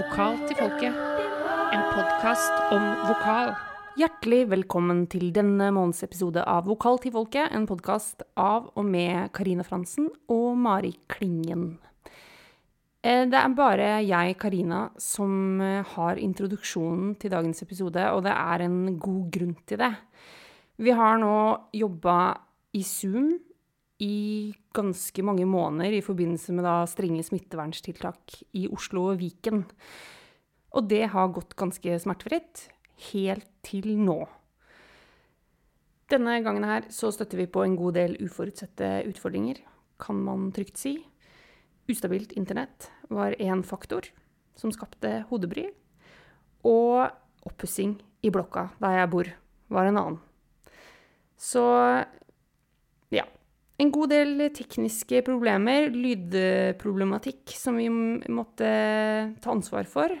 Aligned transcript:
Vokal 0.00 0.38
til 0.48 0.56
folket. 0.56 0.94
En 1.76 1.82
podkast 1.92 2.54
om 2.72 2.84
vokal. 3.04 3.50
Hjertelig 4.00 4.46
velkommen 4.48 5.02
til 5.12 5.26
denne 5.36 5.66
måneds 5.76 6.00
episode 6.06 6.40
av 6.48 6.64
Vokal 6.70 6.96
til 7.02 7.12
folket, 7.12 7.50
en 7.52 7.66
podkast 7.68 8.24
av 8.40 8.70
og 8.80 8.86
med 8.88 9.28
Karina 9.36 9.66
Fransen 9.66 10.06
og 10.32 10.56
Mari 10.56 10.94
Klingen. 11.12 11.74
Eh, 13.04 13.26
Det 13.28 13.36
er 13.36 13.52
bare 13.52 13.90
jeg, 14.00 14.38
Karina, 14.40 14.88
som 14.96 15.60
eh, 15.60 15.84
har 15.84 16.16
introduksjonen 16.16 17.18
til 17.20 17.30
dagens 17.30 17.60
episode, 17.62 18.00
og 18.14 18.24
det 18.24 18.32
er 18.32 18.64
en 18.64 18.96
god 18.98 19.30
grunn 19.30 19.56
til 19.66 19.84
det. 19.84 19.92
Vi 20.78 20.96
har 20.96 21.18
nå 21.18 21.68
jobba 21.76 22.38
i 22.72 22.82
Zoom 22.82 23.36
i 24.00 24.52
ganske 24.74 25.22
mange 25.26 25.44
måneder 25.48 25.98
i 25.98 26.04
forbindelse 26.04 26.54
med 26.56 26.68
strenge 26.88 27.24
smitteverntiltak 27.26 28.40
i 28.56 28.66
Oslo 28.72 29.10
og 29.12 29.20
Viken. 29.20 29.64
Og 30.72 30.86
det 30.88 31.04
har 31.12 31.32
gått 31.34 31.56
ganske 31.58 31.98
smertefritt, 32.00 32.68
helt 33.10 33.48
til 33.66 33.92
nå. 33.98 34.22
Denne 36.10 36.40
gangen 36.42 36.66
her 36.66 36.88
så 36.90 37.12
støtter 37.14 37.38
vi 37.38 37.50
på 37.50 37.62
en 37.62 37.76
god 37.78 37.94
del 37.98 38.16
uforutsette 38.24 39.04
utfordringer, 39.10 39.60
kan 40.00 40.18
man 40.24 40.48
trygt 40.54 40.80
si. 40.80 40.96
Ustabilt 41.90 42.32
internett 42.38 42.88
var 43.10 43.36
én 43.38 43.62
faktor 43.66 44.08
som 44.58 44.72
skapte 44.74 45.20
hodebry. 45.30 45.68
Og 46.66 47.10
oppussing 47.46 47.98
i 48.22 48.32
blokka 48.32 48.68
der 48.82 48.98
jeg 48.98 49.10
bor, 49.12 49.30
var 49.70 49.88
en 49.88 50.00
annen. 50.00 50.18
Så 51.40 51.62
ja. 53.10 53.24
En 53.80 53.92
god 53.94 54.10
del 54.12 54.42
tekniske 54.52 55.22
problemer, 55.24 55.88
lydproblematikk, 55.94 57.54
som 57.56 57.78
vi 57.80 57.88
måtte 57.88 58.68
ta 59.40 59.54
ansvar 59.54 59.88
for. 59.88 60.12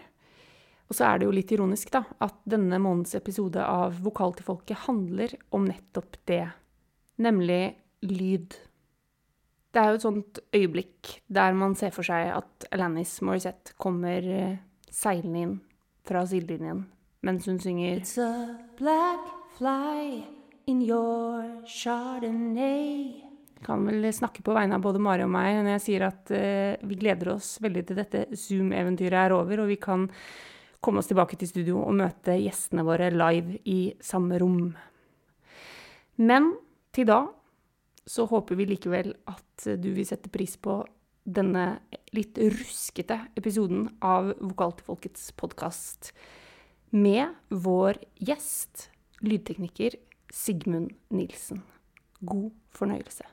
Og 0.90 0.96
så 0.96 1.06
er 1.06 1.20
det 1.20 1.28
jo 1.28 1.34
litt 1.36 1.52
ironisk, 1.54 1.92
da, 1.92 2.02
at 2.24 2.40
denne 2.48 2.80
månedens 2.82 3.14
episode 3.18 3.62
av 3.62 4.00
Vokal 4.02 4.32
til 4.38 4.48
folket 4.48 4.86
handler 4.88 5.36
om 5.54 5.68
nettopp 5.68 6.16
det. 6.30 6.46
Nemlig 7.20 7.62
lyd. 8.08 8.56
Det 9.70 9.82
er 9.82 9.92
jo 9.92 10.00
et 10.00 10.06
sånt 10.08 10.40
øyeblikk 10.56 11.12
der 11.30 11.54
man 11.54 11.76
ser 11.78 11.92
for 11.94 12.06
seg 12.06 12.32
at 12.32 12.66
Alanis 12.74 13.20
Morissette 13.22 13.76
kommer 13.78 14.24
eh, 14.24 14.56
seilende 14.90 15.44
inn 15.44 15.54
fra 16.08 16.24
sidelinjen 16.26 16.88
mens 17.22 17.46
hun 17.46 17.60
synger 17.60 18.00
It's 18.00 18.18
a 18.18 18.58
black 18.78 19.20
fly 19.58 20.24
in 20.66 20.82
your 20.82 21.62
chardonnay. 21.66 23.29
Kan 23.64 23.84
vel 23.84 24.06
snakke 24.16 24.44
på 24.44 24.54
vegne 24.56 24.78
av 24.78 24.84
både 24.84 25.02
Mari 25.02 25.26
og 25.26 25.32
meg 25.34 25.58
når 25.58 25.74
jeg 25.74 25.84
sier 25.84 26.06
at 26.06 26.30
eh, 26.32 26.80
vi 26.80 26.96
gleder 27.00 27.34
oss 27.34 27.58
veldig 27.60 27.82
til 27.88 27.98
dette 28.00 28.22
Zoom-eventyret 28.32 29.26
er 29.26 29.34
over, 29.36 29.60
og 29.60 29.68
vi 29.68 29.76
kan 29.80 30.06
komme 30.80 31.02
oss 31.02 31.10
tilbake 31.10 31.36
til 31.36 31.50
studio 31.50 31.82
og 31.82 31.98
møte 31.98 32.38
gjestene 32.40 32.86
våre 32.88 33.10
live 33.12 33.58
i 33.68 33.92
samme 34.00 34.38
rom. 34.40 34.70
Men 36.20 36.54
til 36.96 37.08
da 37.10 37.20
så 38.08 38.24
håper 38.26 38.56
vi 38.58 38.70
likevel 38.72 39.12
at 39.28 39.68
du 39.80 39.90
vil 39.92 40.08
sette 40.08 40.32
pris 40.32 40.56
på 40.56 40.80
denne 41.28 41.82
litt 42.16 42.38
ruskete 42.40 43.18
episoden 43.38 43.90
av 44.02 44.32
Vokal 44.40 44.72
til 44.78 44.88
folkets 44.88 45.28
podkast 45.38 46.14
med 46.90 47.36
vår 47.52 48.00
gjest, 48.18 48.88
lydtekniker 49.22 49.98
Sigmund 50.32 50.96
Nilsen. 51.14 51.62
God 52.20 52.50
fornøyelse. 52.74 53.28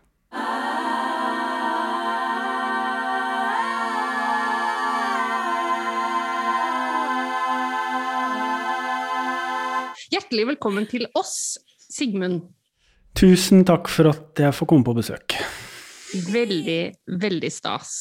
Hjertelig 10.07 10.47
velkommen 10.53 10.87
til 10.89 11.07
oss, 11.19 11.57
Sigmund. 11.91 12.41
Tusen 13.17 13.63
takk 13.67 13.89
for 13.91 14.11
at 14.11 14.39
jeg 14.39 14.53
får 14.55 14.69
komme 14.69 14.85
på 14.85 14.95
besøk. 14.97 15.35
Veldig, 16.07 16.81
veldig 17.19 17.49
stas. 17.51 17.91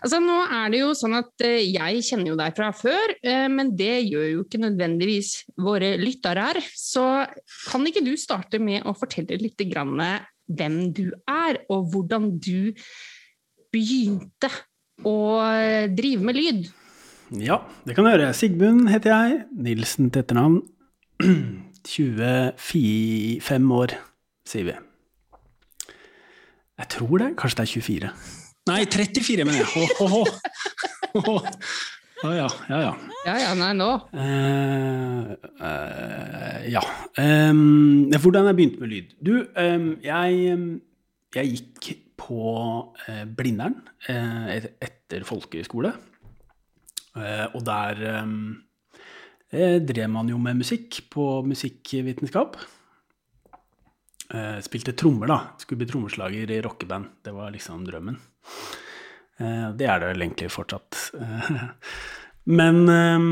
Altså, 0.00 0.20
nå 0.24 0.36
er 0.46 0.70
det 0.72 0.80
jo 0.80 0.92
sånn 0.96 1.18
at 1.18 1.44
eh, 1.44 1.60
jeg 1.74 2.04
kjenner 2.06 2.32
jo 2.32 2.38
deg 2.40 2.54
fra 2.56 2.70
før, 2.72 3.12
eh, 3.20 3.46
men 3.52 3.74
det 3.76 4.06
gjør 4.06 4.28
jo 4.30 4.44
ikke 4.46 4.62
nødvendigvis 4.62 5.32
våre 5.60 5.94
lyttere 6.00 6.46
her. 6.48 6.60
Så 6.72 7.04
kan 7.68 7.84
ikke 7.90 8.04
du 8.06 8.14
starte 8.20 8.60
med 8.62 8.88
å 8.88 8.96
fortelle 8.96 9.36
litt 9.42 9.60
grann 9.68 9.92
hvem 10.46 10.92
du 10.94 11.08
er, 11.30 11.60
og 11.72 11.90
hvordan 11.92 12.34
du 12.38 12.72
begynte 13.74 14.50
å 15.04 15.16
drive 15.96 16.24
med 16.24 16.38
lyd? 16.38 16.66
Ja, 17.40 17.62
det 17.86 17.96
kan 17.96 18.04
du 18.06 18.12
gjøre. 18.12 18.34
Sigmund 18.36 18.88
heter 18.92 19.10
jeg. 19.14 19.44
Nilsen 19.56 20.10
til 20.12 20.22
etternavn. 20.22 20.60
25 21.84 23.72
år, 23.76 23.94
sier 24.48 24.64
vi. 24.68 24.76
Jeg 26.78 26.88
tror 26.90 27.18
det. 27.22 27.30
Kanskje 27.38 27.56
det 27.60 27.64
er 27.64 27.72
24. 27.72 28.10
Nei, 28.70 28.80
34, 28.88 29.44
mener 29.44 29.60
jeg. 29.60 29.68
Ho, 29.74 29.82
ho, 30.00 30.24
ho. 31.26 31.34
Å 32.22 32.30
ja, 32.30 32.46
ja, 32.70 32.78
ja. 32.80 32.92
Ja, 33.26 33.34
ja, 33.40 33.50
nei, 33.58 33.72
nå. 33.76 33.88
Uh, 34.14 35.34
uh, 35.58 36.60
ja. 36.70 36.82
Um, 37.18 38.06
hvordan 38.12 38.46
jeg 38.48 38.58
begynte 38.60 38.82
med 38.84 38.92
lyd? 38.92 39.14
Du, 39.24 39.32
um, 39.58 39.88
jeg, 40.04 40.58
jeg 41.34 41.50
gikk 41.58 41.90
på 42.20 42.38
uh, 43.08 43.24
Blindern 43.36 43.80
et- 44.08 44.70
etter 44.84 45.26
folkehøyskole. 45.26 45.90
Eh, 47.14 47.44
og 47.54 47.60
der 47.62 48.00
drev 49.86 50.08
man 50.10 50.26
jo 50.26 50.34
med 50.42 50.58
musikk 50.58 50.96
på 51.14 51.44
musikkvitenskap. 51.46 52.56
Spilte 54.66 54.96
trommer, 54.98 55.30
da. 55.30 55.36
Skulle 55.62 55.84
bli 55.84 55.90
trommeslager 55.92 56.50
i 56.50 56.58
rockeband. 56.64 57.12
Det 57.22 57.30
var 57.36 57.54
liksom 57.54 57.84
drømmen. 57.86 58.18
Eh, 59.40 59.68
det 59.78 59.88
er 59.90 60.00
det 60.02 60.12
vel 60.12 60.26
egentlig 60.26 60.50
fortsatt. 60.54 60.98
Men 62.58 62.82
eh, 62.92 63.28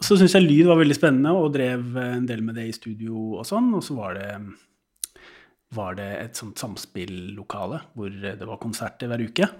så 0.00 0.16
syns 0.18 0.36
jeg 0.38 0.46
lyd 0.46 0.68
var 0.70 0.78
veldig 0.80 0.96
spennende, 0.98 1.34
og 1.34 1.52
drev 1.56 1.96
en 2.00 2.28
del 2.28 2.44
med 2.46 2.56
det 2.60 2.68
i 2.70 2.76
studio 2.76 3.38
og 3.40 3.46
sånn. 3.48 3.72
Og 3.78 3.82
så 3.84 3.96
var 3.98 4.16
det, 4.20 4.30
var 5.74 5.98
det 5.98 6.08
et 6.20 6.38
sånt 6.40 6.60
samspillokale 6.62 7.82
hvor 7.98 8.12
det 8.12 8.48
var 8.48 8.60
konserter 8.62 9.10
hver 9.10 9.26
uke. 9.28 9.50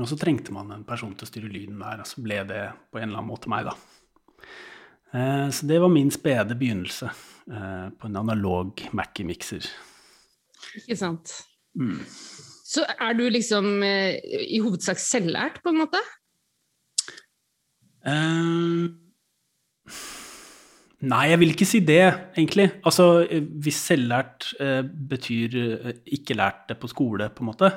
Og 0.00 0.06
så 0.08 0.16
trengte 0.16 0.54
man 0.56 0.70
en 0.72 0.86
person 0.88 1.12
til 1.12 1.26
å 1.26 1.28
styre 1.28 1.50
lyden 1.52 1.80
der, 1.82 2.00
og 2.00 2.08
så 2.08 2.22
ble 2.24 2.38
det 2.48 2.62
på 2.88 3.00
en 3.00 3.10
eller 3.10 3.20
annen 3.20 3.28
måte 3.28 3.50
meg, 3.52 3.68
da. 3.68 3.74
Eh, 5.12 5.48
Så 5.52 5.68
det 5.68 5.80
var 5.82 5.92
min 5.92 6.10
spede 6.10 6.56
begynnelse 6.56 7.10
eh, 7.52 7.88
på 7.92 8.08
en 8.08 8.16
analog 8.16 8.80
Mackie-mikser. 8.96 9.68
Ikke 10.80 10.96
sant. 10.96 11.34
Så 12.72 12.86
er 12.88 13.16
du 13.18 13.26
liksom 13.28 13.82
eh, 13.84 14.16
i 14.48 14.62
hovedsak 14.64 15.00
selvlært, 15.00 15.60
på 15.64 15.72
en 15.72 15.80
måte? 15.82 16.00
Uh, 18.02 18.88
Nei, 21.02 21.24
jeg 21.32 21.38
vil 21.40 21.50
ikke 21.50 21.66
si 21.66 21.80
det, 21.82 22.02
egentlig. 22.38 22.68
Altså, 22.86 23.24
hvis 23.64 23.80
selvlært 23.88 24.52
uh, 24.62 24.84
betyr 24.86 25.56
uh, 25.58 25.88
ikke 26.14 26.36
lært 26.38 26.68
det 26.68 26.76
på 26.78 26.90
skole, 26.90 27.26
på 27.34 27.42
en 27.42 27.50
måte, 27.50 27.72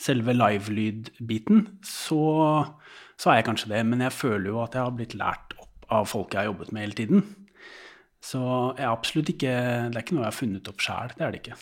selve 0.00 0.32
livelyd-biten, 0.32 1.66
så, 1.84 2.22
så 3.20 3.30
er 3.30 3.40
jeg 3.40 3.48
kanskje 3.50 3.74
det. 3.74 3.82
Men 3.90 4.06
jeg 4.06 4.16
føler 4.16 4.48
jo 4.54 4.62
at 4.64 4.78
jeg 4.78 4.86
har 4.88 4.96
blitt 4.96 5.18
lært 5.20 5.52
opp 5.60 5.86
av 5.92 6.08
folk 6.08 6.32
jeg 6.32 6.40
har 6.42 6.48
jobbet 6.48 6.72
med 6.72 6.86
hele 6.86 6.98
tiden. 7.02 7.26
Så 8.24 8.40
jeg 8.78 8.86
er 8.86 8.94
absolutt 8.94 9.32
ikke 9.34 9.52
Det 9.52 9.98
er 9.98 10.04
ikke 10.04 10.16
noe 10.16 10.24
jeg 10.24 10.30
har 10.30 10.40
funnet 10.40 10.72
opp 10.72 10.80
sjæl. 10.80 11.12
Det 11.18 11.26
er 11.26 11.34
det 11.34 11.42
ikke. 11.42 11.60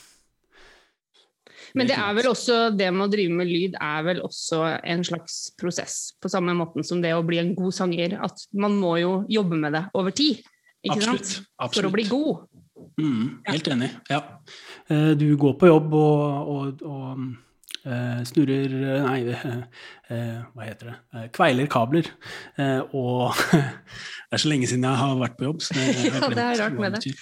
Men 1.75 1.86
det 1.91 1.97
er 1.98 2.14
vel 2.16 2.28
også, 2.31 2.56
det 2.76 2.88
med 2.94 3.06
å 3.06 3.10
drive 3.12 3.34
med 3.41 3.47
lyd 3.50 3.76
er 3.81 4.06
vel 4.06 4.22
også 4.26 4.62
en 4.82 5.04
slags 5.06 5.36
prosess, 5.60 5.98
på 6.20 6.31
samme 6.32 6.54
måten 6.58 6.86
som 6.86 7.03
det 7.03 7.12
å 7.14 7.25
bli 7.26 7.38
en 7.42 7.54
god 7.58 7.75
sanger. 7.76 8.16
At 8.25 8.47
man 8.53 8.74
må 8.80 8.97
jo 9.00 9.12
jobbe 9.30 9.59
med 9.60 9.77
det 9.78 9.84
over 9.95 10.10
tid, 10.16 10.41
ikke 10.83 10.97
Absolutt, 10.98 11.27
sant? 11.36 11.77
For 11.77 11.86
å 11.86 11.92
bli 11.95 12.06
god. 12.09 12.47
Mm, 13.00 13.24
helt 13.47 13.68
enig. 13.68 13.91
Ja. 14.10 14.22
Eh, 14.89 15.12
Du 15.21 15.28
går 15.36 15.54
på 15.60 15.68
jobb 15.68 15.92
og, 15.95 16.50
og, 16.54 16.83
og 16.89 17.21
eh, 17.84 18.22
snurrer 18.28 18.72
Nei, 19.04 19.18
eh, 19.28 20.39
hva 20.54 20.65
heter 20.66 20.91
det? 20.91 20.97
Eh, 21.15 21.27
Kveiler 21.36 21.68
kabler. 21.71 22.09
Eh, 22.56 22.80
Og 22.97 23.36
det 23.53 24.33
er 24.39 24.42
så 24.42 24.50
lenge 24.50 24.68
siden 24.71 24.89
jeg 24.89 25.03
har 25.04 25.21
vært 25.21 25.36
på 25.39 25.47
jobb. 25.50 25.60
Så 25.65 25.77
jeg 25.77 26.12
har 26.16 26.21
Ja, 26.24 26.33
det 26.34 26.47
er 26.47 26.62
rart 26.65 26.80
med 26.80 26.97
det. 26.97 27.15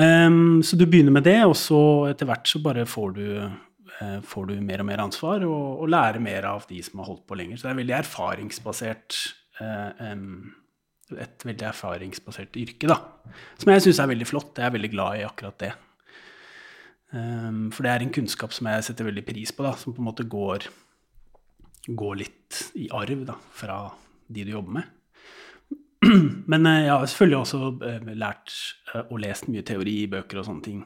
Em, 0.00 0.58
så 0.66 0.76
du 0.78 0.86
begynner 0.90 1.14
med 1.14 1.26
det, 1.26 1.38
og 1.46 1.54
så 1.58 1.80
etter 2.10 2.26
hvert 2.26 2.50
så 2.50 2.60
bare 2.62 2.86
får 2.88 3.14
du, 3.14 3.26
uh, 4.00 4.18
får 4.26 4.50
du 4.50 4.56
mer 4.58 4.82
og 4.82 4.88
mer 4.90 5.04
ansvar, 5.04 5.46
og, 5.46 5.84
og 5.84 5.92
lærer 5.94 6.22
mer 6.22 6.48
av 6.50 6.66
de 6.70 6.82
som 6.82 7.02
har 7.02 7.12
holdt 7.12 7.26
på 7.28 7.38
lenger. 7.38 7.60
Så 7.60 7.68
det 7.68 7.74
er 7.74 7.80
veldig 7.82 7.96
erfaringsbasert 8.00 9.20
uh, 9.60 10.12
um, 10.12 10.54
et 11.20 11.46
veldig 11.46 11.68
erfaringsbasert 11.70 12.56
yrke, 12.58 12.90
da. 12.90 12.98
Som 13.60 13.70
jeg 13.70 13.84
syns 13.84 14.00
er 14.02 14.10
veldig 14.10 14.28
flott. 14.28 14.56
Jeg 14.58 14.66
er 14.66 14.74
veldig 14.74 14.90
glad 14.94 15.20
i 15.20 15.26
akkurat 15.28 15.58
det. 15.62 15.72
Um, 17.14 17.68
for 17.70 17.86
det 17.86 17.92
er 17.92 18.02
en 18.02 18.14
kunnskap 18.14 18.54
som 18.56 18.66
jeg 18.70 18.88
setter 18.88 19.06
veldig 19.06 19.22
pris 19.26 19.52
på, 19.54 19.66
da, 19.66 19.76
som 19.78 19.94
på 19.94 20.02
en 20.02 20.08
måte 20.08 20.26
går, 20.26 20.66
går 21.86 22.18
litt 22.24 22.64
i 22.80 22.88
arv 22.90 23.22
da, 23.28 23.38
fra 23.54 23.78
de 24.26 24.46
du 24.48 24.54
jobber 24.56 24.80
med. 24.80 24.90
Men 26.50 26.70
jeg 26.70 26.90
har 26.90 27.06
selvfølgelig 27.10 27.38
også 27.40 28.14
lært 28.14 28.56
og 29.08 29.18
lest 29.22 29.48
mye 29.50 29.64
teori 29.66 29.98
i 30.04 30.10
bøker 30.10 30.40
og 30.40 30.48
sånne 30.48 30.64
ting 30.64 30.82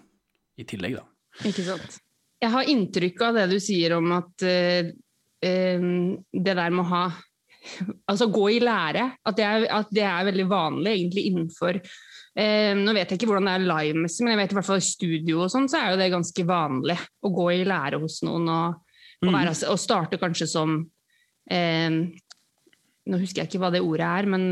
i 0.58 0.66
tillegg, 0.68 0.98
da. 0.98 1.04
Ikke 1.48 1.64
sant. 1.66 1.98
Jeg 2.38 2.54
har 2.54 2.70
inntrykk 2.70 3.24
av 3.26 3.38
det 3.38 3.46
du 3.50 3.58
sier 3.62 3.96
om 3.96 4.12
at 4.14 4.44
uh, 4.46 4.90
det 5.38 6.54
der 6.54 6.74
med 6.74 6.84
å 6.84 6.90
ha 6.92 7.06
Altså 8.08 8.28
gå 8.30 8.44
i 8.54 8.60
lære, 8.62 9.02
at 9.26 9.36
det 9.36 9.44
er, 9.44 9.64
at 9.74 9.90
det 9.92 10.04
er 10.06 10.26
veldig 10.28 10.44
vanlig 10.48 10.92
egentlig 10.94 11.24
innenfor 11.28 11.80
Eh, 12.38 12.70
Nå 12.78 12.94
vet 12.94 13.10
jeg 13.10 13.18
ikke 13.18 13.32
hvordan 13.32 13.48
det 13.48 13.56
er 13.56 13.66
live-messig, 13.66 14.22
men 14.22 14.36
jeg 14.36 14.40
vet 14.42 14.52
i 14.52 14.58
hvert 14.58 14.68
fall 14.68 14.82
i 14.82 14.86
studio 14.86 15.42
og 15.42 15.50
sånn, 15.50 15.66
så 15.70 15.80
er 15.80 15.92
jo 15.92 15.98
det 15.98 16.12
ganske 16.12 16.44
vanlig 16.46 16.94
å 17.26 17.32
gå 17.34 17.48
i 17.56 17.66
lære 17.66 17.98
hos 18.02 18.20
noen 18.26 18.46
og, 18.52 18.78
og, 19.24 19.30
være, 19.32 19.54
mm. 19.56 19.62
og 19.72 19.82
starte 19.82 20.20
kanskje 20.22 20.50
som 20.50 20.78
Nå 21.48 23.18
husker 23.22 23.40
jeg 23.40 23.48
ikke 23.48 23.60
hva 23.62 23.70
det 23.72 23.80
ordet 23.80 24.04
er, 24.04 24.26
men 24.28 24.42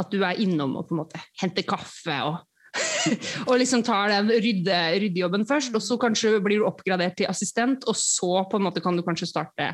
at 0.00 0.12
du 0.12 0.22
er 0.24 0.40
innom 0.40 0.78
og 0.78 0.88
på 0.88 0.96
en 0.96 1.02
måte 1.02 1.20
henter 1.42 1.66
kaffe 1.68 2.16
og 2.28 2.40
og 3.48 3.58
liksom 3.60 3.82
tar 3.84 4.08
den 4.08 4.30
rydde, 4.32 4.76
ryddejobben 5.02 5.44
først, 5.48 5.74
og 5.76 5.82
så 5.84 5.98
kanskje 6.00 6.38
blir 6.40 6.62
du 6.62 6.68
oppgradert 6.68 7.18
til 7.18 7.28
assistent, 7.28 7.84
og 7.84 7.96
så 7.98 8.46
på 8.48 8.58
en 8.58 8.64
måte 8.64 8.80
kan 8.80 8.96
du 8.96 9.04
kanskje 9.04 9.28
starte, 9.28 9.66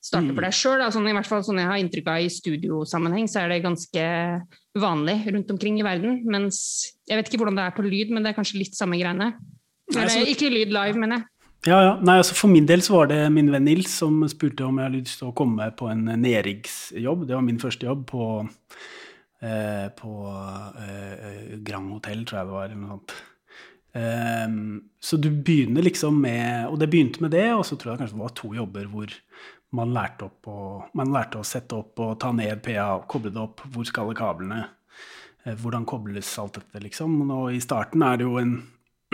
starte 0.00 0.32
for 0.32 0.46
deg 0.46 0.54
mm. 0.54 0.56
sjøl. 0.56 0.84
Sånn, 0.94 1.10
I 1.10 1.16
hvert 1.18 1.28
fall 1.28 1.44
sånn 1.44 1.60
jeg 1.60 1.68
har 1.68 1.82
inntrykk 1.82 2.08
av 2.12 2.24
i 2.24 2.30
studiosammenheng, 2.32 3.28
så 3.28 3.42
er 3.42 3.52
det 3.52 3.64
ganske 3.66 4.04
vanlig 4.78 5.18
rundt 5.28 5.52
omkring 5.54 5.80
i 5.80 5.86
verden. 5.86 6.22
Mens 6.30 6.60
jeg 7.08 7.20
vet 7.20 7.30
ikke 7.30 7.42
hvordan 7.42 7.58
det 7.58 7.66
er 7.68 7.76
på 7.76 7.84
lyd, 7.86 8.14
men 8.14 8.24
det 8.24 8.32
er 8.32 8.38
kanskje 8.38 8.62
litt 8.62 8.78
samme 8.78 9.00
greiene. 9.00 9.34
Eller 9.92 10.30
ikke 10.32 10.52
lyd 10.52 10.72
live, 10.72 10.96
mener 11.00 11.20
jeg. 11.20 11.32
Ja, 11.66 11.78
ja. 11.82 11.94
Nei, 12.06 12.20
altså 12.20 12.36
For 12.38 12.50
min 12.52 12.68
del 12.68 12.84
så 12.86 13.00
var 13.00 13.08
det 13.10 13.18
min 13.34 13.48
venn 13.50 13.64
Nils 13.66 13.90
som 13.98 14.20
spurte 14.30 14.62
om 14.62 14.76
jeg 14.78 14.86
hadde 14.86 15.00
lyst 15.00 15.18
til 15.18 15.32
å 15.32 15.34
komme 15.36 15.66
på 15.76 15.88
en 15.90 16.06
nedriggsjobb. 16.22 17.26
Det 17.26 17.34
var 17.34 17.44
min 17.44 17.58
første 17.60 17.88
jobb 17.88 18.06
på 18.12 18.28
eh, 19.42 19.88
på 19.98 20.12
eh, 20.84 21.58
Grand 21.64 21.92
Hotell, 21.94 22.24
tror 22.26 22.40
jeg 22.40 22.48
det 22.48 22.56
var, 22.56 22.68
eller 22.68 22.80
noe 22.82 22.96
sånt. 22.96 23.18
Um, 23.98 24.82
så 25.00 25.16
du 25.16 25.30
begynner 25.32 25.82
liksom 25.82 26.18
med 26.20 26.68
Og 26.68 26.76
det 26.78 26.90
begynte 26.92 27.22
med 27.24 27.32
det, 27.32 27.46
og 27.56 27.64
så 27.66 27.74
tror 27.74 27.94
jeg 27.94 28.02
kanskje 28.02 28.18
det 28.18 28.20
var 28.20 28.34
to 28.36 28.50
jobber 28.54 28.90
hvor 28.92 29.14
man 29.78 29.94
lærte, 29.96 30.28
opp 30.28 30.48
og, 30.52 30.90
man 30.96 31.10
lærte 31.12 31.40
å 31.40 31.46
sette 31.46 31.76
opp 31.76 32.00
og 32.04 32.18
ta 32.20 32.30
ned 32.32 32.60
PA, 32.64 33.00
koble 33.08 33.32
det 33.32 33.40
opp, 33.42 33.64
hvor 33.72 33.88
skal 33.88 34.14
kablene? 34.16 34.62
Eh, 35.44 35.56
hvordan 35.60 35.84
kobles 35.88 36.30
alt 36.40 36.60
dette, 36.60 36.82
liksom? 36.84 37.18
Og 37.26 37.50
i 37.56 37.60
starten 37.60 38.04
er 38.04 38.20
det 38.20 38.28
jo 38.28 38.38
en 38.40 38.54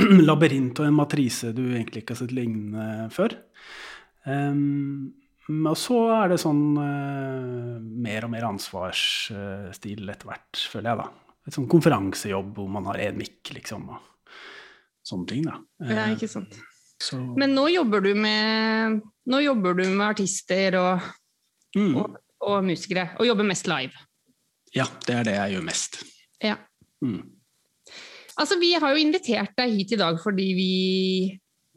labyrint 0.29 0.79
og 0.79 0.89
en 0.89 0.99
matrise 0.99 1.53
du 1.55 1.65
egentlig 1.73 2.05
ikke 2.05 2.15
har 2.15 2.23
sett 2.23 2.35
lignende 2.35 3.09
før. 3.15 3.35
Um, 4.27 5.13
og 5.45 5.77
så 5.77 5.99
er 6.23 6.33
det 6.33 6.41
sånn 6.41 6.63
uh, 6.79 7.77
mer 7.81 8.27
og 8.27 8.33
mer 8.33 8.47
ansvarsstil 8.49 10.09
etter 10.09 10.31
hvert, 10.31 10.63
føler 10.73 10.91
jeg, 10.93 11.03
da. 11.03 11.41
Et 11.45 11.57
sånn 11.57 11.69
konferansejobb 11.69 12.55
hvor 12.57 12.71
man 12.73 12.87
har 12.89 13.03
én 13.05 13.19
mikk, 13.21 13.53
liksom, 13.53 13.91
og 13.93 14.31
sånne 15.05 15.29
ting, 15.29 15.45
da. 15.49 15.59
Ja, 15.85 16.07
ikke 16.15 16.31
sant. 16.33 16.57
Så. 17.03 17.19
Men 17.37 17.53
nå 17.57 17.67
jobber 17.73 18.01
du 18.05 18.15
med, 18.17 19.01
nå 19.29 19.41
jobber 19.45 19.77
du 19.77 19.85
med 19.91 20.07
artister 20.07 20.79
og, 20.81 21.07
mm. 21.77 21.93
og, 22.01 22.19
og, 22.47 22.59
musikere, 22.65 23.11
og 23.19 23.29
jobber 23.29 23.49
mest 23.51 23.69
live? 23.69 24.05
Ja, 24.75 24.87
det 25.07 25.19
er 25.19 25.29
det 25.29 25.35
jeg 25.37 25.57
gjør 25.57 25.67
mest. 25.69 26.01
Ja. 26.43 26.57
Mm. 27.05 27.21
Altså, 28.41 28.57
vi 28.59 28.73
har 28.81 28.95
jo 28.95 29.03
invitert 29.03 29.53
deg 29.59 29.77
hit 29.77 29.93
i 29.95 30.01
dag 30.01 30.17
fordi 30.23 30.47
vi 30.57 30.71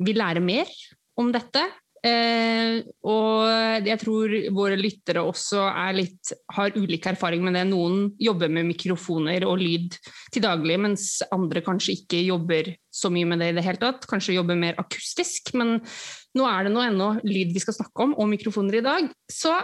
vil 0.08 0.18
lære 0.18 0.42
mer 0.42 0.72
om 1.20 1.30
dette. 1.34 1.66
Eh, 2.08 2.78
og 3.08 3.86
jeg 3.88 4.00
tror 4.02 4.34
våre 4.56 4.78
lyttere 4.80 5.24
også 5.26 5.66
litt, 5.96 6.34
har 6.56 6.76
ulik 6.78 7.08
erfaring 7.10 7.44
med 7.46 7.58
det. 7.58 7.66
Noen 7.70 8.12
jobber 8.22 8.52
med 8.54 8.70
mikrofoner 8.70 9.46
og 9.48 9.60
lyd 9.62 9.98
til 10.34 10.46
daglig, 10.46 10.78
mens 10.88 11.08
andre 11.34 11.64
kanskje 11.66 11.98
ikke 12.00 12.24
jobber 12.28 12.74
så 12.94 13.12
mye 13.14 13.30
med 13.30 13.44
det 13.44 13.52
i 13.52 13.58
det 13.58 13.66
hele 13.66 13.82
tatt. 13.82 14.08
Kanskje 14.10 14.38
jobber 14.38 14.60
mer 14.60 14.78
akustisk. 14.82 15.54
Men 15.58 15.78
nå 16.38 16.48
er 16.50 16.68
det 16.68 16.76
nå 16.76 16.86
ennå 16.86 17.10
lyd 17.26 17.56
vi 17.56 17.64
skal 17.64 17.78
snakke 17.80 18.08
om, 18.08 18.16
og 18.18 18.32
mikrofoner 18.32 18.80
i 18.80 18.86
dag. 18.86 19.12
Så 19.32 19.56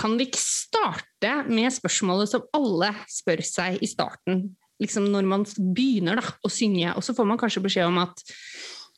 kan 0.00 0.16
vi 0.18 0.26
ikke 0.28 0.42
starte 0.42 1.34
med 1.46 1.72
spørsmålet 1.74 2.32
som 2.32 2.46
alle 2.56 2.90
spør 3.10 3.44
seg 3.46 3.78
i 3.84 3.88
starten, 3.90 4.48
liksom 4.82 5.06
når 5.12 5.28
man 5.30 5.44
begynner 5.58 6.18
da, 6.18 6.32
å 6.42 6.50
synge. 6.50 6.96
Og 6.98 7.04
så 7.06 7.14
får 7.14 7.28
man 7.30 7.38
kanskje 7.40 7.62
beskjed 7.64 7.90
om 7.90 8.02
at 8.02 8.24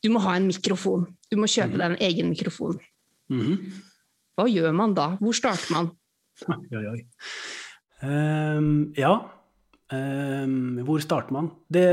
du 0.07 0.13
må 0.15 0.23
ha 0.23 0.37
en 0.39 0.47
mikrofon. 0.47 1.05
Du 1.27 1.35
må 1.39 1.49
kjøpe 1.51 1.75
mhm. 1.75 1.81
deg 1.81 1.89
en 1.89 2.03
egen 2.07 2.31
mikrofon. 2.31 2.77
Mm. 3.33 3.57
Hva 4.37 4.45
gjør 4.47 4.75
man 4.77 4.93
da? 4.95 5.09
Hvor 5.19 5.35
starter 5.35 5.73
man? 5.75 5.89
Oi, 6.77 6.83
oi. 6.93 6.99
Um, 8.05 8.93
ja, 8.93 9.09
um, 9.89 10.77
hvor 10.85 11.01
starter 11.01 11.33
man? 11.33 11.49
Det, 11.65 11.85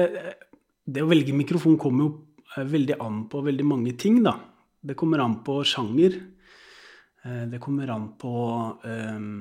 det, 0.85 1.01
å 1.01 1.09
velge 1.09 1.33
mikrofon 1.33 1.79
kommer 1.81 2.05
jo 2.05 2.11
eh, 2.53 2.67
veldig 2.69 2.99
an 3.01 3.23
på 3.33 3.41
veldig 3.47 3.65
mange 3.65 3.95
ting, 3.97 4.19
da. 4.27 4.35
Det 4.85 4.99
kommer 5.01 5.23
an 5.25 5.39
på 5.47 5.63
sjanger. 5.65 6.19
Uh, 7.25 7.47
det 7.49 7.63
kommer 7.65 7.95
an 7.95 8.11
på 8.21 8.35
um, 8.85 9.33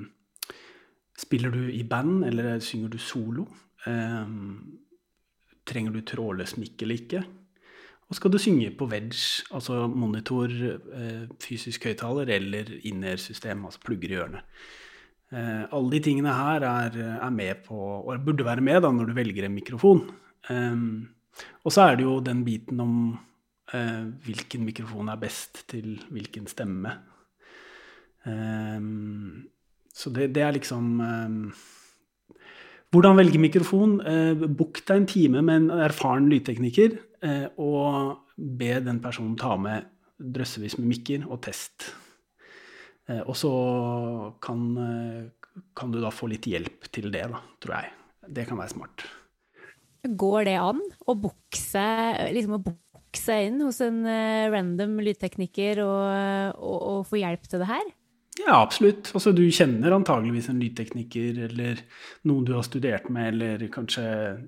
Spiller 1.20 1.52
du 1.54 1.68
i 1.70 1.84
band, 1.86 2.24
eller 2.26 2.58
synger 2.64 2.96
du 2.96 2.98
solo? 3.00 3.46
trenger 5.68 5.92
du 5.92 6.00
trådløs 6.08 6.54
mikk 6.56 6.86
eller 6.86 7.02
ikke? 7.02 7.20
Og 8.14 8.18
skal 8.20 8.30
du 8.30 8.38
synge 8.38 8.70
på 8.78 8.86
wedge, 8.86 9.42
altså 9.58 9.88
monitor, 9.90 10.46
eh, 10.46 11.24
fysisk 11.42 11.88
høyttaler 11.88 12.30
eller 12.30 12.68
inner-system, 12.86 13.64
altså 13.66 13.80
plugger 13.82 14.12
i 14.12 14.18
ørene. 14.22 14.42
Eh, 15.34 15.64
alle 15.74 15.90
de 15.96 16.00
tingene 16.06 16.36
her 16.38 16.62
er, 16.62 16.98
er, 17.16 17.32
med 17.34 17.64
på, 17.66 17.74
og 17.74 18.22
burde 18.22 18.46
være 18.46 18.62
med 18.62 18.84
da, 18.86 18.92
når 18.94 19.10
du 19.10 19.14
velger 19.18 19.48
en 19.48 19.56
mikrofon. 19.56 20.04
Um, 20.46 21.10
og 21.66 21.74
så 21.74 21.88
er 21.88 21.98
det 21.98 22.06
jo 22.06 22.20
den 22.22 22.44
biten 22.46 22.84
om 22.84 23.18
uh, 23.74 24.04
hvilken 24.28 24.62
mikrofon 24.68 25.10
er 25.10 25.18
best 25.18 25.64
til 25.72 25.96
hvilken 26.14 26.46
stemme. 26.46 26.92
Um, 28.28 29.48
så 29.90 30.14
det, 30.14 30.36
det, 30.36 30.44
er 30.44 30.54
liksom 30.54 31.00
um, 31.02 31.54
Hvordan 32.94 33.18
velge 33.18 33.42
mikrofon? 33.42 33.98
Book 34.54 34.84
deg 34.86 35.00
en 35.00 35.10
time 35.10 35.42
med 35.42 35.56
en 35.56 35.82
erfaren 35.88 36.30
lydtekniker. 36.30 37.00
Eh, 37.24 37.48
og 37.62 38.36
be 38.36 38.76
den 38.84 39.00
personen 39.04 39.38
ta 39.40 39.56
med 39.60 39.88
drøssevis 40.20 40.78
med 40.80 40.90
mikker 40.92 41.26
og 41.30 41.40
test. 41.46 41.88
Eh, 43.08 43.22
og 43.22 43.36
så 43.40 43.54
kan, 44.44 44.64
eh, 44.78 45.60
kan, 45.76 45.92
du 45.92 46.02
da 46.04 46.12
få 46.12 46.28
litt 46.32 46.48
hjelp 46.52 46.92
til 46.92 47.12
det, 47.14 47.26
da, 47.32 47.40
tror 47.64 47.80
jeg. 47.80 47.92
Det 48.28 48.48
kan 48.48 48.60
være 48.60 48.76
smart. 48.76 49.06
Går 50.04 50.50
det 50.50 50.60
an 50.60 50.82
å 51.08 51.16
bukse, 51.16 51.84
liksom 52.36 52.58
å 52.60 52.64
bukse 52.64 53.40
inn 53.48 53.62
hos 53.64 53.80
en 53.84 54.04
random 54.52 54.98
lydtekniker 55.00 55.80
og, 55.84 56.60
og, 56.60 56.80
og 56.92 57.06
få 57.08 57.22
hjelp 57.22 57.48
til 57.48 57.64
det 57.64 57.70
her? 57.72 57.92
Ja, 58.42 58.58
absolutt. 58.64 59.12
Altså, 59.14 59.32
du 59.36 59.44
kjenner 59.54 59.94
antageligvis 59.94 60.50
en 60.50 60.60
lydtekniker 60.62 61.38
eller 61.48 61.82
noen 62.28 62.48
du 62.48 62.54
har 62.56 62.66
studert 62.66 63.06
med, 63.14 63.36
eller 63.36 63.68
kanskje 63.74 64.04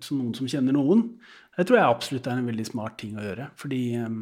noen 0.09 0.33
som 0.37 0.49
kjenner 0.49 0.73
noen. 0.75 1.05
Det 1.55 1.67
tror 1.67 1.79
jeg 1.79 1.87
absolutt 1.87 2.27
er 2.27 2.39
en 2.39 2.49
veldig 2.49 2.65
smart 2.67 2.97
ting 2.99 3.15
å 3.19 3.23
gjøre, 3.23 3.47
fordi 3.59 3.81
ehm, 3.99 4.19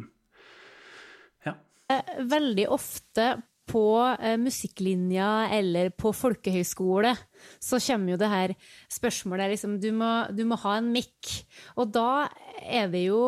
ja. 1.46 1.56
Eh, 1.90 2.14
veldig 2.30 2.68
ofte 2.74 3.32
på 3.70 3.86
eh, 4.20 4.36
musikklinja 4.40 5.48
eller 5.56 5.90
på 5.96 6.12
folkehøyskole 6.14 7.14
så 7.62 7.80
kommer 7.82 8.14
jo 8.14 8.20
det 8.20 8.30
her 8.30 8.54
spørsmålet 8.92 9.54
liksom, 9.54 9.78
du 9.80 9.90
må, 9.96 10.10
du 10.36 10.44
må 10.48 10.58
ha 10.64 10.78
en 10.78 10.90
mikk. 10.94 11.32
Og 11.80 11.92
da 11.94 12.26
er 12.64 12.90
det 12.92 13.06
jo 13.06 13.20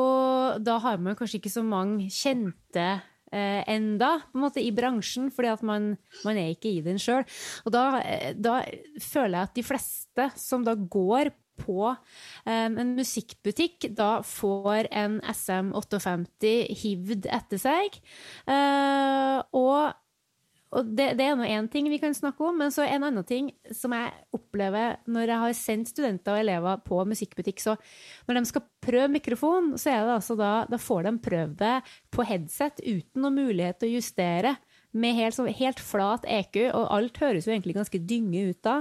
Da 0.63 0.79
har 0.81 1.01
man 1.03 1.17
kanskje 1.19 1.41
ikke 1.41 1.53
så 1.53 1.65
mange 1.67 2.09
kjente 2.13 2.87
eh, 3.33 3.63
enda 3.69 4.17
på 4.31 4.39
en 4.39 4.45
måte 4.47 4.63
i 4.63 4.73
bransjen, 4.77 5.31
fordi 5.35 5.53
at 5.53 5.65
man, 5.67 5.95
man 6.25 6.41
er 6.41 6.53
ikke 6.55 6.73
i 6.77 6.85
den 6.85 7.01
sjøl. 7.03 7.25
Og 7.65 7.75
da, 7.75 7.87
eh, 8.05 8.31
da, 8.37 8.61
føler 9.03 9.39
jeg 9.39 9.49
at 9.49 9.59
de 9.59 9.67
fleste 9.67 10.31
som 10.41 10.65
da 10.67 10.77
går 10.77 11.33
på 11.59 11.91
eh, 11.93 12.67
en 12.67 12.95
musikkbutikk, 12.97 13.91
da 13.97 14.21
får 14.27 14.91
en 14.93 15.21
SM58 15.33 16.57
hivd 16.83 17.31
etter 17.39 17.63
seg. 17.63 18.01
Eh, 18.51 19.39
og 19.57 19.95
og 20.75 20.89
det, 20.99 21.13
det, 21.17 21.25
er 21.25 21.37
nå 21.39 21.47
én 21.47 21.69
ting 21.71 21.87
vi 21.89 21.99
kan 22.03 22.15
snakke 22.15 22.43
om, 22.43 22.57
men 22.59 22.73
så 22.75 22.85
en 22.85 23.05
annen 23.07 23.25
ting 23.27 23.53
som 23.75 23.95
jeg 23.95 24.11
opplever 24.35 24.99
når 25.09 25.31
jeg 25.31 25.43
har 25.45 25.55
sendt 25.57 25.93
studenter 25.93 26.35
og 26.35 26.43
elever 26.43 26.81
på 26.85 26.99
musikkbutikk, 27.09 27.63
så 27.63 27.77
når 28.27 28.41
de 28.41 28.51
skal 28.51 28.67
prøve 28.85 29.13
mikrofon, 29.15 29.73
så 29.79 29.93
er 29.95 30.03
det 30.03 30.17
altså 30.19 30.37
da, 30.39 30.51
da 30.69 30.81
får 30.83 31.07
de 31.07 31.15
prøve 31.23 31.55
det 31.63 31.77
på 32.13 32.27
headset 32.27 32.83
uten 32.83 33.23
noen 33.23 33.39
mulighet 33.47 33.79
til 33.81 33.93
å 33.93 34.01
justere 34.01 34.57
med 34.97 35.17
helt, 35.19 35.37
så, 35.37 35.47
helt, 35.47 35.81
flat 35.83 36.25
EQ, 36.29 36.59
og 36.71 36.87
alt 36.97 37.21
høres 37.23 37.47
jo 37.49 37.53
egentlig 37.55 37.77
ganske 37.77 38.01
dynge 38.09 38.47
ut 38.51 38.61
da. 38.67 38.77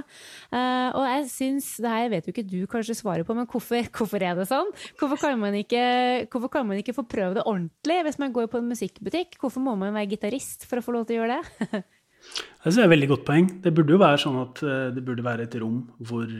Uh, 0.53 0.89
og 0.95 1.03
jeg 1.09 1.27
syns, 1.33 1.69
det 1.83 1.91
her 1.91 2.11
vet 2.13 2.27
jo 2.27 2.33
ikke 2.33 2.47
du 2.47 2.59
kanskje 2.71 2.97
svaret 2.97 3.27
på, 3.27 3.35
men 3.37 3.49
hvorfor, 3.51 3.89
hvorfor 3.97 4.23
er 4.23 4.39
det 4.39 4.47
sånn? 4.51 4.71
Hvorfor 4.99 5.21
kan, 5.21 5.45
ikke, 5.59 5.83
hvorfor 6.31 6.53
kan 6.57 6.67
man 6.69 6.81
ikke 6.81 6.95
få 6.97 7.05
prøve 7.09 7.37
det 7.39 7.45
ordentlig 7.45 8.01
hvis 8.07 8.21
man 8.21 8.35
går 8.35 8.49
på 8.51 8.61
en 8.61 8.71
musikkbutikk? 8.71 9.39
Hvorfor 9.41 9.63
må 9.63 9.75
man 9.79 9.95
være 9.95 10.13
gitarist 10.15 10.67
for 10.69 10.81
å 10.81 10.85
få 10.85 10.95
lov 10.97 11.07
til 11.09 11.19
å 11.19 11.23
gjøre 11.23 11.39
det? 11.39 11.83
det 12.65 12.75
er 12.75 12.85
et 12.87 12.93
veldig 12.95 13.11
godt 13.13 13.27
poeng. 13.27 13.49
Det 13.63 13.73
burde 13.75 13.95
jo 13.95 14.01
være 14.01 14.21
sånn 14.21 14.41
at 14.41 14.63
eh, 14.65 14.87
det 14.95 15.03
burde 15.05 15.25
være 15.25 15.47
et 15.47 15.59
rom 15.61 15.83
hvor 16.01 16.31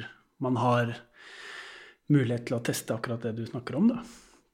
man 0.43 0.59
har 0.59 0.95
mulighet 2.11 2.49
til 2.49 2.57
å 2.57 2.63
teste 2.65 2.93
akkurat 2.95 3.23
det 3.25 3.35
du 3.37 3.45
snakker 3.47 3.77
om. 3.79 3.89
Da. 3.93 4.01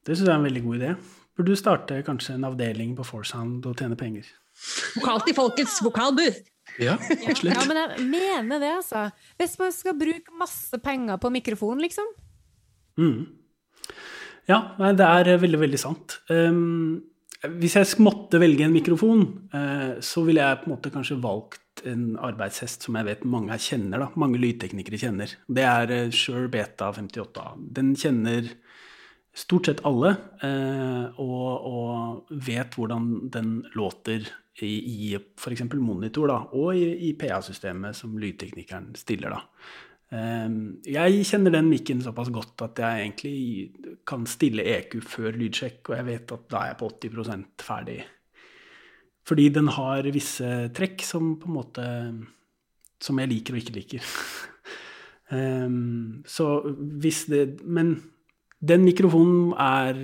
Det 0.02 0.16
syns 0.16 0.28
jeg 0.28 0.34
er 0.34 0.40
en 0.40 0.48
veldig 0.48 0.64
god 0.66 0.78
idé. 0.80 0.94
Burde 1.36 1.54
du 1.54 1.58
starte 1.58 2.02
kanskje 2.04 2.36
en 2.36 2.48
avdeling 2.48 2.96
på 2.96 3.06
Forsound 3.08 3.66
og 3.68 3.78
tjene 3.78 3.96
penger? 3.98 4.28
Vokal 4.96 5.22
til 5.26 5.36
folkets 5.36 5.78
vokalbooth! 5.84 6.42
Ja, 6.80 6.96
absolutt. 6.96 7.52
Ja, 7.52 7.62
men 7.68 7.78
jeg 7.78 8.08
mener 8.08 8.62
det, 8.62 8.72
altså. 8.78 9.06
Hvis 9.40 9.58
man 9.60 9.72
skal 9.74 9.96
bruke 9.98 10.36
masse 10.40 10.78
penger 10.80 11.18
på 11.20 11.30
mikrofon, 11.34 11.82
liksom. 11.82 12.06
Mm. 13.00 13.26
Ja, 14.48 14.60
nei, 14.80 14.92
det 14.98 15.08
er 15.08 15.40
veldig, 15.42 15.60
veldig 15.62 15.80
sant. 15.80 16.18
Um, 16.32 17.02
hvis 17.58 17.76
jeg 17.78 17.98
måtte 18.02 18.40
velge 18.42 18.66
en 18.66 18.74
mikrofon, 18.74 19.26
uh, 19.54 19.98
så 20.04 20.24
ville 20.26 20.44
jeg 20.44 20.62
på 20.62 20.68
en 20.68 20.74
måte 20.76 20.92
kanskje 20.94 21.20
valgt 21.22 21.84
en 21.88 22.12
arbeidshest 22.20 22.86
som 22.86 22.98
jeg 22.98 23.08
vet 23.08 23.24
mange 23.28 23.54
her 23.54 23.62
kjenner. 23.62 24.04
da, 24.04 24.10
Mange 24.20 24.40
lydteknikere 24.40 25.00
kjenner. 25.00 25.36
Det 25.46 25.66
er 25.66 25.94
uh, 25.94 26.14
Shure 26.14 26.48
Beta 26.52 26.92
58A. 26.94 27.52
Den 27.78 27.94
kjenner 27.98 28.48
stort 29.34 29.68
sett 29.68 29.84
alle, 29.88 30.14
uh, 30.44 31.20
og, 31.22 31.68
og, 31.68 32.34
vet 32.46 32.74
hvordan 32.76 33.30
den 33.32 33.54
låter 33.76 34.26
i, 34.60 34.68
i 34.68 35.14
f.eks. 35.16 35.64
monitor, 35.72 36.28
da, 36.28 36.42
og 36.52 36.76
i, 36.76 37.08
i 37.08 37.14
PA-systemet 37.18 37.96
som 37.96 38.18
lydteknikeren 38.20 38.92
stiller. 38.98 39.32
da. 39.38 39.40
Ehm, 40.12 40.56
jeg 40.84 41.24
kjenner 41.24 41.54
den 41.54 41.70
mikken 41.72 42.02
såpass 42.04 42.28
godt 42.32 42.66
at 42.66 42.80
jeg 42.82 43.04
egentlig 43.06 43.96
kan 44.08 44.26
stille 44.28 44.66
EQ 44.74 44.98
før 45.08 45.38
lydsjekk, 45.40 45.80
og 45.88 45.96
jeg 45.96 46.08
vet 46.10 46.34
at 46.36 46.44
da 46.52 46.60
er 46.60 46.72
jeg 46.72 46.80
på 46.82 46.90
80% 46.90 47.64
ferdig. 47.64 47.98
Fordi 49.28 49.48
den 49.54 49.70
har 49.72 50.08
visse 50.12 50.48
trekk 50.76 51.04
som 51.06 51.36
på 51.38 51.46
en 51.46 51.54
måte 51.54 51.84
Som 53.02 53.18
jeg 53.18 53.30
liker 53.30 53.54
og 53.54 53.58
ikke 53.58 53.74
liker. 53.74 54.08
um, 55.30 56.22
så 56.34 56.60
hvis 57.02 57.24
det 57.30 57.62
Men 57.62 57.96
den 58.62 58.84
mikrofonen 58.86 59.52
er, 59.58 60.02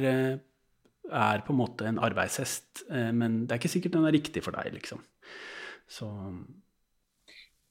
er 1.08 1.42
på 1.46 1.54
en 1.54 1.60
måte 1.60 1.86
en 1.88 2.00
arbeidshest, 2.02 2.84
eh, 2.90 3.10
men 3.14 3.44
det 3.46 3.54
er 3.54 3.62
ikke 3.62 3.74
sikkert 3.76 3.98
den 3.98 4.08
er 4.08 4.16
riktig 4.18 4.42
for 4.44 4.58
deg, 4.58 4.72
liksom. 4.74 5.02
Så 5.88 6.08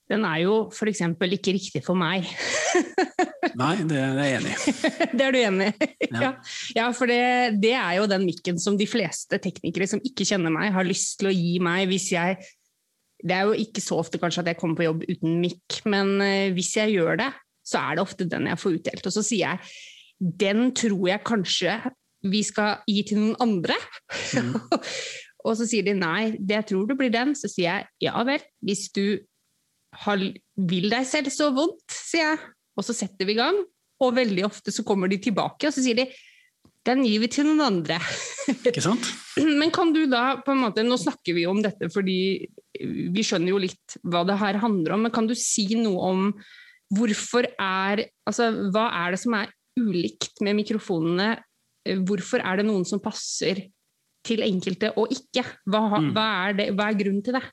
den 0.08 0.24
er 0.24 0.42
jo 0.46 0.54
f.eks. 0.72 1.02
ikke 1.04 1.54
riktig 1.58 1.82
for 1.84 2.00
meg. 2.00 2.28
Nei, 3.60 3.74
det 3.90 3.98
er 4.00 4.20
jeg 4.22 4.38
enig 4.38 4.54
i. 4.54 4.74
det 5.18 5.26
er 5.26 5.36
du 5.36 5.40
enig 5.42 5.68
i? 5.68 5.90
Ja. 6.08 6.30
ja, 6.78 6.86
for 6.96 7.12
det, 7.12 7.58
det, 7.60 7.74
er 7.76 7.98
jo 8.00 8.08
den 8.10 8.24
mikken 8.28 8.62
som 8.62 8.78
de 8.80 8.88
fleste 8.88 9.40
teknikere 9.44 9.90
som 9.90 10.02
ikke 10.06 10.28
kjenner 10.28 10.54
meg, 10.54 10.72
har 10.76 10.88
lyst 10.88 11.18
til 11.20 11.32
å 11.32 11.36
gi 11.36 11.58
meg 11.64 11.90
hvis 11.92 12.12
jeg 12.14 12.38
Det 13.18 13.34
er 13.34 13.50
jo 13.50 13.58
ikke 13.58 13.84
så 13.84 14.00
ofte 14.00 14.22
kanskje 14.22 14.46
at 14.46 14.54
jeg 14.54 14.60
kommer 14.62 14.80
på 14.80 14.88
jobb 14.88 15.04
uten 15.10 15.40
mikk, 15.44 15.82
men 15.90 16.16
uh, 16.22 16.54
hvis 16.56 16.76
jeg 16.78 16.96
gjør 16.96 17.20
det, 17.24 17.32
så 17.68 17.82
er 17.82 17.98
det 17.98 18.06
ofte 18.06 18.30
den 18.30 18.48
jeg 18.48 18.62
får 18.62 18.80
utdelt. 18.80 19.10
Og 19.10 19.16
så 19.18 19.26
sier 19.26 19.44
jeg 19.44 19.97
den 20.20 20.72
tror 20.78 21.08
jeg 21.10 21.26
kanskje 21.28 21.78
vi 22.28 22.42
skal 22.46 22.82
gi 22.90 23.04
til 23.08 23.22
noen 23.22 23.38
andre. 23.44 23.78
Mm. 24.34 24.56
og 25.48 25.58
så 25.60 25.68
sier 25.70 25.86
de 25.86 25.96
nei, 25.98 26.36
det 26.40 26.66
tror 26.72 26.88
du 26.90 26.96
blir 26.98 27.14
den. 27.14 27.36
Så 27.38 27.50
sier 27.52 27.70
jeg 27.70 28.10
ja 28.10 28.24
vel, 28.28 28.44
hvis 28.66 28.88
du 28.96 29.20
vil 30.70 30.90
deg 30.92 31.06
selv 31.10 31.34
så 31.34 31.52
vondt, 31.56 31.86
sier 31.94 32.34
jeg. 32.34 32.42
Og 32.78 32.86
så 32.86 32.94
setter 32.94 33.26
vi 33.26 33.34
i 33.34 33.40
gang, 33.40 33.58
og 34.04 34.18
veldig 34.18 34.44
ofte 34.46 34.74
så 34.74 34.86
kommer 34.86 35.10
de 35.10 35.18
tilbake, 35.22 35.66
og 35.66 35.74
så 35.74 35.82
sier 35.82 35.98
de 35.98 36.06
den 36.88 37.02
gir 37.04 37.20
vi 37.20 37.28
til 37.32 37.48
noen 37.50 37.64
andre. 37.66 37.98
Ikke 38.70 38.84
sant? 38.84 39.10
Men 39.38 39.74
kan 39.76 39.92
du 39.96 40.06
da 40.10 40.38
på 40.44 40.54
en 40.54 40.62
måte, 40.62 40.86
Nå 40.86 40.96
snakker 41.02 41.36
vi 41.36 41.44
om 41.50 41.60
dette 41.64 41.90
fordi 41.92 42.20
vi 42.78 43.26
skjønner 43.26 43.52
jo 43.52 43.60
litt 43.60 43.98
hva 44.08 44.22
det 44.28 44.38
her 44.40 44.60
handler 44.62 44.96
om, 44.96 45.04
men 45.08 45.14
kan 45.14 45.28
du 45.28 45.34
si 45.38 45.68
noe 45.76 46.12
om 46.12 46.28
hvorfor 46.94 47.50
er 47.60 48.06
Altså, 48.28 48.52
hva 48.72 48.86
er 49.02 49.16
det 49.16 49.20
som 49.20 49.36
er 49.36 49.52
ulikt 49.78 50.42
med 50.46 50.58
mikrofonene? 50.60 51.36
Hvorfor 52.08 52.44
er 52.44 52.60
det 52.60 52.68
noen 52.68 52.86
som 52.88 53.02
passer 53.04 53.62
til 54.28 54.44
enkelte 54.44 54.92
og 55.00 55.14
ikke? 55.14 55.46
Hva, 55.70 55.86
mm. 55.94 56.10
hva, 56.16 56.28
er, 56.48 56.58
det, 56.58 56.68
hva 56.76 56.90
er 56.90 57.00
grunnen 57.00 57.24
til 57.26 57.38
det? 57.38 57.46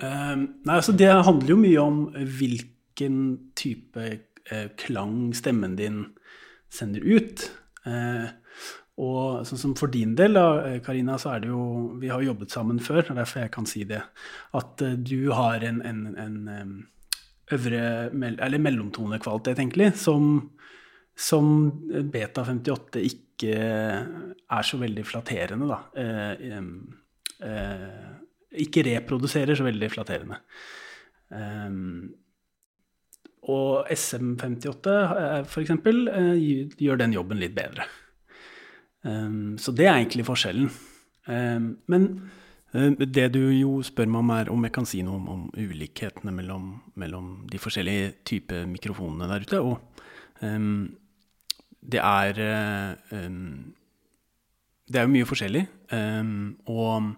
Um, 0.00 0.44
nei, 0.64 0.76
altså 0.78 0.94
Det 0.96 1.08
handler 1.12 1.54
jo 1.54 1.60
mye 1.60 1.80
om 1.84 2.02
hvilken 2.38 3.16
type 3.58 4.04
uh, 4.52 4.68
klang 4.80 5.30
stemmen 5.36 5.76
din 5.80 6.04
sender 6.72 7.04
ut. 7.04 7.48
Uh, 7.84 8.28
og 9.00 9.46
sånn 9.48 9.60
som 9.60 9.74
for 9.78 9.92
din 9.92 10.12
del, 10.18 10.36
da, 10.36 10.78
Karina, 10.84 11.16
så 11.20 11.34
er 11.34 11.44
det 11.44 11.50
jo 11.52 11.62
Vi 12.00 12.10
har 12.12 12.20
jobbet 12.24 12.52
sammen 12.52 12.80
før, 12.84 13.02
og 13.08 13.16
derfor 13.16 13.44
jeg 13.44 13.52
kan 13.54 13.68
si 13.68 13.84
det. 13.88 14.02
At 14.56 14.82
eh, 14.84 14.98
du 14.98 15.30
har 15.32 15.64
en, 15.64 15.80
en, 15.86 16.02
en 16.20 16.34
øvre 17.54 18.10
Eller 18.12 18.60
mellomtonekvalitet, 18.60 19.58
egentlig, 19.58 19.94
som, 19.96 20.50
som 21.20 21.70
Beta 22.12 22.44
58 22.46 23.02
ikke 23.04 23.56
er 23.60 24.66
så 24.66 24.80
veldig 24.80 25.04
flatterende, 25.08 25.68
da. 25.68 25.78
Uh, 27.40 28.08
ikke 28.60 28.84
reproduserer 28.88 29.56
så 29.56 29.64
veldig 29.64 29.90
flatterende. 29.92 30.40
Um, 31.30 32.10
og 33.50 33.88
SM58 33.94 34.96
f.eks. 35.46 35.72
Uh, 35.86 36.34
gjør 36.80 37.00
den 37.00 37.16
jobben 37.16 37.40
litt 37.40 37.54
bedre. 37.56 37.86
Um, 39.02 39.56
så 39.58 39.72
det 39.72 39.86
er 39.88 39.96
egentlig 39.96 40.26
forskjellen. 40.28 40.68
Um, 41.30 41.72
men 41.88 42.10
det 42.70 43.32
du 43.34 43.42
jo 43.50 43.80
spør 43.82 44.10
meg 44.10 44.20
om, 44.20 44.32
er 44.34 44.50
om 44.52 44.66
jeg 44.66 44.74
kan 44.74 44.86
si 44.86 45.00
noe 45.02 45.18
om, 45.18 45.28
om 45.32 45.46
ulikhetene 45.56 46.34
mellom, 46.34 46.72
mellom, 47.00 47.30
de 47.50 47.58
forskjellige 47.58 48.12
typer 48.28 48.68
mikrofonene 48.70 49.30
der 49.30 49.46
ute. 49.46 49.62
Og 49.62 50.44
um, 50.44 50.90
det 51.80 52.00
er 52.02 52.40
uh, 52.44 53.18
Det 54.90 54.98
er 54.98 55.06
jo 55.06 55.14
mye 55.14 55.28
forskjellig. 55.28 55.66
og 56.66 57.10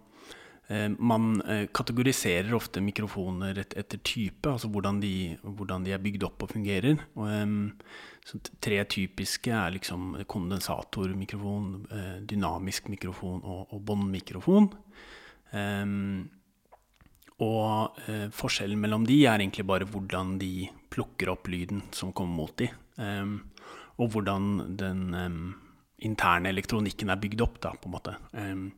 Eh, 0.73 0.89
man 0.99 1.41
eh, 1.41 1.67
kategoriserer 1.75 2.55
ofte 2.55 2.81
mikrofoner 2.81 3.59
etter 3.65 4.01
type, 4.05 4.47
altså 4.49 4.71
hvordan 4.73 5.01
de, 5.03 5.37
hvordan 5.43 5.85
de 5.85 5.93
er 5.93 6.03
bygd 6.03 6.27
opp 6.29 6.47
og 6.47 6.55
fungerer. 6.55 7.03
Og, 7.19 7.73
tre 8.63 8.79
typiske 8.87 9.51
er 9.51 9.75
liksom 9.75 10.23
kondensatormikrofon, 10.31 11.73
eh, 11.91 12.21
dynamisk 12.31 12.89
mikrofon 12.93 13.43
og, 13.43 13.75
og 13.75 13.83
båndmikrofon. 13.89 14.71
Um, 15.53 16.31
og 17.43 17.99
eh, 18.07 18.31
forskjellen 18.33 18.79
mellom 18.81 19.03
de 19.05 19.19
er 19.27 19.43
egentlig 19.43 19.67
bare 19.69 19.89
hvordan 19.91 20.39
de 20.41 20.71
plukker 20.93 21.35
opp 21.35 21.51
lyden 21.53 21.83
som 21.93 22.15
kommer 22.17 22.39
mot 22.39 22.55
de. 22.63 22.71
Um, 22.97 23.41
og 24.01 24.15
hvordan 24.15 24.77
den 24.79 25.03
um, 25.13 25.43
interne 26.03 26.51
elektronikken 26.51 27.13
er 27.13 27.21
bygd 27.21 27.45
opp, 27.45 27.61
da, 27.63 27.75
på 27.79 27.91
en 27.91 27.97
måte. 27.97 28.17
Um, 28.33 28.71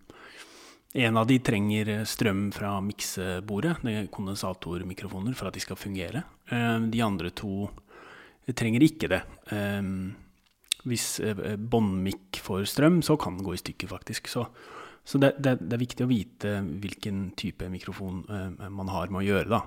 en 0.94 1.16
av 1.18 1.26
de 1.26 1.40
trenger 1.42 1.88
strøm 2.06 2.52
fra 2.54 2.76
miksebordet, 2.78 3.80
kondensatormikrofoner, 4.14 5.34
for 5.34 5.50
at 5.50 5.56
de 5.56 5.62
skal 5.64 5.78
fungere. 5.78 6.22
Eh, 6.54 6.76
de 6.86 7.00
andre 7.02 7.32
to 7.34 7.66
trenger 8.54 8.84
ikke 8.86 9.10
det. 9.10 9.18
Eh, 9.50 9.82
hvis 10.86 11.08
eh, 11.24 11.56
båndmikk 11.58 12.38
får 12.44 12.68
strøm, 12.70 13.00
så 13.02 13.18
kan 13.18 13.34
den 13.34 13.46
gå 13.46 13.56
i 13.56 13.62
stykker, 13.64 13.90
faktisk. 13.90 14.30
Så, 14.30 14.46
så 15.02 15.18
det, 15.18 15.34
det, 15.42 15.56
det, 15.64 15.74
er 15.74 15.82
viktig 15.82 16.06
å 16.06 16.12
vite 16.12 16.54
hvilken 16.62 17.26
type 17.34 17.66
mikrofon 17.72 18.22
man 18.70 18.94
har 18.94 19.10
med 19.10 19.24
å 19.24 19.26
gjøre, 19.26 19.50
da. 19.50 19.64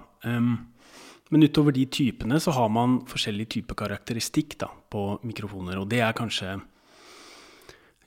Men 1.30 1.44
utover 1.44 1.76
de 1.76 1.86
typene 1.92 2.40
så 2.40 2.54
har 2.56 2.70
man 2.72 3.02
forskjellig 3.10 3.48
type 3.58 3.76
karakteristikk 3.78 4.58
da, 4.64 4.70
på 4.72 5.18
mikrofoner. 5.28 5.80
Og 5.82 5.90
det 5.92 6.02
er 6.06 6.16
kanskje, 6.16 6.56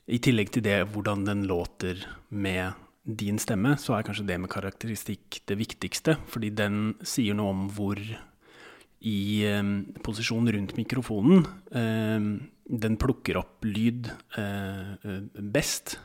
i 0.09 0.21
tillegg 0.23 0.53
til 0.55 0.65
det, 0.65 0.79
hvordan 0.95 1.27
den 1.29 1.45
låter 1.51 2.01
med 2.31 2.79
din 3.05 3.41
stemme, 3.41 3.75
så 3.81 3.97
er 3.97 4.07
kanskje 4.07 4.27
det 4.29 4.41
med 4.41 4.53
karakteristikk 4.53 5.43
det 5.51 5.59
viktigste. 5.61 6.17
Fordi 6.33 6.53
den 6.57 6.95
sier 7.05 7.37
noe 7.37 7.53
om 7.53 7.69
hvor 7.77 8.01
i 8.01 9.21
eh, 9.49 9.69
posisjon 10.05 10.49
rundt 10.53 10.75
mikrofonen 10.77 11.47
eh, 11.73 12.27
den 12.71 12.97
plukker 13.01 13.41
opp 13.41 13.65
lyd 13.67 14.11
eh, 14.39 15.15
best. 15.53 15.99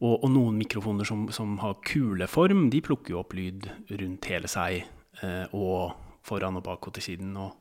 Og, 0.00 0.14
og, 0.14 0.30
noen 0.32 0.56
mikrofoner 0.60 1.04
som, 1.08 1.26
som, 1.32 1.58
har 1.62 1.78
kuleform, 1.86 2.68
de 2.72 2.80
plukker 2.84 3.14
jo 3.14 3.20
opp 3.22 3.36
lyd 3.36 3.68
rundt 3.92 4.28
hele 4.32 4.50
seg 4.50 4.80
eh, 4.82 4.88
og 5.22 6.22
foran 6.24 6.56
og 6.56 6.64
bak 6.64 6.86
og 6.88 6.94
til 6.96 7.04
siden. 7.10 7.36
og 7.36 7.60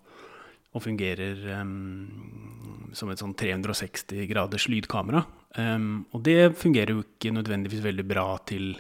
og 0.70 0.84
fungerer 0.86 1.40
um, 1.62 2.90
som 2.94 3.10
et 3.10 3.22
sånn 3.22 3.34
360 3.38 4.28
graders 4.30 4.68
lydkamera. 4.70 5.24
Um, 5.58 6.04
og 6.14 6.22
det 6.28 6.54
fungerer 6.62 6.94
jo 6.94 7.06
ikke 7.06 7.34
nødvendigvis 7.34 7.82
veldig 7.86 8.06
bra 8.06 8.28
til, 8.50 8.76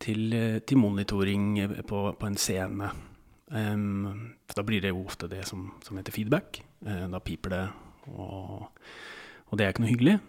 til, 0.00 0.26
eh, 0.36 0.58
til 0.60 0.80
monitoring 0.80 1.54
på, 1.88 2.02
på, 2.12 2.28
en 2.28 2.36
scene. 2.40 2.90
Um, 3.48 4.36
da 4.52 4.66
blir 4.66 4.84
det 4.84 4.92
jo 4.92 5.06
ofte 5.06 5.30
det 5.30 5.46
som, 5.48 5.70
som 5.86 5.96
heter 5.96 6.14
feedback. 6.14 6.60
Uh, 6.84 7.08
da 7.14 7.22
piper 7.24 7.56
det, 7.56 7.64
og, 8.12 8.68
og, 9.48 9.56
det 9.56 9.64
er 9.64 9.72
ikke 9.72 9.86
noe 9.86 9.94
hyggelig. 9.94 10.20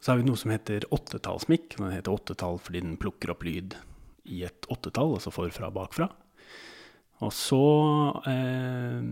så 0.00 0.12
har 0.12 0.20
vi 0.20 0.24
noe 0.28 0.38
som 0.38 0.52
heter 0.52 0.84
åttetallsmikk. 0.92 1.78
Den 1.78 1.96
heter 1.96 2.12
åttetall 2.12 2.60
fordi 2.60 2.84
den 2.84 2.98
plukker 3.00 3.32
opp 3.32 3.46
lyd 3.46 3.78
i 4.28 4.44
et 4.48 4.68
åttetall, 4.72 5.16
altså 5.16 5.32
forfra 5.34 5.70
og 5.70 5.76
bakfra. 5.78 6.10
Og 7.24 7.32
så 7.32 7.64
eh, 8.28 9.04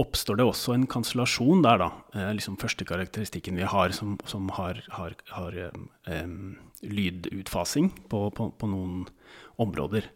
oppstår 0.00 0.40
det 0.40 0.44
også 0.44 0.74
en 0.74 0.86
kansellasjon 0.90 1.62
der, 1.64 1.80
da. 1.80 1.88
Eh, 2.12 2.32
liksom 2.36 2.58
første 2.60 2.84
karakteristikken 2.88 3.56
vi 3.56 3.68
har 3.68 3.94
som, 3.96 4.16
som 4.28 4.50
har, 4.58 4.82
har, 4.92 5.16
har 5.32 5.56
eh, 5.56 6.34
lydutfasing 6.84 7.92
på, 8.10 8.26
på, 8.36 8.50
på, 8.60 8.68
noen 8.68 9.06
områder. 9.62 10.10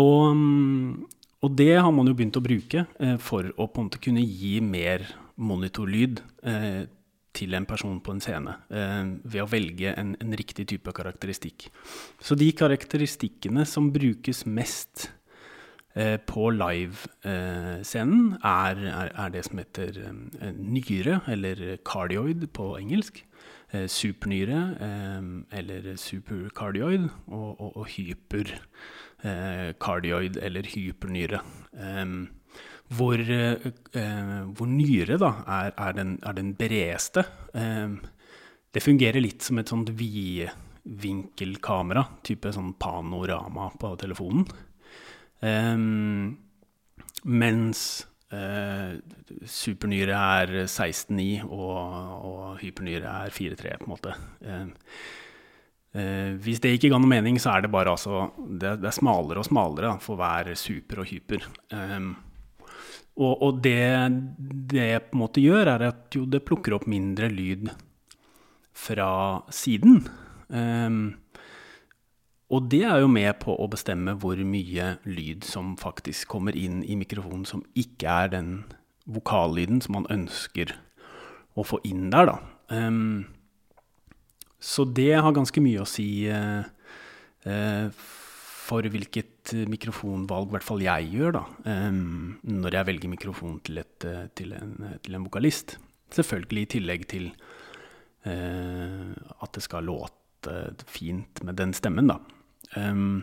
Og, 0.00 0.32
og, 1.42 1.50
det 1.58 1.74
har 1.76 1.92
man 1.92 2.08
jo 2.08 2.16
begynt 2.16 2.40
å 2.40 2.44
bruke 2.44 2.86
eh, 2.88 3.18
for 3.20 3.52
å 3.52 3.68
på 3.68 3.82
en 3.82 3.90
måte 3.90 4.00
kunne 4.00 4.24
gi 4.24 4.56
mer 4.64 5.04
monitorlyd 5.36 6.22
eh, 6.48 6.88
til 7.36 7.54
en 7.56 7.66
person 7.68 8.00
på 8.04 8.12
en 8.14 8.20
scene 8.22 8.54
eh, 8.72 9.04
ved 9.24 9.42
å 9.42 9.50
velge 9.50 9.94
en, 9.96 10.16
en, 10.20 10.36
riktig 10.36 10.66
type 10.72 10.92
karakteristikk. 10.94 11.70
Så 12.20 12.34
de 12.38 12.52
karakteristikkene 12.56 13.64
som 13.68 13.92
brukes 13.94 14.46
mest 14.46 15.10
eh, 15.94 16.18
på 16.20 16.50
livescenen, 16.54 18.32
eh, 18.36 18.52
er, 18.52 18.76
er, 18.92 19.08
er, 19.24 19.28
det 19.34 19.44
som 19.48 19.58
heter 19.62 19.90
eh, 20.04 20.12
nyre, 20.58 21.14
eller 21.32 21.56
cardioid 21.88 22.40
på 22.52 22.64
engelsk. 22.80 23.14
Eh, 23.72 23.88
supernyre, 23.88 24.60
eh, 24.84 25.22
eller 25.58 25.80
supercardioid, 25.96 27.08
og, 27.32 27.50
og, 27.60 27.70
og 27.80 27.86
hypercardioid, 27.94 30.34
eller 30.36 30.62
hypernyre. 30.68 31.40
Eh, 31.72 32.06
hvor, 32.92 33.16
nyre 34.68 35.16
da, 35.20 35.30
er, 35.46 35.72
er, 35.72 35.92
den, 35.96 36.18
er 36.22 36.32
den 36.36 36.54
bredeste. 36.58 37.24
Eh, 37.56 37.88
det 38.72 38.82
fungerer 38.84 39.20
litt 39.24 39.42
som 39.44 39.58
et 39.60 39.68
sånt 39.72 39.90
vidvinkelkamera, 39.96 42.02
type 42.26 42.52
sånn 42.54 42.74
panorama 42.80 43.64
på 43.80 43.88
telefonen. 44.00 44.44
Eh, 45.42 45.76
mens 47.22 48.06
eh, 48.32 48.96
supernyre 49.48 50.16
er 50.16 50.54
16,9 50.64 51.44
og, 51.46 51.78
og 52.28 52.62
hypernyre 52.62 53.08
er 53.26 53.34
4,3, 53.34 53.76
på 53.78 53.86
en 53.86 53.92
måte. 53.92 54.16
Eh, 54.42 54.66
eh, 56.00 56.30
hvis 56.42 56.62
det 56.64 56.74
ikke 56.76 56.90
ga 56.92 56.98
noe 57.02 57.12
mening, 57.12 57.36
så 57.42 57.48
er 57.54 57.60
det 57.64 57.74
bare 57.74 57.94
altså 57.94 58.12
Det, 58.36 58.70
det 58.82 58.88
er 58.90 58.98
smalere 58.98 59.42
og 59.42 59.48
smalere 59.48 59.86
da, 59.92 59.96
for 60.02 60.14
hver 60.20 60.52
super 60.58 60.96
og 61.04 61.10
hyper. 61.12 61.40
Um, 61.72 62.12
og, 63.22 63.42
og 63.46 63.62
det 63.64 63.78
det 64.72 64.90
på 65.08 65.16
en 65.16 65.22
måte 65.22 65.42
gjør, 65.42 65.74
er 65.74 65.88
at 65.90 66.16
jo, 66.16 66.26
det 66.26 66.44
plukker 66.46 66.76
opp 66.76 66.86
mindre 66.90 67.30
lyd 67.32 67.70
fra 68.72 69.42
siden. 69.52 70.02
Um, 70.48 71.14
og 72.52 72.68
det 72.72 72.82
er 72.84 73.00
jo 73.00 73.08
med 73.08 73.38
på 73.40 73.54
å 73.56 73.68
bestemme 73.72 74.14
hvor 74.20 74.36
mye 74.44 74.96
lyd 75.08 75.46
som 75.48 75.74
faktisk 75.80 76.28
kommer 76.32 76.56
inn 76.58 76.82
i 76.84 76.98
mikrofonen 77.00 77.46
som 77.48 77.64
ikke 77.78 78.16
er 78.24 78.32
den 78.34 78.50
vokallyden 79.08 79.80
som 79.84 79.96
man 79.96 80.08
ønsker 80.12 80.74
å 81.56 81.64
få 81.66 81.80
inn 81.88 82.10
der, 82.12 82.28
da. 82.28 82.36
Um, 82.72 83.24
så 84.62 84.84
det 84.86 85.14
har 85.16 85.34
ganske 85.34 85.60
mye 85.64 85.82
å 85.82 85.88
si 85.88 86.28
uh, 86.30 86.62
uh, 87.48 87.88
for 88.72 88.88
hvilket 88.94 89.52
eh, 89.56 89.68
mikrofonvalg 89.70 90.52
hvert 90.54 90.66
fall 90.66 90.84
jeg 90.84 91.10
gjør, 91.12 91.36
da, 91.38 91.44
når 92.42 92.78
jeg 92.78 92.88
velger 92.88 93.12
mikrofon 93.12 93.58
til, 93.66 93.82
et, 93.82 94.08
eh, 94.08 94.24
til, 94.38 94.54
en, 94.56 94.76
til, 95.02 95.16
en, 95.16 95.26
vokalist. 95.26 95.76
Selvfølgelig 96.12 96.64
i 96.64 96.70
tillegg 96.76 97.04
til 97.08 97.30
uh, 98.28 99.12
at 99.40 99.54
det 99.56 99.62
skal 99.64 99.86
låte 99.88 100.56
fint 100.90 101.40
med 101.46 101.56
den 101.56 101.72
stemmen, 101.72 102.10
da. 102.10 102.18
Um, 102.76 103.22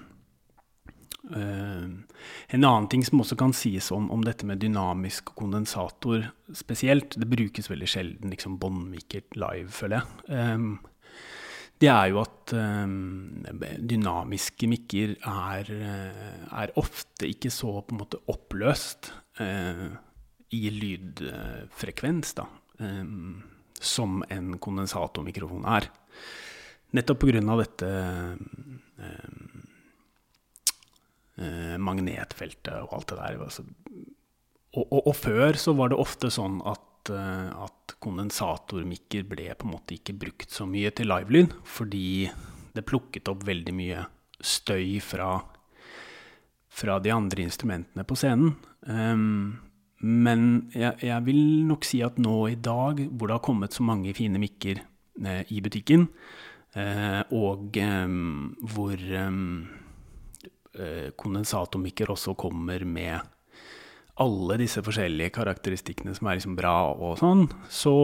uh, 1.30 1.86
en 1.86 2.66
annen 2.66 2.90
ting 2.90 3.06
som 3.06 3.22
også 3.22 3.38
kan 3.38 3.54
sies 3.54 3.92
om, 3.94 4.10
om, 4.10 4.26
dette 4.26 4.50
med 4.50 4.64
dynamisk 4.64 5.30
kondensator 5.38 6.32
spesielt, 6.58 7.14
det 7.22 7.30
brukes 7.30 7.70
veldig 7.70 7.92
sjelden 7.94 8.34
liksom 8.34 8.58
båndmikkert 8.62 9.38
live, 9.38 9.70
føler 9.70 10.02
jeg. 10.02 10.34
Um, 10.34 10.72
det 11.80 11.88
er 11.88 12.10
jo 12.12 12.20
at 12.22 12.54
um, 12.58 13.46
dynamiske 13.88 14.68
mikker 14.68 15.16
er, 15.18 15.70
eh, 15.72 16.42
er, 16.52 16.74
ofte 16.80 17.30
ikke 17.30 17.52
så 17.54 17.78
på 17.80 17.96
en 17.96 18.02
måte 18.02 18.20
oppløst 18.32 19.14
uh, 19.40 19.88
i 20.56 20.62
lydfrekvens 20.74 22.34
da, 22.40 22.48
som 23.80 24.24
en 24.34 24.56
kondensatormikrofon 24.58 25.68
er. 25.70 25.86
Nettopp 26.98 27.22
pga. 27.22 27.44
dette 27.60 27.90
magnetfeltet 31.78 32.74
og 32.82 32.96
alt 32.98 33.12
det 33.12 33.20
der. 33.20 33.38
Altså, 33.46 33.68
og, 34.74 34.86
og, 34.88 35.04
og, 35.04 35.14
før 35.16 35.54
så 35.62 35.76
var 35.78 35.94
det 35.94 36.02
ofte 36.02 36.34
sånn 36.34 36.58
at 36.66 36.82
at, 37.00 37.10
eh, 37.10 37.64
at 37.64 37.96
kondensatormikker 38.00 39.24
ble 39.28 39.50
på 39.56 39.68
en 39.68 39.74
måte 39.74 39.96
ikke 39.96 40.18
brukt 40.20 40.52
så 40.52 40.66
mye 40.68 40.92
til 40.92 41.08
livelyd, 41.10 41.54
fordi 41.66 42.30
det 42.76 42.86
plukket 42.86 43.28
opp 43.32 43.46
veldig 43.48 43.74
mye 43.76 44.06
støy 44.40 45.00
fra, 45.04 45.42
fra 46.70 47.00
de 47.00 47.12
andre 47.12 47.44
instrumentene 47.44 48.06
på 48.08 48.16
scenen. 48.16 48.56
Um, 48.88 49.60
men 50.00 50.70
jeg, 50.72 50.96
jeg, 51.04 51.26
vil 51.26 51.66
nok 51.68 51.84
si 51.84 52.00
at 52.06 52.20
nå 52.22 52.48
i 52.48 52.56
dag, 52.56 53.02
hvor 53.12 53.28
det 53.28 53.36
har 53.36 53.44
kommet 53.44 53.76
så 53.76 53.84
mange 53.84 54.14
fine 54.16 54.40
mikker 54.40 54.80
eh, 54.80 55.44
i 55.52 55.60
butikken, 55.60 56.08
eh, 56.80 57.20
og 57.36 57.76
eh, 57.76 58.08
hvor 58.72 58.96
eh, 58.96 59.34
kondensatormikker 61.20 62.16
også 62.16 62.38
kommer 62.40 62.86
med 62.88 63.20
alle 64.20 64.58
disse 64.60 64.82
forskjellige 64.84 65.32
karakteristikkene 65.38 66.14
som 66.18 66.28
er 66.28 66.40
liksom 66.40 66.58
bra 66.58 66.92
og 66.92 67.18
sånn, 67.22 67.46
så, 67.72 67.96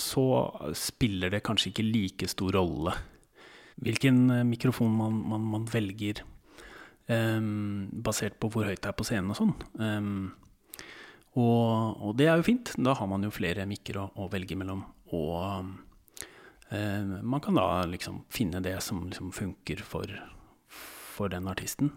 så, 0.00 0.24
spiller 0.78 1.32
det 1.34 1.42
kanskje 1.46 1.72
ikke 1.72 1.86
like 1.86 2.30
stor 2.30 2.54
rolle 2.56 2.94
hvilken 3.82 4.30
eh, 4.30 4.46
mikrofon 4.46 4.94
man, 4.96 5.18
man, 5.28 5.46
man 5.52 5.66
velger, 5.68 6.22
um, 7.12 7.88
basert 7.92 8.38
på 8.40 8.48
hvor 8.52 8.68
høyt 8.68 8.80
det 8.80 8.88
er 8.88 8.96
på 8.96 9.04
scenen 9.04 9.34
og 9.34 9.36
sånn. 9.36 9.52
Um, 9.76 10.14
og, 11.36 11.98
og, 12.00 12.14
det 12.16 12.30
er 12.30 12.40
jo 12.40 12.46
fint. 12.46 12.72
Da 12.80 12.94
har 12.96 13.10
man 13.10 13.26
jo 13.26 13.34
flere 13.34 13.66
mikker 13.68 13.98
å, 14.00 14.06
å 14.16 14.30
velge 14.32 14.56
mellom. 14.56 14.80
Og 15.12 15.36
um, 16.72 17.12
man 17.20 17.44
kan 17.44 17.60
da 17.60 17.84
liksom 17.90 18.22
finne 18.32 18.64
det 18.64 18.78
som 18.86 19.04
liksom 19.10 19.28
funker 19.36 19.84
for, 19.84 20.08
for 20.72 21.28
den 21.32 21.52
artisten 21.52 21.92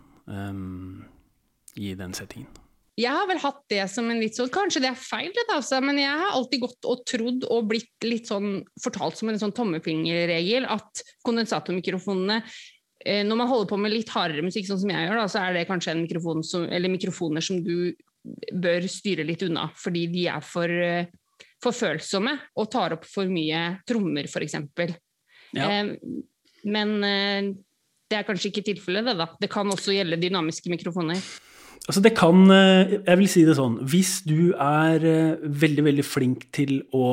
i 1.80 1.94
den 1.98 2.12
settingen. 2.14 2.52
Jeg 3.00 3.16
har 3.16 3.28
vel 3.30 3.40
hatt 3.40 3.62
det 3.72 3.84
som 3.92 4.10
en 4.12 4.20
litt 4.20 4.36
sånn 4.36 4.52
Kanskje 4.52 4.82
det 4.84 4.90
er 4.92 5.00
feil, 5.00 5.30
det 5.36 5.46
altså, 5.54 5.80
men 5.84 6.02
jeg 6.02 6.12
har 6.22 6.34
alltid 6.36 6.66
gått 6.66 6.88
og 6.90 7.06
trodd 7.08 7.46
og 7.48 7.70
blitt 7.72 8.08
litt 8.08 8.28
sånn 8.28 8.60
fortalt 8.84 9.20
som 9.20 9.32
en 9.32 9.40
sånn 9.40 9.56
tommefingerregel 9.56 10.68
at 10.68 11.04
kondensatormikrofonene 11.28 12.42
eh, 13.06 13.24
når 13.28 13.40
man 13.40 13.52
holder 13.52 13.72
på 13.72 13.80
med 13.80 13.94
litt 13.94 14.12
hardere 14.12 14.44
musikk, 14.44 14.68
sånn 14.68 14.82
som 14.84 14.94
jeg 14.94 15.08
gjør, 15.08 15.22
da, 15.22 15.28
så 15.32 15.44
er 15.46 15.56
det 15.56 15.68
kanskje 15.70 15.96
en 15.96 16.04
mikrofon 16.04 16.44
som, 16.46 16.68
eller 16.68 16.92
mikrofoner 16.92 17.46
som 17.46 17.62
du 17.64 17.96
bør 18.52 18.88
styre 18.92 19.24
litt 19.28 19.44
unna, 19.48 19.70
fordi 19.80 20.06
de 20.12 20.26
er 20.32 20.44
for, 20.46 20.70
eh, 20.70 21.08
for 21.64 21.76
følsomme 21.76 22.36
og 22.60 22.72
tar 22.74 22.98
opp 22.98 23.08
for 23.08 23.32
mye 23.32 23.80
trommer, 23.88 24.28
f.eks. 24.28 24.60
Ja. 25.56 25.70
Eh, 25.70 25.96
men 26.68 26.98
eh, 27.08 27.54
det 28.10 28.18
er 28.18 28.26
kanskje 28.28 28.52
ikke 28.52 28.66
tilfellet, 28.74 29.08
det, 29.08 29.16
da. 29.22 29.30
Det 29.40 29.52
kan 29.52 29.70
også 29.72 29.96
gjelde 29.96 30.20
dynamiske 30.20 30.72
mikrofoner. 30.72 31.22
Altså 31.90 32.04
det 32.06 32.12
kan 32.14 32.44
eh, 32.54 33.00
Jeg 33.02 33.18
vil 33.18 33.32
si 33.32 33.46
det 33.48 33.56
sånn 33.58 33.80
Hvis 33.90 34.20
du 34.30 34.52
er 34.54 35.06
eh, 35.10 35.40
veldig, 35.42 35.86
veldig 35.88 36.06
flink 36.06 36.46
til 36.54 36.84
å 36.94 37.08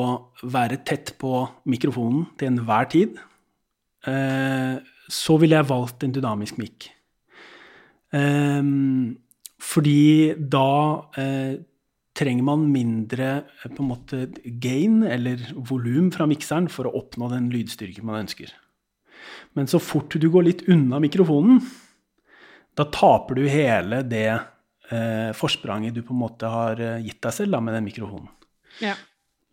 være 0.45 0.83
tett 0.85 1.15
på 1.21 1.47
mikrofonen 1.71 2.27
til 2.37 2.51
enhver 2.51 2.91
tid, 2.93 3.17
eh, 4.05 4.77
så 5.09 5.37
ville 5.41 5.57
jeg 5.57 5.71
valgt 5.71 6.05
en 6.05 6.13
dynamisk 6.13 6.59
mic. 6.59 6.91
Fordi 9.67 10.03
da 10.39 10.71
trenger 12.17 12.47
man 12.47 12.65
mindre 12.73 13.29
på 13.63 13.83
en 13.83 13.91
måte 13.91 14.21
gain 14.63 15.03
eller 15.05 15.43
volum 15.69 16.09
fra 16.15 16.27
mikseren 16.31 16.67
for 16.73 16.89
å 16.89 16.95
oppnå 16.99 17.29
den 17.31 17.51
lydstyrken 17.53 18.07
man 18.09 18.25
ønsker. 18.25 18.51
Men 19.55 19.71
så 19.71 19.79
fort 19.83 20.17
du 20.17 20.27
går 20.33 20.47
litt 20.49 20.67
unna 20.73 20.99
mikrofonen, 21.03 21.61
da 22.79 22.89
taper 22.95 23.39
du 23.39 23.47
hele 23.51 24.03
det 24.07 24.31
eh, 24.93 25.33
forspranget 25.37 25.95
du 25.97 26.03
på 26.07 26.15
en 26.15 26.23
måte 26.23 26.51
har 26.51 26.81
eh, 26.83 27.03
gitt 27.05 27.23
deg 27.25 27.35
selv 27.35 27.57
da, 27.57 27.63
med 27.63 27.77
den 27.77 27.87
mikrofonen. 27.87 28.31
Ja. 28.83 28.95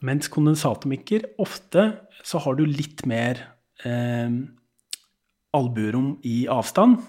Mens 0.03 0.27
kondensatormikker, 0.31 1.29
ofte 1.39 1.87
så 2.23 2.41
har 2.43 2.57
du 2.59 2.65
litt 2.67 3.05
mer 3.09 3.39
eh, 3.87 4.31
albuerom 5.53 6.17
i 6.27 6.43
avstand. 6.51 6.99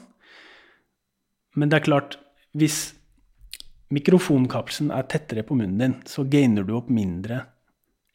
Men 1.55 1.71
det 1.71 1.81
er 1.81 1.89
klart, 1.89 2.19
hvis 2.55 2.95
mikrofonkapselen 3.95 4.93
er 4.95 5.07
tettere 5.11 5.45
på 5.47 5.57
munnen 5.59 5.81
din, 5.81 5.97
så 6.09 6.27
gainer 6.27 6.67
du 6.67 6.75
opp 6.79 6.91
mindre 6.93 7.45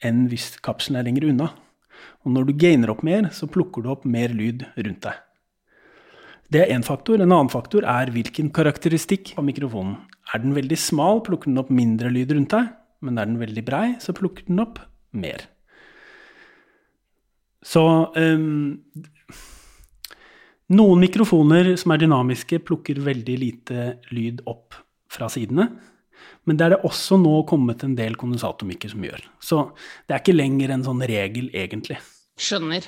enn 0.04 0.28
hvis 0.32 0.54
kapselen 0.64 1.00
er 1.00 1.08
lenger 1.08 1.28
unna. 1.32 1.50
Og 2.24 2.34
når 2.36 2.48
du 2.48 2.54
gainer 2.60 2.92
opp 2.94 3.04
mer, 3.04 3.28
så 3.36 3.50
plukker 3.52 3.84
du 3.84 3.92
opp 3.92 4.06
mer 4.08 4.32
lyd 4.36 4.64
rundt 4.80 5.04
deg. 5.08 5.26
Det 6.50 6.64
er 6.64 6.72
én 6.74 6.86
faktor. 6.86 7.22
En 7.22 7.30
annen 7.30 7.52
faktor 7.54 7.86
er 7.86 8.10
hvilken 8.14 8.50
karakteristikk 8.54 9.36
av 9.38 9.46
mikrofonen 9.46 10.00
Er 10.34 10.42
den 10.44 10.54
veldig 10.54 10.78
smal, 10.78 11.24
plukker 11.26 11.50
den 11.50 11.58
opp 11.62 11.70
mindre 11.74 12.10
lyd 12.14 12.32
rundt 12.36 12.54
deg. 12.54 12.68
Men 13.02 13.18
er 13.18 13.30
den 13.30 13.40
veldig 13.40 13.64
brei, 13.66 13.86
så 14.02 14.14
plukker 14.14 14.46
den 14.46 14.62
opp 14.62 14.78
mer. 15.12 15.46
Så 17.66 17.82
um, 18.16 18.78
Noen 20.70 21.02
mikrofoner 21.02 21.72
som 21.82 21.96
er 21.96 22.04
dynamiske, 22.04 22.60
plukker 22.62 23.02
veldig 23.02 23.38
lite 23.42 23.86
lyd 24.14 24.44
opp 24.50 24.78
fra 25.10 25.30
sidene. 25.34 25.66
Men 26.46 26.60
det 26.60 26.68
er 26.68 26.76
det 26.76 26.86
også 26.86 27.18
nå 27.18 27.40
kommet 27.50 27.82
en 27.86 27.96
del 27.98 28.18
kondensatormikker 28.20 28.94
som 28.94 29.06
gjør. 29.06 29.26
Så 29.42 29.64
det 30.06 30.14
er 30.14 30.22
ikke 30.22 30.38
lenger 30.38 30.76
en 30.76 30.86
sånn 30.86 31.02
regel, 31.10 31.50
egentlig. 31.58 31.98
Skjønner. 32.38 32.86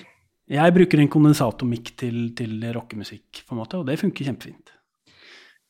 Jeg 0.51 0.75
bruker 0.75 0.99
en 0.99 1.11
kondensatormikk 1.11 1.93
til, 1.99 2.21
til 2.35 2.63
rockemusikk, 2.75 3.43
på 3.47 3.55
en 3.55 3.61
måte, 3.61 3.79
og 3.79 3.87
det 3.87 3.99
funker 4.01 4.27
kjempefint. 4.27 4.73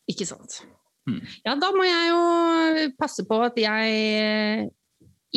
Ikke 0.10 0.26
sant. 0.26 0.64
Mm. 1.10 1.22
Ja, 1.46 1.56
da 1.58 1.72
må 1.76 1.86
jeg 1.86 2.12
jo 2.12 2.22
passe 3.00 3.26
på 3.30 3.38
at 3.46 3.58
jeg 3.62 4.00
eh, 4.22 4.64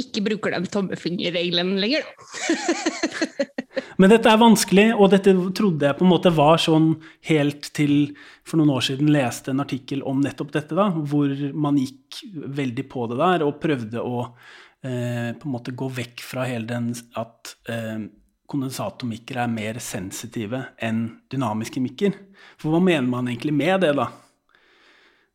ikke 0.00 0.24
bruker 0.26 0.56
den 0.56 0.68
tommefingerregelen 0.70 1.76
lenger, 1.82 2.08
da. 2.08 3.50
Men 4.00 4.10
dette 4.10 4.30
er 4.30 4.40
vanskelig, 4.40 4.88
og 4.96 5.12
dette 5.12 5.32
trodde 5.54 5.86
jeg 5.86 5.96
på 5.98 6.04
en 6.06 6.10
måte 6.10 6.32
var 6.34 6.58
sånn 6.62 6.88
helt 7.28 7.68
til 7.76 8.14
for 8.46 8.58
noen 8.58 8.72
år 8.74 8.86
siden 8.88 9.12
leste 9.14 9.52
en 9.52 9.62
artikkel 9.62 10.02
om 10.06 10.22
nettopp 10.22 10.50
dette, 10.54 10.74
da, 10.74 10.88
hvor 10.90 11.30
man 11.54 11.78
gikk 11.78 12.24
veldig 12.58 12.86
på 12.90 13.06
det 13.12 13.20
der 13.20 13.46
og 13.46 13.60
prøvde 13.62 14.02
å 14.02 14.24
eh, 14.24 15.30
på 15.38 15.46
en 15.46 15.54
måte 15.54 15.76
gå 15.78 15.90
vekk 16.00 16.24
fra 16.26 16.46
hele 16.50 16.66
den 16.70 16.90
at 17.20 17.54
eh, 17.70 18.06
kondensatormikker 18.50 19.38
er 19.40 19.50
mer 19.52 19.78
sensitive 19.82 20.60
enn 20.84 21.06
dynamiske 21.32 21.80
mikker. 21.82 22.16
For 22.60 22.74
hva 22.74 22.80
mener 22.84 23.08
man 23.08 23.30
egentlig 23.30 23.54
med 23.56 23.84
det, 23.86 23.94
da? 23.96 24.10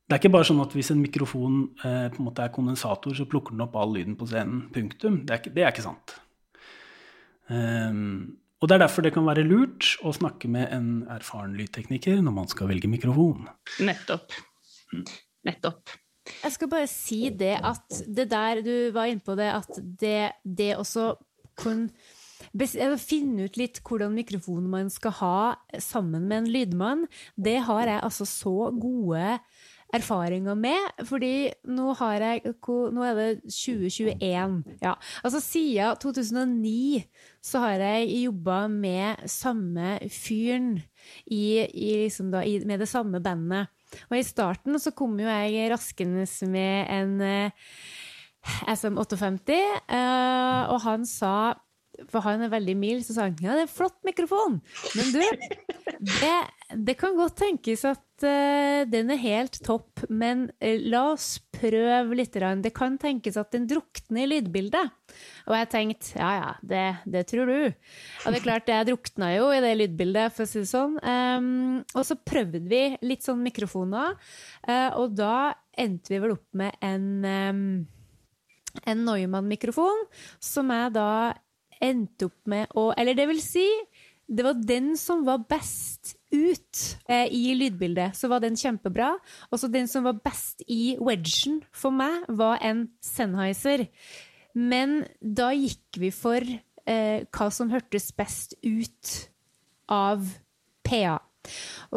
Det 0.09 0.15
er 0.15 0.21
ikke 0.23 0.33
bare 0.33 0.47
sånn 0.49 0.61
at 0.63 0.73
hvis 0.73 0.89
en 0.93 1.01
mikrofon 1.03 1.57
eh, 1.85 2.07
på 2.09 2.21
en 2.21 2.27
måte 2.29 2.41
er 2.41 2.53
kondensator, 2.53 3.13
så 3.13 3.27
plukker 3.29 3.53
den 3.53 3.65
opp 3.65 3.75
all 3.77 3.91
lyden 3.93 4.17
på 4.17 4.25
scenen. 4.29 4.63
Punktum. 4.73 5.21
Det 5.25 5.35
er 5.35 5.41
ikke, 5.41 5.53
det 5.53 5.65
er 5.65 5.73
ikke 5.73 5.85
sant. 5.85 6.15
Um, 7.49 8.37
og 8.61 8.69
det 8.69 8.75
er 8.75 8.81
derfor 8.83 9.05
det 9.05 9.13
kan 9.15 9.25
være 9.25 9.45
lurt 9.47 9.95
å 10.05 10.11
snakke 10.13 10.49
med 10.51 10.69
en 10.75 10.89
erfaren 11.09 11.55
lydtekniker 11.57 12.19
når 12.25 12.35
man 12.35 12.49
skal 12.51 12.69
velge 12.69 12.89
mikrofon. 12.91 13.47
Nettopp. 13.85 14.33
Nettopp. 15.47 15.93
Jeg 16.43 16.53
skal 16.57 16.69
bare 16.69 16.89
si 16.89 17.21
det 17.33 17.55
at 17.65 18.01
det 18.05 18.27
der 18.33 18.61
du 18.65 18.73
var 18.93 19.09
inne 19.09 19.23
på 19.25 19.37
det, 19.39 19.49
at 19.49 19.79
det, 20.01 20.31
det 20.43 20.75
også 20.77 21.13
kun 21.57 21.87
bes- 21.87 21.95
eh, 21.95 22.18
Finne 22.99 23.47
ut 23.47 23.57
litt 23.59 23.81
hvordan 23.85 24.15
mikrofon 24.15 24.69
man 24.71 24.89
skal 24.93 25.17
ha 25.19 25.39
sammen 25.77 26.27
med 26.29 26.43
en 26.43 26.53
lydmann, 26.53 27.07
det 27.35 27.59
har 27.67 27.85
jeg 27.87 28.01
altså 28.03 28.25
så 28.25 28.71
gode 28.75 29.39
erfaringer 29.95 30.57
med, 30.57 31.05
fordi 31.07 31.49
nå 31.65 31.93
jeg 32.21 32.53
Nå 32.93 33.03
er 33.03 33.15
det 33.17 33.29
2021. 33.49 34.63
Ja. 34.81 34.93
Altså 35.23 35.39
siden 35.41 35.97
2009 36.01 37.03
så 37.41 37.59
har 37.63 37.81
jeg 37.81 38.25
jobba 38.25 38.67
med 38.67 39.27
samme 39.29 39.97
fyren 40.11 40.81
i, 41.25 41.65
i 41.65 42.05
liksom 42.05 42.31
da, 42.31 42.43
i, 42.43 42.59
med 42.65 42.79
det 42.79 42.89
samme 42.89 43.21
bandet. 43.21 43.67
Og 44.09 44.19
i 44.19 44.23
starten 44.23 44.77
så 44.79 44.91
kom 44.91 45.17
jo 45.19 45.27
jeg 45.27 45.71
raskende 45.71 46.27
med 46.47 46.85
en 46.93 47.21
uh, 47.21 47.51
SM58, 48.69 49.57
uh, 49.89 50.69
og 50.69 50.81
han 50.85 51.05
sa 51.09 51.55
for 52.09 52.23
han 52.25 52.43
er 52.45 52.51
veldig 52.53 52.75
mild, 52.79 53.03
så 53.05 53.15
sa 53.15 53.27
han 53.27 53.39
ja, 53.43 53.55
det 53.55 53.65
er 53.65 53.67
en 53.67 53.71
flott 53.71 53.97
mikrofon. 54.07 54.59
Men 54.97 55.11
du, 55.13 55.21
det, 55.99 56.37
det 56.87 56.95
kan 56.99 57.17
godt 57.17 57.39
tenkes 57.41 57.83
at 57.89 58.23
uh, 58.23 58.85
den 58.89 59.11
er 59.13 59.21
helt 59.21 59.59
topp, 59.65 60.05
men 60.07 60.47
uh, 60.63 60.77
la 60.91 61.03
oss 61.13 61.37
prøve 61.59 62.17
litt. 62.17 62.37
Det 62.63 62.73
kan 62.75 62.97
tenkes 63.01 63.39
at 63.39 63.51
den 63.55 63.67
drukner 63.69 64.23
i 64.23 64.29
lydbildet. 64.35 64.95
Og 65.49 65.55
jeg 65.57 65.69
tenkte 65.73 66.15
ja 66.19 66.31
ja, 66.37 66.49
det, 66.61 66.87
det 67.09 67.25
tror 67.31 67.49
du. 67.49 67.59
Og 67.67 68.31
det 68.31 68.39
er 68.39 68.47
klart, 68.47 68.71
jeg 68.71 68.89
drukna 68.91 69.33
jo 69.35 69.51
i 69.53 69.61
det 69.65 69.75
lydbildet, 69.81 70.35
for 70.35 70.45
å 70.45 70.49
si 70.49 70.63
det 70.63 70.71
sånn. 70.71 70.97
Um, 71.03 71.79
og 71.93 72.03
så 72.07 72.19
prøvde 72.19 72.63
vi 72.69 72.83
litt 73.05 73.25
sånn 73.25 73.43
mikrofoner, 73.43 74.17
uh, 74.69 74.89
og 74.99 75.17
da 75.19 75.53
endte 75.79 76.11
vi 76.13 76.19
vel 76.21 76.35
opp 76.35 76.47
med 76.59 76.75
en 76.83 77.07
um, 77.23 77.63
en 78.85 79.05
Neumann-mikrofon, 79.05 80.05
som 80.43 80.69
jeg 80.73 80.93
da 80.95 81.11
endte 81.83 82.29
opp 82.29 82.39
med 82.49 82.71
å 82.77 82.89
Eller 82.97 83.17
det 83.17 83.27
vil 83.29 83.41
si, 83.43 83.65
det 84.29 84.45
var 84.45 84.57
den 84.61 84.93
som 84.99 85.23
var 85.25 85.45
best 85.49 86.15
ut 86.29 86.81
eh, 87.09 87.25
i 87.33 87.55
lydbildet, 87.57 88.13
så 88.17 88.29
var 88.29 88.43
den 88.43 88.57
kjempebra. 88.59 89.15
Og 89.49 89.61
så 89.61 89.69
den 89.71 89.89
som 89.89 90.05
var 90.05 90.19
best 90.21 90.61
i 90.69 90.95
wedgen 91.01 91.63
for 91.73 91.95
meg, 91.95 92.27
var 92.29 92.61
en 92.65 92.87
Sennheiser. 93.01 93.87
Men 94.53 95.01
da 95.21 95.49
gikk 95.55 95.97
vi 96.01 96.11
for 96.13 96.45
eh, 96.45 97.25
hva 97.25 97.49
som 97.53 97.73
hørtes 97.73 98.11
best 98.17 98.53
ut 98.61 99.15
av 99.89 100.25
PA. 100.85 101.17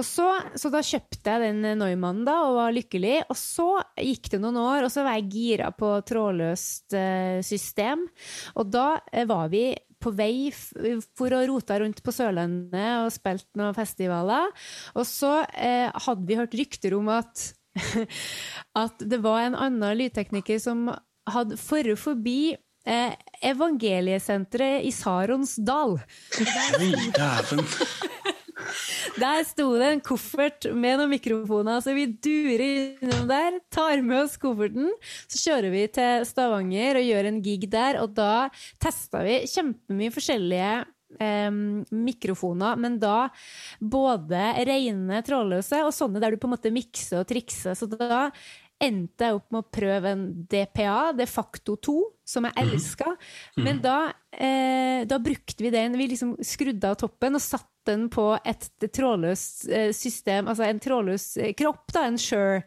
Så, 0.02 0.26
så 0.58 0.72
da 0.72 0.82
kjøpte 0.84 1.34
jeg 1.34 1.44
den 1.44 1.78
Neumannen 1.80 2.26
da, 2.26 2.38
og 2.48 2.58
var 2.58 2.74
lykkelig. 2.74 3.22
Og 3.28 3.38
så 3.38 3.68
gikk 4.00 4.32
det 4.32 4.42
noen 4.42 4.60
år, 4.62 4.86
og 4.86 4.92
så 4.94 5.06
var 5.06 5.18
jeg 5.18 5.30
gira 5.34 5.70
på 5.76 5.94
trådløst 6.08 6.96
eh, 6.98 7.40
system. 7.46 8.06
Og 8.56 8.70
da 8.72 8.86
eh, 9.12 9.26
var 9.28 9.52
vi 9.52 9.70
på 10.02 10.12
vei 10.16 10.50
for 10.52 11.34
å 11.34 11.44
rote 11.46 11.78
rundt 11.82 12.02
på 12.02 12.14
Sørlandet 12.14 13.04
og 13.04 13.12
spilte 13.14 13.58
noen 13.60 13.76
festivaler. 13.76 14.50
Og 14.96 15.06
så 15.08 15.40
eh, 15.54 15.88
hadde 16.06 16.26
vi 16.28 16.38
hørt 16.40 16.56
rykter 16.58 16.96
om 16.98 17.10
at, 17.12 17.46
at 18.84 19.06
det 19.06 19.22
var 19.24 19.46
en 19.46 19.58
annen 19.68 19.98
lydtekniker 20.00 20.60
som 20.62 20.88
hadde 21.30 21.58
forret 21.60 22.00
forbi 22.02 22.54
eh, 22.86 23.14
evangeliesenteret 23.52 24.86
i 24.88 24.92
Saronsdal. 24.94 25.98
Oi, 26.80 26.92
dæven. 27.14 27.66
Der 29.20 29.44
sto 29.48 29.66
det 29.80 29.90
en 29.90 30.02
koffert 30.04 30.68
med 30.70 31.00
noen 31.00 31.12
mikrofoner, 31.12 31.82
så 31.84 31.94
vi 31.96 32.06
durer 32.12 32.64
innom 33.02 33.28
der, 33.30 33.58
tar 33.72 34.02
med 34.04 34.24
oss 34.24 34.38
kofferten, 34.40 34.90
så 35.26 35.42
kjører 35.44 35.74
vi 35.74 35.84
til 35.98 36.26
Stavanger 36.28 37.00
og 37.00 37.06
gjør 37.10 37.30
en 37.30 37.42
gig 37.44 37.68
der, 37.72 38.00
og 38.02 38.16
da 38.16 38.48
testa 38.82 39.22
vi 39.26 39.42
kjempemye 39.50 40.14
forskjellige 40.14 40.72
eh, 41.20 41.52
mikrofoner, 41.92 42.80
men 42.80 42.98
da 43.02 43.28
både 43.80 44.48
rene 44.68 45.22
trådløse 45.26 45.84
og 45.86 45.94
sånne 45.96 46.22
der 46.22 46.34
du 46.34 46.42
på 46.42 46.50
en 46.50 46.56
måte 46.56 46.74
mikser 46.74 47.22
og 47.22 47.30
trikser, 47.32 47.76
så 47.78 47.90
da 47.90 48.28
endte 48.82 49.28
jeg 49.28 49.36
opp 49.36 49.52
med 49.52 49.62
å 49.62 49.70
prøve 49.78 50.12
en 50.12 50.24
DPA, 50.50 51.12
de 51.16 51.26
facto 51.30 51.76
2, 51.86 51.96
som 52.26 52.48
jeg 52.48 52.64
elska. 52.64 53.12
Men 53.62 53.78
da, 53.84 54.12
eh, 54.32 55.04
da 55.06 55.18
brukte 55.22 55.62
vi 55.62 55.70
den. 55.70 55.94
Vi 55.98 56.08
liksom 56.10 56.34
skrudde 56.42 56.90
av 56.90 56.98
toppen 56.98 57.38
og 57.38 57.44
satte 57.44 57.71
den 57.88 58.08
på 58.12 58.38
et 58.44 58.68
trådløst 58.82 59.68
eh, 59.70 59.92
system, 59.96 60.48
altså 60.50 60.64
en 60.68 60.80
trådløs 60.82 61.36
eh, 61.38 61.54
kropp, 61.58 61.92
da, 61.94 62.00
en 62.08 62.18
Sure 62.20 62.62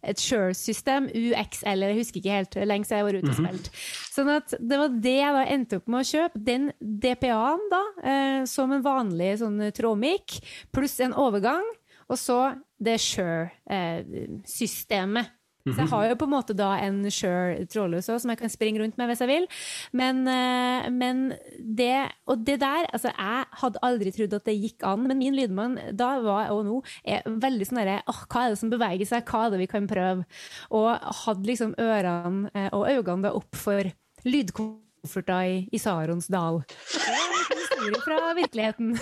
Et 0.00 0.16
Sure-system, 0.16 1.12
UXL, 1.12 1.82
jeg 1.84 1.92
husker 1.98 2.16
ikke 2.22 2.32
helt, 2.32 2.56
lenge 2.64 2.88
siden 2.88 2.98
jeg 2.98 3.04
var 3.04 3.16
ute 3.18 3.28
og 3.28 3.36
spilte. 3.36 3.68
Sånn 4.08 4.32
at 4.32 4.48
det 4.56 4.78
var 4.80 4.88
det 5.04 5.18
jeg 5.18 5.34
da 5.36 5.42
endte 5.52 5.76
opp 5.76 5.84
med 5.92 6.00
å 6.00 6.08
kjøpe. 6.08 6.40
Den 6.46 6.72
DPA-en 6.80 7.60
da, 7.68 7.84
eh, 8.00 8.40
som 8.48 8.72
en 8.72 8.80
vanlig 8.86 9.42
sånn 9.42 9.60
trådmikk, 9.76 10.40
pluss 10.72 10.96
en 11.04 11.12
overgang, 11.12 11.68
og 12.08 12.16
så 12.16 12.56
det 12.80 12.96
Shure-systemet. 13.04 15.36
Så 15.68 15.76
jeg 15.82 15.90
har 15.92 16.06
jo 16.08 16.16
på 16.20 16.26
en 16.28 16.32
måte 16.32 16.54
da 16.56 16.70
en 16.80 17.02
Shure 17.12 17.66
trådløs 17.68 18.08
òg, 18.08 18.20
som 18.22 18.32
jeg 18.32 18.40
kan 18.40 18.52
springe 18.52 18.80
rundt 18.80 18.96
med 19.00 19.10
hvis 19.10 19.20
jeg 19.20 19.30
vil. 19.30 19.46
Men, 19.92 20.22
eh, 20.30 20.88
men 20.90 21.34
det 21.58 22.10
Og 22.26 22.44
det 22.46 22.60
der 22.60 22.86
Altså, 22.90 23.12
jeg 23.12 23.44
hadde 23.60 23.82
aldri 23.82 24.12
trodd 24.14 24.34
at 24.34 24.46
det 24.46 24.56
gikk 24.56 24.84
an, 24.88 25.06
men 25.06 25.18
min 25.18 25.36
lydmann 25.36 25.78
da 25.96 26.18
var 26.24 26.50
og 26.54 26.64
nå 26.64 26.78
er 27.04 27.26
veldig 27.26 27.66
sånn 27.68 27.80
derre 27.82 28.00
oh, 28.08 28.22
hva 28.30 28.44
er 28.46 28.54
det 28.54 28.60
som 28.60 28.72
beveger 28.72 29.08
seg? 29.08 29.24
Hva 29.28 29.46
er 29.46 29.54
det 29.54 29.60
vi 29.60 29.70
kan 29.70 29.88
prøve? 29.90 30.24
Og 30.70 30.88
hadde 31.24 31.50
liksom 31.50 31.74
ørene 31.78 32.50
eh, 32.54 32.70
og 32.72 32.88
øynene 32.88 33.28
da 33.28 33.34
opp 33.36 33.58
for 33.58 33.92
lydkofferter 34.24 35.50
i, 35.50 35.60
i 35.72 35.80
Sarons 35.80 36.30
dal. 36.32 36.62
Det 36.64 37.04
var 37.04 37.52
en 37.52 37.60
historie 37.60 38.02
fra 38.06 38.32
virkeligheten. 38.38 38.96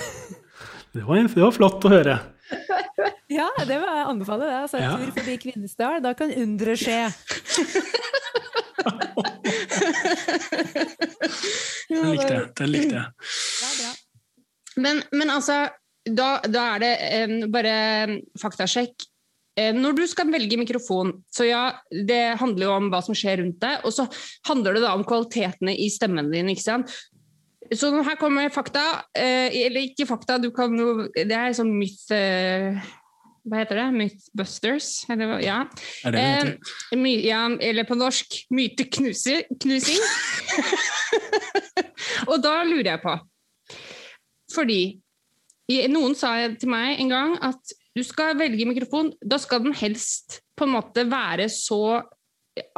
Det 0.94 1.04
var, 1.04 1.22
det 1.22 1.42
var 1.44 1.54
flott 1.54 1.84
å 1.84 1.92
høre. 1.92 2.18
Ja, 3.38 3.48
det 3.60 3.76
vil 3.76 3.84
jeg 3.84 4.06
anbefale 4.08 4.46
det. 4.48 4.54
Altså, 4.62 4.78
Ja. 4.80 4.96
Tur 4.96 5.12
forbi 5.18 5.36
Kvinesdal. 5.42 6.00
Da 6.04 6.14
kan 6.16 6.32
undre 6.32 6.76
skje. 6.80 7.00
Den 11.88 12.10
likte 12.12 12.32
jeg. 12.32 12.48
Den 12.60 12.72
likte 12.72 12.94
jeg. 12.96 13.06
Ja. 13.82 13.92
Men, 14.78 15.02
men 15.12 15.30
altså, 15.34 15.66
da, 16.08 16.28
da 16.46 16.64
er 16.74 16.82
det 16.84 16.92
eh, 17.10 17.36
bare 17.52 17.76
faktasjekk. 18.40 19.06
Eh, 19.58 19.74
når 19.74 19.96
du 19.98 20.04
skal 20.08 20.30
velge 20.32 20.58
mikrofon, 20.60 21.12
så 21.34 21.48
ja, 21.48 21.62
det 21.90 22.38
handler 22.40 22.68
jo 22.68 22.74
om 22.76 22.90
hva 22.92 23.00
som 23.04 23.16
skjer 23.18 23.42
rundt 23.42 23.58
deg, 23.62 23.82
og 23.84 23.94
så 23.94 24.06
handler 24.48 24.78
det 24.78 24.84
da 24.86 24.94
om 24.96 25.06
kvalitetene 25.08 25.74
i 25.74 25.88
stemmen 25.92 26.30
din, 26.32 26.52
ikke 26.52 26.66
sant? 26.68 26.94
Så 27.74 27.90
her 28.02 28.16
kommer 28.16 28.48
fakta, 28.52 28.84
eh, 29.16 29.52
eller 29.66 29.84
ikke 29.90 30.06
fakta, 30.08 30.38
du 30.40 30.50
kan 30.54 30.72
jo 30.78 31.08
Det 31.14 31.34
er 31.34 31.56
sånn 31.56 31.74
myth... 31.76 32.08
Eh, 32.14 32.78
hva 33.48 33.62
heter 33.62 33.78
det? 33.80 33.86
Mythbusters? 33.96 34.88
Eller, 35.08 35.38
ja. 35.40 35.62
Er 36.04 36.12
det 36.12 36.20
det 36.20 36.52
Eh, 36.92 36.98
my, 37.00 37.14
ja, 37.24 37.46
eller 37.48 37.86
på 37.88 37.96
norsk 37.96 38.34
myteknusing. 38.52 39.46
og 42.30 42.36
da 42.44 42.58
lurer 42.68 42.92
jeg 42.92 43.02
på 43.04 43.14
Fordi 44.52 44.80
noen 45.92 46.16
sa 46.16 46.34
til 46.56 46.70
meg 46.72 47.00
en 47.00 47.12
gang 47.12 47.34
at 47.44 47.76
du 47.96 48.04
skal 48.06 48.36
velge 48.38 48.68
mikrofon, 48.68 49.10
da 49.20 49.38
skal 49.40 49.64
den 49.64 49.76
helst 49.76 50.40
på 50.56 50.66
en 50.68 50.76
måte 50.76 51.04
være 51.08 51.48
så 51.52 52.00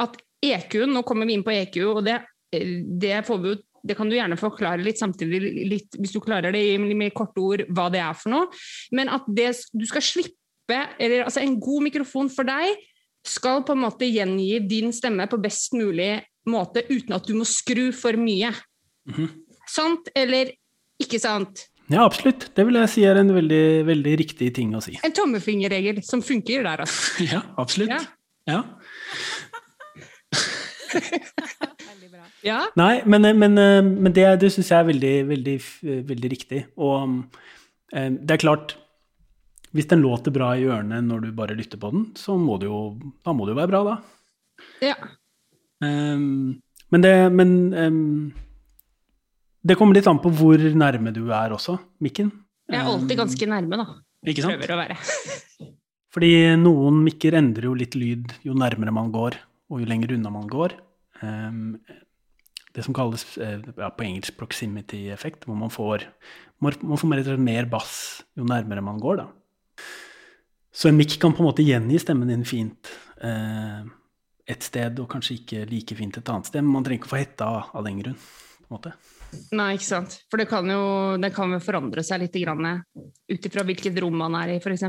at 0.01 0.17
EQ-en 0.41 0.95
Nå 0.95 1.03
kommer 1.05 1.29
vi 1.29 1.37
inn 1.37 1.45
på 1.45 1.53
EQ, 1.53 1.77
og 1.91 2.01
det, 2.07 2.17
det, 2.51 3.21
får 3.27 3.41
vi 3.41 3.53
jo, 3.53 3.59
det 3.83 3.97
kan 3.97 4.09
du 4.09 4.15
gjerne 4.15 4.37
forklare 4.39 4.83
litt 4.83 4.99
samtidig, 5.01 5.41
litt, 5.69 5.97
hvis 5.97 6.13
du 6.13 6.19
klarer 6.23 6.53
det 6.53 6.61
i 6.73 6.77
med 6.79 7.13
korte 7.17 7.41
ord, 7.41 7.65
hva 7.73 7.89
det 7.93 8.01
er 8.03 8.17
for 8.17 8.33
noe. 8.33 8.61
Men 8.95 9.11
at 9.13 9.27
det, 9.27 9.51
du 9.73 9.85
skal 9.89 10.05
slippe 10.05 10.37
eller, 10.71 11.25
altså 11.25 11.41
En 11.43 11.57
god 11.59 11.83
mikrofon 11.89 12.29
for 12.31 12.47
deg 12.47 12.77
skal 13.27 13.63
på 13.67 13.73
en 13.75 13.81
måte 13.83 14.07
gjengi 14.07 14.61
din 14.63 14.93
stemme 14.95 15.25
på 15.27 15.39
best 15.41 15.73
mulig 15.75 16.13
måte 16.47 16.85
uten 16.87 17.17
at 17.17 17.27
du 17.27 17.35
må 17.37 17.45
skru 17.45 17.89
for 17.93 18.17
mye. 18.17 18.53
Mhm. 19.09 19.27
Sant 19.71 20.07
eller 20.17 20.53
ikke 21.01 21.19
sant? 21.21 21.67
Ja, 21.91 22.05
absolutt. 22.05 22.55
Det 22.55 22.63
vil 22.67 22.79
jeg 22.79 22.91
si 22.93 23.03
er 23.07 23.19
en 23.19 23.33
veldig, 23.35 23.85
veldig 23.87 24.15
riktig 24.21 24.51
ting 24.55 24.71
å 24.77 24.81
si. 24.83 24.95
En 25.03 25.15
tommefingerregel 25.15 25.99
som 26.07 26.23
funker 26.23 26.63
der, 26.63 26.85
altså. 26.85 27.25
Ja, 27.27 27.41
absolutt. 27.59 27.91
Ja. 27.91 28.01
Ja. 28.47 28.63
Ja. 32.45 32.63
Nei, 32.79 33.03
men, 33.05 33.27
men, 33.37 33.53
men 33.55 34.13
det, 34.15 34.25
det 34.41 34.49
syns 34.53 34.71
jeg 34.71 34.79
er 34.81 34.87
veldig, 34.89 35.15
veldig, 35.29 35.57
veldig 36.09 36.31
riktig. 36.31 36.63
Og 36.81 37.19
eh, 37.93 38.09
det 38.17 38.37
er 38.37 38.41
klart 38.41 38.77
Hvis 39.71 39.87
den 39.87 40.01
låter 40.03 40.33
bra 40.35 40.51
i 40.57 40.65
ørene 40.67 40.99
når 41.05 41.27
du 41.27 41.31
bare 41.37 41.55
lytter 41.55 41.79
på 41.79 41.93
den, 41.93 42.09
så 42.17 42.35
må 42.37 42.57
det 42.59 42.67
jo, 42.67 42.81
da 43.23 43.35
må 43.35 43.45
det 43.47 43.53
jo 43.53 43.61
være 43.61 43.71
bra, 43.71 43.83
da. 43.87 43.97
ja. 44.91 44.97
Um, 45.81 46.61
men 46.93 47.01
det 47.01 47.13
Men 47.33 47.51
um, 47.73 48.33
det 49.61 49.77
kommer 49.77 49.97
litt 49.97 50.09
an 50.09 50.19
på 50.21 50.31
hvor 50.33 50.57
nærme 50.57 51.13
du 51.13 51.27
er 51.29 51.53
også, 51.53 51.77
mikken. 52.01 52.31
Jeg 52.71 52.81
er 52.81 52.87
alltid 52.89 53.19
ganske 53.19 53.47
nærme, 53.49 53.77
da. 53.77 53.85
Ikke 54.25 54.43
sant? 54.45 54.57
Prøver 54.57 54.73
å 54.73 54.79
være. 54.79 54.97
Fordi 56.13 56.31
noen 56.59 57.01
mikker 57.05 57.37
endrer 57.37 57.69
jo 57.69 57.75
litt 57.77 57.95
lyd 57.95 58.33
jo 58.45 58.55
nærmere 58.57 58.93
man 58.95 59.11
går, 59.13 59.37
og 59.71 59.83
jo 59.83 59.89
lenger 59.89 60.15
unna 60.17 60.31
man 60.33 60.49
går. 60.49 60.73
Ehm, 61.23 61.77
det 62.75 62.85
som 62.85 62.95
kalles 62.95 63.25
eh, 63.37 63.59
ja, 63.77 63.89
på 63.91 64.05
engelsk 64.05 64.37
proximity-effekt, 64.39 65.45
hvor 65.47 65.57
man 65.59 65.71
får, 65.73 66.05
man 66.63 66.97
får 66.97 67.23
slett 67.23 67.41
mer 67.43 67.67
bass 67.71 67.95
jo 68.37 68.47
nærmere 68.47 68.83
man 68.85 69.01
går. 69.01 69.23
Da. 69.23 69.85
Så 70.71 70.89
en 70.89 70.99
mikk 70.99 71.17
kan 71.19 71.35
på 71.35 71.43
en 71.43 71.49
måte 71.49 71.65
gjengi 71.67 71.99
stemmen 71.99 72.31
din 72.31 72.45
fint 72.47 72.93
eh, 73.21 73.81
et 74.51 74.63
sted, 74.63 74.99
og 75.03 75.09
kanskje 75.11 75.39
ikke 75.41 75.65
like 75.69 75.97
fint 75.97 76.19
et 76.19 76.31
annet 76.31 76.47
sted. 76.47 76.63
Men 76.63 76.77
man 76.77 76.87
trenger 76.87 77.01
ikke 77.01 77.11
å 77.11 77.15
få 77.15 77.21
hetta 77.21 77.49
av, 77.71 77.83
den 77.85 77.99
grunn. 78.03 78.15
på 78.61 78.69
en 78.69 78.77
måte. 78.77 78.93
Nei, 79.55 79.73
ikke 79.77 79.87
sant. 79.87 80.17
For 80.31 80.41
det 80.41 80.47
kan 80.51 80.67
jo 80.67 80.81
det 81.21 81.31
kan 81.35 81.55
forandre 81.63 82.03
seg 82.03 82.23
litt 82.23 82.35
ut 82.35 83.47
ifra 83.47 83.63
hvilket 83.67 83.99
rom 84.03 84.17
man 84.19 84.35
er 84.41 84.55
i, 84.55 84.59
f.eks. 84.63 84.87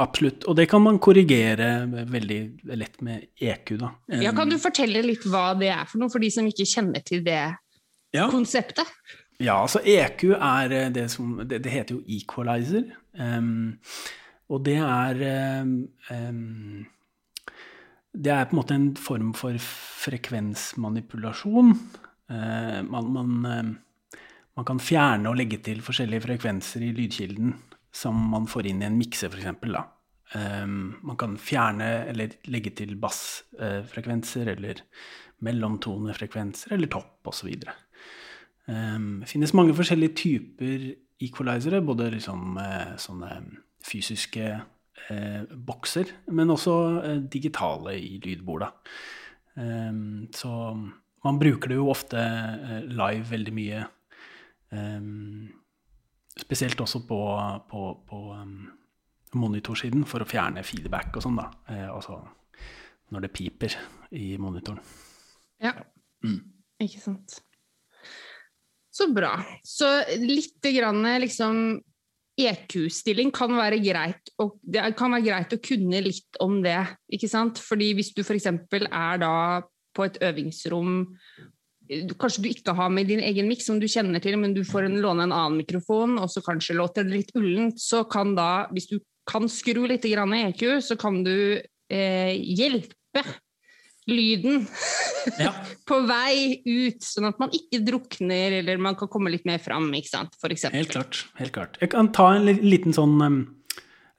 Absolutt. 0.00 0.44
Og 0.48 0.56
det 0.56 0.66
kan 0.70 0.80
man 0.82 0.98
korrigere 1.02 1.86
veldig 2.08 2.38
lett 2.80 3.00
med 3.04 3.26
EQ, 3.36 3.74
da. 3.82 3.90
Ja, 4.22 4.32
kan 4.36 4.48
du 4.48 4.56
fortelle 4.60 5.02
litt 5.04 5.24
hva 5.28 5.52
det 5.58 5.68
er 5.74 5.84
for 5.88 5.98
noe, 6.00 6.10
for 6.12 6.20
de 6.22 6.30
som 6.32 6.46
ikke 6.48 6.66
kjenner 6.68 7.00
til 7.04 7.24
det 7.26 7.56
Ja. 8.12 8.28
konseptet? 8.30 8.86
Ja, 9.40 9.62
altså 9.62 9.80
EQ 9.84 10.24
er 10.36 10.72
eh, 10.72 10.90
det 10.92 11.10
som 11.10 11.38
Det, 11.48 11.62
det 11.64 11.70
heter 11.72 11.94
jo 11.96 12.02
equalizer. 12.06 12.84
Um, 13.18 13.78
og 14.48 14.64
det 14.64 14.76
er 14.76 15.14
em, 15.60 15.88
em, 16.10 16.86
Det 18.12 18.32
er 18.32 18.44
på 18.44 18.50
en 18.56 18.60
måte 18.60 18.74
en 18.74 18.96
form 18.96 19.34
for 19.34 19.52
frekvensmanipulasjon. 19.58 21.72
Uh, 22.30 22.82
man, 22.88 23.12
man, 23.12 23.46
em, 23.46 23.78
man 24.56 24.64
kan 24.64 24.80
fjerne 24.80 25.28
og 25.28 25.36
legge 25.36 25.56
til 25.58 25.82
forskjellige 25.82 26.20
frekvenser 26.28 26.80
i 26.80 26.92
lydkilden 26.92 27.54
som 27.92 28.16
man 28.32 28.48
får 28.50 28.70
inn 28.70 28.82
i 28.82 28.88
en 28.88 28.98
mikse, 28.98 29.28
f.eks. 29.28 29.74
Um, 30.32 30.94
man 31.04 31.18
kan 31.20 31.36
fjerne 31.36 31.90
eller 32.08 32.38
legge 32.48 32.72
til 32.78 32.94
bassfrekvenser 33.00 34.54
eller 34.54 34.80
mellomtonefrekvenser 35.44 36.72
eller 36.72 36.88
topp 36.92 37.28
osv. 37.28 37.52
Um, 38.66 39.20
det 39.20 39.28
finnes 39.32 39.54
mange 39.56 39.76
forskjellige 39.76 40.16
typer 40.22 40.86
equalizere, 41.22 41.82
både 41.84 42.10
liksom 42.16 42.56
eh, 42.58 42.94
sånne 42.98 43.30
fysiske 43.86 44.46
eh, 45.10 45.42
bokser, 45.54 46.10
men 46.34 46.50
også 46.54 46.76
eh, 47.02 47.20
digitale 47.30 47.96
i 47.98 48.16
lydborda. 48.22 48.72
Um, 49.54 50.28
så 50.34 50.50
man 51.22 51.38
bruker 51.38 51.70
det 51.70 51.78
jo 51.78 51.90
ofte 51.92 52.18
eh, 52.18 52.86
live 52.88 53.26
veldig 53.30 53.54
mye. 53.54 53.82
Um, 54.72 55.50
spesielt 56.40 56.80
også 56.80 57.02
på, 57.08 57.18
på, 57.70 57.82
på 58.08 58.20
um, 58.32 58.56
monitorsiden 59.38 60.06
for 60.08 60.24
å 60.24 60.28
fjerne 60.28 60.64
feedback 60.66 61.16
og 61.16 61.26
sånn, 61.26 61.38
da. 61.40 61.48
Eh, 61.72 61.88
altså 61.92 62.20
når 63.12 63.26
det 63.26 63.32
piper 63.36 63.76
i 64.16 64.32
monitoren. 64.40 64.80
Ja. 65.62 65.74
Mm. 66.24 66.40
Ikke 66.82 67.00
sant. 67.02 67.40
Så 68.92 69.08
bra. 69.12 69.34
Så 69.64 69.88
litt 70.20 70.64
grann 70.74 71.04
liksom 71.20 71.80
EQ-stilling 72.40 73.32
kan 73.34 73.52
være 73.56 73.80
greit, 73.84 74.32
og 74.40 74.56
det 74.64 74.84
kan 74.96 75.12
være 75.12 75.26
greit 75.26 75.52
å 75.52 75.60
kunne 75.64 76.00
litt 76.04 76.40
om 76.40 76.60
det, 76.64 76.80
ikke 77.12 77.28
sant? 77.28 77.60
Fordi 77.60 77.92
hvis 77.98 78.12
du 78.16 78.22
f.eks. 78.24 78.48
er 78.48 79.20
da 79.20 79.34
på 79.92 80.06
et 80.08 80.16
øvingsrom 80.24 81.02
Kanskje 82.20 82.44
du 82.44 82.48
ikke 82.50 82.74
har 82.76 82.90
med 82.92 83.08
din 83.10 83.22
egen 83.24 83.48
miks 83.50 83.66
som 83.68 83.78
du 83.80 83.88
kjenner 83.90 84.22
til, 84.22 84.38
men 84.40 84.54
du 84.56 84.62
får 84.66 84.88
en, 84.88 84.98
låne 85.04 85.26
en 85.26 85.34
annen 85.34 85.60
mikrofon, 85.60 86.18
og 86.22 86.30
så 86.32 86.42
kanskje 86.44 86.78
låter 86.78 87.06
det 87.06 87.18
litt 87.18 87.32
ullent, 87.38 87.80
så 87.80 88.04
kan 88.08 88.36
da, 88.38 88.66
hvis 88.72 88.90
du 88.90 88.98
kan 89.28 89.48
skru 89.50 89.84
litt 89.90 90.06
grann 90.08 90.34
EQ, 90.34 90.64
så 90.82 90.98
kan 91.00 91.22
du 91.26 91.36
eh, 91.58 92.32
hjelpe 92.32 93.24
lyden 94.10 94.66
Ja. 95.38 95.52
på 95.88 96.00
vei 96.08 96.58
ut, 96.66 97.02
sånn 97.06 97.28
at 97.28 97.38
man 97.42 97.52
ikke 97.54 97.82
drukner, 97.86 98.58
eller 98.58 98.80
man 98.82 98.96
kan 98.98 99.10
komme 99.12 99.30
litt 99.30 99.46
mer 99.46 99.62
fram, 99.62 99.86
ikke 99.94 100.10
sant, 100.10 100.38
for 100.42 100.54
eksempel. 100.54 100.82
Helt 100.82 100.94
klart. 100.96 101.24
helt 101.38 101.54
klart. 101.54 101.78
Jeg 101.82 101.92
kan 101.94 102.10
ta 102.14 102.32
en 102.34 102.48
liten 102.48 102.96
sånn 102.96 103.20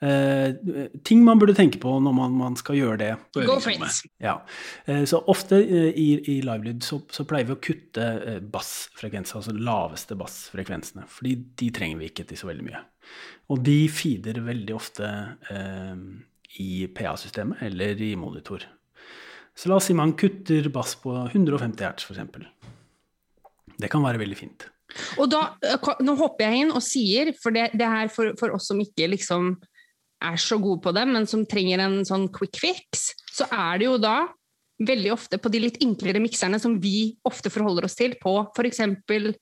eh, 0.03 0.89
ting 1.07 1.23
man 1.25 1.39
burde 1.41 1.55
tenke 1.57 1.79
på 1.81 1.91
når 2.03 2.15
man, 2.17 2.35
man 2.39 2.57
skal 2.59 2.77
gjøre 2.77 2.97
det. 3.01 3.11
Go 3.35 3.57
for 3.63 3.73
it. 3.73 4.01
Ja. 4.23 4.39
Uh, 4.87 5.03
så 5.09 5.21
ofte 5.31 5.59
uh, 5.61 5.89
i, 5.89 6.07
i 6.35 6.37
livelyd 6.45 6.83
så, 6.85 7.01
så 7.13 7.25
pleier 7.29 7.49
vi 7.49 7.55
å 7.55 7.61
kutte 7.63 8.07
uh, 8.23 8.39
bassfrekvenser, 8.53 9.39
altså 9.39 9.55
laveste 9.55 10.17
bassfrekvensene. 10.19 11.07
Fordi 11.11 11.35
de 11.61 11.71
trenger 11.75 12.01
vi 12.01 12.11
ikke 12.11 12.27
til 12.29 12.41
så 12.41 12.51
veldig 12.51 12.67
mye. 12.67 12.83
Og 13.53 13.63
de 13.63 13.79
feeder 13.91 14.39
veldig 14.43 14.75
ofte 14.75 15.07
i 16.63 16.85
PA-systemet 16.95 17.65
eller 17.67 17.99
i 18.01 18.13
monitor. 18.17 18.63
Så 19.53 19.69
la 19.69 19.77
oss 19.77 19.89
si 19.89 19.95
man 19.97 20.15
kutter 20.17 20.69
bass 20.73 20.95
på 21.01 21.11
150 21.27 21.83
hertz, 21.83 22.07
f.eks. 22.07 22.47
Det 23.77 23.89
kan 23.91 24.05
være 24.05 24.21
veldig 24.21 24.37
fint. 24.39 24.65
Og 25.21 25.29
da, 25.31 25.41
nå 26.05 26.15
hopper 26.19 26.47
jeg 26.47 26.63
inn 26.63 26.73
og 26.73 26.83
sier, 26.85 27.33
for 27.41 27.55
det, 27.55 27.71
det 27.77 27.89
her 27.89 28.09
for, 28.13 28.33
for 28.39 28.55
oss 28.55 28.69
som 28.71 28.81
ikke 28.81 29.09
liksom 29.13 29.55
er 30.23 30.39
så 30.39 30.57
gode 30.62 30.81
på 30.86 30.93
det, 30.95 31.03
men 31.09 31.27
som 31.29 31.45
trenger 31.49 31.83
en 31.83 31.99
sånn 32.07 32.29
quick 32.33 32.59
fix, 32.62 33.09
så 33.33 33.47
er 33.51 33.81
det 33.81 33.88
jo 33.89 33.97
da 34.01 34.15
veldig 34.83 35.12
ofte 35.13 35.38
på 35.39 35.51
de 35.53 35.62
litt 35.65 35.79
enklere 35.83 36.21
mikserne 36.23 36.59
som 36.59 36.77
vi 36.81 37.13
ofte 37.27 37.51
forholder 37.53 37.86
oss 37.88 37.95
til, 37.99 38.15
på 38.21 38.65
eksempel, 38.67 39.33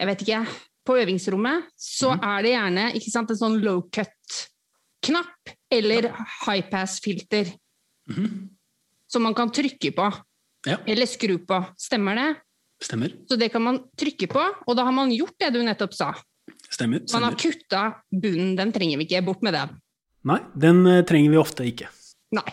jeg 0.00 0.10
vet 0.10 0.24
ikke, 0.26 0.40
på 0.84 0.96
øvingsrommet, 1.00 1.70
så 1.80 2.12
er 2.18 2.44
det 2.44 2.54
gjerne 2.54 2.88
ikke 2.98 3.12
sant, 3.12 3.30
en 3.32 3.40
sånn 3.40 3.60
low 3.64 3.84
cut-knapp 3.94 5.54
eller 5.72 6.10
high 6.44 6.66
pass-filter 6.68 7.54
som 9.08 9.24
man 9.24 9.36
kan 9.36 9.52
trykke 9.54 9.94
på, 9.96 10.10
Ja, 10.64 10.78
eller 10.88 11.08
skru 11.08 11.38
på. 11.44 11.58
Stemmer 11.76 12.16
det? 12.16 12.28
stemmer. 12.84 13.12
Så 13.28 13.36
det 13.40 13.50
kan 13.52 13.62
man 13.64 13.78
trykke 13.96 14.28
på, 14.28 14.42
og 14.66 14.76
da 14.76 14.84
har 14.84 14.92
man 14.92 15.12
gjort 15.12 15.36
det 15.40 15.50
du 15.54 15.60
nettopp 15.64 15.94
sa. 15.96 16.10
Stemmer. 16.68 17.04
Man 17.12 17.24
har 17.24 17.36
stemmer. 17.36 17.54
kutta 17.54 17.82
bunnen, 18.10 18.56
den 18.58 18.72
trenger 18.74 18.98
vi 19.00 19.06
ikke. 19.06 19.22
Bort 19.24 19.44
med 19.46 19.54
den. 19.56 19.72
Nei, 20.28 20.40
den 20.56 20.84
eh, 20.88 21.02
trenger 21.08 21.34
vi 21.34 21.40
ofte 21.40 21.66
ikke. 21.68 21.90
Nei. 22.34 22.46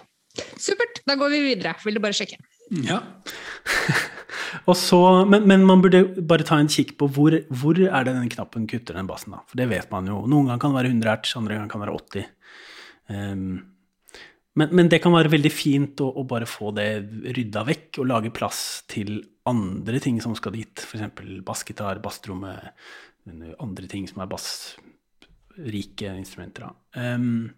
Supert, 0.59 1.01
da 1.07 1.17
går 1.19 1.31
vi 1.33 1.41
videre. 1.49 1.75
Vil 1.83 1.97
du 1.97 2.03
bare 2.03 2.15
sjekke. 2.15 2.39
Ja. 2.87 3.01
Og 4.69 4.75
så, 4.77 4.99
men, 5.27 5.45
men 5.47 5.63
man 5.67 5.81
burde 5.83 6.03
bare 6.27 6.45
ta 6.47 6.57
en 6.59 6.69
kikk 6.71 6.97
på 6.99 7.07
hvor, 7.15 7.35
hvor 7.61 7.79
er 7.79 8.07
det 8.07 8.13
den 8.15 8.31
knappen 8.31 8.67
kutter 8.69 8.97
den 8.99 9.09
bassen. 9.09 9.35
da. 9.35 9.41
For 9.47 9.59
det 9.59 9.69
vet 9.71 9.91
man 9.93 10.07
jo. 10.11 10.21
Noen 10.29 10.49
ganger 10.49 10.61
kan 10.63 10.73
det 10.73 10.81
være 10.81 10.93
100 10.93 11.11
hertz, 11.11 11.35
andre 11.39 11.57
ganger 11.57 11.71
kan 11.71 11.83
det 11.83 11.87
være 11.87 11.99
80. 11.99 12.31
Um, 13.11 13.45
men, 14.59 14.73
men 14.75 14.89
det 14.91 14.99
kan 15.03 15.15
være 15.15 15.31
veldig 15.31 15.51
fint 15.53 16.03
å, 16.03 16.09
å 16.19 16.25
bare 16.27 16.49
få 16.49 16.73
det 16.75 16.89
rydda 17.37 17.63
vekk 17.67 18.01
og 18.03 18.09
lage 18.11 18.33
plass 18.35 18.83
til 18.91 19.21
andre 19.47 20.01
ting 20.03 20.19
som 20.23 20.35
skal 20.37 20.55
dit. 20.57 20.83
F.eks. 20.83 21.23
bassgitar, 21.47 22.01
basstromme, 22.03 22.53
andre 23.61 23.87
ting 23.91 24.07
som 24.09 24.21
er 24.23 24.31
bassrike 24.31 26.11
instrumenter. 26.19 26.67
da. 26.67 27.01
Ehm, 27.01 27.49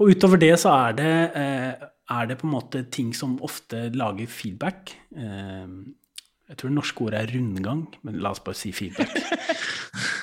Og 0.00 0.10
utover 0.10 0.40
det 0.42 0.54
så 0.60 0.72
er 0.88 0.96
det, 0.98 1.12
eh, 1.38 1.90
er 2.14 2.26
det 2.30 2.38
på 2.40 2.48
en 2.48 2.54
måte 2.56 2.84
ting 2.90 3.12
som 3.14 3.36
ofte 3.46 3.88
lager 3.94 4.26
feedback. 4.26 4.96
Eh, 5.16 5.68
jeg 6.50 6.58
tror 6.60 6.70
det 6.70 6.76
norske 6.76 7.06
ordet 7.06 7.20
er 7.22 7.32
rundgang, 7.38 7.86
men 8.02 8.18
la 8.20 8.34
oss 8.34 8.42
bare 8.44 8.58
si 8.58 8.72
feedback. 8.72 9.14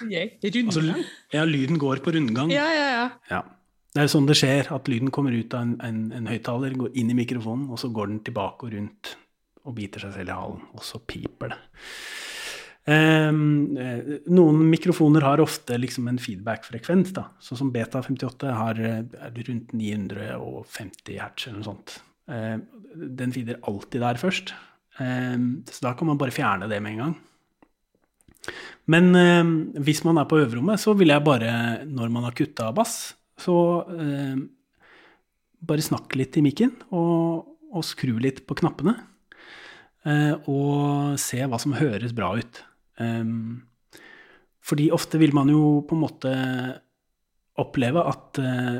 Altså, 0.01 0.81
ja, 1.29 1.43
lyden 1.45 1.77
går 1.77 1.99
på 2.01 2.09
rundgang. 2.15 2.49
Ja, 2.49 2.65
ja, 2.73 2.87
ja. 2.89 3.03
Ja. 3.29 3.41
Det 3.93 4.01
er 4.01 4.09
sånn 4.09 4.25
det 4.25 4.37
skjer, 4.39 4.71
at 4.73 4.87
lyden 4.89 5.11
kommer 5.13 5.35
ut 5.35 5.53
av 5.53 5.61
en, 5.61 5.75
en, 5.85 5.99
en 6.15 6.29
høyttaler, 6.31 6.73
går 6.79 6.95
inn 6.97 7.11
i 7.13 7.17
mikrofonen, 7.17 7.67
og 7.69 7.77
så 7.77 7.91
går 7.93 8.09
den 8.09 8.21
tilbake 8.25 8.65
og 8.65 8.73
rundt 8.73 9.11
og 9.61 9.75
biter 9.77 10.01
seg 10.01 10.15
selv 10.15 10.31
i 10.31 10.37
halen, 10.39 10.63
og 10.73 10.85
så 10.85 11.01
piper 11.05 11.53
det. 11.53 11.59
Um, 12.89 13.77
noen 14.33 14.63
mikrofoner 14.71 15.21
har 15.21 15.41
ofte 15.43 15.77
liksom 15.77 16.07
en 16.09 16.19
feedback-frekvens. 16.21 17.13
Sånn 17.43 17.59
som 17.59 17.73
Beta 17.73 18.01
58 18.01 18.53
har 18.57 18.79
er 18.81 19.41
rundt 19.45 19.75
950 19.77 21.19
hertz 21.21 21.45
eller 21.45 21.59
noe 21.59 21.67
sånt. 21.67 21.99
Uh, 22.31 22.57
den 23.21 23.33
feeder 23.35 23.59
alltid 23.69 24.01
der 24.01 24.21
først. 24.21 24.55
Um, 24.97 25.61
så 25.69 25.85
da 25.85 25.93
kan 25.97 26.09
man 26.09 26.19
bare 26.21 26.33
fjerne 26.33 26.69
det 26.71 26.81
med 26.81 26.95
en 26.95 27.03
gang. 27.03 27.13
Men 28.89 29.13
um, 29.13 29.53
hvis 29.85 30.01
man 30.07 30.17
er 30.17 30.25
på 30.29 30.41
øverrommet, 30.41 30.81
så 30.81 30.95
vil 30.97 31.13
jeg 31.13 31.25
bare, 31.25 31.53
når 31.85 32.09
man 32.09 32.25
har 32.25 32.37
kutta 32.37 32.71
bass, 32.75 33.13
så 33.41 33.55
bare 35.61 35.81
snakke 35.81 36.17
litt 36.19 36.35
i 36.37 36.43
mikken 36.45 36.75
og, 36.93 37.47
og 37.73 37.85
skru 37.85 38.19
litt 38.21 38.43
på 38.45 38.57
knappene. 38.59 38.93
Og 40.45 41.17
se 41.21 41.39
hva 41.49 41.57
som 41.61 41.73
høres 41.77 42.13
bra 42.13 42.29
ut. 42.37 42.61
Um, 43.01 43.61
fordi 44.61 44.91
ofte 44.93 45.19
vil 45.21 45.33
man 45.33 45.49
jo 45.49 45.81
på 45.87 45.97
en 45.97 46.03
måte 46.03 46.31
oppleve 47.61 48.03
at 48.07 48.39
uh, 48.41 48.77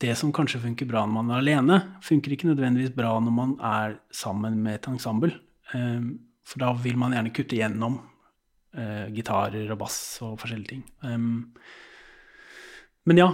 det 0.00 0.14
som 0.18 0.32
kanskje 0.34 0.62
funker 0.64 0.88
bra 0.88 1.04
når 1.04 1.14
man 1.18 1.32
er 1.32 1.42
alene, 1.42 1.78
funker 2.04 2.34
ikke 2.34 2.50
nødvendigvis 2.50 2.94
bra 2.96 3.14
når 3.22 3.34
man 3.36 3.56
er 3.60 3.98
sammen 4.14 4.58
med 4.64 4.80
et 4.80 4.90
ensemble. 4.90 5.32
Um, 5.74 6.14
for 6.46 6.62
da 6.62 6.72
vil 6.78 6.98
man 7.00 7.14
gjerne 7.16 7.34
kutte 7.34 7.58
gjennom 7.58 7.98
uh, 8.00 9.06
gitarer 9.14 9.70
og 9.74 9.80
bass 9.82 9.98
og 10.26 10.38
forskjellige 10.42 10.72
ting. 10.74 10.86
Um, 11.04 11.46
men 13.06 13.20
ja 13.20 13.28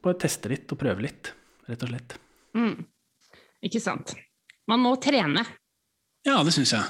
Bare 0.00 0.16
teste 0.22 0.48
litt 0.48 0.70
og 0.72 0.78
prøve 0.80 1.02
litt, 1.04 1.32
rett 1.68 1.82
og 1.84 1.90
slett. 1.90 2.14
Mm. 2.56 2.86
Ikke 3.66 3.82
sant. 3.82 4.14
Man 4.70 4.80
må 4.80 4.94
trene. 5.02 5.42
Ja, 6.26 6.40
det 6.46 6.54
syns 6.56 6.72
jeg. 6.74 6.86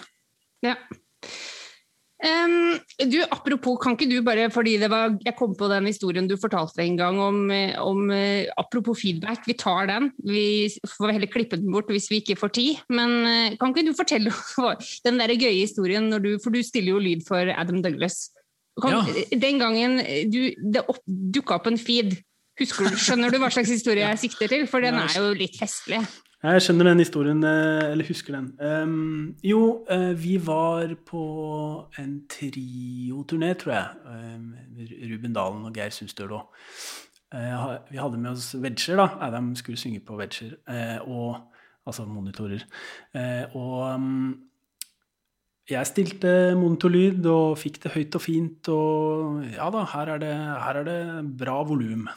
Ja. 0.64 0.76
Um, 2.16 2.78
du, 3.12 3.18
apropos, 3.28 3.76
kan 3.82 3.92
ikke 3.92 4.08
du 4.08 4.22
bare, 4.24 4.46
fordi 4.50 4.78
det 4.80 4.88
var, 4.88 5.12
jeg 5.20 5.36
kom 5.36 5.52
på 5.54 5.68
den 5.68 5.84
historien 5.84 6.24
du 6.26 6.38
fortalte 6.40 6.80
en 6.80 6.96
gang 6.96 7.18
om, 7.20 7.42
om 7.82 8.08
uh, 8.08 8.48
Apropos 8.56 9.02
feedback, 9.02 9.44
vi 9.46 9.56
tar 9.60 9.90
den. 9.90 10.08
Vi 10.24 10.70
får 10.96 11.12
heller 11.12 11.30
klippe 11.30 11.60
den 11.60 11.68
bort 11.74 11.92
hvis 11.92 12.08
vi 12.10 12.22
ikke 12.22 12.38
får 12.40 12.54
tid. 12.56 12.80
Men 12.88 13.18
uh, 13.26 13.56
kan 13.60 13.74
ikke 13.74 13.90
du 13.90 13.92
fortelle 13.96 14.32
den 15.06 15.20
der 15.20 15.36
gøye 15.36 15.60
historien, 15.60 16.08
du, 16.22 16.36
for 16.42 16.54
du 16.54 16.62
stiller 16.64 16.96
jo 16.96 17.04
lyd 17.04 17.26
for 17.28 17.52
Adam 17.52 17.82
Douglas. 17.84 18.30
Kan, 18.80 18.96
ja. 18.96 19.26
Den 19.40 19.60
gangen 19.60 20.00
du, 20.32 20.40
det 20.72 20.84
opp, 20.88 21.00
dukka 21.06 21.60
opp 21.60 21.68
en 21.70 21.80
feed, 21.80 22.16
Husker 22.56 22.88
du, 22.88 22.96
skjønner 22.96 23.32
du 23.32 23.36
hva 23.40 23.50
slags 23.52 23.68
historie 23.68 24.06
jeg 24.14 24.22
sikter 24.26 24.48
til? 24.52 24.64
For 24.70 24.84
den 24.84 24.96
er 24.96 25.12
jo 25.12 25.32
litt 25.36 25.58
festlig. 25.60 26.00
Jeg 26.44 26.60
skjønner 26.60 26.90
den 26.90 27.00
historien, 27.00 27.38
eh, 27.48 27.92
eller 27.92 28.04
husker 28.04 28.34
den. 28.36 28.50
Um, 28.60 29.36
jo, 29.42 29.86
uh, 29.88 30.12
vi 30.12 30.36
var 30.36 30.92
på 31.08 31.22
en 31.98 32.12
trioturné, 32.28 33.54
tror 33.56 33.72
jeg. 33.72 33.86
Um, 34.04 34.50
Ruben 35.12 35.32
Dalen 35.32 35.64
og 35.64 35.72
Geir 35.72 35.94
Sundstøl 35.96 36.34
òg. 36.36 36.44
Uh, 37.32 37.78
vi 37.88 37.96
hadde 37.96 38.20
med 38.20 38.34
oss 38.34 38.50
Wedger, 38.54 39.00
da. 39.00 39.08
Adam 39.24 39.54
skulle 39.56 39.80
synge 39.80 40.02
på 40.04 40.18
Wedger. 40.20 40.58
Uh, 40.68 41.08
og, 41.08 41.40
altså 41.86 42.04
monitorer. 42.04 42.66
og 43.54 43.94
um, 43.94 44.36
jeg 45.70 45.86
stilte 45.86 46.54
monitorlyd 46.54 47.24
og 47.26 47.56
fikk 47.58 47.80
det 47.82 47.92
høyt 47.94 48.14
og 48.18 48.22
fint, 48.22 48.68
og 48.68 49.44
ja 49.54 49.70
da, 49.72 49.86
her 49.94 50.12
er 50.14 50.18
det, 50.22 50.34
her 50.36 50.80
er 50.82 50.84
det 50.86 51.00
bra 51.38 51.62
volum. 51.66 52.08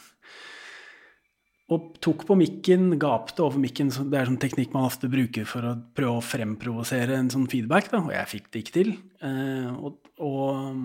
Og 1.70 1.92
tok 2.02 2.24
på 2.26 2.34
mikken, 2.34 2.96
gapte 2.98 3.44
over 3.44 3.60
mikken. 3.62 3.92
Det 4.10 4.18
er 4.18 4.26
sånn 4.26 4.40
teknikk 4.42 4.72
man 4.74 4.88
ofte 4.88 5.10
bruker 5.10 5.46
for 5.46 5.68
å 5.68 5.76
prøve 5.94 6.18
å 6.18 6.24
fremprovosere 6.24 7.14
en 7.14 7.30
sånn 7.30 7.46
feedback, 7.50 7.92
da, 7.92 8.02
og 8.02 8.10
jeg 8.14 8.30
fikk 8.32 8.50
det 8.50 8.64
ikke 8.64 8.74
til. 8.74 8.92
Eh, 9.22 9.70
og, 9.70 10.10
og, 10.18 10.82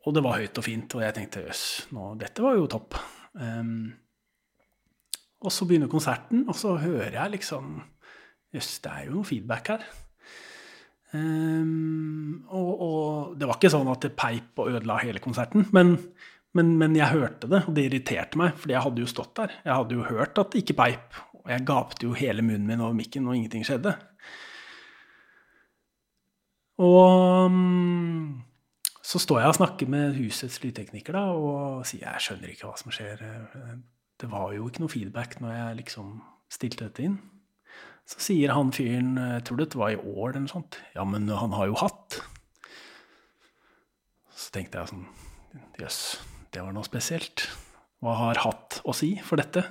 og, 0.00 0.10
det 0.16 0.24
var 0.26 0.42
høyt 0.42 0.58
og 0.58 0.66
fint, 0.66 0.98
og 0.98 1.06
jeg 1.06 1.16
tenkte 1.16 1.44
jøss, 1.46 1.64
dette 2.18 2.42
var 2.42 2.58
jo 2.58 2.66
topp. 2.74 2.98
Um, 3.38 3.92
og 5.40 5.54
så 5.54 5.64
begynner 5.68 5.88
konserten, 5.92 6.42
og 6.50 6.58
så 6.58 6.74
hører 6.82 7.14
jeg 7.14 7.36
liksom 7.38 7.78
Jøss, 8.50 8.80
det 8.82 8.90
er 8.90 9.04
jo 9.06 9.12
noe 9.14 9.26
feedback 9.28 9.68
her. 9.70 9.82
Um, 11.14 12.42
og, 12.50 12.70
og, 12.82 13.36
det 13.38 13.46
var 13.46 13.60
ikke 13.60 13.70
sånn 13.70 13.90
at 13.92 14.02
det 14.02 14.10
peip 14.18 14.58
og 14.58 14.72
ødela 14.72 14.96
hele 15.04 15.22
konserten, 15.22 15.68
men 15.76 15.94
men, 16.56 16.72
men, 16.78 16.96
jeg 16.98 17.14
hørte 17.14 17.46
det, 17.50 17.62
og 17.68 17.74
det 17.76 17.86
irriterte 17.86 18.38
meg, 18.40 18.56
fordi 18.58 18.74
jeg 18.74 18.82
hadde 18.82 19.02
jo 19.04 19.10
stått 19.10 19.34
der. 19.38 19.52
Jeg 19.62 19.74
hadde 19.76 19.96
jo 19.96 20.06
hørt 20.08 20.38
at 20.40 20.50
det 20.50 20.64
ikke 20.64 20.78
peip, 20.80 21.18
og 21.38 21.50
jeg 21.52 21.66
gapte 21.68 22.06
jo 22.08 22.16
hele 22.18 22.42
munnen 22.42 22.66
min 22.66 22.82
over 22.82 22.96
mikken, 22.98 23.28
og 23.28 23.36
ingenting 23.38 23.66
skjedde. 23.66 23.94
Og 26.80 27.46
um, 27.46 28.40
så 29.04 29.20
står 29.22 29.42
jeg 29.42 29.52
og 29.52 29.58
snakker 29.60 29.90
med 29.92 30.16
husets 30.18 30.58
lydtekniker 30.64 31.14
da, 31.14 31.26
og 31.36 31.84
sier 31.88 32.08
jeg 32.08 32.24
skjønner 32.24 32.52
ikke 32.52 32.70
hva 32.70 32.80
som 32.80 32.94
skjer. 32.94 33.22
Det 34.20 34.30
var 34.32 34.54
jo 34.56 34.66
ikke 34.66 34.82
noe 34.82 34.92
feedback 34.92 35.38
når 35.42 35.54
jeg 35.54 35.78
liksom 35.84 36.16
stilte 36.50 36.88
dette 36.88 37.06
inn. 37.06 37.20
Så 38.10 38.18
sier 38.24 38.56
han 38.56 38.72
fyren, 38.74 39.14
jeg 39.36 39.46
tror 39.46 39.60
det 39.60 39.78
var 39.78 39.94
i 39.94 40.00
år 40.00 40.32
eller 40.32 40.48
noe 40.48 40.50
sånt, 40.50 40.80
ja, 40.96 41.06
men 41.06 41.30
han 41.30 41.54
har 41.54 41.70
jo 41.70 41.78
hatt. 41.78 42.18
Så 44.34 44.50
tenkte 44.56 44.82
jeg 44.82 44.94
sånn, 44.96 45.06
jøss. 45.78 46.02
Yes 46.18 46.29
det 46.54 46.62
var 46.64 46.74
noe 46.74 46.86
spesielt. 46.86 47.46
Hva 48.00 48.16
har 48.18 48.40
hatt 48.42 48.80
å 48.88 48.94
si 48.96 49.12
for 49.22 49.40
dette? 49.40 49.62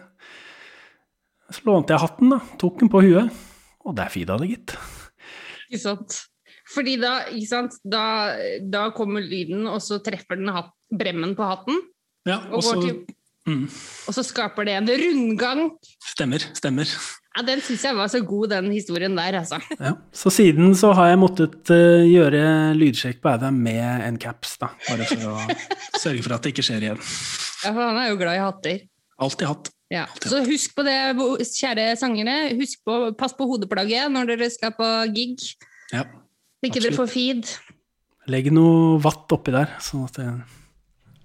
Så 1.49 1.65
lånte 1.65 1.95
jeg 1.95 2.03
hatten, 2.03 2.33
da. 2.35 2.39
Tok 2.61 2.81
den 2.81 2.91
på 2.93 3.01
huet. 3.03 3.33
Og 3.87 3.95
der 3.97 4.11
fida 4.13 4.37
det, 4.39 4.51
gitt. 4.51 4.75
Ikke 5.69 5.81
sant. 5.81 6.17
Fordi 6.69 6.95
da, 7.01 7.13
ikke 7.33 7.49
sant? 7.49 7.79
Da, 7.81 8.03
da 8.61 8.89
kommer 8.95 9.25
lyden, 9.25 9.65
og 9.69 9.81
så 9.81 9.97
treffer 10.05 10.37
den 10.37 10.51
hatt, 10.53 10.71
bremmen 10.93 11.33
på 11.37 11.47
hatten. 11.47 11.81
Ja, 12.29 12.37
og, 12.53 12.61
så, 12.65 12.75
til, 12.83 12.99
mm. 13.49 13.65
og 13.65 14.15
så 14.15 14.23
skaper 14.27 14.67
det 14.69 14.77
en 14.77 14.91
rundgang. 15.01 15.63
Stemmer. 16.11 16.45
Stemmer. 16.57 16.91
Ja, 17.39 17.43
Den 17.47 17.61
syns 17.63 17.85
jeg 17.87 17.95
var 17.95 18.09
så 18.11 18.19
god, 18.27 18.49
den 18.51 18.65
historien 18.73 19.13
der, 19.15 19.37
altså. 19.39 19.61
Ja, 19.79 19.93
Så 20.11 20.31
siden 20.33 20.73
så 20.75 20.91
har 20.97 21.13
jeg 21.13 21.19
måttet 21.21 21.71
uh, 21.71 22.03
gjøre 22.03 22.75
lydsjekk 22.75 23.21
på 23.23 23.31
Adam 23.31 23.55
med 23.63 24.03
en 24.03 24.17
caps, 24.19 24.57
da. 24.59 24.73
Bare 24.89 25.07
for 25.07 25.29
å 25.31 25.35
sørge 26.03 26.25
for 26.25 26.35
at 26.35 26.43
det 26.43 26.51
ikke 26.51 26.65
skjer 26.67 26.83
igjen. 26.89 26.99
Ja, 26.99 27.71
for 27.71 27.79
han 27.85 28.01
er 28.01 28.09
jo 28.11 28.19
glad 28.19 28.35
i 28.35 28.43
hatter. 28.43 28.83
Alltid 29.23 29.47
hatt. 29.47 29.71
Ja. 29.89 30.03
Så 30.19 30.43
husk 30.43 30.75
på 30.75 30.83
det, 30.83 30.97
kjære 31.47 31.87
sangere. 32.01 32.35
Husk 32.59 32.83
på, 32.83 32.99
Pass 33.17 33.31
på 33.37 33.47
hodeplagget 33.47 34.11
når 34.11 34.33
dere 34.33 34.51
skal 34.51 34.75
på 34.75 34.91
gig. 35.15 35.39
Ja, 35.95 36.03
ikke 36.59 36.83
dere 36.83 36.97
får 36.99 37.07
feed. 37.07 37.55
Legg 38.29 38.51
noe 38.51 38.99
vatt 39.01 39.31
oppi 39.31 39.55
der, 39.55 39.71
sånn 39.81 40.03
at 40.05 40.19
det 40.19 40.27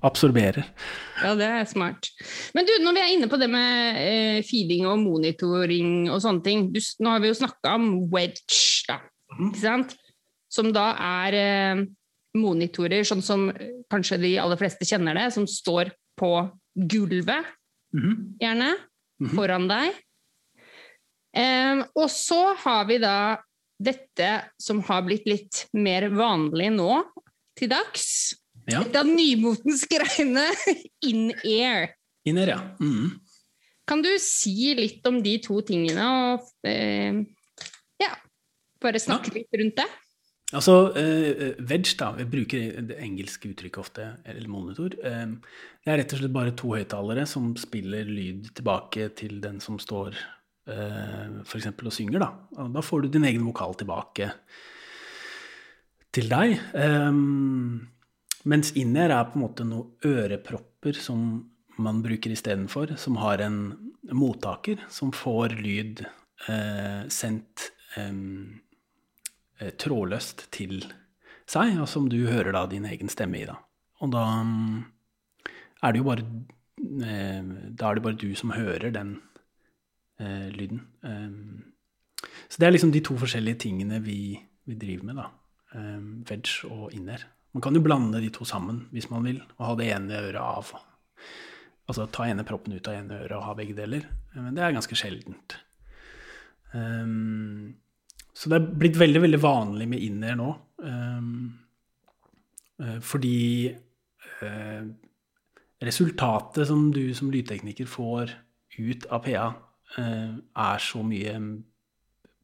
absorberer. 0.04 0.66
Ja, 1.22 1.32
det 1.38 1.48
er 1.48 1.66
smart. 1.68 2.10
Men 2.56 2.68
du, 2.68 2.72
når 2.84 2.96
vi 2.96 3.02
er 3.02 3.12
inne 3.14 3.28
på 3.30 3.38
det 3.40 3.48
med 3.50 3.98
eh, 4.00 4.38
feeding 4.46 4.86
og 4.90 5.00
monitoring 5.02 6.10
og 6.12 6.20
sånne 6.24 6.44
ting 6.44 6.68
du, 6.74 6.80
Nå 7.00 7.14
har 7.14 7.22
vi 7.22 7.30
jo 7.30 7.38
snakka 7.38 7.76
om 7.78 7.90
wedge, 8.12 8.84
da, 8.88 9.00
mhm. 9.34 9.50
ikke 9.50 9.62
sant? 9.62 9.94
Som 10.52 10.70
da 10.74 10.90
er 11.24 11.38
eh, 11.38 11.84
monitorer, 12.38 13.06
sånn 13.06 13.22
som 13.24 13.48
kanskje 13.92 14.20
de 14.22 14.34
aller 14.42 14.58
fleste 14.60 14.86
kjenner 14.88 15.16
det, 15.18 15.28
som 15.34 15.46
står 15.48 15.92
på 16.18 16.32
gulvet, 16.74 17.46
mm 17.94 18.02
-hmm. 18.02 18.16
gjerne, 18.40 18.70
mm 18.74 19.28
-hmm. 19.28 19.34
foran 19.34 19.68
deg. 19.68 19.94
Eh, 21.36 21.84
og 21.94 22.10
så 22.10 22.54
har 22.54 22.84
vi 22.86 22.98
da 22.98 23.38
dette 23.78 24.50
som 24.58 24.82
har 24.82 25.02
blitt 25.02 25.26
litt 25.26 25.66
mer 25.72 26.08
vanlig 26.08 26.70
nå 26.72 27.02
til 27.58 27.68
dags, 27.68 28.34
ja. 28.70 28.80
Et 28.80 28.96
av 28.96 29.08
nymotens 29.08 29.84
greiene. 29.90 30.46
In-air. 31.10 31.90
In-air, 32.28 32.54
ja. 32.54 32.60
Mm. 32.80 33.18
Kan 33.88 34.00
du 34.04 34.10
si 34.22 34.72
litt 34.78 35.04
om 35.08 35.20
de 35.24 35.36
to 35.44 35.58
tingene, 35.66 36.06
og 36.32 36.70
eh, 36.70 37.20
ja, 38.00 38.14
bare 38.80 39.02
snakke 39.02 39.32
ja. 39.32 39.42
litt 39.42 39.60
rundt 39.60 39.82
det? 39.82 39.90
Altså, 40.54 40.74
eh, 41.00 41.56
wedge, 41.66 41.96
da, 41.98 42.12
vi 42.14 42.26
bruker 42.30 42.80
det 42.88 42.96
engelske 43.02 43.50
uttrykket 43.50 43.80
ofte, 43.80 44.08
eller 44.28 44.48
monitor. 44.48 44.94
Eh, 45.02 45.26
det 45.84 45.92
er 45.92 46.00
rett 46.00 46.14
og 46.14 46.20
slett 46.22 46.36
bare 46.36 46.54
to 46.56 46.74
høyttalere 46.76 47.24
som 47.28 47.52
spiller 47.60 48.08
lyd 48.08 48.52
tilbake 48.56 49.10
til 49.18 49.40
den 49.44 49.58
som 49.64 49.80
står 49.82 50.14
eh, 50.70 51.40
f.eks. 51.42 51.72
og 51.74 51.96
synger. 51.96 52.22
Da. 52.22 52.30
Og 52.62 52.70
da 52.76 52.84
får 52.84 53.04
du 53.04 53.16
din 53.16 53.26
egen 53.28 53.44
vokal 53.48 53.74
tilbake 53.80 54.30
til 56.14 56.30
deg. 56.30 56.60
Um, 56.76 57.93
mens 58.48 58.72
in-ear 58.76 59.12
er 59.12 59.28
på 59.30 59.38
en 59.38 59.44
måte 59.44 59.66
noen 59.66 59.92
ørepropper 60.04 60.98
som 61.00 61.44
man 61.80 62.02
bruker 62.04 62.30
istedenfor, 62.34 62.94
som 63.00 63.18
har 63.22 63.42
en 63.42 63.58
mottaker 64.14 64.84
som 64.92 65.12
får 65.16 65.56
lyd 65.58 66.04
eh, 66.04 67.02
sendt 67.10 67.70
eh, 67.98 69.70
trådløst 69.80 70.46
til 70.54 70.84
seg, 71.50 71.78
og 71.80 71.88
som 71.90 72.08
du 72.12 72.20
hører 72.28 72.52
da 72.54 72.66
din 72.70 72.86
egen 72.88 73.10
stemme 73.12 73.40
i. 73.40 73.46
da. 73.48 73.58
Og 74.04 74.12
da 74.12 74.24
er 75.82 75.92
det 75.94 76.02
jo 76.02 76.10
bare 76.10 76.26
Da 76.84 77.88
er 77.88 77.94
det 77.94 78.02
bare 78.02 78.18
du 78.18 78.34
som 78.36 78.50
hører 78.50 78.90
den 78.92 79.16
eh, 80.20 80.50
lyden. 80.52 80.82
Så 82.48 82.60
det 82.60 82.66
er 82.66 82.74
liksom 82.74 82.92
de 82.92 83.00
to 83.00 83.16
forskjellige 83.18 83.62
tingene 83.66 84.00
vi, 84.04 84.36
vi 84.66 84.76
driver 84.78 85.08
med, 85.08 85.16
da. 85.22 85.28
Eh, 85.74 86.02
veg 86.28 86.50
og 86.70 86.92
inner. 86.94 87.24
Man 87.54 87.62
kan 87.62 87.76
jo 87.76 87.84
blande 87.84 88.18
de 88.22 88.32
to 88.34 88.46
sammen 88.48 88.84
hvis 88.94 89.08
man 89.12 89.26
vil, 89.26 89.38
og 89.58 89.68
ha 89.68 89.76
det 89.78 89.90
ene 89.94 90.18
øret 90.26 90.42
av. 90.42 90.72
Altså 91.86 92.08
ta 92.10 92.26
ene 92.26 92.46
proppen 92.48 92.74
ut 92.74 92.88
av 92.90 92.98
ene 92.98 93.20
øret 93.22 93.36
og 93.38 93.46
ha 93.46 93.54
begge 93.58 93.76
deler. 93.78 94.08
Men 94.34 94.56
det 94.56 94.64
er 94.64 94.74
ganske 94.74 94.98
sjeldent. 94.98 95.58
Um, 96.74 97.74
så 98.34 98.50
det 98.50 98.58
er 98.58 98.70
blitt 98.82 98.98
veldig, 98.98 99.22
veldig 99.22 99.42
vanlig 99.42 99.86
med 99.92 100.02
inner 100.02 100.38
nå. 100.40 100.48
Um, 100.82 101.52
fordi 103.06 103.70
uh, 104.42 104.82
resultatet 105.84 106.66
som 106.66 106.88
du 106.94 107.04
som 107.14 107.30
lydtekniker 107.30 107.86
får 107.86 108.34
ut 108.80 109.06
av 109.14 109.22
PA, 109.22 109.44
uh, 109.54 110.00
eh, 110.02 110.32
er 110.64 110.82
så 110.82 111.04
mye 111.06 111.36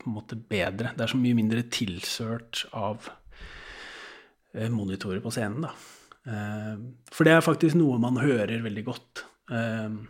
på 0.01 0.07
en 0.07 0.15
måte 0.15 0.39
bedre. 0.39 0.95
Det 0.95 1.03
er 1.03 1.11
så 1.11 1.19
mye 1.19 1.37
mindre 1.37 1.65
tilsølt 1.75 2.69
av 2.79 3.11
monitorer 4.73 5.21
på 5.23 5.31
scenen. 5.35 5.67
Da. 5.67 5.75
For 7.15 7.27
det 7.27 7.33
er 7.37 7.45
faktisk 7.45 7.79
noe 7.79 8.01
man 8.03 8.19
hører 8.21 8.61
veldig 8.65 8.83
godt. 8.87 9.23
Uh, 9.51 10.01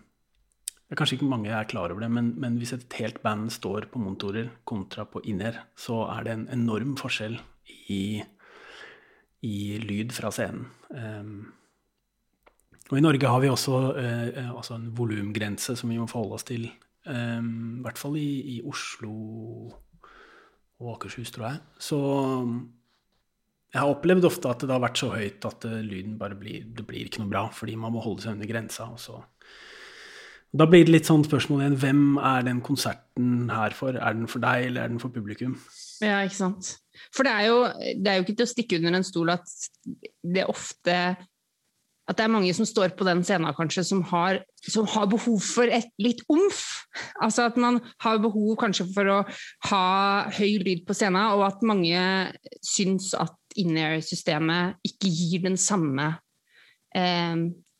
Kanskje 0.90 1.20
ikke 1.20 1.28
mange 1.30 1.52
er 1.54 1.68
klar 1.70 1.92
over 1.92 2.02
det, 2.02 2.08
men, 2.10 2.32
men, 2.42 2.56
hvis 2.58 2.72
et 2.74 2.96
helt 2.98 3.20
band 3.22 3.46
står 3.54 3.84
på 3.92 4.00
monitorer 4.02 4.48
kontra 4.66 5.04
på 5.06 5.22
inner, 5.30 5.60
så 5.78 6.00
er 6.16 6.24
det 6.26 6.32
en 6.34 6.48
enorm 6.56 6.96
forskjell 6.98 7.36
i, 7.94 8.18
i 9.46 9.58
lyd 9.84 10.10
fra 10.16 10.32
scenen. 10.34 10.66
Og 12.90 12.98
i 12.98 13.04
Norge 13.04 13.30
har 13.30 13.38
vi 13.38 13.52
også 13.52 13.76
uh, 13.94 14.50
altså 14.50 14.80
en 14.80 14.90
volumgrense 14.98 15.76
som 15.78 15.94
vi 15.94 16.00
må 16.00 16.08
forholde 16.10 16.40
oss 16.40 16.48
til. 16.50 16.66
I 17.06 17.84
hvert 17.84 17.98
fall 17.98 18.18
i, 18.20 18.56
i, 18.56 18.60
Oslo 18.66 19.12
og 20.80 20.90
Akershus, 20.96 21.30
tror 21.32 21.46
jeg. 21.48 21.62
Så 21.80 22.00
jeg 23.70 23.78
har 23.78 23.90
opplevd 23.92 24.26
ofte 24.26 24.50
at 24.50 24.64
det 24.66 24.74
har 24.74 24.82
vært 24.82 25.00
så 25.00 25.10
høyt 25.14 25.46
at 25.46 25.66
uh, 25.68 25.76
lyden 25.84 26.16
bare 26.18 26.38
blir 26.38 26.64
Det 26.74 26.86
blir 26.86 27.06
ikke 27.06 27.22
noe 27.22 27.30
bra, 27.30 27.44
fordi 27.54 27.76
man 27.78 27.94
må 27.94 28.02
holde 28.04 28.26
seg 28.26 28.34
under 28.34 28.50
grensa. 28.50 28.90
og 28.90 28.98
så 29.00 29.20
da 30.50 30.66
blir 30.66 30.82
det 30.82 30.90
litt 30.90 31.06
sånn 31.06 31.22
spørsmål 31.22 31.60
igjen 31.62 31.76
hvem 31.78 32.06
er 32.26 32.46
den 32.48 32.60
konserten 32.66 33.50
her 33.54 33.74
for? 33.76 33.94
Er 33.94 34.16
den 34.16 34.26
for 34.26 34.42
deg, 34.42 34.64
eller 34.66 34.82
er 34.82 34.90
den 34.90 34.98
for 34.98 35.14
publikum? 35.14 35.52
Ja, 36.02 36.24
ikke 36.26 36.40
sant. 36.40 36.72
For 37.14 37.26
det 37.26 37.34
er 37.38 37.44
jo, 37.46 37.60
det 38.02 38.10
er 38.10 38.18
jo 38.18 38.24
ikke 38.26 38.34
til 38.40 38.48
å 38.48 38.50
stikke 38.50 38.80
under 38.80 38.98
en 38.98 39.06
stol 39.06 39.30
at 39.36 39.52
det 40.26 40.48
ofte 40.50 40.96
at 42.10 42.18
det 42.18 42.24
er 42.24 42.32
mange 42.32 42.50
som 42.56 42.66
står 42.66 42.96
på 42.98 43.06
den 43.06 43.20
scenen 43.22 43.54
kanskje, 43.54 43.84
som 43.86 44.00
har, 44.10 44.40
som 44.66 44.88
har, 44.90 45.06
behov 45.12 45.38
for 45.46 45.70
et 45.70 45.92
litt 46.02 46.24
omf. 46.32 46.64
Altså 47.22 47.46
at 47.46 47.58
man 47.60 47.78
har 48.02 48.18
behov 48.18 48.56
kanskje 48.58 48.88
for 48.96 49.12
å 49.12 49.18
ha 49.70 49.84
høy 50.34 50.58
lyd 50.64 50.82
på 50.88 50.96
scenen, 50.98 51.36
og 51.36 51.44
at 51.46 51.62
mange 51.62 52.00
syns 52.66 53.12
at 53.14 53.36
in-air-systemet 53.62 54.80
ikke 54.86 55.10
gir 55.12 55.44
den 55.48 55.58
samme 55.60 56.12
eh, 56.96 57.36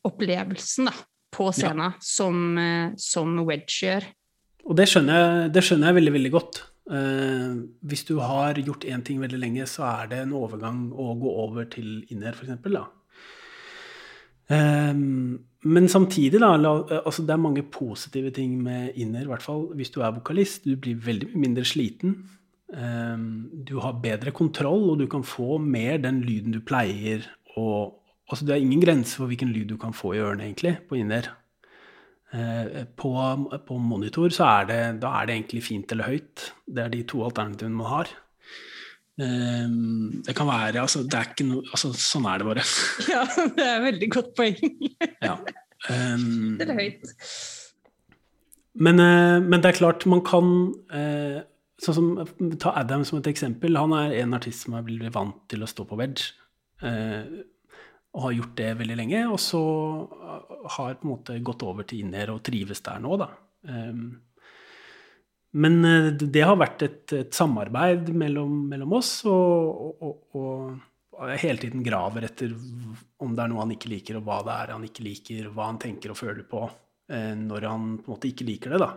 opplevelsen, 0.07 0.89
da 0.91 0.95
på 1.31 1.51
scenen 1.55 1.91
ja. 1.91 1.93
som, 2.03 2.57
eh, 2.57 2.91
som, 2.99 3.39
Wedge 3.47 3.85
gjør. 3.85 4.07
Og 4.67 4.77
det 4.77 4.87
skjønner, 4.91 5.21
jeg, 5.21 5.51
det 5.55 5.63
skjønner 5.65 5.89
jeg 5.89 5.99
veldig, 5.99 6.15
veldig 6.17 6.31
godt. 6.33 6.63
Eh, 6.91 7.53
hvis 7.87 8.03
du 8.09 8.17
har 8.21 8.59
gjort 8.59 8.87
én 8.89 9.03
ting 9.05 9.21
veldig 9.21 9.39
lenge, 9.39 9.67
så 9.69 9.87
er 9.89 10.11
det 10.11 10.23
en 10.25 10.35
overgang 10.37 10.89
å 10.91 11.13
gå 11.19 11.37
over 11.45 11.69
til 11.71 12.01
inner, 12.13 12.35
f.eks. 12.35 12.81
Um, 14.51 15.39
men 15.63 15.85
samtidig, 15.87 16.41
da, 16.43 16.49
la, 16.59 16.73
altså 16.99 17.23
det 17.23 17.31
er 17.31 17.39
mange 17.39 17.63
positive 17.63 18.33
ting 18.35 18.57
med 18.59 18.97
inner, 18.99 19.23
i 19.23 19.29
hvert 19.29 19.45
fall 19.45 19.69
hvis 19.79 19.93
du 19.93 20.01
er 20.03 20.11
vokalist. 20.11 20.67
Du 20.67 20.75
blir 20.75 20.99
veldig 20.99 21.31
mindre 21.39 21.63
sliten. 21.63 22.17
Um, 22.71 23.49
du 23.67 23.77
har 23.83 23.99
bedre 24.03 24.31
kontroll, 24.31 24.93
og 24.93 25.01
du 25.01 25.07
kan 25.11 25.25
få 25.27 25.57
mer 25.59 25.99
den 25.99 26.21
lyden 26.23 26.55
du 26.55 26.61
pleier 26.63 27.27
å, 27.59 27.97
Altså, 28.31 28.45
det 28.47 28.53
er 28.55 28.61
ingen 28.63 28.79
grense 28.79 29.17
for 29.19 29.27
hvilken 29.27 29.49
lyd 29.51 29.73
du 29.73 29.75
kan 29.75 29.91
få 29.91 30.13
i 30.15 30.21
ørene, 30.23 30.45
egentlig, 30.45 30.77
på 30.87 30.95
inner. 30.95 31.25
Eh, 32.31 32.85
på, 32.95 33.09
på, 33.67 33.77
monitor 33.83 34.31
så 34.31 34.45
er 34.47 34.67
det, 34.69 34.79
da 35.03 35.09
er 35.19 35.27
det 35.27 35.35
egentlig 35.35 35.63
fint 35.65 35.91
eller 35.91 36.07
høyt. 36.13 36.45
Det 36.63 36.85
er 36.85 36.93
de 36.93 37.01
to 37.11 37.25
alternativene 37.27 37.75
man 37.75 37.89
har. 37.91 38.13
Eh, 39.19 39.73
det 40.23 40.35
kan 40.37 40.47
være 40.47 40.79
altså, 40.79 41.03
det 41.03 41.19
er 41.19 41.27
ikke 41.27 41.49
no, 41.49 41.59
altså, 41.67 41.91
Sånn 41.99 42.29
er 42.31 42.39
det 42.39 42.47
bare. 42.47 42.63
Ja, 43.11 43.25
det 43.27 43.65
er 43.65 43.73
et 43.73 43.87
veldig 43.89 44.11
godt 44.15 44.31
poeng. 44.39 44.61
ja. 45.27 45.35
Um, 45.89 46.55
det 46.61 46.69
er 46.69 46.77
høyt. 46.77 47.13
Men, 48.79 49.01
uh, 49.03 49.37
men, 49.43 49.59
det 49.59 49.73
er 49.73 49.79
klart, 49.81 50.07
man 50.07 50.23
kan 50.23 50.53
uh, 50.93 51.41
sånn 51.81 51.97
som, 51.97 52.51
Ta 52.61 52.75
Adam 52.79 53.05
som 53.07 53.19
et 53.19 53.31
eksempel. 53.31 53.79
Han 53.79 53.95
er 53.97 54.17
en 54.21 54.37
artist 54.37 54.67
som 54.67 54.77
er 54.77 54.85
blitt 54.85 55.13
vant 55.15 55.39
til 55.51 55.63
å 55.63 55.69
stå 55.69 55.87
på 55.89 55.97
wedge. 55.99 56.33
Eh, 56.85 57.41
og 58.11 58.25
har 58.25 58.35
gjort 58.35 58.57
det 58.59 58.73
veldig 58.81 58.97
lenge. 58.99 59.21
Og 59.31 59.39
så 59.41 59.61
har 60.75 60.97
på 60.99 61.07
en 61.07 61.13
måte 61.13 61.39
gått 61.45 61.63
over 61.65 61.87
til 61.87 62.03
Inner 62.05 62.33
og 62.33 62.43
trives 62.45 62.83
der 62.85 63.01
nå, 63.03 63.15
da. 63.21 63.31
Eh, 63.67 64.03
men 65.51 65.85
eh, 65.85 66.11
det 66.21 66.45
har 66.47 66.59
vært 66.59 66.85
et, 66.87 67.03
et 67.17 67.35
samarbeid 67.35 68.13
mellom, 68.15 68.53
mellom 68.71 68.97
oss, 68.99 69.19
og, 69.29 69.99
og, 69.99 70.39
og, 70.39 70.79
hele 71.37 71.59
tiden 71.61 71.83
graver 71.85 72.25
etter 72.25 72.53
om 73.21 73.35
det 73.35 73.43
er 73.43 73.51
noe 73.51 73.61
han 73.61 73.73
ikke 73.75 73.91
liker, 73.91 74.17
og 74.17 74.25
hva 74.25 74.39
det 74.47 74.55
er 74.55 74.71
han 74.73 74.87
ikke 74.87 75.05
liker, 75.05 75.51
hva 75.53 75.67
han 75.67 75.79
tenker 75.81 76.13
og 76.13 76.17
føler 76.17 76.47
på 76.49 76.63
eh, 77.11 77.33
når 77.37 77.67
han 77.67 77.89
på 77.99 78.09
en 78.09 78.15
måte 78.15 78.31
ikke 78.31 78.47
liker 78.47 78.73
det, 78.73 78.81
da. 78.81 78.91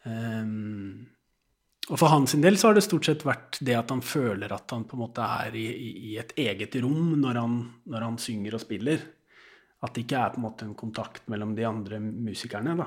Um, 0.00 1.04
og 1.90 1.98
for 1.98 2.12
hans 2.12 2.36
del 2.38 2.58
så 2.58 2.70
har 2.70 2.76
det 2.78 2.84
stort 2.86 3.08
sett 3.08 3.24
vært 3.26 3.58
det 3.66 3.74
at 3.74 3.90
han 3.90 4.02
føler 4.04 4.52
at 4.54 4.70
han 4.70 4.84
på 4.86 4.94
en 4.94 5.02
måte 5.02 5.26
er 5.26 5.56
i, 5.58 5.66
i 6.12 6.18
et 6.22 6.36
eget 6.38 6.76
rom 6.84 7.16
når 7.18 7.40
han, 7.40 7.56
når 7.90 8.06
han, 8.06 8.18
synger 8.22 8.54
og 8.54 8.62
spiller. 8.62 9.02
At 9.82 9.96
det 9.96 10.04
ikke 10.04 10.20
er 10.20 10.34
på 10.34 10.38
en 10.38 10.44
måte 10.44 10.68
en 10.68 10.76
kontakt 10.78 11.26
mellom 11.32 11.56
de 11.56 11.66
andre 11.66 11.98
musikerne. 11.98 12.76
da. 12.78 12.86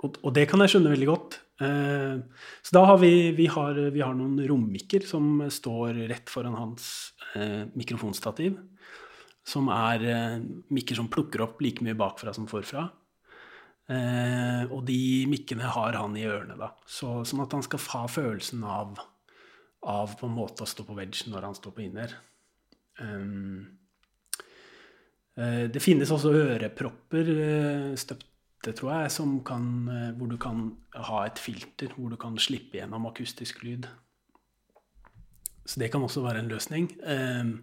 Og, 0.00 0.18
og 0.24 0.34
det 0.34 0.48
kan 0.50 0.64
jeg 0.64 0.74
skjønne 0.74 0.94
veldig 0.96 1.08
godt. 1.12 1.38
Eh, 1.62 2.18
så 2.64 2.74
da 2.74 2.84
har 2.88 2.98
vi, 3.02 3.12
vi, 3.38 3.46
har, 3.52 3.78
vi 3.94 4.02
har 4.02 4.16
noen 4.18 4.40
rommikker 4.48 5.06
som 5.06 5.44
står 5.52 6.08
rett 6.10 6.32
foran 6.32 6.56
hans 6.58 7.12
eh, 7.36 7.68
mikrofonstativ. 7.78 8.56
Som 9.46 9.70
er 9.72 10.06
eh, 10.10 10.38
mikker 10.74 10.98
som 10.98 11.10
plukker 11.12 11.44
opp 11.46 11.62
like 11.62 11.84
mye 11.86 11.98
bakfra 11.98 12.34
som 12.34 12.50
forfra. 12.50 12.88
Eh, 13.90 14.64
og 14.70 14.84
de 14.86 15.26
mikkene 15.26 15.66
har 15.74 15.96
han 15.98 16.14
i 16.18 16.26
ørene, 16.28 16.54
da. 16.58 16.70
Så, 16.86 17.24
sånn 17.26 17.42
at 17.42 17.54
han 17.56 17.64
skal 17.66 17.82
ha 17.90 18.02
følelsen 18.10 18.62
av, 18.62 19.00
av 19.82 20.14
på 20.20 20.28
en 20.28 20.36
måte 20.36 20.62
å 20.62 20.70
stå 20.70 20.86
på 20.86 20.94
wedge 20.98 21.26
når 21.30 21.48
han 21.48 21.56
står 21.58 21.74
på 21.74 21.86
inner. 21.88 22.14
Um, 23.00 23.66
eh, 25.34 25.66
det 25.72 25.82
finnes 25.82 26.12
også 26.14 26.34
ørepropper 26.36 27.32
eh, 27.34 27.88
støpte, 27.98 28.76
tror 28.76 28.92
jeg, 28.92 29.14
som 29.16 29.34
kan, 29.46 29.66
eh, 29.90 30.06
hvor 30.20 30.30
du 30.30 30.38
kan 30.38 30.68
ha 31.08 31.24
et 31.24 31.42
filter, 31.42 31.90
hvor 31.96 32.14
du 32.14 32.20
kan 32.20 32.38
slippe 32.38 32.78
gjennom 32.78 33.10
akustisk 33.10 33.64
lyd. 33.66 33.90
Så 35.66 35.82
det 35.82 35.90
kan 35.90 36.06
også 36.06 36.22
være 36.22 36.44
en 36.44 36.52
løsning. 36.52 36.92
Um, 37.02 37.54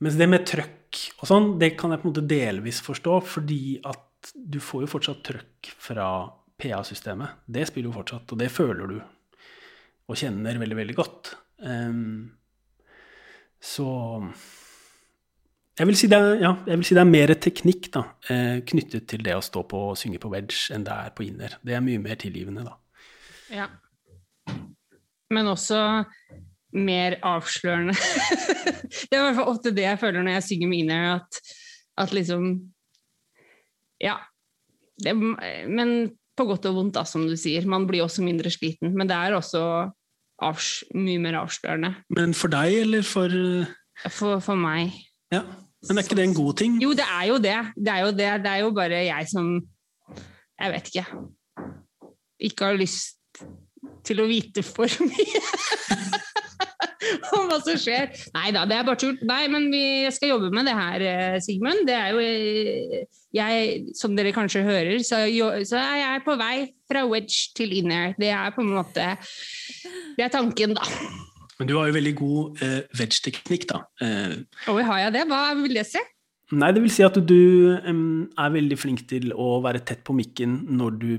mens 0.00 0.16
det 0.16 0.28
med 0.30 0.48
trøkk 0.48 1.04
og 1.18 1.28
sånn, 1.28 1.54
det 1.60 1.74
kan 1.76 1.92
jeg 1.92 2.00
på 2.00 2.08
en 2.08 2.14
måte 2.14 2.28
delvis 2.30 2.80
forstå, 2.84 3.20
fordi 3.28 3.62
at 3.84 4.07
du 4.34 4.58
får 4.62 4.84
jo 4.84 4.90
fortsatt 4.94 5.22
trøkk 5.26 5.70
fra 5.78 6.08
PA-systemet. 6.58 7.44
Det 7.46 7.66
spiller 7.68 7.90
jo 7.90 7.98
fortsatt, 8.00 8.34
og 8.34 8.40
det 8.40 8.50
føler 8.52 8.90
du 8.90 8.98
og 10.08 10.16
kjenner 10.16 10.56
veldig, 10.58 10.76
veldig 10.78 10.96
godt. 10.96 11.34
Um, 11.60 12.30
så 13.60 13.88
jeg 15.78 15.86
vil, 15.86 15.98
si 15.98 16.08
det 16.10 16.18
er, 16.18 16.40
ja, 16.42 16.52
jeg 16.66 16.80
vil 16.80 16.86
si 16.88 16.96
det 16.96 17.02
er 17.04 17.10
mer 17.10 17.32
teknikk 17.38 17.90
da, 17.94 18.00
eh, 18.32 18.56
knyttet 18.66 19.04
til 19.10 19.22
det 19.22 19.36
å 19.36 19.42
stå 19.44 19.62
på 19.70 19.82
og 19.92 19.98
synge 19.98 20.18
på 20.22 20.30
wedge 20.32 20.74
enn 20.74 20.86
det 20.86 20.94
er 20.94 21.12
på 21.14 21.26
inner. 21.28 21.54
Det 21.62 21.76
er 21.76 21.84
mye 21.84 22.00
mer 22.02 22.18
tilgivende, 22.18 22.64
da. 22.66 22.74
Ja. 23.54 23.68
Men 25.30 25.52
også 25.52 25.78
mer 26.74 27.18
avslørende. 27.26 27.94
det 29.06 29.14
er 29.14 29.20
i 29.20 29.24
hvert 29.28 29.38
fall 29.38 29.52
ofte 29.52 29.74
det 29.76 29.86
jeg 29.86 30.00
føler 30.02 30.24
når 30.24 30.38
jeg 30.38 30.46
synger 30.48 30.72
med 30.72 30.82
inner, 30.82 31.06
at, 31.20 31.40
at 32.02 32.16
liksom 32.16 32.50
ja. 34.02 34.16
Det, 34.98 35.14
men 35.14 35.92
på 36.38 36.46
godt 36.46 36.68
og 36.70 36.76
vondt, 36.78 36.96
da, 36.96 37.04
som 37.06 37.26
du 37.26 37.34
sier. 37.38 37.66
Man 37.66 37.86
blir 37.88 38.04
også 38.04 38.22
mindre 38.24 38.50
sliten. 38.54 38.94
Men 38.96 39.10
det 39.10 39.16
er 39.16 39.36
også 39.36 39.62
avs 40.44 40.68
mye 40.94 41.18
mer 41.22 41.40
avslørende. 41.40 41.94
Men 42.14 42.34
for 42.38 42.52
deg, 42.52 42.80
eller 42.84 43.06
for 43.06 43.32
For, 43.98 44.38
for 44.38 44.54
meg. 44.54 44.92
Ja. 45.34 45.42
Men 45.88 45.98
er 45.98 46.06
ikke 46.06 46.18
det 46.18 46.26
en 46.28 46.36
god 46.36 46.54
ting? 46.58 46.76
Jo, 46.82 46.92
det 46.94 47.06
er 47.06 47.24
jo 47.30 47.38
det. 47.42 47.56
Det 47.74 47.90
er 47.90 48.04
jo 48.06 48.12
det. 48.14 48.30
Det 48.44 48.50
er 48.52 48.60
jo 48.62 48.70
bare 48.74 49.04
jeg 49.08 49.26
som 49.30 49.48
Jeg 50.58 50.72
vet 50.72 50.90
ikke. 50.90 51.06
Ikke 52.48 52.64
har 52.64 52.78
lyst 52.78 53.42
til 54.06 54.22
å 54.22 54.26
vite 54.30 54.62
for 54.66 54.90
mye 55.10 55.42
om 57.40 57.48
hva 57.50 57.60
som 57.64 57.78
skjer. 57.80 58.10
Nei 58.34 58.50
da, 58.56 58.64
det 58.68 58.76
er 58.78 58.88
bare 58.88 59.00
tull. 59.00 59.16
Nei, 59.28 59.44
men 59.52 59.68
vi 59.72 59.84
skal 60.14 60.34
jobbe 60.34 60.50
med 60.54 60.68
det 60.68 60.74
her, 60.78 61.06
eh, 61.12 61.38
Sigmund. 61.44 61.86
Det 61.88 61.96
er 61.96 62.12
jo 62.14 62.24
eh, 62.24 63.06
jeg, 63.34 63.94
Som 63.98 64.16
dere 64.18 64.34
kanskje 64.36 64.64
hører, 64.66 64.98
så, 65.06 65.22
så 65.68 65.80
er 65.80 66.02
jeg 66.02 66.26
på 66.26 66.36
vei 66.40 66.68
fra 66.88 67.06
wedge 67.08 67.54
til 67.58 67.74
inner. 67.80 68.14
Det 68.18 68.30
er 68.34 68.52
på 68.54 68.64
en 68.64 68.74
måte 68.78 69.08
Det 70.16 70.26
er 70.26 70.32
tanken, 70.32 70.76
da. 70.78 70.86
Men 71.58 71.66
du 71.66 71.74
har 71.74 71.88
jo 71.88 71.96
veldig 71.96 72.14
god 72.18 72.62
eh, 72.62 72.78
wedge-teknikk, 73.00 73.66
da. 73.72 73.82
Eh, 74.04 74.38
Oi, 74.70 74.82
har 74.86 75.02
jeg 75.06 75.16
det? 75.16 75.26
Hva 75.30 75.42
vil 75.58 75.80
det 75.80 75.88
si? 75.90 76.04
nei, 76.48 76.70
det 76.72 76.80
vil 76.80 76.92
si 76.92 77.04
at 77.04 77.16
du 77.28 77.40
um, 77.84 78.28
er 78.40 78.52
veldig 78.54 78.78
flink 78.80 79.02
til 79.10 79.34
å 79.36 79.58
være 79.60 79.82
tett 79.84 80.00
på 80.06 80.14
mikken 80.16 80.62
når 80.78 80.94
du 81.02 81.10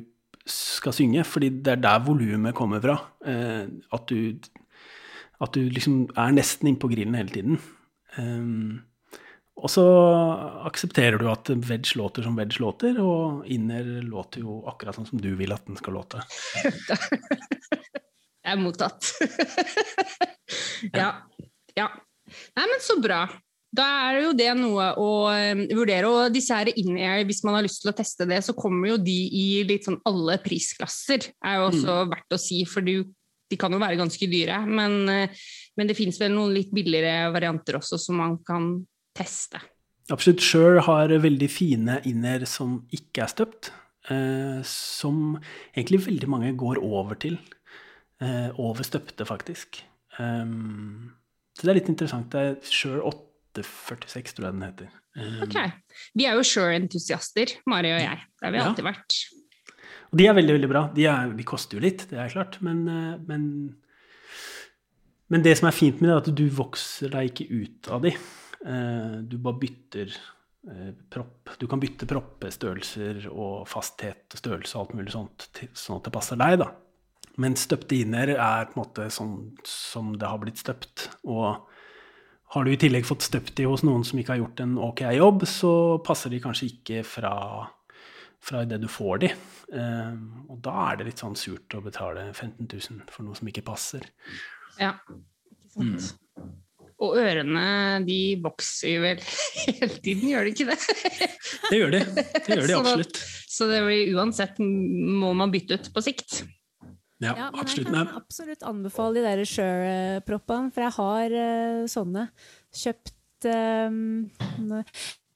skal 0.50 0.96
synge, 0.96 1.24
fordi 1.28 1.52
det 1.62 1.76
er 1.76 1.84
der 1.84 2.00
volumet 2.06 2.56
kommer 2.58 2.82
fra. 2.82 2.96
Eh, 3.26 3.68
at, 3.94 4.10
du, 4.10 4.34
at 5.40 5.56
du 5.56 5.66
liksom 5.72 6.06
er 6.20 6.36
nesten 6.36 6.72
innpå 6.72 6.90
grillen 6.92 7.18
hele 7.18 7.34
tiden. 7.34 7.60
Um, 8.18 8.82
og 9.60 9.68
så 9.72 9.84
aksepterer 10.70 11.20
du 11.20 11.28
at 11.32 11.50
veg 11.68 11.90
låter 12.00 12.24
som 12.24 12.38
veg 12.40 12.56
låter, 12.64 13.00
og 13.04 13.48
inner 13.52 14.00
låter 14.08 14.46
jo 14.46 14.62
akkurat 14.72 14.96
sånn 14.96 15.10
som 15.10 15.22
du 15.22 15.34
vil 15.40 15.52
at 15.56 15.66
den 15.68 15.80
skal 15.80 16.00
låte. 16.00 16.24
Jeg 18.40 18.56
er 18.56 18.62
mottatt. 18.64 19.12
ja. 21.00 21.10
ja. 21.78 21.90
Nei, 22.58 22.66
men 22.66 22.82
så 22.82 22.96
bra. 23.04 23.26
Da 23.76 23.86
er 24.08 24.24
jo 24.24 24.32
det 24.34 24.48
noe 24.58 24.88
å 24.98 25.10
eh, 25.30 25.66
vurdere. 25.76 26.10
Og 26.10 26.34
disse 26.34 26.56
her 26.56 26.72
in-air, 26.72 27.22
hvis 27.30 27.44
man 27.46 27.60
har 27.60 27.66
lyst 27.68 27.84
til 27.84 27.92
å 27.92 27.98
teste 27.98 28.26
det, 28.30 28.40
så 28.46 28.56
kommer 28.58 28.96
jo 28.96 28.98
de 29.04 29.18
i 29.28 29.46
litt 29.70 29.86
sånn 29.86 30.00
alle 30.10 30.40
prisklasser, 30.42 31.30
er 31.46 31.60
jo 31.60 31.68
også 31.68 32.00
verdt 32.10 32.34
å 32.34 32.42
si. 32.42 32.64
For 32.70 32.86
de, 32.86 33.04
de 33.50 33.58
kan 33.58 33.72
jo 33.74 33.80
være 33.82 33.98
ganske 34.00 34.30
dyre. 34.30 34.62
Men, 34.68 35.10
eh, 35.10 35.30
men 35.78 35.88
det 35.90 35.98
fins 35.98 36.20
vel 36.22 36.32
noen 36.36 36.54
litt 36.54 36.72
billigere 36.76 37.32
varianter 37.34 37.80
også 37.80 38.00
som 38.00 38.16
man 38.22 38.38
kan 38.46 38.72
teste. 39.18 39.60
Absolutt. 40.10 40.42
Shure 40.42 40.82
har 40.82 41.08
veldig 41.10 41.50
fine 41.50 42.00
inner 42.10 42.46
som 42.50 42.80
ikke 42.96 43.24
er 43.24 43.28
støpt, 43.34 43.72
eh, 44.10 44.62
som 44.66 45.38
egentlig 45.76 46.02
veldig 46.08 46.28
mange 46.30 46.54
går 46.58 46.82
over 46.82 47.16
til. 47.16 47.38
Eh, 48.22 48.50
over 48.60 48.84
støpte, 48.84 49.24
faktisk. 49.26 49.82
Um, 50.20 51.14
så 51.56 51.64
det 51.64 51.70
er 51.72 51.78
litt 51.80 51.90
interessant. 51.94 52.30
Det 52.34 52.40
er 52.42 52.56
Shure 52.68 53.00
846, 53.56 54.34
tror 54.36 54.50
jeg 54.50 54.58
den 54.58 54.66
heter. 54.68 54.90
Um, 55.16 55.42
Ok. 55.46 55.56
Vi 56.16 56.26
er 56.28 56.36
jo 56.36 56.44
Sure-entusiaster, 56.44 57.54
Mari 57.66 57.94
og 57.94 58.02
jeg. 58.02 58.20
Det 58.40 58.46
har 58.46 58.52
vi 58.52 58.58
Ja. 58.60 58.66
alltid 58.68 58.84
vært. 58.84 59.16
Og 60.10 60.18
de 60.18 60.26
er 60.26 60.34
veldig, 60.34 60.56
veldig 60.58 60.70
bra. 60.72 60.82
De, 60.96 61.06
er, 61.06 61.30
de 61.38 61.46
koster 61.46 61.78
jo 61.78 61.84
litt, 61.84 62.08
det 62.10 62.18
er 62.18 62.32
klart, 62.34 62.58
men, 62.66 62.88
eh, 62.88 63.16
men 63.30 63.46
Men 65.30 65.44
det 65.46 65.52
som 65.60 65.68
er 65.70 65.76
fint 65.78 66.00
med 66.02 66.10
det, 66.10 66.14
er 66.16 66.22
at 66.24 66.36
du 66.40 66.48
vokser 66.50 67.12
deg 67.14 67.28
ikke 67.30 67.46
ut 67.54 67.88
av 67.94 68.02
de. 68.02 68.16
Eh, 68.66 69.18
Du 69.30 69.38
bare 69.38 69.60
bytter 69.62 70.10
eh, 70.10 70.94
propp. 71.14 71.52
Du 71.60 71.68
kan 71.70 71.80
bytte 71.80 72.08
proppestørrelser 72.10 73.28
og 73.30 73.68
fasthet 73.70 74.26
og 74.34 74.42
størrelse 74.42 74.74
og 74.76 74.82
alt 74.88 74.96
mulig 74.98 75.14
sånt, 75.14 75.46
sånn 75.78 76.00
at 76.00 76.10
det 76.10 76.16
passer 76.16 76.36
deg, 76.42 76.58
da. 76.64 76.72
Men 77.38 77.54
støpte 77.56 77.96
inner 78.02 78.34
er 78.34 78.66
på 78.72 78.74
en 78.74 78.82
måte 78.82 79.06
sånn 79.14 79.36
som 79.64 80.16
det 80.18 80.28
har 80.28 80.42
blitt 80.42 80.58
støpt. 80.58 81.12
Og 81.30 81.62
har 82.56 82.66
du 82.66 82.72
i 82.74 82.82
tillegg 82.82 83.06
fått 83.06 83.22
støpt 83.22 83.54
de 83.56 83.70
hos 83.70 83.84
noen 83.86 84.02
som 84.04 84.18
ikke 84.18 84.34
har 84.34 84.42
gjort 84.42 84.60
en 84.66 84.78
ok 84.82 85.06
jobb, 85.14 85.46
så 85.46 85.74
passer 86.04 86.34
de 86.34 86.42
kanskje 86.42 86.72
ikke 86.74 87.04
fra, 87.06 87.70
fra 88.44 88.64
det 88.66 88.80
du 88.82 88.88
får 88.92 89.22
de. 89.26 89.30
Eh, 89.76 90.14
og 90.50 90.62
da 90.66 90.76
er 90.92 91.00
det 91.02 91.10
litt 91.12 91.22
sånn 91.24 91.36
surt 91.40 91.76
å 91.78 91.82
betale 91.86 92.30
15 92.34 92.66
000 92.70 93.04
for 93.12 93.28
noe 93.28 93.36
som 93.38 93.50
ikke 93.52 93.66
passer. 93.68 94.06
Ja. 94.80 94.94
Ikke 95.76 96.00
sant. 96.00 96.16
Og 97.00 97.14
ørene, 97.16 97.62
de 98.04 98.16
vokser 98.44 98.92
jo 98.98 99.04
vel 99.06 99.22
hele 99.64 99.88
tiden, 100.04 100.26
gjør 100.34 100.48
de 100.50 100.52
ikke 100.52 100.66
det? 100.68 100.80
Det 101.70 101.78
gjør 101.80 101.94
de. 101.96 102.02
Det 102.12 102.58
gjør 102.58 102.66
de 102.66 102.74
Så 102.76 102.80
absolutt. 102.82 103.20
Så 103.50 103.68
det 103.72 103.78
blir 103.86 104.12
uansett 104.20 104.60
må 104.60 105.32
man 105.40 105.52
bytte 105.54 105.78
ut 105.80 105.88
på 105.96 106.04
sikt. 106.04 106.42
Ja, 107.24 107.34
Ja, 107.36 107.48
men 107.52 107.60
absolutt. 107.64 107.88
jeg 107.88 107.96
kan 107.96 108.12
absolutt 108.20 108.62
anbefale 108.68 109.16
de 109.20 109.24
der 109.26 109.42
Shure-proppene, 109.48 110.72
for 110.76 110.86
jeg 110.86 110.96
har 111.00 111.34
uh, 111.36 111.88
sånne. 111.92 112.28
Kjøpt 112.84 113.48
nå- 113.48 114.84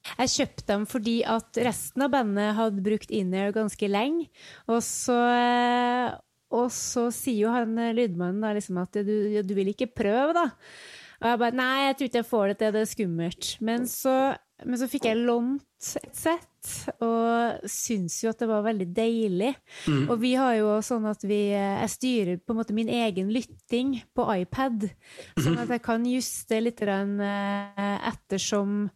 Jeg 0.03 0.31
kjøpte 0.33 0.65
dem 0.67 0.85
fordi 0.89 1.15
at 1.29 1.59
resten 1.63 2.05
av 2.05 2.11
bandet 2.13 2.57
hadde 2.57 2.83
brukt 2.85 3.13
in-air 3.13 3.53
ganske 3.55 3.89
lenge, 3.89 4.27
og 4.67 4.81
så 4.85 5.17
eh, 5.31 6.13
og 6.53 6.69
så 6.73 7.07
sier 7.13 7.47
jo 7.47 7.53
han 7.53 7.77
eh, 7.81 7.95
lydmannen 7.97 8.43
da 8.43 8.53
liksom 8.55 8.81
at 8.83 9.01
du, 9.05 9.15
du 9.41 9.53
vil 9.57 9.73
ikke 9.73 9.93
prøve, 9.93 10.33
da. 10.37 10.47
Og 11.23 11.29
jeg 11.31 11.39
bare 11.39 11.55
nei, 11.55 11.85
jeg 11.87 11.95
tror 11.95 12.09
ikke 12.09 12.19
jeg 12.19 12.33
får 12.33 12.49
det 12.49 12.55
til, 12.59 12.73
det 12.75 12.81
er 12.81 12.89
skummelt. 12.91 13.49
Men 13.63 13.85
så, 13.87 14.15
men 14.67 14.79
så 14.81 14.89
fikk 14.91 15.05
jeg 15.07 15.21
lånt 15.23 15.93
et 15.99 16.15
sett, 16.15 16.49
og 17.03 17.63
syns 17.71 18.17
jo 18.23 18.31
at 18.31 18.43
det 18.43 18.49
var 18.51 18.67
veldig 18.67 18.87
deilig. 18.95 19.53
Og 20.03 20.13
vi 20.19 20.33
har 20.39 20.53
jo 20.59 20.75
sånn 20.85 21.07
at 21.09 21.23
vi 21.27 21.39
eh, 21.55 21.79
Jeg 21.83 21.93
styrer 21.95 22.43
på 22.43 22.53
en 22.53 22.59
måte 22.59 22.75
min 22.75 22.91
egen 22.91 23.31
lytting 23.33 23.97
på 24.15 24.27
iPad, 24.43 24.89
sånn 25.39 25.59
at 25.63 25.73
jeg 25.73 25.83
kan 25.83 26.05
juste 26.07 26.59
litt 26.63 26.83
ettersom 26.83 28.89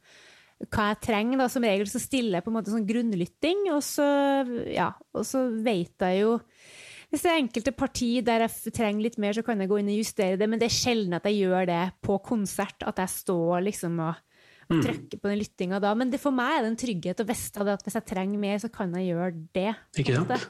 hva 0.65 0.89
jeg 0.91 1.01
trenger. 1.05 1.41
Da. 1.41 1.47
Som 1.51 1.65
regel 1.67 1.89
så 1.91 2.01
stiller 2.01 2.39
jeg 2.39 2.45
på 2.45 2.51
en 2.51 2.57
måte 2.57 2.73
sånn 2.73 2.87
grunnlytting, 2.87 3.67
og 3.75 3.81
så, 3.85 4.07
ja, 4.71 4.91
og 5.13 5.25
så 5.27 5.47
vet 5.63 6.07
jeg 6.07 6.23
jo 6.23 6.37
hvis 7.07 7.23
det 7.23 7.29
er 7.31 7.37
enkelte 7.39 7.71
parti 7.71 8.09
der 8.25 8.43
jeg 8.43 8.71
trenger 8.75 9.05
litt 9.05 9.19
mer, 9.21 9.35
så 9.35 9.43
kan 9.45 9.61
jeg 9.63 9.69
gå 9.71 9.77
inn 9.79 9.91
og 9.93 9.99
justere 10.01 10.39
det, 10.39 10.47
men 10.51 10.59
det 10.59 10.67
er 10.67 10.75
sjelden 10.75 11.15
at 11.15 11.27
jeg 11.29 11.45
gjør 11.45 11.69
det 11.69 11.83
på 12.03 12.17
konsert, 12.25 12.83
at 12.83 12.99
jeg 12.99 13.13
står 13.13 13.61
liksom 13.69 14.01
og, 14.03 14.17
og 14.67 14.81
trykker 14.83 15.21
på 15.21 15.31
den 15.31 15.39
lyttinga 15.39 15.79
da. 15.83 15.93
Men 15.95 16.11
det, 16.11 16.19
for 16.19 16.35
meg 16.35 16.57
er 16.57 16.65
det 16.65 16.73
en 16.73 16.81
trygghet 16.81 17.23
å 17.23 17.27
vite 17.29 17.67
at 17.77 17.85
hvis 17.87 17.95
jeg 17.95 18.09
trenger 18.11 18.41
mer, 18.41 18.59
så 18.59 18.71
kan 18.73 18.91
jeg 18.99 19.13
gjøre 19.13 19.29
det. 19.55 19.71
Ikke 20.03 20.17
sant? 20.19 20.49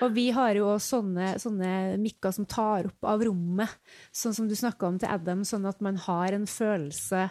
Og 0.00 0.14
vi 0.14 0.28
har 0.32 0.54
jo 0.56 0.70
også 0.70 1.00
sånne, 1.00 1.34
sånne 1.42 1.70
mikker 2.00 2.32
som 2.32 2.46
tar 2.48 2.88
opp 2.88 3.10
av 3.10 3.24
rommet, 3.26 3.76
sånn 4.14 4.36
som 4.36 4.48
du 4.48 4.54
snakka 4.56 4.88
om 4.88 5.00
til 5.02 5.10
Adam, 5.10 5.44
sånn 5.44 5.66
at 5.68 5.82
man 5.84 5.98
har 6.06 6.36
en 6.36 6.46
følelse 6.48 7.26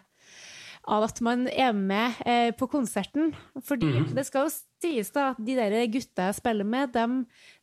av 0.90 1.06
at 1.06 1.22
man 1.26 1.46
er 1.52 1.72
med 1.76 2.20
eh, 2.26 2.50
på 2.58 2.68
konserten. 2.72 3.32
Fordi 3.66 3.92
det 4.16 4.26
skal 4.28 4.48
jo 4.48 4.54
sies 4.82 5.12
da 5.16 5.32
at 5.34 5.42
de 5.44 5.56
der 5.58 5.76
gutta 5.92 6.30
jeg 6.30 6.38
spiller 6.40 6.68
med, 6.68 6.94
dem, 6.96 7.18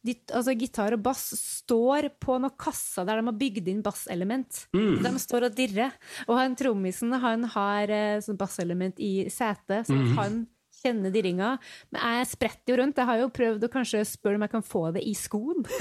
de, 0.07 0.15
altså 0.31 0.55
gitar 0.57 0.97
og 0.97 1.03
bass 1.07 1.25
står 1.41 2.11
på 2.23 2.39
noen 2.39 2.55
kasser 2.61 3.07
der 3.09 3.21
de 3.21 3.29
har 3.31 3.39
bygd 3.41 3.71
inn 3.73 3.85
basselement. 3.85 4.67
De 5.03 5.15
står 5.23 5.49
og 5.49 5.57
dirrer. 5.57 5.97
Og 6.29 6.37
han 6.39 6.57
trommisen 6.59 7.17
han 7.23 7.49
har 7.57 7.93
eh, 7.93 8.19
sånn 8.25 8.39
basselement 8.41 9.01
i 9.03 9.27
setet, 9.33 9.89
så 9.89 9.97
han 10.19 10.45
kjenner 10.83 11.11
dirringa. 11.15 11.57
Men 11.91 12.19
jeg 12.21 12.31
spretter 12.37 12.75
jo 12.75 12.81
rundt. 12.83 13.01
Jeg 13.01 13.09
har 13.09 13.23
jo 13.25 13.33
prøvd 13.35 13.67
å 13.67 13.73
kanskje 13.73 14.05
spørre 14.07 14.39
om 14.39 14.47
jeg 14.47 14.55
kan 14.55 14.67
få 14.67 14.87
det 14.97 15.05
i 15.07 15.17
skoen. 15.19 15.67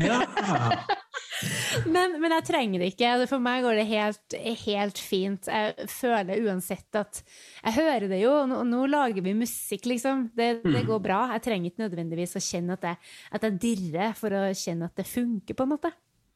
Ja. 0.00 0.22
Men, 1.88 2.18
men 2.20 2.34
jeg 2.36 2.46
trenger 2.48 2.82
det 2.82 2.92
ikke. 2.92 3.12
For 3.30 3.42
meg 3.42 3.64
går 3.64 3.80
det 3.80 3.86
helt, 3.90 4.36
helt 4.64 5.00
fint. 5.00 5.48
Jeg 5.48 5.88
føler 5.90 6.46
uansett 6.46 7.00
at 7.00 7.22
Jeg 7.24 7.76
hører 7.78 8.08
det 8.10 8.20
jo. 8.22 8.34
Nå, 8.50 8.62
nå 8.68 8.86
lager 8.90 9.24
vi 9.24 9.34
musikk, 9.36 9.88
liksom. 9.90 10.28
Det, 10.36 10.50
det 10.64 10.84
går 10.88 11.02
bra. 11.02 11.24
Jeg 11.36 11.44
trenger 11.48 11.72
ikke 11.72 11.86
nødvendigvis 11.86 12.38
å 12.38 12.44
kjenne 12.44 12.78
at 12.78 12.88
jeg, 12.90 13.12
at 13.38 13.46
jeg 13.48 13.60
dirrer 13.66 14.16
for 14.18 14.34
å 14.36 14.46
kjenne 14.56 14.90
at 14.90 14.98
det 14.98 15.08
funker, 15.08 15.56
på 15.58 15.66
en 15.66 15.74
måte. 15.74 15.92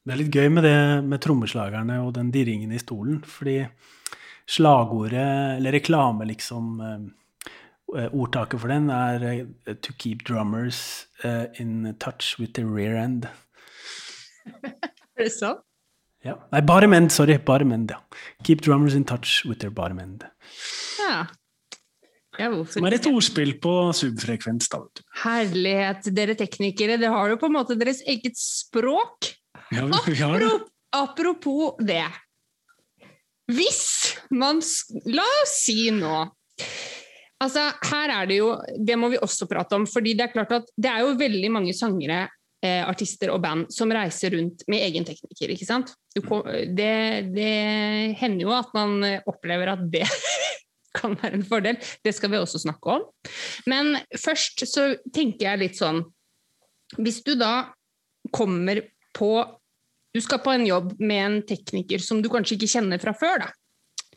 Det 0.07 0.15
er 0.15 0.21
litt 0.21 0.35
gøy 0.35 0.49
med 0.55 0.63
det 0.63 0.77
med 1.03 1.19
trommeslagerne 1.19 1.99
og 2.05 2.13
den 2.15 2.29
dirringen 2.31 2.71
i 2.71 2.79
stolen, 2.79 3.19
fordi 3.27 3.59
slagordet, 4.47 5.57
eller 5.57 5.75
reklame, 5.75 6.27
liksom 6.29 6.77
eh, 6.81 7.07
Ordtaket 7.87 8.59
for 8.59 8.71
den 8.71 8.89
er 8.91 9.23
eh, 9.23 9.75
'to 9.75 9.93
keep 9.99 10.23
drummers 10.27 11.07
eh, 11.23 11.45
in 11.59 11.95
touch 11.99 12.39
with 12.39 12.53
the 12.53 12.63
rear 12.63 12.95
end'. 12.95 13.27
Er 15.17 15.25
det 15.25 15.33
sant? 15.33 15.63
Ja. 16.25 16.35
Nei, 16.51 16.61
bottom 16.65 16.93
end, 16.93 17.11
sorry. 17.13 17.37
Bottom 17.45 17.71
end, 17.73 17.91
ja. 17.93 18.01
Keep 18.45 18.61
drummers 18.65 18.95
in 18.97 19.05
touch 19.07 19.43
with 19.45 19.61
their 19.61 19.73
bottom 19.73 19.99
end. 20.01 20.25
Ja. 20.99 21.25
ja 22.37 22.49
hvorfor 22.51 22.79
Som 22.79 22.87
er 22.89 22.97
et 22.97 23.09
ordspill 23.09 23.55
på 23.63 23.73
subfrekvens, 23.97 24.69
da. 24.73 24.83
Herlighet, 25.23 26.11
dere 26.17 26.37
teknikere. 26.37 26.99
Dere 27.01 27.13
har 27.15 27.33
jo 27.33 27.41
på 27.41 27.49
en 27.49 27.57
måte 27.57 27.77
deres 27.79 28.03
eget 28.05 28.37
språk. 28.41 29.31
Ja, 29.73 29.87
vi 30.05 30.17
har 30.21 30.39
det. 30.41 30.53
Apropos 30.95 31.77
det. 31.83 32.05
Hvis 33.47 34.17
man 34.31 34.59
La 35.07 35.23
oss 35.43 35.53
si 35.63 35.87
nå 35.95 36.25
Altså, 37.43 37.67
her 37.91 38.11
er 38.11 38.27
det 38.27 38.39
jo 38.39 38.49
Det 38.75 38.97
må 38.99 39.11
vi 39.13 39.19
også 39.21 39.47
prate 39.47 39.77
om, 39.77 39.85
fordi 39.87 40.15
det 40.17 40.25
er 40.25 40.33
klart 40.33 40.55
at 40.57 40.71
det 40.75 40.89
er 40.89 41.05
jo 41.05 41.13
veldig 41.19 41.51
mange 41.53 41.75
sangere, 41.77 42.25
eh, 42.65 42.83
artister 42.87 43.31
og 43.33 43.41
band 43.43 43.71
som 43.73 43.91
reiser 43.93 44.33
rundt 44.35 44.63
med 44.71 44.83
egen 44.87 45.05
tekniker, 45.07 45.53
ikke 45.53 45.67
sant? 45.67 45.93
Du, 46.15 46.21
det, 46.77 46.93
det 47.35 47.53
hender 48.19 48.47
jo 48.47 48.53
at 48.55 48.73
man 48.77 48.97
eh, 49.05 49.21
opplever 49.29 49.73
at 49.73 49.85
det 49.93 50.05
kan 50.97 51.17
være 51.19 51.39
en 51.39 51.47
fordel. 51.47 51.79
Det 52.03 52.13
skal 52.15 52.33
vi 52.33 52.41
også 52.41 52.63
snakke 52.63 52.97
om. 52.97 53.05
Men 53.69 53.95
først 54.17 54.65
så 54.69 54.89
tenker 55.13 55.51
jeg 55.51 55.63
litt 55.65 55.77
sånn 55.77 56.01
Hvis 56.97 57.19
du 57.25 57.35
da 57.37 57.69
kommer 58.33 58.79
på 59.17 59.31
Du 60.15 60.21
skal 60.23 60.39
på 60.41 60.53
en 60.55 60.65
jobb 60.65 60.93
med 61.03 61.23
en 61.25 61.39
tekniker 61.45 62.01
som 62.01 62.23
du 62.23 62.29
kanskje 62.31 62.55
ikke 62.55 62.71
kjenner 62.71 63.01
fra 63.01 63.13
før, 63.13 63.43
da. 63.43 63.51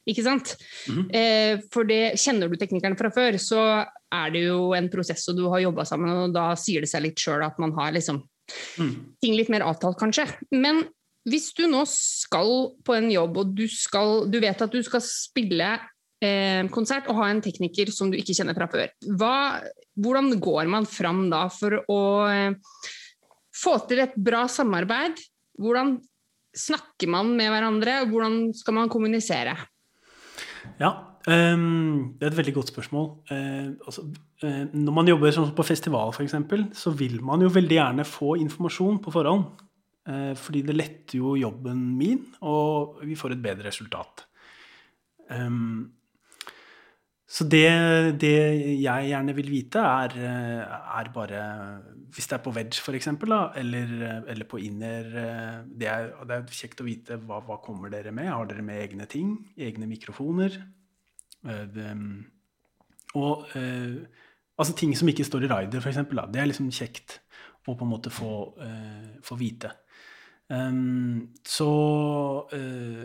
Ikke 0.09 0.25
sant? 0.25 0.57
Mhm. 0.89 1.11
eh, 1.13 1.61
for 1.73 1.85
det, 1.85 2.17
kjenner 2.21 2.49
du 2.49 2.57
teknikeren 2.57 2.97
fra 2.99 3.11
før, 3.13 3.37
så 3.39 3.87
er 4.11 4.31
det 4.33 4.47
jo 4.47 4.73
en 4.75 4.89
prosess, 4.91 5.29
og 5.29 5.37
du 5.37 5.49
har 5.53 5.61
jobba 5.61 5.85
sammen, 5.85 6.11
og 6.11 6.33
da 6.35 6.55
sier 6.59 6.81
det 6.81 6.89
seg 6.91 7.05
litt 7.05 7.21
sjøl 7.21 7.45
at 7.47 7.59
man 7.59 7.73
har 7.77 7.93
liksom 7.93 8.23
Mm. 8.79 9.15
ting 9.23 9.37
litt 9.39 9.51
mer 9.53 9.63
avtalt, 9.63 9.99
kanskje. 10.01 10.27
Men 10.51 10.83
hvis 11.29 11.53
du 11.55 11.67
nå 11.71 11.85
skal 11.87 12.73
på 12.87 12.97
en 12.97 13.11
jobb, 13.13 13.37
og 13.43 13.55
du, 13.55 13.67
skal, 13.71 14.25
du 14.31 14.41
vet 14.43 14.63
at 14.65 14.73
du 14.73 14.81
skal 14.83 15.03
spille 15.05 15.69
eh, 16.23 16.63
konsert 16.75 17.09
og 17.09 17.21
ha 17.21 17.29
en 17.31 17.43
tekniker 17.45 17.93
som 17.95 18.11
du 18.11 18.19
ikke 18.19 18.35
kjenner 18.37 18.57
fra 18.59 18.67
før, 18.73 18.91
hva, 19.21 19.61
hvordan 20.01 20.33
går 20.43 20.71
man 20.73 20.89
fram 20.89 21.29
da 21.33 21.45
for 21.53 21.79
å 21.87 22.01
eh, 22.27 22.57
få 23.55 23.77
til 23.91 24.03
et 24.07 24.17
bra 24.17 24.47
samarbeid? 24.51 25.21
Hvordan 25.61 25.99
snakker 26.57 27.11
man 27.13 27.35
med 27.39 27.53
hverandre, 27.53 28.01
og 28.03 28.15
hvordan 28.15 28.41
skal 28.57 28.81
man 28.81 28.91
kommunisere? 28.91 29.55
Ja, 30.79 30.91
um, 31.27 32.15
det 32.19 32.27
er 32.27 32.31
et 32.31 32.39
veldig 32.39 32.55
godt 32.61 32.73
spørsmål. 32.73 33.09
Uh, 33.31 33.75
altså, 33.87 34.07
uh, 34.45 34.63
når 34.73 34.97
man 34.97 35.11
jobber 35.11 35.35
sånn 35.35 35.51
på 35.57 35.67
festival 35.67 36.15
f.eks., 36.15 36.37
så 36.79 36.95
vil 36.97 37.19
man 37.27 37.43
jo 37.45 37.53
veldig 37.53 37.79
gjerne 37.81 38.09
få 38.09 38.37
informasjon 38.45 39.03
på 39.05 39.15
forhånd. 39.15 39.49
Uh, 40.09 40.33
fordi 40.39 40.63
det 40.67 40.79
letter 40.79 41.21
jo 41.21 41.37
jobben 41.39 41.83
min, 41.99 42.23
og 42.41 43.03
vi 43.05 43.19
får 43.19 43.37
et 43.37 43.45
bedre 43.45 43.69
resultat. 43.69 44.27
Ehm, 45.31 45.93
så 47.31 47.47
det, 47.47 47.67
det 48.19 48.35
jeg 48.83 49.11
gjerne 49.11 49.35
vil 49.37 49.51
vite, 49.53 49.83
er, 49.87 50.17
eh, 50.19 50.79
er 50.99 51.11
bare 51.15 51.43
Hvis 52.11 52.27
det 52.27 52.37
er 52.37 52.43
på 52.43 52.53
wedge, 52.57 52.83
f.eks., 52.83 53.07
eller, 53.07 53.93
eller 54.27 54.49
på 54.51 54.59
inner 54.59 55.07
eh, 55.07 55.61
det 55.79 55.87
er, 55.87 56.11
det 56.27 56.37
er 56.41 56.59
kjekt 56.59 56.83
å 56.83 56.89
vite 56.89 57.21
hva, 57.23 57.39
hva 57.47 57.61
kommer 57.63 57.93
dere 57.93 58.11
med. 58.11 58.33
Har 58.33 58.51
dere 58.51 58.67
med 58.67 58.83
egne 58.83 59.07
ting? 59.07 59.37
Egne 59.55 59.87
mikrofoner? 59.87 60.59
Eh, 61.47 61.95
og 63.21 63.47
eh, 63.59 64.03
altså 64.59 64.75
ting 64.77 64.97
som 64.99 65.09
ikke 65.11 65.27
står 65.27 65.47
i 65.47 65.53
rider, 65.55 65.83
f.eks. 65.83 66.03
Det 66.11 66.43
er 66.43 66.51
liksom 66.51 66.71
kjekt 66.75 67.21
å 67.71 67.77
på 67.77 67.87
en 67.87 67.93
måte 67.93 68.11
få, 68.11 68.33
eh, 68.65 69.19
få 69.23 69.39
vite. 69.39 69.71
Ehm, 70.51 71.31
så 71.47 71.71
eh, 72.57 73.05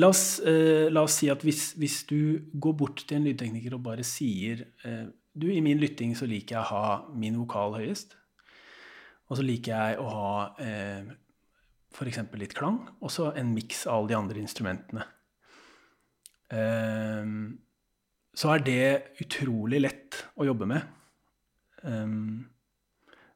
La 0.00 0.10
oss, 0.10 0.40
eh, 0.40 0.90
la 0.90 1.04
oss 1.06 1.20
si 1.20 1.28
at 1.30 1.44
hvis, 1.46 1.74
hvis, 1.78 2.00
du 2.10 2.50
går 2.50 2.74
bort 2.78 3.04
til 3.06 3.20
en 3.20 3.28
lydtekniker 3.28 3.76
og 3.76 3.84
bare 3.86 4.06
sier 4.06 4.64
eh, 4.82 5.04
du, 5.34 5.48
I 5.50 5.62
min 5.62 5.78
lytting 5.82 6.14
så 6.18 6.26
liker 6.30 6.56
jeg 6.56 6.62
å 6.62 6.70
ha 6.70 6.86
min 7.14 7.38
vokal 7.38 7.76
høyest. 7.78 8.16
Og 9.30 9.38
så 9.38 9.44
liker 9.46 9.74
jeg 9.74 10.00
å 10.02 10.06
ha 10.10 10.32
eh, 10.62 11.12
f.eks. 11.94 12.20
litt 12.38 12.54
klang, 12.58 12.80
og 13.00 13.10
så 13.10 13.30
en 13.38 13.54
miks 13.54 13.84
av 13.86 14.00
alle 14.00 14.12
de 14.12 14.18
andre 14.18 14.42
instrumentene. 14.42 15.06
Eh, 16.54 17.30
så 18.34 18.50
er 18.50 18.66
det 18.66 18.86
utrolig 19.22 19.82
lett 19.82 20.20
å 20.34 20.46
jobbe 20.46 20.66
med. 20.70 20.86
Ehm, 21.86 22.46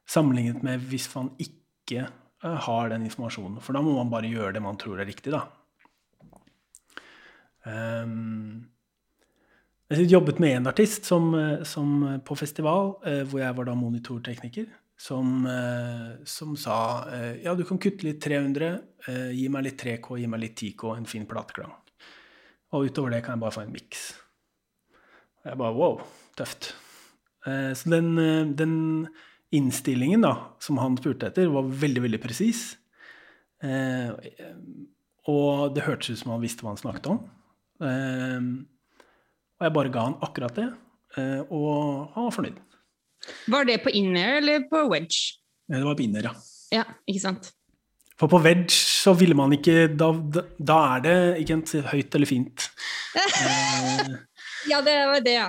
sammenlignet 0.08 0.64
med 0.66 0.82
hvis 0.90 1.06
man 1.14 1.30
ikke 1.42 2.06
eh, 2.08 2.58
har 2.66 2.90
den 2.92 3.06
informasjonen. 3.06 3.60
For 3.62 3.76
da 3.76 3.82
må 3.84 3.94
man 3.98 4.10
bare 4.12 4.30
gjøre 4.30 4.56
det 4.56 4.64
man 4.64 4.78
tror 4.80 5.00
er 5.00 5.08
riktig, 5.08 5.32
da. 5.34 5.44
Um, 7.68 8.66
jeg 9.88 10.08
jobbet 10.12 10.40
med 10.40 10.56
en 10.56 10.68
artist 10.68 11.06
som, 11.08 11.30
som 11.64 12.20
på 12.24 12.36
festival, 12.36 12.98
eh, 13.08 13.22
hvor 13.28 13.40
jeg 13.40 13.56
var 13.56 13.68
da 13.70 13.76
monitortekniker, 13.76 14.66
som, 14.98 15.46
eh, 15.46 16.24
som 16.24 16.56
sa 16.58 17.06
eh, 17.14 17.38
ja, 17.44 17.54
du 17.54 17.62
kan 17.64 17.78
kutte 17.78 18.04
litt 18.04 18.20
300, 18.20 18.72
eh, 19.06 19.30
gi 19.38 19.46
meg 19.52 19.68
litt 19.68 19.78
3K, 19.80 20.18
gi 20.18 20.26
meg 20.28 20.42
litt 20.42 20.58
10K, 20.58 20.96
en 20.96 21.08
fin 21.08 21.24
plateklang. 21.28 21.72
Og 22.74 22.90
utover 22.90 23.14
det 23.14 23.22
kan 23.24 23.36
jeg 23.36 23.44
bare 23.46 23.54
få 23.54 23.64
en 23.64 23.72
miks. 23.72 24.02
Og 25.40 25.52
jeg 25.52 25.60
bare 25.62 25.76
wow, 25.78 26.02
tøft. 26.36 26.74
Så 27.48 27.88
den, 27.88 28.10
den 28.58 28.74
innstillingen 29.54 30.26
da, 30.26 30.34
som 30.60 30.76
han 30.82 30.98
spurte 30.98 31.30
etter, 31.30 31.48
var 31.48 31.64
veldig, 31.64 32.02
veldig 32.04 32.20
presis. 32.20 32.74
Eh, 33.64 34.10
og 35.30 35.72
det 35.72 35.86
hørtes 35.86 36.12
ut 36.12 36.20
som 36.20 36.34
han 36.34 36.42
visste 36.44 36.66
hva 36.66 36.74
han 36.74 36.82
snakket 36.82 37.08
om. 37.14 37.22
Eh, 37.82 38.48
og 39.58 39.66
jeg 39.66 39.74
bare 39.74 39.92
ga 39.94 40.06
han 40.08 40.16
akkurat 40.22 40.54
det, 40.58 40.68
eh, 41.18 41.40
og 41.50 42.08
han 42.14 42.28
var 42.28 42.34
fornøyd. 42.34 42.58
Var 43.50 43.68
det 43.68 43.80
på 43.82 43.92
in-air 43.98 44.38
eller 44.38 44.66
på 44.70 44.84
wedge? 44.92 45.38
Det 45.68 45.84
var 45.84 45.96
på 45.98 46.04
inner, 46.06 46.30
ja. 46.30 46.34
Ja, 46.72 46.84
ikke 47.08 47.22
sant? 47.22 47.50
For 48.18 48.30
på 48.30 48.40
wedge 48.42 48.74
så 48.74 49.12
ville 49.14 49.36
man 49.38 49.52
ikke 49.54 49.86
Da, 49.94 50.08
da, 50.58 50.76
er 50.96 51.02
det 51.04 51.16
ikke 51.42 51.58
sant, 51.58 51.74
høyt 51.92 52.18
eller 52.18 52.30
fint. 52.30 52.68
Eh, 53.18 54.08
Ja, 54.68 54.80
det 54.84 54.94
var 55.06 55.20
det, 55.24 55.32
ja. 55.36 55.46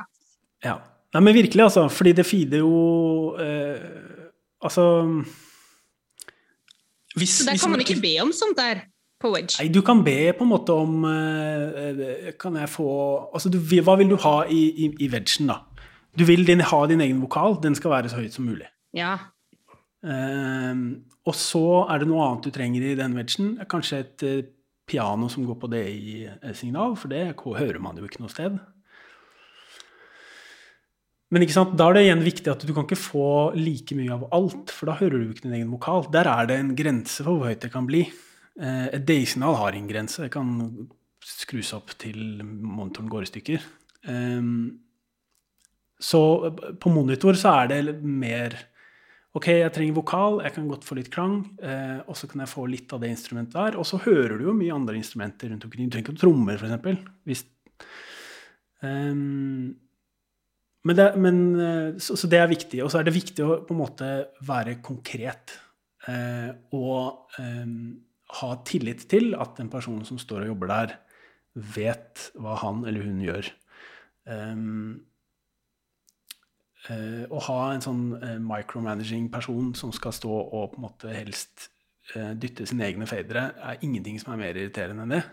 ja. 0.64 0.76
Nei, 1.14 1.22
men 1.26 1.34
virkelig, 1.34 1.64
altså. 1.66 1.88
Fordi 1.92 2.14
det 2.16 2.26
feeder 2.30 2.62
jo 2.62 3.34
eh, 3.42 3.82
Altså 4.62 4.84
hvis, 7.18 7.40
Så 7.40 7.48
der 7.48 7.58
kan 7.58 7.72
man 7.72 7.80
man 7.80 7.86
ikke 7.86 8.02
be 8.04 8.14
om 8.22 8.32
sånt 8.36 8.58
der 8.60 8.84
på 9.20 9.32
wedge. 9.34 9.58
Nei, 9.60 9.68
du 9.74 9.82
kan 9.86 10.04
be 10.06 10.32
på 10.36 10.46
en 10.46 10.52
måte 10.54 10.76
om 10.76 11.04
eh, 11.08 12.30
Kan 12.40 12.56
jeg 12.56 12.72
få 12.72 12.90
Altså, 13.36 13.52
du, 13.52 13.60
hva 13.60 13.98
vil 14.00 14.14
du 14.14 14.16
ha 14.24 14.36
i, 14.48 14.62
i, 14.86 14.92
i 15.06 15.10
wedgen, 15.12 15.52
da? 15.52 15.62
Du 16.18 16.26
vil 16.28 16.46
din, 16.48 16.64
ha 16.66 16.80
din 16.90 17.04
egen 17.06 17.20
vokal. 17.24 17.60
Den 17.64 17.76
skal 17.78 17.94
være 17.94 18.12
så 18.12 18.22
høyt 18.22 18.36
som 18.36 18.48
mulig. 18.50 18.68
Ja. 18.98 19.18
Um, 20.02 21.04
og 21.28 21.36
så 21.38 21.84
er 21.92 22.02
det 22.02 22.08
noe 22.10 22.24
annet 22.26 22.48
du 22.48 22.56
trenger 22.56 22.88
i 22.88 22.96
den 22.98 23.16
wedgen. 23.20 23.54
Kanskje 23.70 24.02
et 24.02 24.26
uh, 24.26 24.42
piano 24.90 25.30
som 25.30 25.46
går 25.46 25.60
på 25.62 25.70
det 25.72 25.86
i 25.94 26.16
signal, 26.58 26.96
for 26.98 27.14
det 27.14 27.36
hører 27.38 27.80
man 27.84 28.00
jo 28.00 28.08
ikke 28.08 28.24
noe 28.24 28.34
sted. 28.34 28.58
Men 31.30 31.46
da 31.46 31.86
er 31.86 31.94
det 31.94 32.06
igjen 32.08 32.26
viktig 32.26 32.50
at 32.50 32.64
du 32.66 32.72
kan 32.74 32.88
ikke 32.88 32.98
få 32.98 33.28
like 33.54 33.94
mye 33.94 34.16
av 34.16 34.26
alt, 34.34 34.74
for 34.74 34.90
da 34.90 34.98
hører 34.98 35.22
du 35.22 35.30
ikke 35.30 35.46
din 35.46 35.60
egen 35.60 35.76
vokal. 35.76 36.08
Der 36.10 36.26
er 36.26 36.50
det 36.50 36.58
en 36.58 36.74
grense 36.78 37.22
for 37.22 37.38
hvor 37.38 37.52
høyt 37.52 37.62
det 37.62 37.70
kan 37.76 37.86
bli. 37.86 38.08
Eh, 38.60 38.88
et 38.98 39.06
DI-signal 39.08 39.56
har 39.60 39.76
en 39.76 39.90
grense. 39.90 40.22
Det 40.22 40.34
kan 40.34 40.52
skrus 41.26 41.72
opp 41.78 41.94
til 42.02 42.44
monitoren 42.44 43.10
går 43.12 43.26
i 43.26 43.30
stykker. 43.32 43.68
Ehm, 44.12 44.80
så 46.00 46.22
på 46.80 46.92
monitor 46.92 47.36
så 47.36 47.62
er 47.62 47.72
det 47.74 48.02
mer 48.04 48.66
Ok, 49.38 49.46
jeg 49.46 49.70
trenger 49.70 49.94
vokal, 49.94 50.40
jeg 50.42 50.56
kan 50.56 50.66
godt 50.66 50.86
få 50.88 50.96
litt 50.98 51.12
klang, 51.14 51.44
eh, 51.62 52.00
og 52.10 52.16
så 52.18 52.26
kan 52.26 52.42
jeg 52.42 52.50
få 52.50 52.64
litt 52.66 52.90
av 52.96 53.04
det 53.04 53.12
instrumentet 53.14 53.54
der. 53.54 53.76
Og 53.78 53.86
så 53.86 54.00
hører 54.02 54.40
du 54.40 54.48
jo 54.48 54.56
mye 54.58 54.74
andre 54.74 54.96
instrumenter 54.98 55.52
rundt 55.52 55.68
omkring. 55.68 55.86
Du 55.86 55.94
trenger 55.94 56.10
ikke 56.10 56.22
trommer, 56.24 56.58
f.eks. 56.58 57.04
Hvis 57.30 57.44
Ehm, 58.82 59.76
men 60.84 60.96
det, 60.96 61.08
men, 61.20 61.60
eh, 61.60 61.98
så, 62.00 62.18
så 62.18 62.28
det 62.32 62.40
er 62.40 62.50
viktig. 62.50 62.82
Og 62.84 62.92
så 62.92 63.00
er 63.00 63.08
det 63.08 63.14
viktig 63.14 63.46
å 63.46 63.60
på 63.68 63.76
en 63.76 63.82
måte 63.84 64.10
være 64.48 64.80
konkret. 64.82 65.54
Og 66.74 67.38
ehm, 67.38 68.09
ha 68.40 68.50
tillit 68.68 69.08
til 69.10 69.34
at 69.38 69.58
den 69.58 69.72
personen 69.74 70.06
som 70.08 70.20
står 70.22 70.46
og 70.46 70.52
jobber 70.54 70.72
der, 70.74 70.96
vet 71.54 72.30
hva 72.38 72.60
han 72.62 72.84
eller 72.88 73.08
hun 73.08 73.24
gjør. 73.26 73.50
Um, 74.30 75.00
uh, 76.86 77.26
å 77.34 77.42
ha 77.48 77.60
en 77.74 77.84
sånn 77.84 78.04
uh, 78.22 78.38
micromanaging 78.44 79.32
person 79.34 79.74
som 79.78 79.92
skal 79.96 80.14
stå 80.14 80.30
og 80.30 80.76
på 80.76 80.80
en 80.80 80.86
måte 80.86 81.16
helst 81.16 81.72
uh, 82.14 82.36
dytte 82.38 82.70
sine 82.70 82.86
egne 82.86 83.10
fadere, 83.10 83.50
er 83.58 83.82
ingenting 83.86 84.22
som 84.22 84.36
er 84.36 84.44
mer 84.44 84.62
irriterende 84.62 85.08
enn 85.08 85.18
det. 85.18 85.24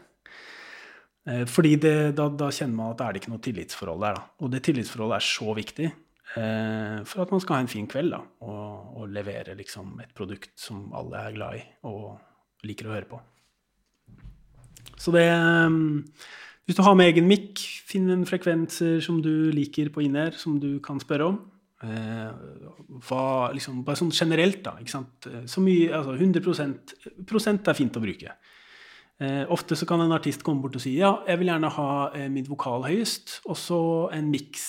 Eh, 1.26 1.42
fordi 1.50 1.74
det, 1.82 1.96
da, 2.18 2.28
da 2.30 2.52
kjenner 2.54 2.78
man 2.78 2.92
at 2.92 3.00
det 3.00 3.06
er 3.06 3.20
ikke 3.20 3.32
noe 3.34 3.42
tillitsforhold 3.42 4.04
der. 4.04 4.18
Da. 4.18 4.26
Og 4.44 4.52
det 4.52 4.62
tillitsforholdet 4.66 5.18
er 5.18 5.26
så 5.26 5.56
viktig 5.58 5.88
eh, 5.88 6.98
for 7.08 7.24
at 7.24 7.34
man 7.34 7.42
skal 7.42 7.58
ha 7.58 7.64
en 7.64 7.72
fin 7.72 7.88
kveld 7.90 8.14
da, 8.14 8.22
og, 8.46 8.94
og 9.00 9.12
levere 9.14 9.56
liksom, 9.58 9.96
et 10.04 10.14
produkt 10.16 10.54
som 10.60 10.86
alle 10.96 11.26
er 11.26 11.36
glad 11.36 11.58
i 11.58 11.64
og 11.90 12.16
liker 12.68 12.88
å 12.88 12.94
høre 12.94 13.10
på. 13.10 13.20
Så 14.96 15.12
det 15.14 15.26
eh, 15.28 15.76
Hvis 16.66 16.78
du 16.78 16.82
har 16.82 16.96
med 16.98 17.12
egen 17.12 17.28
mic, 17.30 17.62
finn 17.86 18.10
en 18.10 18.26
frekvenser 18.26 18.98
som 19.04 19.20
du 19.22 19.52
liker 19.54 19.92
på 19.94 20.02
inner, 20.02 20.34
som 20.34 20.58
du 20.58 20.80
kan 20.82 20.98
spørre 20.98 21.30
om. 21.30 21.38
Eh, 21.86 22.32
hva, 23.06 23.52
liksom, 23.54 23.84
bare 23.86 24.00
sånn 24.00 24.10
generelt, 24.10 24.64
da. 24.64 24.74
Ikke 24.82 24.96
sant? 24.96 25.28
Så 25.46 25.62
mye, 25.62 25.92
altså 25.94 26.16
100 26.18 26.42
prosent 27.28 27.70
er 27.70 27.78
fint 27.78 27.96
å 27.98 28.02
bruke. 28.02 28.34
Eh, 29.16 29.44
ofte 29.48 29.76
så 29.76 29.86
kan 29.88 30.02
en 30.04 30.12
artist 30.12 30.42
komme 30.44 30.60
bort 30.60 30.74
og 30.76 30.82
si 30.84 30.98
ja, 30.98 31.14
jeg 31.24 31.40
vil 31.40 31.48
gjerne 31.48 31.70
ha 31.72 31.92
eh, 32.12 32.26
mitt 32.28 32.50
vokal 32.52 32.82
høyest, 32.84 33.38
og 33.48 33.56
så 33.56 33.80
en 34.12 34.28
miks. 34.32 34.66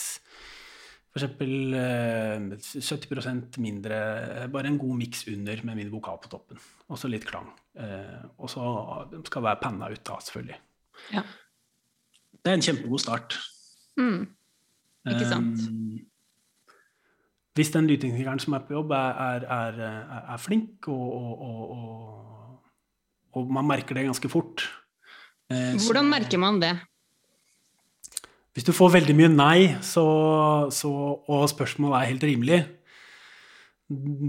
F.eks. 1.18 1.42
Eh, 1.78 2.82
70% 2.82 3.60
mindre, 3.64 3.98
eh, 4.44 4.48
bare 4.54 4.72
en 4.72 4.80
god 4.82 4.98
miks 5.00 5.26
under 5.32 5.64
med 5.68 5.80
min 5.80 5.92
vokal 5.92 6.20
på 6.24 6.32
toppen. 6.32 6.62
Og 6.88 7.00
så 7.00 7.10
litt 7.12 7.26
klang. 7.28 7.50
Eh, 7.78 8.24
og 8.38 8.50
så 8.52 8.64
skal 9.28 9.46
være 9.50 9.62
panna 9.62 9.92
ut 9.92 10.04
da, 10.06 10.20
selvfølgelig. 10.24 10.62
Ja. 11.14 11.22
det 12.42 12.52
er 12.52 12.58
en 12.58 12.66
kjempegod 12.66 13.02
start. 13.04 13.38
Mm. 14.00 14.28
Ikke 15.08 15.28
sant? 15.30 15.68
Um, 15.70 16.00
hvis 17.58 17.72
den 17.74 17.88
lydteknikeren 17.90 18.42
som 18.42 18.54
er 18.54 18.66
på 18.68 18.76
jobb, 18.76 18.92
er, 18.94 19.46
er, 19.50 19.80
er, 19.82 20.20
er 20.34 20.38
flink, 20.42 20.88
og, 20.94 21.08
og, 21.14 21.72
og, 21.78 22.60
og, 23.34 23.50
man 23.54 23.66
merker 23.66 23.98
det 23.98 24.06
ganske 24.06 24.30
fort 24.30 24.66
eh, 25.50 25.74
Hvordan 25.78 26.10
merker 26.10 26.42
man 26.42 26.62
det? 26.62 26.76
Hvis 28.58 28.66
du 28.66 28.72
får 28.74 28.96
veldig 28.96 29.14
mye 29.14 29.28
nei, 29.30 29.60
så, 29.86 30.04
så, 30.74 30.90
og 31.30 31.44
spørsmålet 31.52 32.00
er 32.00 32.08
helt 32.10 32.24
rimelig, 32.26 32.58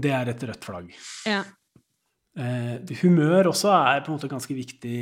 det 0.05 0.11
er 0.13 0.29
et 0.29 0.43
rødt 0.45 0.67
flagg. 0.67 0.91
Ja. 1.25 1.39
Eh, 2.37 2.91
humør 3.01 3.49
også 3.49 3.71
er 3.73 4.03
på 4.05 4.11
en 4.11 4.19
måte 4.19 4.29
ganske 4.29 4.53
viktig 4.53 4.99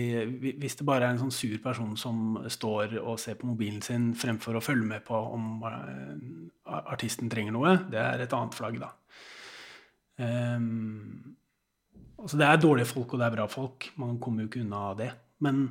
hvis 0.58 0.78
det 0.80 0.86
bare 0.88 1.10
er 1.10 1.12
en 1.12 1.20
sånn 1.20 1.36
sur 1.36 1.58
person 1.60 1.92
som 2.00 2.38
står 2.50 2.96
og 3.02 3.20
ser 3.20 3.36
på 3.38 3.50
mobilen 3.50 3.84
sin 3.84 4.14
fremfor 4.18 4.58
å 4.58 4.64
følge 4.64 4.88
med 4.88 5.04
på 5.06 5.20
om 5.36 5.60
eh, 5.74 6.80
artisten 6.88 7.28
trenger 7.28 7.58
noe. 7.58 7.76
Det 7.92 8.00
er 8.00 8.24
et 8.24 8.38
annet 8.38 8.56
flagg, 8.56 8.80
da. 8.80 8.94
Um, 10.24 11.36
altså 12.16 12.40
det 12.40 12.48
er 12.48 12.64
dårlige 12.64 12.94
folk, 12.96 13.12
og 13.12 13.20
det 13.20 13.28
er 13.28 13.36
bra 13.36 13.52
folk. 13.52 13.92
Man 14.00 14.16
kommer 14.24 14.46
jo 14.46 14.54
ikke 14.54 14.64
unna 14.64 14.88
det. 15.04 15.12
Men 15.44 15.66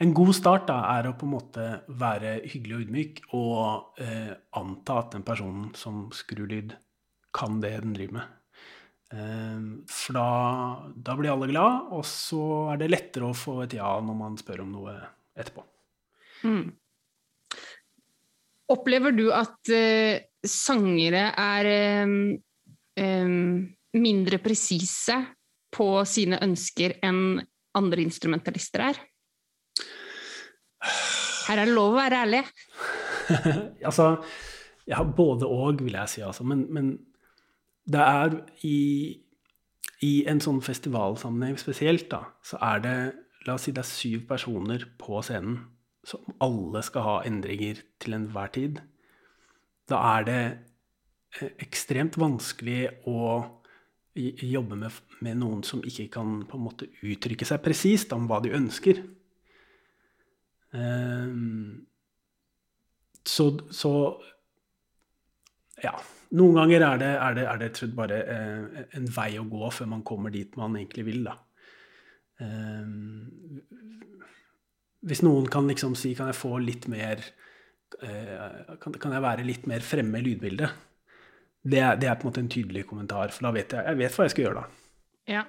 en 0.00 0.12
god 0.16 0.34
start 0.36 0.68
da, 0.70 0.78
er 0.96 1.10
å 1.10 1.16
på 1.18 1.26
en 1.28 1.34
måte 1.34 1.66
være 2.00 2.38
hyggelig 2.48 2.76
og 2.76 2.84
ydmyk 2.86 3.22
og 3.36 4.02
eh, 4.02 4.32
anta 4.56 5.00
at 5.02 5.16
den 5.16 5.24
personen 5.26 5.70
som 5.78 6.06
skrur 6.16 6.48
lyd, 6.50 6.76
kan 7.36 7.60
det 7.62 7.76
den 7.84 7.94
driver 7.94 8.16
med. 8.18 8.36
Eh, 9.14 9.58
for 9.92 10.18
da, 10.18 10.28
da 10.96 11.16
blir 11.18 11.34
alle 11.34 11.50
glad, 11.50 11.90
og 11.94 12.06
så 12.08 12.44
er 12.72 12.82
det 12.82 12.92
lettere 12.92 13.28
å 13.28 13.36
få 13.36 13.60
et 13.66 13.76
ja 13.78 13.92
når 14.02 14.20
man 14.22 14.38
spør 14.40 14.64
om 14.64 14.72
noe 14.78 14.96
etterpå. 15.38 15.66
Mm. 16.48 16.70
Opplever 18.70 19.14
du 19.14 19.26
at 19.34 19.72
eh, 19.74 20.30
sangere 20.46 21.28
er 21.34 21.68
eh, 21.68 22.16
eh, 23.04 23.36
mindre 24.00 24.40
presise 24.42 25.18
på 25.74 25.92
sine 26.08 26.38
ønsker 26.42 26.96
enn 27.06 27.40
andre 27.78 28.02
instrumentalister 28.02 28.88
er? 28.88 29.00
Her 30.80 31.58
er 31.58 31.66
det 31.68 31.74
lov 31.74 31.94
å 31.94 31.98
være 31.98 32.20
ærlig. 32.24 32.44
altså, 33.88 34.12
ja, 34.88 35.02
både 35.04 35.48
og, 35.48 35.82
vil 35.84 35.98
jeg 35.98 36.12
si, 36.12 36.22
altså. 36.26 36.46
Men, 36.46 36.66
men 36.72 36.92
det 37.90 38.04
er 38.04 38.38
i, 38.66 38.78
i 40.06 40.12
en 40.30 40.40
sånn 40.42 40.62
festivalsammenheng 40.64 41.58
spesielt, 41.60 42.08
da, 42.12 42.24
så 42.46 42.60
er 42.72 42.86
det 42.86 42.96
La 43.48 43.54
oss 43.56 43.64
si 43.64 43.72
det 43.72 43.80
er 43.80 43.88
syv 43.88 44.24
personer 44.28 44.82
på 45.00 45.22
scenen 45.24 45.62
som 46.04 46.34
alle 46.44 46.82
skal 46.84 47.06
ha 47.06 47.14
endringer 47.28 47.80
til 48.00 48.16
enhver 48.16 48.50
tid. 48.52 48.82
Da 49.88 50.00
er 50.16 50.26
det 50.28 50.42
eh, 51.40 51.54
ekstremt 51.64 52.18
vanskelig 52.20 52.82
å 53.08 53.40
jobbe 54.14 54.76
med, 54.76 54.92
med 55.24 55.40
noen 55.40 55.62
som 55.64 55.80
ikke 55.86 56.08
kan 56.12 56.42
på 56.48 56.58
en 56.58 56.66
måte 56.66 56.90
uttrykke 57.00 57.46
seg 57.48 57.62
presist 57.64 58.12
om 58.16 58.26
hva 58.28 58.40
de 58.44 58.52
ønsker. 58.56 59.00
Ehm, 60.76 61.86
så, 63.26 63.46
så 63.70 63.92
ja. 65.82 65.94
Noen 66.30 66.60
ganger 66.60 66.84
er 66.86 67.00
det, 67.00 67.10
er 67.18 67.34
det, 67.34 67.44
er 67.50 67.58
det 67.58 67.70
tror 67.74 67.94
bare 67.96 68.18
eh, 68.30 68.82
en 68.98 69.08
vei 69.10 69.32
å 69.40 69.48
gå 69.50 69.70
før 69.74 69.88
man 69.90 70.04
kommer 70.06 70.30
dit 70.30 70.54
man 70.58 70.76
egentlig 70.78 71.08
vil. 71.08 71.24
Da. 71.26 71.34
Eh, 72.38 72.92
hvis 75.10 75.24
noen 75.26 75.48
kan 75.50 75.66
liksom 75.68 75.94
si 75.96 76.12
Kan 76.14 76.28
jeg 76.28 76.36
få 76.36 76.58
litt 76.60 76.86
mer 76.92 77.22
eh, 78.04 78.76
kan, 78.82 78.94
kan 79.00 79.14
jeg 79.16 79.24
være 79.24 79.46
litt 79.48 79.66
mer 79.70 79.82
fremme 79.84 80.20
i 80.20 80.26
lydbildet? 80.28 80.86
Det 81.60 81.80
er, 81.80 81.96
det 82.00 82.08
er 82.08 82.16
på 82.16 82.24
en 82.24 82.30
måte 82.30 82.40
en 82.44 82.52
tydelig 82.52 82.86
kommentar, 82.88 83.32
for 83.34 83.48
da 83.48 83.50
vet 83.52 83.74
jeg, 83.76 83.84
jeg 83.84 83.98
vet 83.98 84.14
hva 84.16 84.24
jeg 84.24 84.32
skal 84.32 84.46
gjøre 84.46 84.60
da. 84.62 84.68
Ja. 85.28 85.42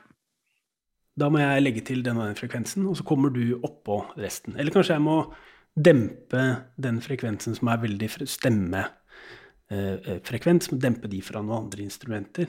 Da 1.20 1.28
må 1.30 1.40
jeg 1.42 1.64
legge 1.64 1.82
til 1.86 2.04
den 2.06 2.18
og 2.18 2.26
den 2.30 2.40
frekvensen, 2.40 2.88
og 2.88 2.98
så 2.98 3.04
kommer 3.08 3.30
du 3.34 3.60
oppå 3.60 4.06
resten. 4.18 4.56
Eller 4.58 4.72
kanskje 4.74 4.94
jeg 4.96 5.04
må 5.04 5.34
dempe 5.76 6.44
den 6.82 7.02
frekvensen 7.04 7.56
som 7.58 7.68
er 7.72 7.84
veldig 7.84 8.10
stemmefrekvens, 8.32 10.72
men 10.72 10.84
dempe 10.84 11.08
de 11.12 11.22
fra 11.24 11.42
noen 11.44 11.64
andre 11.66 11.82
instrumenter. 11.86 12.48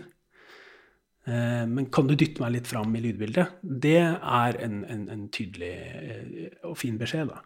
Eh, 1.26 1.66
Men 1.66 1.86
kan 1.94 2.06
du 2.08 2.14
dytte 2.18 2.40
meg 2.42 2.52
litt 2.56 2.66
fram 2.66 2.96
i 2.96 3.00
lydbildet? 3.04 3.46
Det 3.62 4.00
er 4.00 4.56
en, 4.64 4.84
en, 4.84 5.08
en 5.10 5.28
tydelig 5.30 5.72
eh, 5.78 6.48
og 6.66 6.76
fin 6.78 6.98
beskjed, 6.98 7.28
da. 7.30 7.38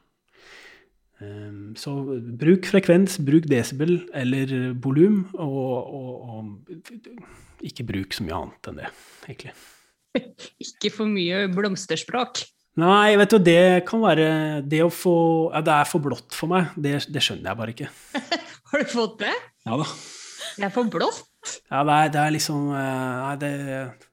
Eh, 1.21 1.53
Så 1.77 1.93
bruk 2.41 2.65
frekvens, 2.73 3.19
bruk 3.21 3.45
desibel 3.53 4.09
eller 4.17 4.73
volum, 4.81 5.29
og, 5.35 5.87
og, 5.93 6.29
og 6.29 6.45
ikke 7.61 7.85
bruk 7.89 8.13
så 8.17 8.23
mye 8.25 8.37
annet 8.41 8.67
enn 8.73 8.81
det, 8.81 8.89
egentlig. 9.29 9.53
Ikke 10.67 10.93
for 10.95 11.11
mye 11.11 11.47
blomsterspråk. 11.53 12.45
Nei, 12.77 13.17
vet 13.17 13.33
du, 13.33 13.39
det 13.41 13.87
kan 13.89 14.03
være 14.03 14.27
Det 14.69 14.83
å 14.85 14.91
få 14.93 15.15
Ja, 15.49 15.63
det 15.65 15.73
er 15.73 15.89
for 15.89 16.05
blått 16.05 16.37
for 16.37 16.53
meg. 16.53 16.75
Det, 16.77 16.99
det 17.09 17.23
skjønner 17.25 17.51
jeg 17.53 17.61
bare 17.63 17.73
ikke. 17.73 17.89
Har 18.73 18.83
du 18.83 18.93
fått 18.93 19.19
det? 19.23 19.33
Ja 19.65 19.79
da. 19.81 19.87
Det 20.57 20.67
er 20.69 20.75
for 20.75 20.89
blått. 20.93 21.25
Ja, 21.71 21.83
det 21.87 21.95
er, 21.95 22.13
det 22.13 22.21
er 22.21 22.35
liksom 22.35 22.69
eh, 22.75 23.17
Nei, 23.23 23.33
det, 23.41 23.51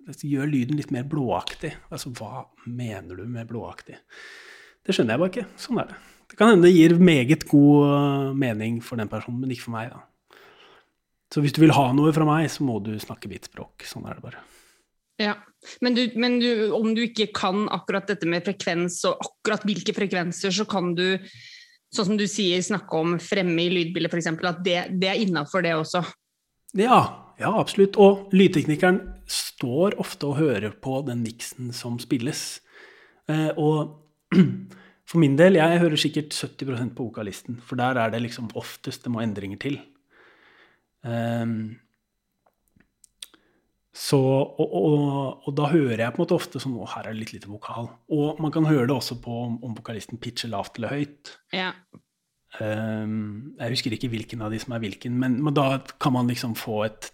det 0.07 0.29
gjør 0.29 0.49
lyden 0.49 0.79
litt 0.79 0.93
mer 0.93 1.05
blåaktig. 1.09 1.73
Altså, 1.89 2.11
hva 2.19 2.47
mener 2.67 3.19
du 3.19 3.27
med 3.27 3.49
blåaktig? 3.49 3.97
Det 4.83 4.95
skjønner 4.95 5.15
jeg 5.15 5.23
bare 5.23 5.33
ikke. 5.33 5.45
Sånn 5.59 5.79
er 5.81 5.91
det. 5.91 5.99
Det 6.31 6.39
kan 6.39 6.53
hende 6.53 6.67
det 6.67 6.73
gir 6.75 6.95
meget 6.99 7.45
god 7.49 7.89
eh, 7.89 8.33
mening 8.45 8.79
for 8.85 9.01
den 9.01 9.11
personen, 9.11 9.41
men 9.41 9.53
ikke 9.53 9.67
for 9.67 9.75
meg, 9.75 9.93
da. 9.93 10.39
Så 11.33 11.41
hvis 11.41 11.55
du 11.55 11.63
vil 11.63 11.73
ha 11.73 11.87
noe 11.97 12.13
fra 12.13 12.25
meg, 12.29 12.47
så 12.53 12.65
må 12.65 12.77
du 12.83 12.91
snakke 13.01 13.31
mitt 13.31 13.49
språk. 13.49 13.85
Sånn 13.89 14.05
er 14.05 14.19
det 14.19 14.25
bare. 14.25 14.43
Ja. 15.23 15.39
Men, 15.79 15.95
du, 15.95 16.03
men 16.19 16.39
du, 16.41 16.49
om 16.75 16.91
du 16.95 17.05
ikke 17.05 17.29
kan 17.35 17.67
akkurat 17.71 18.09
dette 18.09 18.27
med 18.27 18.43
frekvens 18.43 18.99
og 19.07 19.21
akkurat 19.23 19.63
hvilke 19.67 19.95
frekvenser, 19.95 20.51
så 20.51 20.65
kan 20.69 20.91
du, 20.97 21.05
sånn 21.93 22.11
som 22.11 22.19
du 22.19 22.25
sier, 22.27 22.59
snakke 22.65 22.99
om 22.99 23.15
fremme 23.23 23.63
i 23.63 23.71
lydbildet 23.71 24.11
f.eks., 24.11 24.31
at 24.35 24.59
det, 24.65 24.77
det 24.99 25.11
er 25.13 25.23
innafor 25.23 25.63
det 25.63 25.75
også. 25.77 26.03
Ja, 26.75 26.99
ja, 27.39 27.53
absolutt. 27.53 27.97
Og 28.01 28.33
lydteknikeren 28.35 28.99
står 29.29 29.97
ofte 30.01 30.29
og 30.29 30.39
hører 30.41 30.75
på 30.83 30.99
den 31.07 31.23
miksen 31.23 31.71
som 31.75 31.99
spilles. 32.01 32.59
Eh, 33.31 33.51
og 33.55 34.35
for 35.09 35.21
min 35.21 35.37
del, 35.39 35.59
jeg 35.61 35.81
hører 35.83 35.99
sikkert 35.99 36.35
70% 36.35 36.93
på 36.97 37.07
vokalisten, 37.07 37.61
for 37.63 37.79
der 37.79 38.01
er 38.01 38.13
det 38.13 38.23
liksom 38.25 38.51
oftest 38.59 39.05
det 39.05 39.13
må 39.13 39.23
endringer 39.23 39.61
til. 39.61 39.79
Ehm, 41.03 41.82
så, 43.93 44.17
og, 44.17 44.71
og, 44.73 45.43
og 45.45 45.53
da 45.53 45.67
hører 45.69 45.99
jeg 46.01 46.13
på 46.15 46.17
en 46.17 46.23
måte 46.23 46.33
ofte 46.33 46.59
sånn 46.61 46.79
Å, 46.81 46.87
her 46.95 47.05
er 47.05 47.13
det 47.13 47.19
litt 47.19 47.33
lite 47.35 47.49
vokal. 47.51 47.91
Og 48.17 48.39
man 48.41 48.53
kan 48.53 48.65
høre 48.65 48.87
det 48.89 48.95
også 48.95 49.19
på 49.21 49.35
om, 49.43 49.59
om 49.61 49.75
vokalisten 49.77 50.17
pitcher 50.21 50.49
lavt 50.49 50.79
eller 50.79 50.95
høyt. 50.95 51.35
Ja. 51.53 51.69
Um, 52.57 53.53
jeg 53.59 53.75
husker 53.75 53.93
ikke 53.93 54.09
hvilken 54.13 54.41
av 54.45 54.53
de 54.53 54.59
som 54.61 54.73
er 54.73 54.81
hvilken, 54.81 55.13
men, 55.21 55.37
men 55.45 55.53
da 55.57 55.67
kan 56.01 56.13
man 56.17 56.29
liksom 56.29 56.57
få 56.57 56.83
et 56.87 57.11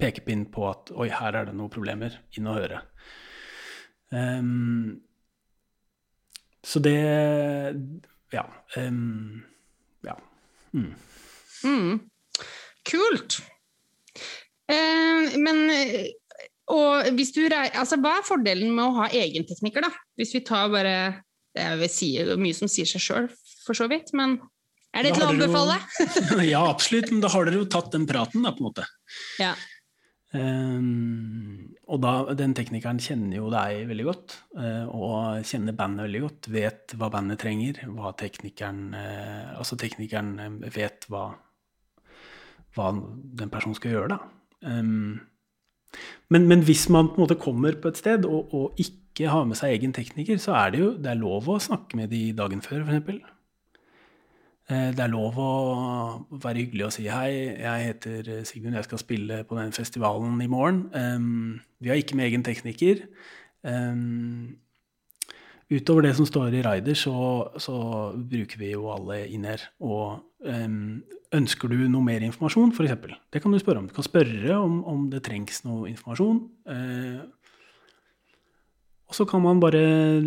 pekepinn 0.00 0.46
på 0.54 0.64
at 0.70 0.94
oi, 0.94 1.10
her 1.12 1.34
er 1.34 1.50
det 1.50 1.56
noen 1.58 1.72
problemer. 1.72 2.14
Inn 2.38 2.46
og 2.50 2.60
høre. 2.60 2.84
Um, 4.14 5.00
så 6.62 6.82
det 6.84 6.96
Ja. 8.30 8.46
Um, 8.78 9.42
ja. 10.06 10.14
Mm. 10.70 10.92
Mm. 11.66 11.94
Kult. 12.86 13.42
Eh, 14.70 15.38
men 15.42 15.66
og 16.70 17.10
hvis 17.16 17.32
du 17.34 17.42
altså, 17.50 17.98
Hva 18.00 18.18
er 18.18 18.26
fordelen 18.26 18.70
med 18.76 18.84
å 18.84 18.96
ha 19.00 19.10
egen 19.16 19.46
tekniker, 19.48 19.84
da? 19.86 19.90
Hvis 20.18 20.34
vi 20.36 20.44
tar 20.46 20.70
bare 20.72 20.94
Det 21.56 21.66
er 21.66 21.84
si, 21.90 22.12
mye 22.38 22.56
som 22.56 22.70
sier 22.70 22.86
seg 22.86 23.02
sjøl, 23.02 23.28
for 23.64 23.78
så 23.78 23.88
vidt, 23.90 24.12
men 24.16 24.38
er 24.94 25.06
det 25.06 25.14
til 25.14 25.24
å 25.26 25.32
anbefale? 25.32 25.76
ja, 26.46 26.62
absolutt, 26.66 27.10
men 27.12 27.22
da 27.22 27.30
har 27.30 27.46
dere 27.46 27.60
jo 27.60 27.68
tatt 27.70 27.92
den 27.94 28.06
praten, 28.10 28.42
da, 28.46 28.50
på 28.54 28.62
en 28.62 28.68
måte. 28.70 28.86
Ja. 29.38 29.52
Um, 30.30 31.70
og 31.90 31.98
da, 32.04 32.12
den 32.38 32.54
teknikeren 32.54 33.00
kjenner 33.02 33.40
jo 33.40 33.48
deg 33.50 33.88
veldig 33.90 34.06
godt, 34.06 34.34
eh, 34.62 34.86
og 34.86 35.46
kjenner 35.46 35.74
bandet 35.78 36.06
veldig 36.06 36.20
godt. 36.22 36.48
Vet 36.54 36.94
hva 36.98 37.08
bandet 37.10 37.40
trenger. 37.42 37.80
Hva 37.96 38.12
teknikeren 38.18 38.92
eh, 38.94 39.56
Altså 39.56 39.78
teknikeren 39.80 40.36
eh, 40.38 40.68
vet 40.70 41.08
hva, 41.10 41.24
hva 42.76 42.92
den 42.94 43.50
personen 43.50 43.78
skal 43.78 43.96
gjøre, 43.96 44.14
da. 44.14 44.20
Ehm, 44.70 45.18
men, 46.30 46.46
men 46.48 46.62
hvis 46.66 46.88
man 46.92 47.10
på 47.10 47.18
en 47.18 47.24
måte 47.24 47.38
kommer 47.40 47.76
på 47.82 47.90
et 47.90 47.98
sted 47.98 48.24
og, 48.28 48.54
og 48.54 48.78
ikke 48.78 49.32
har 49.32 49.44
med 49.48 49.58
seg 49.58 49.74
egen 49.74 49.92
tekniker, 49.96 50.38
så 50.40 50.54
er 50.60 50.72
det 50.72 50.80
jo 50.80 50.94
det 50.96 51.10
er 51.12 51.20
lov 51.20 51.48
å 51.50 51.58
snakke 51.62 51.98
med 51.98 52.12
de 52.14 52.30
dagen 52.36 52.62
før, 52.64 52.86
f.eks. 52.86 53.20
Eh, 54.70 54.88
Det 54.94 55.02
er 55.02 55.10
lov 55.10 55.38
å 55.42 55.50
være 56.30 56.62
hyggelig 56.62 56.86
og 56.86 56.94
si 56.94 57.08
hei, 57.10 57.32
jeg 57.58 57.86
heter 57.88 58.32
Sigmund, 58.46 58.78
jeg 58.78 58.86
skal 58.86 59.02
spille 59.02 59.42
på 59.44 59.58
den 59.58 59.74
festivalen 59.74 60.40
i 60.40 60.50
morgen. 60.50 60.84
Vi 61.80 61.90
har 61.90 61.98
ikke 61.98 62.16
med 62.16 62.30
egen 62.30 62.46
tekniker. 62.46 63.02
Utover 65.70 66.02
det 66.02 66.16
som 66.18 66.26
står 66.26 66.54
i 66.54 66.62
rider, 66.66 66.96
så, 66.98 67.14
så 67.62 67.76
bruker 68.14 68.58
vi 68.58 68.72
jo 68.72 68.88
alle 68.90 69.20
inn 69.30 69.44
her. 69.46 69.62
Og 69.86 70.18
um, 70.42 71.02
ønsker 71.36 71.70
du 71.70 71.76
noe 71.86 72.02
mer 72.04 72.24
informasjon, 72.26 72.72
f.eks., 72.74 73.18
det 73.30 73.42
kan 73.42 73.52
du 73.54 73.58
spørre 73.62 73.82
om. 73.82 73.90
Du 73.90 73.94
kan 73.94 74.06
spørre 74.06 74.56
om, 74.58 74.80
om 74.88 75.04
det 75.12 75.22
trengs 75.26 75.62
noe 75.66 75.90
informasjon. 75.90 76.40
Eh, 76.74 77.20
og 79.10 79.16
så 79.16 79.26
kan 79.26 79.42
man 79.42 79.62
bare 79.62 79.82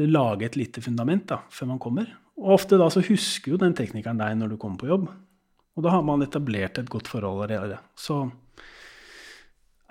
lage 0.08 0.48
et 0.48 0.58
lite 0.60 0.84
fundament 0.84 1.28
da, 1.32 1.42
før 1.52 1.74
man 1.74 1.82
kommer. 1.84 2.10
Og 2.40 2.56
ofte 2.58 2.80
da 2.80 2.90
så 2.92 3.04
husker 3.04 3.54
jo 3.54 3.60
den 3.62 3.76
teknikeren 3.78 4.20
deg 4.20 4.36
når 4.40 4.54
du 4.54 4.58
kommer 4.60 4.82
på 4.82 4.90
jobb. 4.90 5.10
Og 5.74 5.86
da 5.86 5.94
har 5.96 6.04
man 6.06 6.24
etablert 6.26 6.80
et 6.80 6.92
godt 6.92 7.10
forhold 7.12 7.46
allerede. 7.46 7.80
Så 7.96 8.26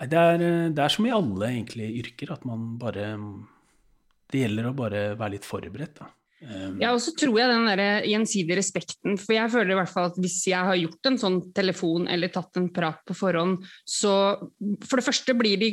det 0.03 0.19
er, 0.19 0.43
det 0.75 0.83
er 0.83 0.93
som 0.93 1.07
i 1.07 1.15
alle 1.15 1.49
egentlig 1.49 1.89
yrker 2.03 2.33
at 2.35 2.45
man 2.49 2.73
bare 2.81 3.15
Det 4.33 4.41
gjelder 4.41 4.71
å 4.71 4.75
bare 4.75 5.01
være 5.15 5.35
litt 5.37 5.47
forberedt. 5.47 5.99
da. 6.01 6.09
Um, 6.43 6.81
ja, 6.83 6.91
og 6.91 6.99
så 7.03 7.13
tror 7.15 7.37
jeg 7.39 7.51
den 7.53 7.69
der 7.71 8.07
gjensidige 8.09 8.59
respekten. 8.59 9.15
For 9.21 9.37
jeg 9.37 9.53
føler 9.53 9.75
i 9.75 9.79
hvert 9.79 9.93
fall 9.93 10.11
at 10.11 10.19
hvis 10.23 10.41
jeg 10.51 10.69
har 10.69 10.79
gjort 10.81 11.11
en 11.11 11.21
sånn 11.21 11.39
telefon 11.55 12.09
eller 12.11 12.33
tatt 12.35 12.59
en 12.59 12.69
prat 12.75 12.99
på 13.07 13.17
forhånd, 13.17 13.63
så 13.87 14.15
for 14.83 14.99
det 14.99 15.07
første 15.07 15.37
blir 15.39 15.61
de 15.61 15.71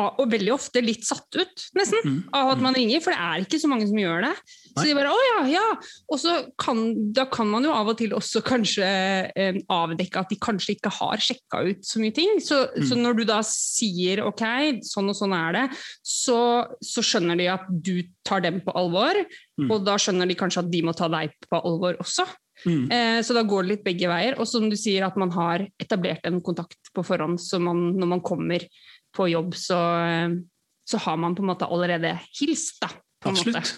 og 0.00 0.30
veldig 0.32 0.52
ofte 0.54 0.80
litt 0.80 1.04
satt 1.04 1.36
ut, 1.36 1.64
nesten, 1.76 2.00
mm. 2.04 2.18
av 2.36 2.54
at 2.54 2.62
man 2.62 2.76
ringer. 2.76 3.02
For 3.04 3.12
det 3.12 3.20
er 3.20 3.44
ikke 3.44 3.60
så 3.60 3.70
mange 3.70 3.88
som 3.90 3.98
gjør 4.00 4.24
det. 4.24 4.32
Så 4.70 4.84
de 4.86 4.94
bare 4.96 5.12
'Å 5.12 5.20
ja, 5.26 5.40
ja'. 5.50 5.90
Og 6.08 6.20
så 6.22 6.36
kan, 6.60 6.80
da 7.12 7.26
kan 7.28 7.50
man 7.50 7.66
jo 7.66 7.74
av 7.74 7.90
og 7.92 7.98
til 7.98 8.14
også 8.16 8.42
kanskje 8.46 8.88
eh, 9.34 9.60
avdekke 9.68 10.22
at 10.22 10.32
de 10.32 10.40
kanskje 10.40 10.76
ikke 10.76 10.92
har 11.00 11.20
sjekka 11.20 11.62
ut 11.68 11.84
så 11.84 12.00
mye 12.00 12.16
ting. 12.16 12.38
Så, 12.40 12.62
mm. 12.70 12.86
så, 12.88 12.96
når 12.96 13.20
du 13.20 13.24
da 13.28 13.40
sier 13.46 14.24
'OK, 14.24 14.44
sånn 14.86 15.12
og 15.12 15.18
sånn 15.18 15.36
er 15.36 15.58
det', 15.58 15.80
så, 16.00 16.40
så 16.80 17.04
skjønner 17.04 17.36
de 17.36 17.50
at 17.52 17.66
du 17.68 18.00
tar 18.24 18.40
dem 18.46 18.62
på 18.64 18.72
alvor. 18.72 19.18
Mm. 19.60 19.68
Og 19.68 19.84
da 19.84 19.98
skjønner 20.00 20.28
de 20.28 20.38
kanskje 20.38 20.64
at 20.64 20.70
de 20.72 20.84
må 20.86 20.96
ta 20.96 21.10
deg 21.12 21.34
på 21.50 21.60
alvor 21.60 22.00
også. 22.00 22.24
Mm. 22.66 22.90
Eh, 22.92 23.18
så 23.24 23.34
da 23.36 23.42
går 23.46 23.64
det 23.64 23.72
litt 23.74 23.84
begge 23.84 24.08
veier. 24.10 24.38
Og 24.40 24.48
som 24.48 24.66
du 24.70 24.76
sier, 24.78 25.04
at 25.06 25.18
man 25.20 25.32
har 25.34 25.64
etablert 25.80 26.26
en 26.28 26.40
kontakt 26.44 26.92
på 26.94 27.04
forhånd 27.06 27.40
så 27.40 27.60
man, 27.62 27.90
når 27.98 28.10
man 28.16 28.24
kommer 28.24 28.64
på 29.16 29.26
jobb, 29.30 29.54
så, 29.58 29.78
så, 30.86 31.00
har 31.06 31.16
man 31.20 31.34
på 31.34 31.44
en 31.44 31.50
måte 31.50 31.68
allerede 31.68 32.12
hilst, 32.38 32.80
da. 32.82 32.90
Absolutt. 33.26 33.74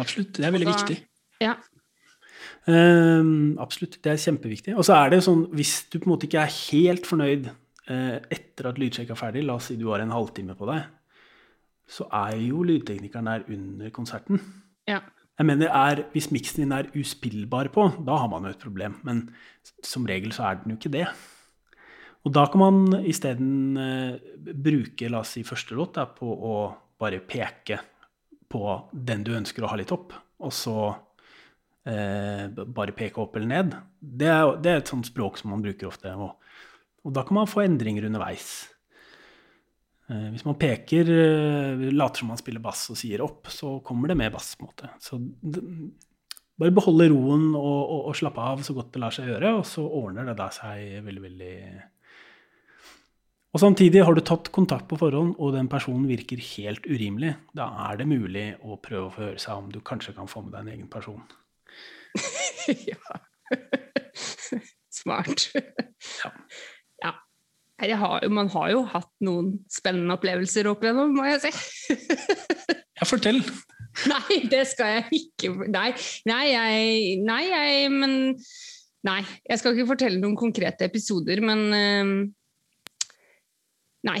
Absolutt. 0.00 0.36
Det 0.36 0.46
er 0.46 0.54
veldig 0.54 0.68
da, 0.68 0.74
viktig. 0.76 0.98
Ja. 1.42 1.54
Um, 2.66 3.58
absolutt. 3.60 3.98
Det 4.04 4.12
er 4.12 4.20
kjempeviktig. 4.22 4.76
Og 4.78 4.86
så 4.86 4.96
er 5.00 5.12
det 5.12 5.22
sånn, 5.26 5.46
hvis 5.56 5.74
du 5.90 5.98
på 5.98 6.06
en 6.06 6.14
måte 6.14 6.28
ikke 6.28 6.44
er 6.44 6.58
helt 6.58 7.08
fornøyd 7.08 7.48
uh, 7.48 8.18
etter 8.32 8.70
at 8.70 8.78
lydsjekk 8.80 9.12
er 9.14 9.18
ferdig, 9.18 9.46
la 9.46 9.58
oss 9.58 9.70
si 9.70 9.78
du 9.80 9.88
har 9.90 10.04
en 10.04 10.14
halvtime 10.14 10.56
på 10.58 10.68
deg, 10.70 10.86
så 11.92 12.06
er 12.24 12.38
jo 12.40 12.62
lydteknikeren 12.66 13.28
der 13.28 13.44
under 13.52 13.90
konserten. 13.94 14.40
Ja. 14.88 15.02
Jeg 15.38 15.48
mener, 15.48 15.72
er, 15.72 16.04
Hvis 16.12 16.30
miksen 16.30 16.62
din 16.62 16.72
er 16.76 16.90
uspillbar 16.94 17.72
på, 17.74 17.88
da 18.06 18.16
har 18.20 18.28
man 18.30 18.44
jo 18.46 18.52
et 18.52 18.62
problem. 18.62 18.98
Men 19.02 19.24
som 19.84 20.06
regel 20.06 20.32
så 20.32 20.46
er 20.50 20.60
den 20.62 20.74
jo 20.74 20.78
ikke 20.78 20.92
det. 20.92 21.06
Og 22.22 22.34
da 22.34 22.44
kan 22.50 22.62
man 22.62 23.00
isteden 23.08 23.78
eh, 23.80 24.52
bruke 24.54 25.08
la 25.10 25.22
oss 25.24 25.34
si, 25.36 25.42
første 25.46 25.74
låt 25.74 25.96
da, 25.98 26.06
på 26.06 26.28
å 26.28 26.56
bare 27.02 27.18
peke 27.26 27.80
på 28.52 28.66
den 28.92 29.24
du 29.26 29.32
ønsker 29.34 29.64
å 29.64 29.72
ha 29.72 29.78
litt 29.80 29.90
opp, 29.94 30.12
og 30.42 30.52
så 30.54 30.76
eh, 31.88 32.46
bare 32.52 32.94
peke 32.94 33.22
opp 33.22 33.38
eller 33.38 33.50
ned. 33.50 33.74
Det 33.98 34.28
er, 34.30 34.44
det 34.62 34.70
er, 34.70 34.82
et 34.82 34.92
sånt 34.92 35.08
språk 35.08 35.40
som 35.40 35.50
man 35.54 35.64
bruker 35.64 35.90
ofte. 35.90 36.12
Og, 36.14 36.36
og 37.02 37.16
da 37.16 37.24
kan 37.26 37.40
man 37.40 37.50
få 37.50 37.64
endringer 37.64 38.06
underveis. 38.06 38.52
Eh, 40.12 40.28
hvis 40.34 40.46
man 40.46 40.58
peker, 40.60 41.10
eh, 41.10 41.88
later 41.90 42.22
som 42.22 42.32
man 42.34 42.40
spiller 42.40 42.62
bass 42.62 42.84
og 42.92 43.00
sier 43.00 43.24
opp, 43.24 43.50
så 43.50 43.78
kommer 43.86 44.12
det 44.12 44.18
med 44.20 44.34
bass. 44.34 44.54
på 44.54 44.66
en 44.66 44.70
måte. 44.70 44.92
Så 45.02 45.18
bare 46.60 46.74
beholde 46.76 47.08
roen 47.10 47.50
og, 47.56 47.80
og, 47.80 48.04
og 48.12 48.18
slappe 48.18 48.44
av 48.52 48.62
så 48.62 48.76
godt 48.76 48.92
det 48.94 49.02
lar 49.02 49.14
seg 49.14 49.32
gjøre, 49.32 49.56
og 49.58 49.66
så 49.66 49.86
ordner 49.88 50.28
det 50.28 50.36
da 50.38 50.52
seg 50.54 51.00
veldig, 51.06 51.24
veldig 51.24 51.56
og 53.52 53.60
samtidig 53.60 54.00
har 54.06 54.16
du 54.16 54.22
tatt 54.24 54.48
kontakt 54.54 54.86
på 54.88 54.96
forhånd, 54.96 55.34
og 55.36 55.52
den 55.52 55.68
personen 55.68 56.06
virker 56.08 56.40
helt 56.54 56.86
urimelig. 56.88 57.34
Da 57.56 57.66
er 57.90 57.98
det 58.00 58.08
mulig 58.08 58.46
å 58.64 58.78
prøve 58.80 59.10
å 59.10 59.16
høre 59.18 59.42
seg 59.42 59.60
om 59.60 59.68
du 59.72 59.82
kanskje 59.84 60.14
kan 60.16 60.30
få 60.30 60.40
med 60.46 60.54
deg 60.54 60.62
en 60.62 60.72
egen 60.72 60.88
person. 60.92 61.20
ja. 62.92 63.20
Smart. 65.02 65.50
ja. 65.52 66.32
ja. 67.04 67.12
Har, 68.00 68.24
man 68.32 68.48
har 68.54 68.72
jo 68.72 68.82
hatt 68.88 69.12
noen 69.26 69.56
spennende 69.72 70.16
opplevelser 70.16 70.68
opp 70.70 70.84
igjennom, 70.86 71.12
må 71.18 71.28
jeg 71.28 71.44
si. 71.44 71.96
ja, 73.00 73.04
fortell. 73.04 73.42
Nei, 74.08 74.36
det 74.48 74.62
skal 74.70 74.94
jeg 74.94 75.18
ikke 75.18 75.66
Nei, 75.68 75.90
nei, 76.24 76.44
jeg, 76.48 77.16
nei 77.28 77.42
jeg, 77.44 77.90
Men 77.92 78.14
Nei, 79.04 79.18
jeg 79.44 79.60
skal 79.60 79.74
ikke 79.76 79.90
fortelle 79.90 80.16
noen 80.22 80.38
konkrete 80.38 80.86
episoder, 80.88 81.42
men 81.44 81.66
uh, 81.74 82.22
Nei. 84.06 84.20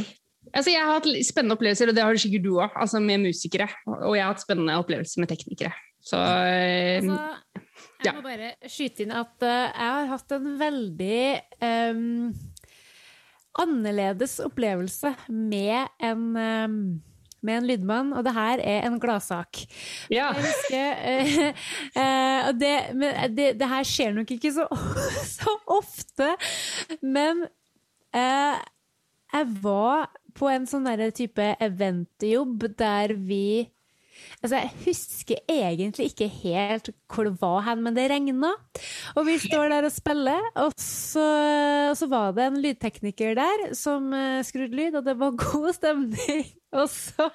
Altså, 0.52 0.72
jeg 0.72 0.82
har 0.82 0.98
hatt 0.98 1.08
spennende 1.24 1.56
opplevelser, 1.56 1.90
og 1.90 1.96
det 1.96 2.04
har 2.04 2.14
du 2.14 2.20
sikkert 2.20 2.44
du 2.44 2.52
òg, 2.58 2.74
altså 2.76 3.00
med 3.02 3.22
musikere. 3.24 3.68
Og 3.86 4.16
jeg 4.16 4.24
har 4.24 4.34
hatt 4.34 4.44
spennende 4.44 4.76
opplevelser 4.80 5.22
med 5.22 5.30
teknikere. 5.32 5.72
Så 6.02 6.18
uh, 6.18 6.98
altså, 6.98 7.18
Jeg 8.02 8.08
ja. 8.08 8.14
må 8.16 8.24
bare 8.24 8.54
skyte 8.66 9.04
inn 9.04 9.14
at 9.14 9.36
uh, 9.46 9.70
jeg 9.70 9.92
har 9.94 10.10
hatt 10.10 10.34
en 10.34 10.48
veldig 10.58 11.22
um, 11.62 12.32
annerledes 13.62 14.40
opplevelse 14.42 15.14
med 15.30 16.02
en 16.02 16.28
um, 16.36 16.76
med 17.42 17.58
en 17.58 17.66
lydmann, 17.66 18.12
og 18.14 18.22
det 18.22 18.34
her 18.36 18.60
er 18.62 18.84
en 18.86 19.00
gladsak. 19.02 19.64
Ja. 20.10 20.30
Jeg 20.30 20.44
husker, 20.44 21.00
uh, 21.18 21.48
uh, 21.96 22.50
det, 22.54 22.74
det, 23.34 23.48
det, 23.58 23.68
her 23.72 23.88
skjer 23.88 24.14
nok 24.14 24.30
ikke 24.30 24.52
så, 24.54 24.68
så 25.38 25.56
ofte, 25.74 26.28
men 27.02 27.42
uh, 28.14 28.62
jeg 29.32 29.52
var 29.62 30.10
på 30.36 30.48
en 30.48 30.66
sånn 30.68 30.88
type 31.16 31.54
eventjobb 31.60 32.68
der 32.78 33.16
vi 33.16 33.70
Altså, 34.42 34.58
jeg 34.58 34.70
husker 34.84 35.40
egentlig 35.50 36.08
ikke 36.10 36.26
helt 36.28 36.90
hvor 37.10 37.26
det 37.28 37.34
var 37.40 37.62
hen, 37.66 37.82
men 37.84 37.96
det 37.96 38.08
regna. 38.10 38.50
Og 39.16 39.26
vi 39.26 39.36
står 39.40 39.70
der 39.72 39.86
og 39.86 39.94
spiller, 39.94 40.48
og 40.58 40.74
så, 40.78 41.26
og 41.90 41.96
så 41.98 42.08
var 42.10 42.34
det 42.36 42.48
en 42.48 42.60
lydtekniker 42.62 43.36
der 43.38 43.64
som 43.78 44.10
uh, 44.14 44.42
skrudde 44.46 44.78
lyd, 44.78 44.98
og 44.98 45.06
det 45.06 45.16
var 45.20 45.36
god 45.46 45.70
stemning. 45.78 46.48
Og 46.74 46.88
så, 46.90 47.28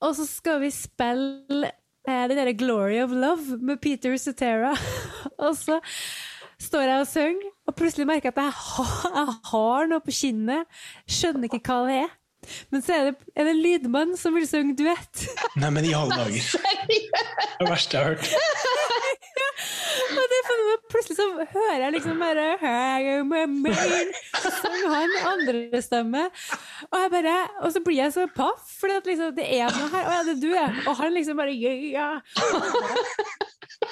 og 0.00 0.16
så 0.18 0.26
skal 0.28 0.60
vi 0.64 0.72
spille 0.74 1.70
eh, 1.70 2.24
den 2.30 2.38
derre 2.38 2.56
'Glory 2.56 3.02
of 3.04 3.14
Love' 3.14 3.60
med 3.60 3.80
Peter 3.82 4.16
Sutera. 4.16 4.74
og 5.44 5.56
så 5.56 5.80
står 6.60 6.86
jeg 6.86 7.02
og 7.02 7.10
synger, 7.10 7.50
og 7.68 7.76
plutselig 7.78 8.06
merker 8.08 8.30
jeg 8.30 8.36
at 8.36 8.42
jeg 8.44 8.56
har, 8.60 8.96
jeg 9.18 9.36
har 9.52 9.90
noe 9.90 10.04
på 10.04 10.14
kinnet. 10.14 10.80
Skjønner 11.10 11.48
ikke 11.48 11.62
hva 11.66 11.84
det 11.88 12.00
er. 12.04 12.16
Men 12.72 12.82
så 12.82 12.94
er 12.96 13.10
det, 13.10 13.14
er 13.36 13.46
det 13.46 13.52
en 13.52 13.62
lydmann 13.62 14.14
som 14.18 14.34
vil 14.36 14.46
synge 14.48 14.76
duett. 14.78 15.26
Nei, 15.60 15.70
men 15.74 15.84
i 15.84 15.92
alle 15.96 16.16
dager. 16.16 16.40
Er 17.60 17.66
det 17.66 17.72
verste 17.74 17.98
jeg 17.98 18.04
har 18.06 18.14
hørt. 18.14 18.24
og 20.16 20.22
det 20.32 20.38
for 20.46 20.70
plutselig 20.94 21.16
så 21.18 21.26
hører 21.52 21.82
jeg 21.84 21.92
liksom 21.98 22.22
bare 22.24 22.46
sang 24.40 24.86
han 24.94 25.16
andre 25.28 25.82
stemme. 25.84 26.24
Og, 26.88 26.96
jeg 27.02 27.12
bare, 27.12 27.36
og 27.60 27.74
så 27.74 27.84
blir 27.84 28.00
jeg 28.00 28.14
så 28.16 28.24
paff, 28.32 28.64
for 28.80 28.88
liksom, 29.04 29.34
det 29.36 29.46
er 29.60 29.68
noe 29.76 29.92
her. 29.92 30.08
Å 30.08 30.16
ja, 30.16 30.22
det 30.24 30.36
er 30.38 30.40
du, 30.40 30.50
ja. 30.54 30.66
Og 30.86 30.96
han 31.02 31.12
liksom 31.18 31.36
bare 31.40 31.52
ja. 31.52 32.10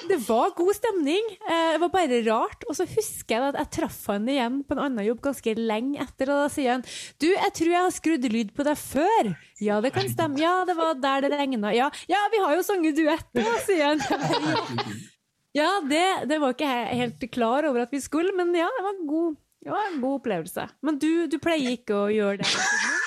Det 0.08 0.18
var 0.28 0.50
god 0.56 0.74
stemning. 0.76 1.30
Eh, 1.48 1.72
det 1.74 1.80
var 1.80 1.90
bare 1.92 2.20
rart. 2.26 2.64
Og 2.68 2.76
så 2.76 2.84
husker 2.88 3.34
jeg 3.34 3.44
at 3.54 3.58
jeg 3.60 3.70
traff 3.78 3.98
han 4.12 4.28
igjen 4.28 4.60
på 4.68 4.76
en 4.76 4.82
annen 4.84 5.06
jobb 5.06 5.22
ganske 5.24 5.54
lenge 5.56 6.00
etter, 6.04 6.30
og 6.32 6.44
da 6.44 6.48
sier 6.52 6.74
han 6.76 6.84
Du, 7.20 7.26
jeg 7.30 7.52
tror 7.56 7.72
jeg 7.72 7.86
har 7.86 7.94
skrudd 7.96 8.28
lyd 8.32 8.52
på 8.56 8.66
deg 8.68 8.78
før. 8.80 9.32
Ja, 9.64 9.80
det 9.84 9.94
kan 9.96 10.08
stemme. 10.12 10.40
Ja, 10.40 10.60
det 10.68 10.76
var 10.78 10.94
der 11.00 11.24
det 11.26 11.32
regna. 11.40 11.72
Ja, 11.76 11.88
ja, 12.10 12.20
vi 12.32 12.42
har 12.44 12.56
jo 12.56 12.64
sunget 12.66 12.98
duett 13.00 13.28
nå, 13.38 13.46
sier 13.66 13.94
han. 13.94 14.04
Ja, 15.56 15.70
det, 15.88 16.04
det 16.30 16.36
var 16.42 16.52
ikke 16.54 16.68
jeg 16.68 16.98
helt 17.00 17.28
klar 17.34 17.66
over 17.66 17.86
at 17.86 17.92
vi 17.94 18.00
skulle, 18.04 18.34
men 18.36 18.52
ja, 18.54 18.68
det 18.76 18.84
var 18.84 18.94
en 18.94 19.06
god, 19.08 19.38
var 19.66 19.88
en 19.88 20.00
god 20.04 20.18
opplevelse. 20.20 20.68
Men 20.84 21.00
du, 21.00 21.10
du 21.26 21.38
pleier 21.42 21.78
ikke 21.80 21.96
å 21.96 22.08
gjøre 22.12 22.44
det? 22.44 22.97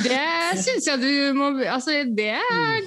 Det 0.00 0.62
syns 0.62 0.86
jeg 0.88 1.02
du 1.02 1.36
må 1.36 1.50
altså 1.66 1.98
Det 2.08 2.38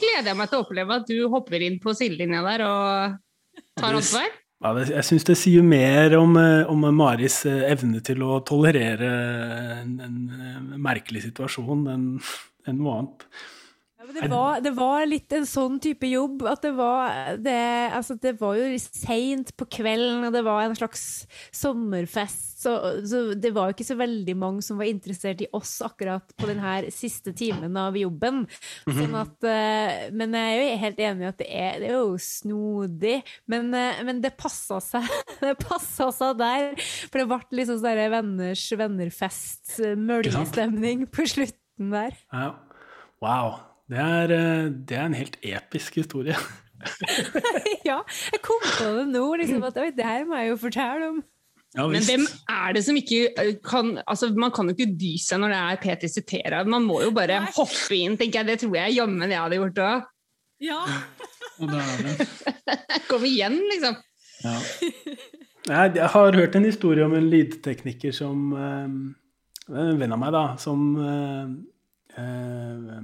gleder 0.01 0.31
jeg 0.31 0.37
meg 0.39 0.49
til 0.49 0.57
å 0.57 0.63
oppleve, 0.65 0.97
at 1.01 1.11
du 1.11 1.27
hopper 1.31 1.65
inn 1.65 1.77
på 1.83 1.93
sidelinja 1.97 2.41
der 2.45 2.65
og 2.65 3.21
tar 3.77 3.93
ansvar. 3.93 4.31
Ja, 4.63 4.71
jeg 4.79 5.03
syns 5.05 5.27
det 5.27 5.35
sier 5.37 5.65
mer 5.67 6.15
om, 6.17 6.37
eh, 6.39 6.63
om, 6.71 6.87
Maris 6.95 7.41
eh, 7.45 7.67
evne 7.69 7.99
til 8.05 8.23
å 8.25 8.39
tolerere 8.47 9.11
en, 9.81 9.91
en, 10.01 10.15
en 10.31 10.69
merkelig 10.81 11.25
situasjon 11.27 11.83
enn 11.91 12.05
en 12.65 12.79
noe 12.79 12.95
annet. 12.97 13.25
Det 14.13 14.27
var, 14.29 14.61
det 14.63 14.71
var 14.75 15.05
litt 15.07 15.33
en 15.35 15.45
sånn 15.47 15.77
type 15.83 16.07
jobb 16.09 16.43
at 16.49 16.63
det 16.65 16.71
var 16.77 17.37
det, 17.41 17.57
altså 17.95 18.17
det 18.21 18.35
var 18.39 18.57
jo 18.59 18.67
seint 18.81 19.51
på 19.57 19.67
kvelden, 19.77 20.23
og 20.27 20.35
det 20.35 20.43
var 20.45 20.63
en 20.65 20.75
slags 20.77 21.25
sommerfest, 21.55 22.55
så, 22.65 22.73
så, 23.05 23.21
det 23.37 23.51
var 23.55 23.69
jo 23.69 23.75
ikke 23.75 23.87
så 23.87 23.97
veldig 23.99 24.35
mange 24.39 24.63
som 24.65 24.79
var 24.79 24.89
interessert 24.89 25.43
i 25.43 25.49
oss 25.55 25.77
akkurat 25.85 26.33
på 26.37 26.49
denne 26.49 26.77
siste 26.93 27.33
timen 27.37 27.75
av 27.77 27.97
jobben. 27.99 28.43
Sånn 28.87 29.17
at, 29.19 29.35
eh, 29.49 30.07
men 30.15 30.33
jeg 30.37 30.55
er 30.55 30.63
jo 30.63 30.79
helt 30.85 31.03
enig 31.09 31.25
i 31.25 31.29
at 31.29 31.41
det 31.41 31.49
er, 31.51 31.77
det 31.83 31.91
er 31.91 31.99
jo 31.99 32.15
snodig, 32.21 33.19
men, 33.51 33.69
eh, 33.77 34.01
men 34.07 34.23
det 34.23 34.33
passa 34.39 34.79
seg, 34.83 35.05
det 35.43 35.55
passa 35.61 36.09
seg 36.15 36.41
der. 36.41 36.73
For 37.11 37.21
det 37.21 37.29
ble 37.29 37.61
liksom 37.61 37.81
sånn 37.83 38.03
venners 38.15 38.65
vennerfest, 38.79 39.77
møljestemning 39.99 41.05
på 41.11 41.27
slutten 41.29 41.93
der. 41.93 42.17
Ja. 42.33 42.51
Wow. 43.21 43.74
Det 43.89 44.01
er, 44.01 44.31
eh, 44.33 44.69
det 44.89 44.97
er 44.97 45.05
en 45.05 45.17
helt 45.17 45.37
episk 45.45 45.99
historie. 46.01 46.35
ja, 47.89 47.99
jeg 48.33 48.41
kom 48.43 48.61
på 48.65 48.89
det 48.97 49.05
nå, 49.13 49.23
liksom, 49.41 49.63
at 49.67 49.77
oi, 49.81 49.91
det 49.95 50.05
her 50.05 50.25
må 50.27 50.39
jeg 50.41 50.51
jo 50.53 50.59
fortelle 50.65 51.09
om. 51.13 51.23
Ja, 51.75 51.87
Men 51.91 52.05
hvem 52.07 52.23
er 52.47 52.75
det 52.75 52.85
som 52.85 52.95
ikke 52.95 53.33
eh, 53.35 53.55
kan 53.59 53.97
altså 54.07 54.29
Man 54.31 54.51
kan 54.55 54.69
jo 54.69 54.75
ikke 54.77 54.93
dy 54.95 55.17
seg 55.19 55.41
når 55.41 55.51
det 55.51 55.57
er 55.59 55.79
Peter 55.83 56.07
Cetera. 56.11 56.61
Man 56.63 56.85
må 56.87 57.01
jo 57.03 57.11
bare 57.15 57.41
Nei. 57.43 57.51
hoppe 57.57 57.97
inn, 57.97 58.15
tenker 58.15 58.41
jeg. 58.41 58.47
Det 58.47 58.59
tror 58.63 58.77
jeg 58.79 58.95
jammen 58.95 59.33
jeg 59.33 59.41
hadde 59.41 59.59
gjort 59.59 59.81
òg. 59.83 60.05
Ja. 60.63 60.79
Kom 63.09 63.25
igjen, 63.27 63.59
liksom. 63.73 63.99
Ja. 64.45 64.55
Jeg, 65.65 66.07
har 66.13 66.37
hørt 66.37 66.55
en 66.55 66.67
historie 66.67 67.05
om 67.05 67.15
en 67.17 67.27
lydtekniker 67.31 68.13
som 68.13 68.51
eh, 68.53 68.89
En 69.75 69.99
venn 69.99 70.13
av 70.13 70.19
meg, 70.21 70.31
da, 70.35 70.43
som 70.61 70.81
eh, 71.01 71.53
eh, 72.21 72.99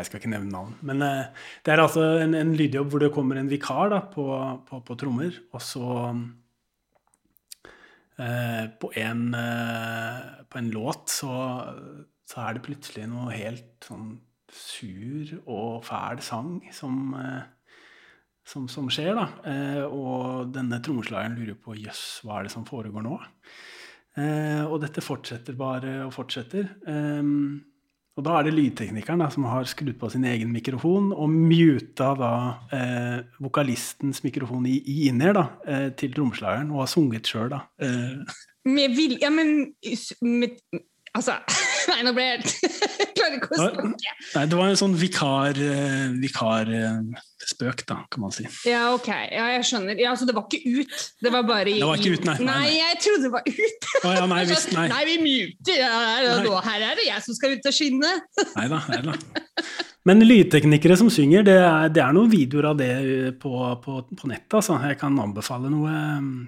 Jeg 0.00 0.08
skal 0.08 0.20
ikke 0.22 0.32
nevne 0.32 0.52
navn. 0.54 0.74
Men 0.86 1.04
eh, 1.04 1.46
det 1.66 1.74
er 1.74 1.82
altså 1.82 2.06
en, 2.24 2.34
en 2.38 2.54
lydjobb 2.56 2.92
hvor 2.92 3.04
det 3.04 3.12
kommer 3.14 3.40
en 3.40 3.50
vikar 3.50 3.92
da, 3.92 4.00
på, 4.12 4.26
på, 4.68 4.80
på 4.86 4.96
trommer, 5.00 5.36
og 5.52 5.64
så 5.64 5.90
eh, 8.16 8.66
på, 8.80 8.92
en, 9.04 9.22
eh, 9.36 10.18
på 10.48 10.62
en 10.62 10.72
låt 10.72 11.12
så, 11.12 11.36
så 12.28 12.42
er 12.46 12.56
det 12.56 12.66
plutselig 12.66 13.06
noe 13.12 13.30
helt 13.36 13.86
sånn 13.86 14.12
sur 14.50 15.36
og 15.44 15.84
fæl 15.86 16.18
sang 16.26 16.56
som 16.74 17.14
eh, 17.14 17.42
som, 18.50 18.66
som 18.70 18.88
skjer, 18.90 19.14
da. 19.14 19.26
Eh, 19.46 19.84
og 19.86 20.50
denne 20.54 20.80
trommeslageren 20.82 21.36
lurer 21.38 21.58
på 21.60 21.76
jøss, 21.78 22.20
hva 22.24 22.40
er 22.40 22.48
det 22.48 22.54
som 22.54 22.66
foregår 22.66 23.04
nå? 23.06 23.16
Eh, 24.18 24.64
og 24.64 24.80
dette 24.82 25.04
fortsetter 25.04 25.58
bare 25.58 26.00
og 26.06 26.14
fortsetter. 26.16 26.72
Eh, 26.90 27.20
og 28.18 28.26
da 28.26 28.36
er 28.36 28.46
det 28.48 28.54
lydteknikeren 28.56 29.22
da, 29.22 29.28
som 29.32 29.46
har 29.48 29.68
skrudd 29.70 29.96
på 30.00 30.10
sin 30.12 30.26
egen 30.28 30.50
mikrofon 30.52 31.12
og 31.14 31.30
muta 31.30 32.10
da 32.18 32.32
eh, 32.74 33.18
vokalistens 33.40 34.24
mikrofon 34.26 34.66
i, 34.68 34.76
i 34.82 34.96
inner 35.08 35.36
da, 35.36 35.44
eh, 35.64 35.88
til 35.96 36.14
trommeslageren, 36.16 36.72
og 36.74 36.84
har 36.84 36.90
sunget 36.90 37.30
sjøl, 37.30 37.48
da. 37.54 37.64
Eh, 37.80 38.38
vil... 38.66 39.16
Ja, 39.22 39.30
men 39.32 39.70
med, 40.20 40.58
Altså 41.10 41.40
Nei, 41.90 41.98
nå 42.06 42.12
ble 42.16 42.24
jeg 42.26 42.40
helt 42.44 43.14
klarer 43.16 43.36
ikke 43.38 43.50
å 43.54 43.58
snakke. 43.60 44.14
nei, 44.34 44.44
det 44.52 44.58
var 44.60 44.70
en 44.70 44.78
sånn 44.80 44.94
vikar, 45.00 45.58
eh, 45.64 46.06
vikar 46.22 46.70
eh, 46.76 47.26
da, 47.60 47.96
kan 48.12 48.22
man 48.22 48.32
si. 48.34 48.44
Ja, 48.68 48.82
ok. 48.94 49.08
Ja, 49.08 49.46
jeg 49.56 49.64
skjønner. 49.68 49.98
Ja, 50.00 50.12
så 50.18 50.26
det 50.28 50.34
var 50.36 50.44
ikke 50.46 50.60
ut? 50.82 50.96
Det 51.24 51.32
var 51.34 51.46
bare 51.48 51.72
i 51.72 51.78
Det 51.80 51.88
var 51.88 52.00
ikke 52.02 52.18
ut, 52.18 52.26
nei. 52.28 52.36
Nei, 52.40 52.46
Nei, 52.50 52.58
nei. 52.66 52.74
jeg 52.78 53.00
trodde 53.04 53.22
det 53.26 53.32
var 53.34 53.48
ut! 53.48 53.88
Å 54.00 54.12
ja, 54.16 54.26
nei 54.30 54.42
visst, 54.50 54.72
nei. 54.76 54.86
Nei, 54.94 55.02
vi 55.08 55.16
muter! 55.24 55.80
Ja, 55.80 56.60
her 56.68 56.86
er 56.90 57.00
det 57.00 57.08
jeg 57.08 57.24
som 57.26 57.38
skal 57.38 57.56
ut 57.56 57.70
og 57.72 57.76
skinne! 57.76 58.12
Nei 58.54 58.66
da, 58.70 58.82
nei 58.92 59.00
da. 59.08 59.16
Men 60.08 60.22
lydteknikere 60.24 60.94
som 60.96 61.10
synger, 61.12 61.42
det 61.44 61.54
er, 61.60 61.90
det 61.92 62.00
er 62.00 62.14
noen 62.16 62.30
videoer 62.32 62.70
av 62.70 62.78
det 62.78 62.92
på, 63.42 63.50
på, 63.84 63.98
på 64.16 64.30
nettet. 64.30 64.54
Altså. 64.56 64.78
Jeg 64.88 64.96
kan 65.02 65.18
anbefale 65.20 65.68
noe. 65.68 65.92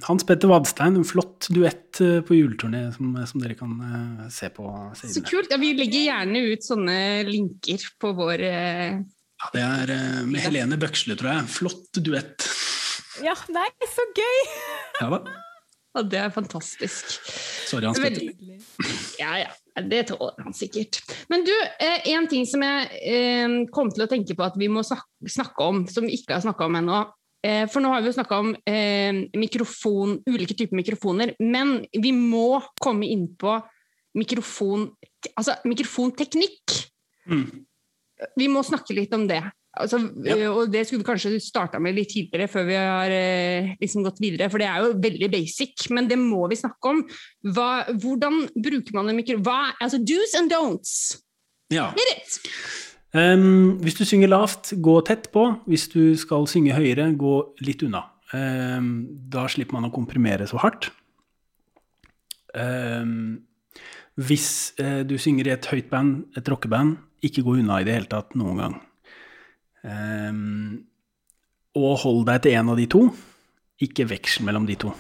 Hans 0.07 0.25
Petter 0.29 0.49
Vadstein, 0.49 0.97
en 0.97 1.05
flott 1.05 1.51
duett 1.53 2.01
eh, 2.01 2.23
på 2.25 2.39
juleturné 2.39 2.87
som, 2.95 3.13
som 3.29 3.43
dere 3.45 3.59
kan 3.59 3.75
eh, 3.85 4.25
se 4.33 4.49
på 4.57 4.71
Så 4.97 5.21
kult. 5.29 5.53
Ja, 5.53 5.61
vi 5.61 5.75
legger 5.77 6.07
gjerne 6.09 6.47
ut 6.49 6.65
sånne 6.65 6.97
linker 7.29 7.85
på 8.01 8.15
vår 8.17 8.47
eh, 8.49 8.97
Ja, 9.45 9.53
det 9.53 9.67
er 9.69 9.95
eh, 9.99 10.19
med 10.33 10.41
Helene 10.47 10.81
Bøksle, 10.81 11.19
tror 11.21 11.35
jeg. 11.35 11.53
Flott 11.53 12.01
duett. 12.01 12.49
ja, 13.21 13.37
nei, 13.53 13.69
så 13.93 14.09
gøy! 14.17 14.45
Ja 15.03 15.13
da. 15.13 15.25
Og 16.01 16.09
det 16.09 16.23
er 16.25 16.33
fantastisk. 16.33 17.19
Sorry, 17.69 17.85
Hans 17.85 18.01
Petter. 18.01 18.33
Ja, 19.21 19.35
ja. 19.45 19.53
Det 19.73 20.03
tåler 20.11 20.45
han 20.45 20.55
sikkert. 20.55 21.01
Men 21.33 21.45
du, 21.45 21.53
eh, 21.81 22.09
en 22.13 22.29
ting 22.29 22.45
som 22.49 22.63
jeg 22.65 22.89
eh, 23.09 23.55
kom 23.73 23.91
til 23.93 24.05
å 24.05 24.11
tenke 24.11 24.37
på 24.37 24.45
at 24.45 24.57
vi 24.61 24.69
må 24.69 24.83
snakke 24.85 25.65
om, 25.65 25.87
som 25.89 26.05
vi 26.05 26.19
ikke 26.19 26.37
har 26.37 26.45
snakka 26.45 26.69
om 26.69 26.77
ennå. 26.83 27.01
Eh, 27.43 27.65
for 27.73 27.83
nå 27.83 27.91
har 27.91 28.03
vi 28.03 28.11
jo 28.11 28.19
snakka 28.19 28.39
om 28.39 28.53
mikrofon, 29.41 30.19
ulike 30.29 30.55
typer 30.55 30.79
mikrofoner, 30.79 31.35
men 31.41 31.81
vi 31.91 32.13
må 32.15 32.61
komme 32.81 33.09
inn 33.09 33.31
på 33.35 33.57
mikrofon, 34.21 34.91
altså 35.33 35.57
mikrofonteknikk. 35.67 36.77
Mm. 37.27 37.65
Vi 38.39 38.47
må 38.53 38.63
snakke 38.67 38.95
litt 38.95 39.15
om 39.17 39.25
det. 39.27 39.41
Altså, 39.73 39.99
Ja. 40.25 40.37
eh, 40.37 40.51
Og 40.51 40.71
det 40.71 40.87
skulle 40.87 41.01
vi 41.03 41.11
kanskje 41.11 41.41
starta 41.41 41.81
med 41.81 41.95
litt 41.95 42.11
tidligere, 42.13 42.49
før 42.49 42.67
vi 42.67 42.75
har 42.75 43.09
eh, 43.09 43.75
liksom 43.81 44.05
gått 44.05 44.21
videre. 44.21 44.51
For 44.51 44.59
det 44.59 44.69
er 44.69 44.83
jo 44.85 45.01
veldig 45.01 45.31
basic, 45.33 45.91
men 45.91 46.09
det 46.09 46.19
må 46.19 46.49
vi 46.51 46.57
snakke 46.61 46.91
om. 46.91 47.03
Hva, 47.45 47.87
hvordan 47.89 48.49
bruker 48.53 48.93
man 48.95 49.09
en 49.09 49.17
mikro... 49.17 49.39
Hva, 49.41 49.73
altså 49.81 49.99
do's 49.99 50.35
and 50.37 50.53
don'ts. 50.53 51.23
Ja. 51.73 51.93
Ehm, 53.15 53.79
hvis 53.81 53.97
du 53.97 54.05
synger 54.05 54.29
lavt, 54.29 54.75
gå 54.81 55.01
tett 55.05 55.31
på. 55.33 55.47
Hvis 55.67 55.89
du 55.93 56.17
skal 56.17 56.47
synge 56.47 56.77
høyere, 56.77 57.17
gå 57.17 57.55
litt 57.65 57.83
unna. 57.83 58.07
Um, 58.33 59.09
da 59.29 59.45
slipper 59.49 59.77
man 59.77 59.91
å 59.91 59.93
komprimere 59.93 60.47
så 60.49 60.61
hardt. 60.63 60.91
Um, 62.57 63.43
hvis 64.21 64.73
uh, 64.81 65.03
du 65.05 65.19
synger 65.21 65.49
i 65.49 65.53
et 65.57 65.69
høyt 65.69 65.91
band, 65.93 66.25
et 66.37 66.49
rockeband, 66.49 66.97
ikke 67.25 67.45
gå 67.45 67.59
unna 67.61 67.81
i 67.81 67.85
det 67.89 67.97
hele 67.97 68.09
tatt 68.09 68.33
noen 68.37 68.61
gang. 68.61 68.81
Ehm, 69.83 70.83
og 71.79 71.97
hold 72.05 72.27
deg 72.29 72.43
til 72.45 72.57
en 72.59 72.73
av 72.73 72.79
de 72.79 72.87
to. 72.91 73.07
Ikke 73.83 74.07
veksel 74.11 74.47
mellom 74.47 74.67
de 74.69 74.77
to. 74.79 74.93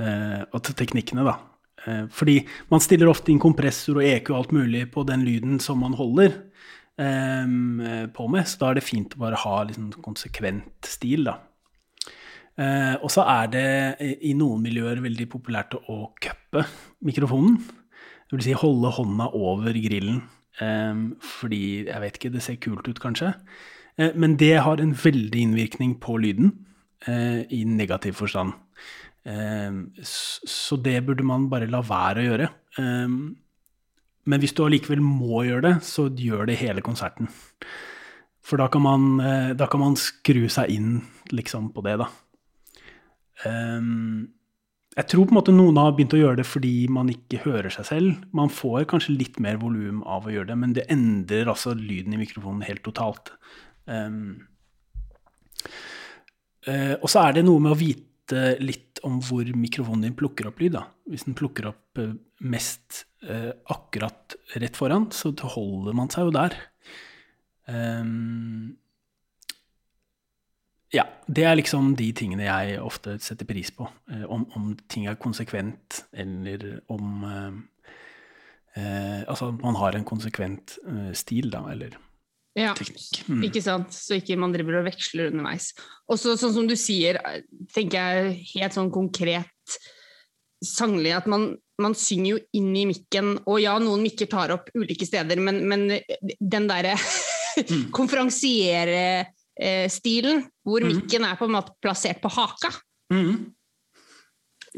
Uh, 0.00 0.46
og 0.54 0.62
til 0.64 0.76
teknikkene, 0.78 1.24
da. 1.26 1.34
Uh, 1.84 2.06
fordi 2.14 2.38
man 2.70 2.80
stiller 2.82 3.10
ofte 3.10 3.32
inn 3.32 3.40
kompressor 3.42 3.98
og 4.00 4.06
EQ 4.06 4.30
og 4.32 4.38
alt 4.38 4.54
mulig 4.56 4.84
på 4.94 5.04
den 5.08 5.26
lyden 5.26 5.58
som 5.62 5.82
man 5.82 5.96
holder 5.98 6.30
eh, 7.00 8.06
på 8.14 8.26
med, 8.30 8.46
så 8.48 8.60
da 8.60 8.70
er 8.70 8.78
det 8.78 8.84
fint 8.86 9.14
å 9.16 9.20
bare 9.22 9.38
ha 9.42 9.54
liksom 9.66 9.90
konsekvent 10.04 10.88
stil, 10.88 11.26
da. 11.28 11.36
Uh, 12.60 12.96
og 13.00 13.08
så 13.12 13.24
er 13.24 13.52
det 13.52 13.68
i- 14.26 14.34
noen 14.36 14.60
miljøer 14.64 15.00
veldig 15.00 15.26
populært 15.32 15.76
å 15.88 16.12
cuppe 16.20 16.66
mikrofonen. 17.06 17.56
Det 18.28 18.36
vil 18.36 18.46
si 18.50 18.56
holde 18.58 18.92
hånda 18.98 19.30
over 19.36 19.72
grillen, 19.76 20.22
Um, 20.60 21.14
fordi 21.24 21.86
jeg 21.86 22.00
vet 22.02 22.16
ikke, 22.18 22.32
det 22.34 22.42
ser 22.44 22.58
kult 22.60 22.88
ut 22.90 22.98
kanskje. 23.00 23.30
Eh, 24.00 24.16
men 24.16 24.36
det 24.40 24.56
har 24.64 24.80
en 24.80 24.94
veldig 24.96 25.44
innvirkning 25.44 25.94
på 26.00 26.16
lyden, 26.22 26.54
eh, 27.06 27.44
i 27.52 27.64
negativ 27.64 28.12
forstand. 28.12 28.52
Ehm, 29.26 29.92
så 30.02 30.80
det 30.82 31.04
burde 31.04 31.24
man 31.24 31.50
bare 31.50 31.68
la 31.68 31.82
være 31.82 32.22
å 32.22 32.28
gjøre. 32.30 32.48
Men 34.26 34.40
hvis 34.40 34.54
du 34.54 34.64
allikevel 34.64 35.00
må 35.02 35.44
gjøre 35.44 35.62
det, 35.62 35.74
så 35.82 36.08
gjør 36.08 36.46
det 36.46 36.56
hele 36.56 36.80
konserten. 36.80 37.28
For 38.42 38.56
da 38.56 38.68
kan 38.68 38.82
man, 38.82 39.20
eh, 39.20 39.52
da 39.52 39.66
kan 39.66 39.80
man 39.80 39.96
skru 39.96 40.48
seg 40.48 40.70
inn 40.70 41.02
liksom 41.30 41.72
på 41.74 41.82
det, 41.82 41.98
da. 41.98 42.08
Jeg 44.96 45.06
tror 45.06 45.24
på 45.24 45.30
en 45.30 45.38
måte 45.38 45.54
noen 45.54 45.76
har 45.76 45.92
begynt 45.92 46.12
å 46.12 46.20
gjøre 46.20 46.36
det 46.36 46.46
fordi 46.46 46.88
man 46.88 47.08
ikke 47.08 47.44
hører 47.44 47.70
seg 47.70 47.84
selv. 47.86 48.24
Man 48.32 48.48
får 48.48 48.84
kanskje 48.86 49.16
litt 49.16 49.38
mer 49.40 49.56
volum 49.56 50.02
av 50.02 50.26
å 50.26 50.32
gjøre 50.32 50.48
det, 50.48 50.56
men 50.58 50.72
det 50.72 50.90
endrer 50.90 51.46
altså 51.46 51.74
lyden 51.74 52.12
i 52.12 52.20
mikrofonen 52.20 52.62
helt 52.62 52.82
totalt. 52.82 53.32
Ehm, 53.88 54.40
uh, 56.68 56.96
og 57.00 57.08
så 57.10 57.24
er 57.24 57.38
det 57.38 57.46
noe 57.46 57.62
med 57.62 57.74
å 57.74 57.80
vite 57.80 58.56
litt 58.62 59.00
om 59.06 59.18
hvor 59.24 59.48
mikrofonen 59.58 60.04
din 60.06 60.18
plukker 60.18 60.50
opp 60.50 60.60
lyd. 60.62 60.76
Da. 60.76 60.84
Hvis 61.10 61.24
den 61.26 61.36
plukker 61.38 61.70
opp 61.72 61.98
eh, 61.98 62.12
mest 62.46 63.04
uh, 63.26 63.50
akkurat 63.72 64.36
rett 64.60 64.76
foran, 64.78 65.08
så 65.14 65.32
holder 65.56 65.96
man 65.96 66.12
seg 66.12 66.28
jo 66.28 66.34
der. 66.36 66.54
Um, 67.70 68.76
ja, 70.94 71.06
det 71.30 71.46
er 71.46 71.56
liksom 71.58 71.94
de 71.98 72.10
tingene 72.18 72.46
jeg 72.48 72.78
ofte 72.82 73.16
setter 73.22 73.46
pris 73.46 73.70
på. 73.74 73.86
Om, 74.10 74.46
om 74.58 74.72
ting 74.90 75.06
er 75.06 75.18
konsekvent, 75.22 76.04
eller 76.10 76.80
om 76.90 77.22
Altså 78.80 79.48
man 79.58 79.74
har 79.78 79.96
en 79.98 80.06
konsekvent 80.06 80.76
stil, 81.18 81.48
da, 81.50 81.64
eller 81.72 81.96
Ja, 82.60 82.74
teknikk. 82.76 83.22
Mm. 83.28 83.42
ikke 83.48 83.62
sant? 83.64 83.88
Så 83.96 84.14
ikke 84.20 84.36
man 84.40 84.52
driver 84.52 84.74
og 84.80 84.86
veksler 84.90 85.30
underveis. 85.32 85.66
Og 86.10 86.16
så 86.20 86.28
sånn 86.36 86.54
som 86.56 86.66
du 86.68 86.76
sier, 86.76 87.14
tenker 87.74 87.96
jeg 87.98 88.16
helt 88.54 88.74
sånn 88.76 88.90
konkret 88.92 89.48
sanglig 90.60 91.14
at 91.16 91.26
man, 91.30 91.54
man 91.80 91.94
synger 91.96 92.30
jo 92.34 92.38
inn 92.58 92.74
i 92.76 92.82
mikken, 92.90 93.38
og 93.48 93.56
ja, 93.62 93.78
noen 93.80 94.02
mikker 94.04 94.28
tar 94.28 94.50
opp 94.52 94.68
ulike 94.76 95.06
steder, 95.08 95.40
men, 95.40 95.62
men 95.70 95.80
den 96.36 96.66
derre 96.68 96.92
konferansiere-stilen, 97.96 100.44
hvor 100.66 100.80
Mm. 100.84 100.90
mikken 100.96 101.24
er 101.24 101.36
på 101.40 101.44
en 101.48 101.52
måte 101.56 101.72
plassert 101.82 102.20
på 102.22 102.28
haka. 102.28 102.70
Mhm. 103.12 103.52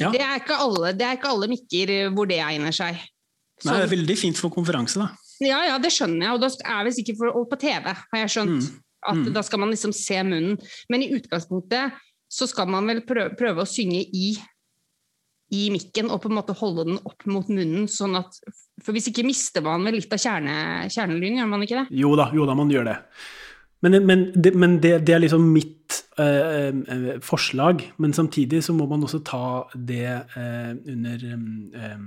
Ja. 0.00 0.08
Det, 0.10 0.20
er 0.24 0.40
alle, 0.56 0.92
det 0.96 1.04
er 1.04 1.16
ikke 1.18 1.28
alle 1.28 1.48
mikker 1.52 1.90
hvor 2.16 2.24
det 2.30 2.38
egner 2.40 2.72
seg. 2.72 2.96
Nei, 3.66 3.74
det 3.76 3.82
er 3.84 3.90
veldig 3.92 4.14
fint 4.16 4.38
for 4.40 4.48
konferanse, 4.50 4.96
da. 4.98 5.10
Ja, 5.48 5.60
ja, 5.70 5.76
det 5.82 5.90
skjønner 5.94 6.26
jeg, 6.26 6.36
og 6.36 6.40
da 6.44 6.50
er 6.76 6.86
det 6.88 6.94
sikkert 6.96 7.18
for, 7.20 7.36
og 7.38 7.50
på 7.50 7.58
TV, 7.62 7.92
har 7.92 8.22
jeg 8.24 8.32
skjønt. 8.36 8.70
Mm. 8.70 8.80
At 9.02 9.18
Mm. 9.18 9.32
da 9.34 9.42
skal 9.42 9.58
man 9.58 9.70
liksom 9.74 9.92
se 9.92 10.22
munnen. 10.22 10.58
Men 10.88 11.02
i 11.02 11.10
utgangspunktet 11.16 11.96
så 12.30 12.46
skal 12.46 12.68
man 12.70 12.86
vel 12.86 13.00
prøve, 13.02 13.34
prøve 13.36 13.64
å 13.64 13.66
synge 13.68 13.98
i, 14.14 14.36
i 15.52 15.64
mikken 15.74 16.08
og 16.08 16.22
på 16.22 16.30
en 16.30 16.36
måte 16.38 16.54
holde 16.56 16.86
den 16.86 17.00
opp 17.04 17.26
mot 17.26 17.48
munnen. 17.50 17.88
sånn 17.90 18.16
at, 18.16 18.38
For 18.82 18.94
hvis 18.94 19.10
ikke 19.10 19.26
mister 19.26 19.60
man 19.60 19.84
vel 19.84 19.98
litt 19.98 20.12
av 20.14 20.22
kjerne, 20.22 20.54
kjernelyden, 20.88 21.38
gjør 21.42 21.50
man 21.50 21.62
ikke 21.66 21.82
det? 21.82 21.98
Jo 21.98 22.14
da, 22.16 22.30
jo 22.32 22.46
da, 22.46 22.54
man 22.54 22.70
gjør 22.70 22.84
det. 22.92 22.96
Men, 23.82 23.98
men, 24.06 24.32
det, 24.38 24.54
men 24.54 24.78
det, 24.80 25.04
det 25.04 25.14
er 25.16 25.24
liksom 25.24 25.52
mitt 25.52 26.04
eh, 26.22 26.70
eh, 26.70 27.20
forslag. 27.20 27.82
Men 27.98 28.14
samtidig 28.14 28.62
så 28.62 28.72
må 28.72 28.86
man 28.86 29.02
også 29.02 29.18
ta 29.26 29.66
det 29.74 30.06
eh, 30.06 30.72
under 30.94 31.26
eh, 31.34 31.98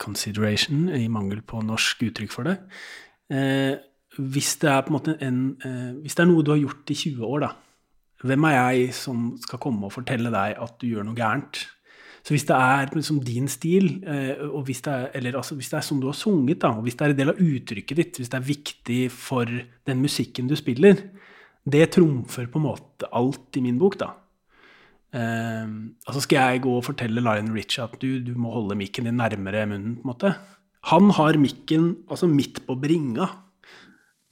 consideration, 0.00 0.86
i 0.88 1.08
mangel 1.12 1.42
på 1.44 1.60
norsk 1.60 2.06
uttrykk 2.08 2.32
for 2.32 2.48
det. 2.48 2.56
Eh, 3.32 3.76
hvis 4.18 4.56
det 4.60 4.70
er 4.70 4.82
på 4.84 4.92
en 4.92 5.16
en 5.20 5.56
eh, 5.64 5.92
Hvis 6.02 6.14
det 6.14 6.22
er 6.24 6.28
noe 6.28 6.42
du 6.44 6.50
har 6.52 6.60
gjort 6.60 6.90
i 6.90 6.94
20 6.94 7.24
år, 7.24 7.40
da. 7.40 7.52
Hvem 8.22 8.44
er 8.44 8.52
jeg 8.52 8.94
som 8.94 9.36
skal 9.40 9.58
komme 9.58 9.86
og 9.86 9.92
fortelle 9.92 10.30
deg 10.30 10.58
at 10.60 10.74
du 10.80 10.86
gjør 10.86 11.04
noe 11.04 11.16
gærent? 11.16 11.66
Så 12.22 12.34
hvis 12.36 12.44
det 12.46 12.54
er 12.54 12.86
liksom 12.94 13.18
din 13.24 13.48
stil, 13.48 14.04
eh, 14.06 14.38
og 14.46 14.64
hvis 14.64 14.80
det 14.80 14.92
er, 14.92 15.08
eller 15.14 15.36
altså, 15.36 15.56
hvis 15.58 15.70
det 15.70 15.78
er 15.78 15.80
som 15.80 16.00
du 16.00 16.06
har 16.06 16.14
sunget, 16.14 16.60
da, 16.62 16.68
og 16.68 16.82
hvis 16.82 16.94
det 16.94 17.06
er 17.06 17.10
en 17.10 17.18
del 17.18 17.32
av 17.32 17.40
uttrykket 17.40 17.96
ditt, 17.96 18.16
hvis 18.20 18.30
det 18.30 18.38
er 18.38 18.46
viktig 18.46 19.10
for 19.10 19.44
den 19.86 20.00
musikken 20.00 20.46
du 20.46 20.54
spiller, 20.54 21.02
det 21.64 21.90
trumfer 21.90 22.46
på 22.46 22.58
en 22.58 22.68
måte 22.68 23.10
alt 23.12 23.58
i 23.58 23.64
min 23.64 23.78
bok, 23.78 23.98
da. 23.98 24.12
Eh, 25.12 25.66
altså 26.08 26.22
skal 26.24 26.38
jeg 26.54 26.62
gå 26.64 26.72
og 26.78 26.84
fortelle 26.86 27.20
Lionel 27.20 27.52
Richie 27.56 27.84
at 27.84 27.98
du, 28.00 28.20
du 28.24 28.32
må 28.40 28.52
holde 28.54 28.76
mikken 28.80 29.04
din 29.08 29.18
nærmere 29.20 29.66
munnen, 29.68 29.96
på 30.00 30.06
en 30.06 30.12
måte. 30.14 30.34
Han 30.90 31.10
har 31.14 31.36
mikken 31.38 31.90
altså 32.10 32.26
midt 32.30 32.62
på 32.66 32.74
bringa. 32.80 33.28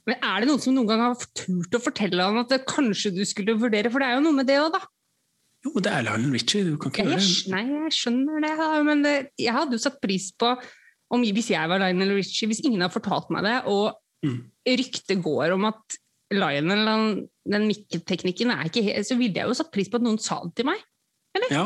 Men 0.09 0.17
er 0.25 0.41
det 0.41 0.49
noen 0.49 0.59
som 0.63 0.73
noen 0.73 0.89
gang 0.89 1.03
har 1.05 1.27
turt 1.37 1.77
å 1.77 1.83
fortelle 1.83 2.25
han 2.25 2.41
at 2.41 2.49
det 2.49 2.63
kanskje 2.67 3.13
du 3.15 3.21
skulle 3.29 3.53
vurdere? 3.61 3.91
For 3.93 4.01
det 4.01 4.09
er 4.09 4.17
jo 4.17 4.25
noe 4.25 4.39
med 4.41 4.49
det 4.49 4.57
òg, 4.59 4.71
da. 4.73 4.81
Jo, 5.61 5.75
det 5.77 5.91
er 5.93 6.01
Lionel 6.07 6.33
Richie, 6.33 6.63
du 6.65 6.73
kan 6.81 6.89
ikke 6.89 7.03
Jeg, 7.05 7.11
gjøre 7.13 7.25
det. 7.45 7.51
nei, 7.53 7.63
jeg 7.85 7.93
skjønner 7.99 8.41
det, 8.47 8.53
men 8.87 9.03
det, 9.05 9.11
jeg 9.37 9.53
hadde 9.53 9.77
jo 9.77 9.83
satt 9.83 9.99
pris 10.01 10.31
på 10.41 10.55
om 11.13 11.21
hvis 11.21 11.51
jeg 11.53 11.69
var 11.69 11.83
Lionel 11.83 12.15
Richie, 12.17 12.47
hvis 12.49 12.63
ingen 12.65 12.81
har 12.81 12.89
fortalt 12.93 13.29
meg 13.33 13.45
det, 13.45 13.59
og 13.69 13.97
Mm. 14.21 14.35
ryktet 14.69 15.17
går 15.25 15.53
om 15.55 15.63
at 15.65 15.95
Lionel, 16.33 16.83
han- 16.85 17.27
den 17.49 17.67
mikketeknikken 17.69 18.51
er 18.53 18.67
ikke 18.69 18.83
helt 18.85 19.07
Så 19.07 19.17
ville 19.19 19.41
jeg 19.41 19.49
jo 19.49 19.57
satt 19.57 19.71
pris 19.73 19.89
på 19.89 19.97
at 19.97 20.05
noen 20.05 20.19
sa 20.21 20.41
det 20.45 20.53
til 20.59 20.69
meg. 20.69 20.83
Eller? 21.37 21.53
Ja. 21.53 21.65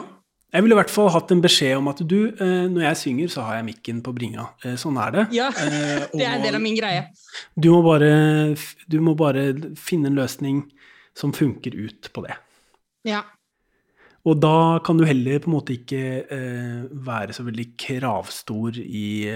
Jeg 0.56 0.64
ville 0.64 0.76
i 0.78 0.80
hvert 0.80 0.94
fall 0.94 1.10
hatt 1.12 1.32
en 1.34 1.42
beskjed 1.44 1.74
om 1.82 1.90
at 1.92 2.00
du, 2.08 2.20
eh, 2.32 2.68
når 2.72 2.86
jeg 2.86 3.00
synger, 3.02 3.32
så 3.34 3.44
har 3.44 3.58
jeg 3.58 3.68
mikken 3.68 4.00
på 4.06 4.14
bringa. 4.16 4.46
Eh, 4.64 4.78
sånn 4.80 4.96
er 5.02 5.12
det. 5.12 5.24
Ja, 5.36 5.50
Eh, 5.52 6.06
Det 6.14 6.24
er 6.24 6.38
en 6.38 6.46
del 6.46 6.56
av 6.56 6.64
min 6.64 6.78
greie. 6.78 7.10
Du 7.60 7.74
må, 7.74 7.82
bare, 7.84 8.56
du 8.88 9.00
må 9.04 9.18
bare 9.20 9.50
finne 9.76 10.08
en 10.12 10.20
løsning 10.22 10.62
som 11.18 11.34
funker 11.36 11.76
ut 11.76 12.08
på 12.14 12.24
det. 12.24 12.38
Ja. 13.10 13.26
Og 14.26 14.40
da 14.40 14.80
kan 14.86 14.98
du 14.98 15.04
heller 15.06 15.44
på 15.44 15.52
en 15.52 15.58
måte 15.58 15.76
ikke 15.76 16.24
være 17.06 17.36
så 17.36 17.44
veldig 17.46 17.68
kravstor 17.78 18.80
i 18.82 19.28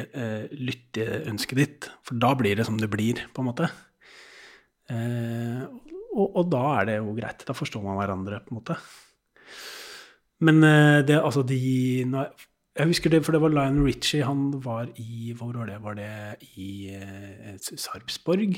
lytteønsket 0.50 1.60
ditt, 1.60 1.90
for 2.02 2.18
da 2.18 2.32
blir 2.40 2.58
det 2.58 2.66
som 2.66 2.80
det 2.80 2.90
blir, 2.90 3.22
på 3.36 3.44
en 3.44 3.50
måte. 3.52 3.70
Eh, 4.90 5.62
og, 6.16 6.28
og 6.41 6.49
da 6.51 6.64
er 6.80 6.89
det 6.89 6.97
jo 6.99 7.16
greit. 7.18 7.45
Da 7.47 7.55
forstår 7.57 7.84
man 7.86 7.99
hverandre, 7.99 8.41
på 8.45 8.53
en 8.53 8.60
måte. 8.60 8.78
Men 10.45 10.64
eh, 10.64 11.01
det, 11.05 11.20
altså 11.20 11.43
de 11.43 11.60
Jeg 11.60 12.88
husker 12.88 13.12
det, 13.12 13.24
for 13.26 13.36
det 13.36 13.41
var 13.43 13.51
Lionel 13.51 13.89
Richie. 13.89 14.24
Han 14.24 14.53
var 14.64 14.89
i 14.95 15.34
Hvor 15.36 15.53
var 15.57 15.68
det? 15.68 15.82
Var 15.84 15.99
det 15.99 16.49
i 16.55 16.95
eh, 16.95 17.57
Sarpsborg? 17.60 18.55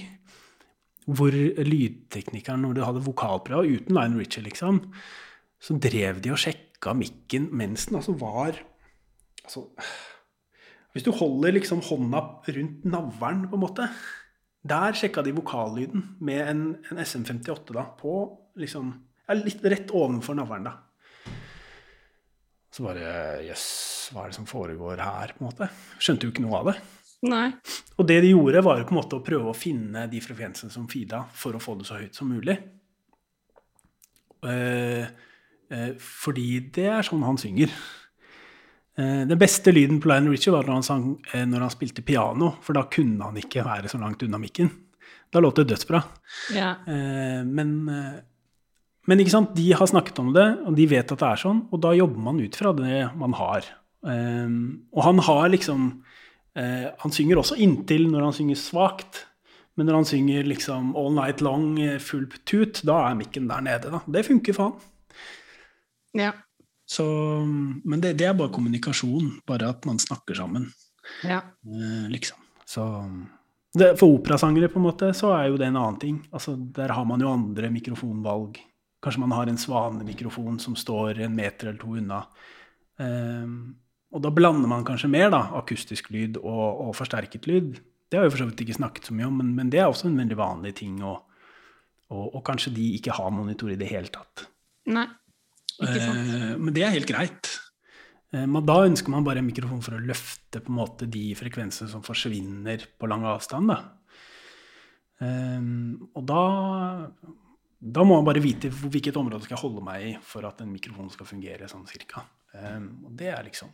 Hvor 1.10 1.34
lydteknikeren, 1.34 2.62
når 2.62 2.78
de 2.78 2.86
hadde 2.86 3.06
vokalprøve 3.06 3.80
uten 3.80 3.96
Lionel 3.96 4.22
Richie, 4.22 4.44
liksom, 4.46 4.84
så 5.62 5.78
drev 5.82 6.22
de 6.22 6.32
og 6.34 6.40
sjekka 6.42 6.94
mikken 6.98 7.50
mens 7.58 7.88
den 7.90 7.98
altså 7.98 8.14
var 8.18 8.54
altså, 9.44 9.66
Hvis 10.94 11.04
du 11.04 11.12
holder 11.12 11.56
liksom 11.56 11.82
hånda 11.82 12.22
rundt 12.46 12.86
navlen, 12.86 13.48
på 13.50 13.58
en 13.58 13.64
måte 13.64 13.90
Der 14.62 14.94
sjekka 14.94 15.24
de 15.26 15.34
vokallyden 15.34 16.04
med 16.22 16.42
en, 16.46 16.64
en 16.92 17.02
SM58 17.02 17.74
da, 17.74 17.88
på 17.98 18.14
liksom 18.62 18.94
ja, 19.26 19.38
Litt 19.38 19.64
rett 19.66 19.94
ovenfor 19.96 20.38
navlen, 20.38 20.68
da. 20.68 20.76
Så 22.72 22.86
bare 22.86 23.42
Jøss, 23.44 23.66
hva 24.14 24.26
er 24.26 24.32
det 24.32 24.38
som 24.38 24.48
foregår 24.48 25.02
her? 25.02 25.34
på 25.36 25.44
en 25.44 25.50
måte? 25.50 25.68
Skjønte 26.00 26.28
jo 26.28 26.34
ikke 26.34 26.44
noe 26.46 26.60
av 26.62 26.70
det. 26.72 26.76
Nei. 27.28 27.48
Og 28.02 28.08
det 28.10 28.20
de 28.24 28.32
gjorde, 28.32 28.64
var 28.66 28.80
jo 28.80 28.86
på 28.90 28.96
en 28.96 29.00
måte 29.02 29.18
å 29.18 29.26
prøve 29.26 29.52
å 29.52 29.58
finne 29.58 30.06
de 30.10 30.22
frekvensene 30.24 30.74
som 30.74 30.88
feeda, 30.90 31.24
for 31.38 31.58
å 31.58 31.62
få 31.62 31.76
det 31.80 31.88
så 31.90 32.00
høyt 32.00 32.18
som 32.18 32.32
mulig. 32.32 32.56
Eh, 34.48 35.04
eh, 35.70 35.92
fordi 36.02 36.48
det 36.74 36.88
er 36.90 37.06
sånn 37.06 37.26
han 37.28 37.38
synger. 37.42 37.74
Eh, 39.00 39.24
den 39.28 39.40
beste 39.40 39.72
lyden 39.72 40.02
på 40.02 40.10
Lionel 40.12 40.34
Richie 40.36 40.52
var 40.52 40.68
når 40.68 40.82
han, 40.82 40.86
sang, 40.86 41.06
eh, 41.32 41.46
når 41.48 41.66
han 41.66 41.74
spilte 41.74 42.04
piano, 42.04 42.56
for 42.64 42.76
da 42.76 42.84
kunne 42.92 43.30
han 43.30 43.40
ikke 43.40 43.64
være 43.66 43.92
så 43.92 44.00
langt 44.02 44.24
unna 44.26 44.40
mikken. 44.42 44.72
Da 45.32 45.40
låt 45.40 45.62
det 45.62 45.70
dødsbra. 45.72 46.02
Ja. 46.56 46.74
Eh, 46.84 47.42
men, 47.48 47.74
men 47.88 49.24
ikke 49.24 49.34
sant? 49.34 49.56
de 49.56 49.70
har 49.72 49.88
snakket 49.88 50.20
om 50.20 50.34
det, 50.36 50.48
og 50.68 50.76
de 50.76 50.90
vet 50.92 51.08
at 51.08 51.24
det 51.24 51.30
er 51.30 51.44
sånn, 51.46 51.66
og 51.72 51.84
da 51.84 51.96
jobber 51.96 52.26
man 52.28 52.42
ut 52.44 52.60
fra 52.60 52.76
det 52.76 53.06
man 53.20 53.38
har. 53.40 53.70
Og 54.02 55.02
han 55.06 55.20
har 55.22 55.52
liksom 55.54 55.92
Han 56.98 57.14
synger 57.14 57.38
også 57.38 57.56
inntil 57.62 58.08
når 58.10 58.24
han 58.26 58.34
synger 58.34 58.58
svakt. 58.58 59.20
Men 59.78 59.86
når 59.88 60.00
han 60.00 60.08
synger 60.10 60.48
liksom 60.50 60.90
all 60.98 61.14
night 61.14 61.40
long, 61.40 61.78
full 62.02 62.26
tut, 62.50 62.82
da 62.84 62.98
er 63.08 63.16
mikken 63.16 63.46
der 63.48 63.62
nede. 63.62 63.92
da. 63.94 64.02
Det 64.10 64.26
funker 64.26 64.58
han. 64.58 64.74
Ja. 66.18 66.34
Så, 66.92 67.06
men 67.88 68.02
det, 68.04 68.18
det 68.20 68.28
er 68.28 68.38
bare 68.38 68.52
kommunikasjon. 68.52 69.38
Bare 69.48 69.70
at 69.72 69.86
man 69.88 70.02
snakker 70.02 70.36
sammen. 70.36 70.72
ja. 71.24 71.40
Eh, 71.64 72.10
liksom. 72.12 72.38
Så 72.68 72.84
det, 73.74 73.94
For 74.00 74.12
operasangere 74.18 74.68
på 74.72 74.80
en 74.80 74.88
måte, 74.90 75.14
så 75.16 75.32
er 75.38 75.48
jo 75.50 75.60
det 75.60 75.70
en 75.70 75.80
annen 75.80 76.00
ting. 76.00 76.18
Altså, 76.32 76.58
der 76.76 76.92
har 76.92 77.06
man 77.08 77.24
jo 77.24 77.32
andre 77.32 77.72
mikrofonvalg. 77.72 78.60
Kanskje 79.02 79.24
man 79.24 79.32
har 79.36 79.48
en 79.48 79.60
svanemikrofon 79.60 80.60
som 80.60 80.76
står 80.78 81.24
en 81.26 81.36
meter 81.36 81.72
eller 81.72 81.80
to 81.80 81.96
unna. 82.02 82.26
Eh, 83.00 83.48
og 84.12 84.26
da 84.26 84.34
blander 84.36 84.68
man 84.68 84.84
kanskje 84.86 85.10
mer 85.12 85.32
da, 85.32 85.46
akustisk 85.62 86.12
lyd 86.12 86.42
og, 86.44 86.90
og 86.90 86.96
forsterket 87.00 87.48
lyd. 87.48 87.80
Det 88.12 88.20
har 88.20 88.28
jeg 88.28 88.36
for 88.36 88.44
så 88.44 88.50
vidt 88.50 88.66
ikke 88.66 88.80
snakket 88.82 89.08
så 89.08 89.16
mye 89.16 89.30
om, 89.30 89.40
men, 89.40 89.56
men 89.56 89.72
det 89.72 89.80
er 89.80 89.88
også 89.88 90.10
en 90.10 90.20
veldig 90.20 90.38
vanlig 90.40 90.76
ting. 90.82 91.00
Og, 91.08 91.24
og, 92.12 92.26
og 92.28 92.44
kanskje 92.52 92.76
de 92.76 92.92
ikke 92.98 93.16
har 93.16 93.32
monitor 93.32 93.72
i 93.72 93.80
det 93.80 93.88
hele 93.88 94.12
tatt. 94.12 94.50
Nei. 94.92 95.08
Eh, 95.82 96.58
men 96.62 96.74
det 96.76 96.84
er 96.86 96.94
helt 96.96 97.10
greit. 97.10 97.50
Eh, 98.34 98.46
Men 98.46 98.66
da 98.66 98.78
ønsker 98.86 99.10
man 99.10 99.26
bare 99.26 99.42
en 99.42 99.48
mikrofon 99.48 99.82
for 99.84 99.98
å 99.98 100.04
løfte 100.06 100.62
på 100.62 100.72
en 100.72 100.78
måte 100.78 101.10
de 101.10 101.32
frekvensene 101.36 101.90
som 101.90 102.04
forsvinner 102.06 102.86
på 103.00 103.10
lang 103.10 103.26
avstand. 103.26 103.72
Da. 103.74 103.80
Eh, 105.22 105.62
Og 106.16 106.26
da, 106.26 106.44
da 107.82 108.04
må 108.06 108.20
man 108.20 108.28
bare 108.30 108.44
vite 108.44 108.70
hvilket 108.70 109.18
område 109.18 109.44
skal 109.46 109.58
jeg 109.58 109.64
holde 109.66 109.84
meg 109.86 110.06
i 110.06 110.14
for 110.22 110.46
at 110.46 110.62
en 110.62 110.72
mikrofon 110.72 111.10
skal 111.14 111.30
fungere 111.30 111.70
sånn 111.72 111.88
cirka. 111.90 112.26
Og 112.52 113.12
det 113.16 113.30
er 113.32 113.44
liksom 113.48 113.70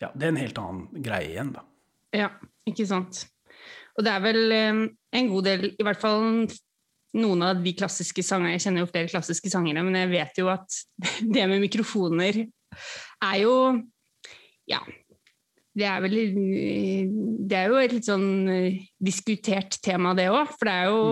Ja, 0.00 0.10
det 0.14 0.24
er 0.26 0.28
en 0.32 0.38
helt 0.42 0.58
annen 0.58 1.02
greie 1.02 1.32
igjen, 1.32 1.52
da. 1.52 1.62
Ja, 2.14 2.28
ikke 2.66 2.86
sant. 2.86 3.24
Og 3.98 4.04
det 4.06 4.12
er 4.12 4.20
vel 4.22 4.52
en 4.52 5.28
god 5.30 5.44
del, 5.44 5.64
i 5.74 5.82
hvert 5.86 5.98
fall 6.00 6.46
noen 7.16 7.44
av 7.46 7.60
de 7.64 7.72
klassiske 7.76 8.22
sangene 8.26 8.56
Jeg 8.56 8.66
kjenner 8.66 8.84
jo 8.84 8.90
flere 8.90 9.10
klassiske 9.10 9.50
sangere, 9.52 9.84
men 9.84 9.96
jeg 9.96 10.12
vet 10.12 10.40
jo 10.42 10.50
at 10.52 10.80
det 11.34 11.46
med 11.50 11.62
mikrofoner 11.64 12.42
er 12.44 13.36
jo 13.42 13.54
Ja. 14.68 14.82
Det 15.78 15.86
er 15.86 16.00
vel 16.02 16.16
Det 17.48 17.56
er 17.56 17.68
jo 17.70 17.78
et 17.78 17.92
litt 17.94 18.08
sånn 18.08 18.48
eh, 18.50 18.80
diskutert 18.98 19.78
tema, 19.84 20.10
det 20.18 20.26
òg. 20.32 20.50
For 20.56 20.66
det 20.66 20.74
er 20.74 20.88
jo 20.90 21.02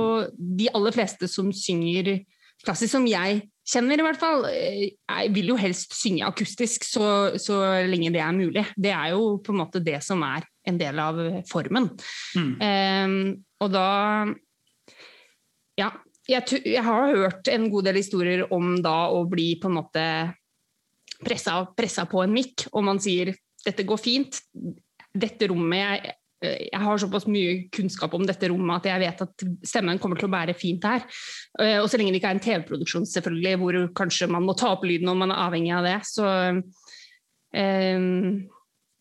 de 0.58 0.66
aller 0.74 0.96
fleste 0.96 1.28
som 1.30 1.52
synger 1.54 2.16
klassisk, 2.64 2.90
som 2.96 3.06
jeg 3.06 3.44
kjenner 3.66 4.00
i 4.00 4.06
hvert 4.06 4.20
fall, 4.20 4.46
eh, 4.50 4.82
jeg 4.94 5.32
vil 5.34 5.52
jo 5.52 5.58
helst 5.60 5.94
synge 5.98 6.26
akustisk 6.26 6.86
så, 6.86 7.36
så 7.38 7.60
lenge 7.86 8.12
det 8.14 8.22
er 8.22 8.34
mulig. 8.36 8.66
Det 8.74 8.92
er 8.94 9.14
jo 9.14 9.36
på 9.44 9.54
en 9.54 9.60
måte 9.62 9.82
det 9.84 10.00
som 10.06 10.22
er 10.26 10.46
en 10.66 10.78
del 10.80 10.98
av 10.98 11.20
formen. 11.50 11.88
Mm. 12.34 12.52
Um, 12.58 13.18
og 13.62 13.70
da 13.72 13.88
Ja, 15.76 15.90
jeg, 16.26 16.60
jeg 16.64 16.82
har 16.82 17.14
hørt 17.14 17.48
en 17.52 17.68
god 17.70 17.86
del 17.88 18.00
historier 18.00 18.46
om 18.54 18.76
da 18.82 19.06
å 19.12 19.24
bli 19.30 19.54
på 19.60 19.70
en 19.70 19.78
måte 19.78 20.04
pressa, 21.22 21.60
pressa 21.76 22.06
på 22.08 22.22
en 22.24 22.34
mikk, 22.34 22.68
og 22.72 22.84
man 22.86 23.00
sier 23.02 23.34
'dette 23.66 23.86
går 23.86 23.98
fint', 23.98 24.40
dette 25.16 25.48
rommet 25.48 25.80
jeg, 25.80 26.14
jeg 26.44 26.80
har 26.82 27.00
såpass 27.00 27.24
mye 27.30 27.68
kunnskap 27.72 28.14
om 28.14 28.26
dette 28.28 28.50
rommet 28.52 28.82
at 28.82 28.90
jeg 28.90 29.02
vet 29.02 29.22
at 29.24 29.44
stemmen 29.66 29.98
kommer 29.98 30.20
til 30.20 30.28
å 30.28 30.34
bære 30.34 30.54
fint 30.58 30.84
her. 30.84 31.06
Eh, 31.58 31.78
Og 31.80 31.88
så 31.88 31.98
lenge 31.98 32.12
det 32.12 32.20
ikke 32.20 32.32
er 32.34 32.36
en 32.36 32.44
TV-produksjon 32.44 33.08
selvfølgelig, 33.08 33.54
hvor 33.62 33.78
kanskje 33.96 34.28
man 34.30 34.44
må 34.44 34.54
ta 34.54 34.74
opp 34.74 34.84
lyden 34.84 35.08
om 35.08 35.18
man 35.24 35.32
er 35.32 35.40
avhengig 35.46 35.72
av 35.72 35.86
det, 35.88 35.96
så, 36.04 36.26
um, 37.56 38.48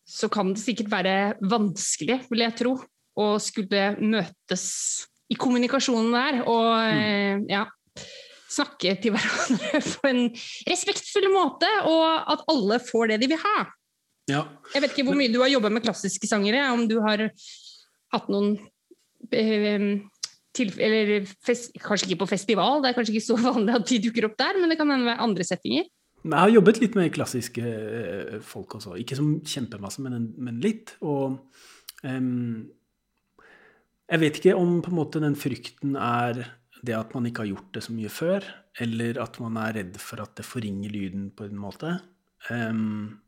så 0.06 0.30
kan 0.32 0.54
det 0.54 0.64
sikkert 0.64 0.90
være 0.90 1.16
vanskelig, 1.44 2.22
vil 2.30 2.46
jeg 2.46 2.56
tro, 2.56 2.78
å 3.16 3.26
skulle 3.40 3.96
møtes 4.00 4.66
i 5.32 5.38
kommunikasjonen 5.38 6.12
der 6.14 6.40
og 6.44 6.68
mm. 6.94 7.46
ja, 7.50 7.64
snakke 8.52 8.94
til 9.02 9.14
hverandre 9.14 9.80
på 9.96 10.10
en 10.10 10.22
respektfull 10.68 11.28
måte, 11.34 11.70
og 11.88 12.06
at 12.34 12.44
alle 12.52 12.80
får 12.82 13.12
det 13.12 13.20
de 13.24 13.30
vil 13.34 13.42
ha. 13.42 13.56
Ja. 14.30 14.42
Jeg 14.74 14.82
vet 14.82 14.94
ikke 14.94 15.06
hvor 15.06 15.18
mye 15.18 15.30
du 15.30 15.40
har 15.42 15.52
jobba 15.52 15.70
med 15.70 15.84
klassiske 15.86 16.28
sangere, 16.30 16.64
om 16.74 16.86
du 16.90 16.98
har 17.04 17.28
hatt 18.14 18.30
noen 18.32 18.56
eh, 19.30 19.98
tilf- 20.56 20.80
eller 20.82 21.28
fest, 21.46 21.74
Kanskje 21.82 22.10
ikke 22.10 22.24
på 22.24 22.32
festival, 22.32 22.80
det 22.82 22.90
er 22.90 22.98
kanskje 22.98 23.16
ikke 23.16 23.28
så 23.28 23.38
vanlig 23.50 23.76
at 23.76 23.86
de 23.90 24.00
dukker 24.08 24.30
opp 24.30 24.38
der, 24.40 24.58
men 24.60 24.72
det 24.72 24.80
kan 24.80 24.90
hende 24.92 25.10
være 25.10 25.26
andre 25.26 25.46
settinger. 25.46 25.86
Jeg 26.26 26.42
har 26.42 26.50
jobbet 26.50 26.80
litt 26.82 26.96
med 26.98 27.12
klassiske 27.14 27.62
eh, 27.62 28.38
folk 28.42 28.78
også. 28.78 28.96
Ikke 28.98 29.18
som 29.18 29.36
kjempemasse, 29.46 30.02
men, 30.02 30.32
men 30.42 30.56
litt. 30.64 30.96
Og 31.06 31.36
em, 32.02 32.66
jeg 34.06 34.22
vet 34.22 34.38
ikke 34.38 34.54
om 34.58 34.78
måte 34.94 35.22
den 35.22 35.36
frykten 35.38 35.96
er 35.98 36.44
det 36.86 36.94
at 36.94 37.14
man 37.16 37.26
ikke 37.26 37.42
har 37.44 37.52
gjort 37.54 37.70
det 37.74 37.82
så 37.86 37.94
mye 37.94 38.10
før, 38.12 38.44
eller 38.82 39.18
at 39.22 39.38
man 39.42 39.56
er 39.58 39.78
redd 39.80 39.96
for 40.02 40.22
at 40.22 40.36
det 40.38 40.46
forringer 40.46 40.92
lyden 40.92 41.30
på 41.34 41.48
en 41.48 41.58
måte. 41.58 41.96
Um, 42.50 43.22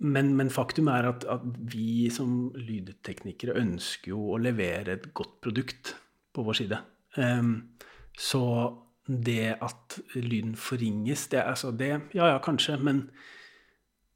men, 0.00 0.30
men 0.38 0.52
faktum 0.52 0.88
er 0.88 1.10
at, 1.10 1.26
at 1.28 1.44
vi 1.72 2.08
som 2.12 2.54
lydteknikere 2.56 3.58
ønsker 3.60 4.14
jo 4.14 4.30
å 4.32 4.40
levere 4.40 4.96
et 4.96 5.10
godt 5.16 5.36
produkt 5.44 5.94
på 6.32 6.46
vår 6.46 6.60
side. 6.62 6.78
Um, 7.18 7.74
så 8.16 8.42
det 9.04 9.58
at 9.60 9.98
lyden 10.14 10.54
forringes, 10.56 11.26
det 11.32 11.42
er 11.42 11.50
altså 11.50 11.72
det 11.74 11.92
Ja 12.14 12.30
ja, 12.30 12.38
kanskje, 12.40 12.78
men 12.78 13.08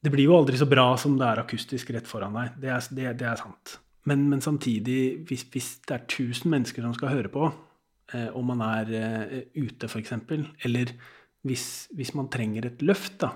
det 0.05 0.12
blir 0.12 0.28
jo 0.28 0.36
aldri 0.39 0.56
så 0.60 0.68
bra 0.68 0.93
som 1.01 1.18
det 1.18 1.26
er 1.26 1.40
akustisk 1.43 1.90
rett 1.93 2.09
foran 2.09 2.36
deg. 2.36 2.56
Det 2.62 2.70
er, 2.70 2.89
det, 2.94 3.12
det 3.20 3.28
er 3.28 3.40
sant. 3.40 3.78
Men, 4.05 4.26
men 4.28 4.40
samtidig, 4.44 5.24
hvis, 5.28 5.47
hvis 5.52 5.68
det 5.89 5.97
er 5.97 6.05
1000 6.05 6.51
mennesker 6.52 6.85
som 6.85 6.94
skal 6.97 7.14
høre 7.14 7.31
på, 7.32 7.48
eh, 8.12 8.28
og 8.36 8.44
man 8.44 8.60
er 8.66 8.93
eh, 9.01 9.39
ute 9.56 9.89
f.eks., 9.89 10.12
eller 10.64 10.93
hvis, 11.44 11.66
hvis 11.97 12.14
man 12.16 12.28
trenger 12.32 12.68
et 12.68 12.82
løft, 12.85 13.16
da, 13.24 13.31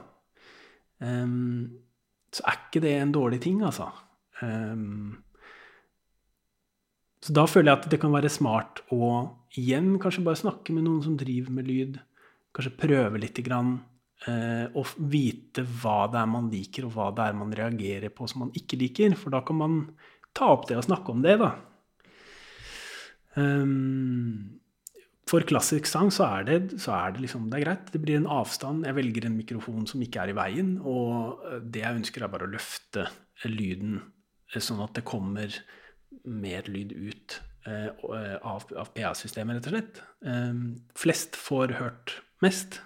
em, 1.04 1.70
så 2.32 2.44
er 2.44 2.60
ikke 2.60 2.84
det 2.84 2.92
en 2.98 3.14
dårlig 3.16 3.40
ting, 3.44 3.62
altså. 3.64 3.88
Em, 4.44 5.16
så 7.24 7.34
da 7.34 7.44
føler 7.50 7.72
jeg 7.72 7.80
at 7.80 7.90
det 7.92 8.00
kan 8.00 8.14
være 8.14 8.30
smart 8.32 8.84
å 8.94 9.08
igjen 9.58 9.96
kanskje 10.00 10.24
bare 10.26 10.40
snakke 10.40 10.74
med 10.76 10.86
noen 10.86 11.02
som 11.04 11.16
driver 11.18 11.54
med 11.54 11.68
lyd. 11.68 11.96
Kanskje 12.54 12.76
prøve 12.78 13.20
lite 13.20 13.42
grann. 13.44 13.78
Eh, 14.26 14.66
og 14.74 14.94
vite 15.10 15.62
hva 15.62 16.08
det 16.10 16.20
er 16.20 16.30
man 16.30 16.48
liker, 16.50 16.86
og 16.86 16.94
hva 16.96 17.08
det 17.14 17.26
er 17.28 17.36
man 17.38 17.52
reagerer 17.54 18.12
på 18.14 18.26
som 18.30 18.44
man 18.46 18.54
ikke 18.58 18.78
liker. 18.80 19.16
For 19.18 19.34
da 19.34 19.42
kan 19.46 19.58
man 19.60 19.76
ta 20.38 20.52
opp 20.54 20.68
det 20.70 20.78
og 20.78 20.86
snakke 20.86 21.14
om 21.14 21.24
det, 21.24 21.36
da. 21.42 21.52
Um, 23.38 24.58
for 25.28 25.44
klassisk 25.48 25.88
sang 25.88 26.10
så 26.14 26.26
er, 26.38 26.46
det, 26.48 26.78
så 26.82 26.94
er 26.96 27.14
det 27.14 27.24
liksom 27.24 27.48
Det 27.50 27.58
er 27.58 27.66
greit. 27.66 27.90
Det 27.92 28.00
blir 28.02 28.18
en 28.18 28.30
avstand. 28.38 28.86
Jeg 28.86 28.96
velger 28.96 29.28
en 29.28 29.36
mikrofon 29.36 29.88
som 29.88 30.02
ikke 30.04 30.22
er 30.22 30.32
i 30.32 30.38
veien. 30.38 30.76
Og 30.80 31.42
eh, 31.48 31.58
det 31.64 31.82
jeg 31.84 32.00
ønsker, 32.00 32.24
er 32.24 32.32
bare 32.32 32.48
å 32.48 32.52
løfte 32.52 33.04
eh, 33.08 33.50
lyden 33.50 33.98
eh, 33.98 34.62
sånn 34.62 34.80
at 34.84 34.94
det 34.96 35.06
kommer 35.08 35.52
mer 36.28 36.68
lyd 36.72 36.94
ut 36.96 37.38
eh, 37.68 37.90
eh, 37.90 38.36
av, 38.40 38.66
av 38.72 38.92
PA-systemet, 38.96 39.58
rett 39.58 39.68
og 39.68 39.76
slett. 39.76 40.02
Ehm, 40.24 40.64
flest 40.96 41.36
får 41.36 41.76
hørt 41.82 42.18
mest. 42.44 42.80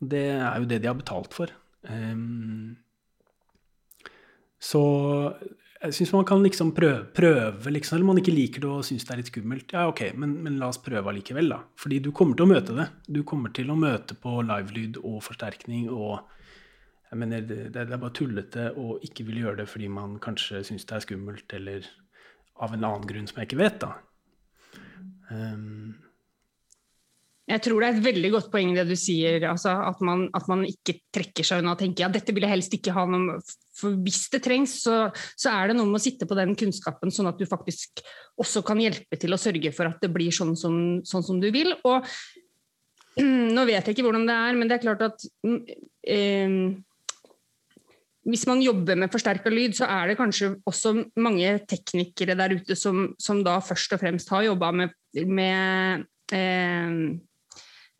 Det 0.00 0.26
er 0.40 0.58
jo 0.58 0.68
det 0.68 0.80
de 0.82 0.90
har 0.90 0.98
betalt 0.98 1.36
for. 1.36 1.54
Ehm, 1.86 2.78
så 4.60 4.82
jeg 5.80 5.96
syns 5.96 6.10
man 6.12 6.26
kan 6.28 6.42
liksom 6.44 6.74
prøve, 6.76 7.06
prøve 7.16 7.72
liksom, 7.72 7.96
eller 7.96 8.10
man 8.10 8.20
ikke 8.20 8.34
liker 8.34 8.64
det 8.64 8.68
og 8.68 8.82
syns 8.84 9.06
det 9.06 9.14
er 9.14 9.20
litt 9.22 9.30
skummelt. 9.32 9.72
Ja, 9.72 9.86
ok, 9.88 10.02
men, 10.20 10.34
men 10.44 10.58
la 10.60 10.68
oss 10.68 10.80
prøve 10.84 11.08
allikevel, 11.12 11.48
da. 11.54 11.62
Fordi 11.80 12.02
du 12.04 12.10
kommer 12.16 12.36
til 12.36 12.44
å 12.44 12.50
møte 12.50 12.76
det. 12.76 12.90
Du 13.08 13.22
kommer 13.28 13.54
til 13.56 13.72
å 13.72 13.78
møte 13.80 14.16
på 14.20 14.34
livelyd 14.44 15.00
og 15.00 15.22
forsterkning 15.24 15.88
og 15.94 16.20
jeg 17.10 17.18
mener, 17.18 17.42
det, 17.42 17.72
det 17.74 17.80
er 17.82 17.98
bare 17.98 18.14
tullete 18.14 18.68
å 18.78 18.92
ikke 19.02 19.24
ville 19.26 19.42
gjøre 19.42 19.62
det 19.62 19.66
fordi 19.72 19.88
man 19.90 20.12
kanskje 20.22 20.60
syns 20.68 20.86
det 20.86 20.94
er 20.94 21.02
skummelt, 21.02 21.54
eller 21.56 21.88
av 22.62 22.76
en 22.76 22.86
annen 22.86 23.08
grunn 23.08 23.26
som 23.26 23.40
jeg 23.40 23.48
ikke 23.48 23.58
vet, 23.58 23.80
da. 23.82 23.96
Ehm, 25.34 25.96
Jeg 27.50 27.62
tror 27.64 27.82
det 27.82 27.88
er 27.88 27.96
et 27.96 28.04
veldig 28.04 28.28
godt 28.30 28.50
poeng 28.52 28.74
det 28.76 28.84
du 28.86 28.94
sier, 28.98 29.42
altså 29.50 29.72
at, 29.88 30.02
man, 30.06 30.28
at 30.36 30.46
man 30.50 30.62
ikke 30.68 31.00
trekker 31.10 31.46
seg 31.46 31.62
unna 31.62 31.72
og 31.74 31.80
tenker 31.80 32.04
ja, 32.04 32.10
dette 32.12 32.34
vil 32.34 32.46
jeg 32.46 32.52
helst 32.52 32.74
ikke 32.76 32.94
ha 32.94 33.06
noe. 33.10 33.40
For 33.74 33.96
hvis 34.04 34.28
det 34.30 34.42
trengs, 34.44 34.76
så, 34.84 34.98
så 35.34 35.50
er 35.54 35.70
det 35.70 35.78
noe 35.78 35.88
med 35.88 35.98
å 35.98 36.02
sitte 36.04 36.28
på 36.30 36.36
den 36.38 36.54
kunnskapen, 36.58 37.10
sånn 37.14 37.30
at 37.30 37.40
du 37.40 37.48
faktisk 37.50 38.04
også 38.40 38.62
kan 38.66 38.82
hjelpe 38.82 39.18
til 39.18 39.34
å 39.34 39.40
sørge 39.40 39.72
for 39.74 39.90
at 39.90 39.98
det 40.04 40.12
blir 40.14 40.34
sånn 40.34 40.54
som, 40.58 40.76
sånn 41.06 41.26
som 41.26 41.40
du 41.42 41.48
vil. 41.54 41.72
Og 41.88 42.06
nå 43.56 43.64
vet 43.66 43.82
jeg 43.82 43.96
ikke 43.96 44.06
hvordan 44.06 44.28
det 44.28 44.36
er, 44.36 44.60
men 44.60 44.70
det 44.70 44.76
er 44.78 44.84
klart 44.84 45.02
at 45.08 45.26
mm, 45.42 45.58
eh, 46.14 46.54
hvis 48.30 48.44
man 48.46 48.62
jobber 48.62 48.98
med 49.00 49.10
forsterka 49.10 49.50
lyd, 49.50 49.74
så 49.78 49.88
er 49.90 50.10
det 50.10 50.18
kanskje 50.20 50.52
også 50.68 50.92
mange 51.24 51.56
teknikere 51.70 52.36
der 52.38 52.54
ute 52.60 52.76
som, 52.78 53.08
som 53.18 53.40
da 53.46 53.56
først 53.64 53.96
og 53.96 54.02
fremst 54.02 54.30
har 54.30 54.44
jobba 54.46 54.70
med, 54.76 54.94
med 55.26 56.06
eh, 56.36 56.94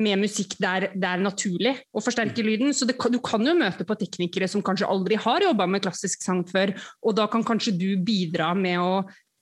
med 0.00 0.22
musikk 0.22 0.56
der 0.60 0.88
det 0.94 1.06
er 1.06 1.22
naturlig 1.22 1.74
å 1.92 2.02
forsterke 2.02 2.44
lyden. 2.44 2.74
Så 2.76 2.88
det, 2.88 2.96
du 3.12 3.20
kan 3.24 3.44
jo 3.46 3.56
møte 3.58 3.86
på 3.86 3.96
teknikere 4.00 4.48
som 4.50 4.64
kanskje 4.64 4.88
aldri 4.90 5.18
har 5.20 5.44
jobba 5.44 5.68
med 5.70 5.84
klassisk 5.84 6.24
sang 6.24 6.42
før, 6.48 6.74
og 7.04 7.16
da 7.18 7.28
kan 7.30 7.44
kanskje 7.46 7.76
du 7.76 7.88
bidra 8.04 8.52
med 8.56 8.80
å 8.80 8.92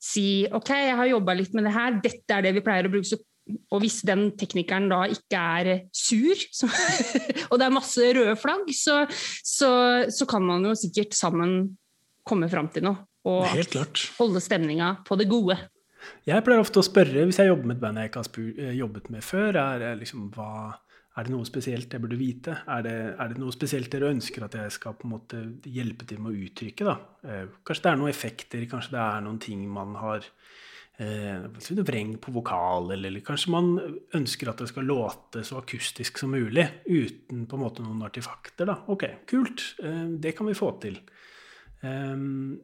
si 0.03 0.47
ok, 0.55 0.71
jeg 0.71 0.99
har 1.01 1.11
jobba 1.11 1.35
litt 1.35 1.57
med 1.57 1.67
det 1.67 1.75
her, 1.75 1.99
dette 2.03 2.37
er 2.37 2.47
det 2.47 2.55
vi 2.59 2.65
pleier 2.67 2.87
å 2.87 2.93
bruke. 2.93 3.09
Så, 3.09 3.19
og 3.73 3.83
hvis 3.83 4.03
den 4.07 4.29
teknikeren 4.39 4.91
da 4.91 5.03
ikke 5.11 5.41
er 5.61 5.71
sur, 5.97 6.47
så, 6.53 6.69
og 7.51 7.59
det 7.59 7.67
er 7.67 7.75
masse 7.75 8.13
røde 8.19 8.37
flagg, 8.39 8.71
så, 8.77 9.03
så, 9.43 9.71
så 10.13 10.29
kan 10.29 10.45
man 10.47 10.67
jo 10.69 10.77
sikkert 10.79 11.17
sammen 11.19 11.61
komme 12.29 12.51
fram 12.53 12.71
til 12.73 12.87
noe. 12.91 13.07
Og 13.29 13.45
holde 14.17 14.41
stemninga 14.41 14.93
på 15.05 15.17
det 15.21 15.27
gode. 15.29 15.59
Jeg 16.29 16.45
pleier 16.45 16.61
ofte 16.63 16.83
å 16.83 16.87
spørre, 16.87 17.25
hvis 17.29 17.41
jeg 17.41 17.51
jobber 17.51 17.71
med 17.71 17.79
et 17.79 17.83
band 17.83 18.03
jeg 18.03 18.11
ikke 18.11 18.23
har 18.23 18.45
eh, 18.67 18.77
jobbet 18.79 19.11
med 19.15 19.25
før, 19.25 19.59
er, 19.63 19.83
det 19.83 19.95
liksom, 20.03 20.29
hva, 20.35 20.53
er 21.19 21.27
det 21.27 21.35
noe 21.35 21.49
spesielt 21.49 21.95
jeg 21.95 22.03
burde 22.05 22.19
vite? 22.21 22.55
Er 22.71 22.85
det, 22.87 22.97
er 23.19 23.33
det 23.33 23.41
noe 23.43 23.55
spesielt 23.55 23.91
dere 23.91 24.13
ønsker 24.13 24.45
at 24.47 24.55
jeg 24.61 24.75
skal 24.77 24.95
på 24.99 25.09
en 25.09 25.15
måte 25.17 25.43
hjelpe 25.67 26.07
til 26.07 26.21
med 26.23 26.31
å 26.31 26.47
uttrykke? 26.47 26.87
Da? 26.87 26.97
Eh, 27.27 27.45
kanskje 27.67 27.87
det 27.87 27.93
er 27.93 28.01
noen 28.03 28.13
effekter, 28.13 28.67
kanskje 28.71 28.95
det 28.95 29.05
er 29.05 29.25
noen 29.27 29.41
ting 29.43 29.65
man 29.73 29.97
har 29.99 30.29
eh, 31.03 31.83
vreng 31.89 32.15
på 32.23 32.35
vokal, 32.37 32.93
eller, 32.93 33.11
eller 33.11 33.27
kanskje 33.27 33.55
man 33.55 33.73
ønsker 34.15 34.53
at 34.53 34.63
det 34.63 34.71
skal 34.71 34.87
låte 34.87 35.43
så 35.47 35.59
akustisk 35.63 36.23
som 36.23 36.35
mulig, 36.37 36.69
uten 36.87 37.47
på 37.49 37.59
en 37.59 37.65
måte 37.65 37.87
noen 37.87 38.07
artefakter. 38.07 38.69
Da. 38.71 38.79
Ok, 38.95 39.09
kult, 39.27 39.73
eh, 39.83 40.05
det 40.23 40.37
kan 40.39 40.51
vi 40.51 40.59
få 40.59 40.71
til. 40.83 41.01
Um, 41.83 42.59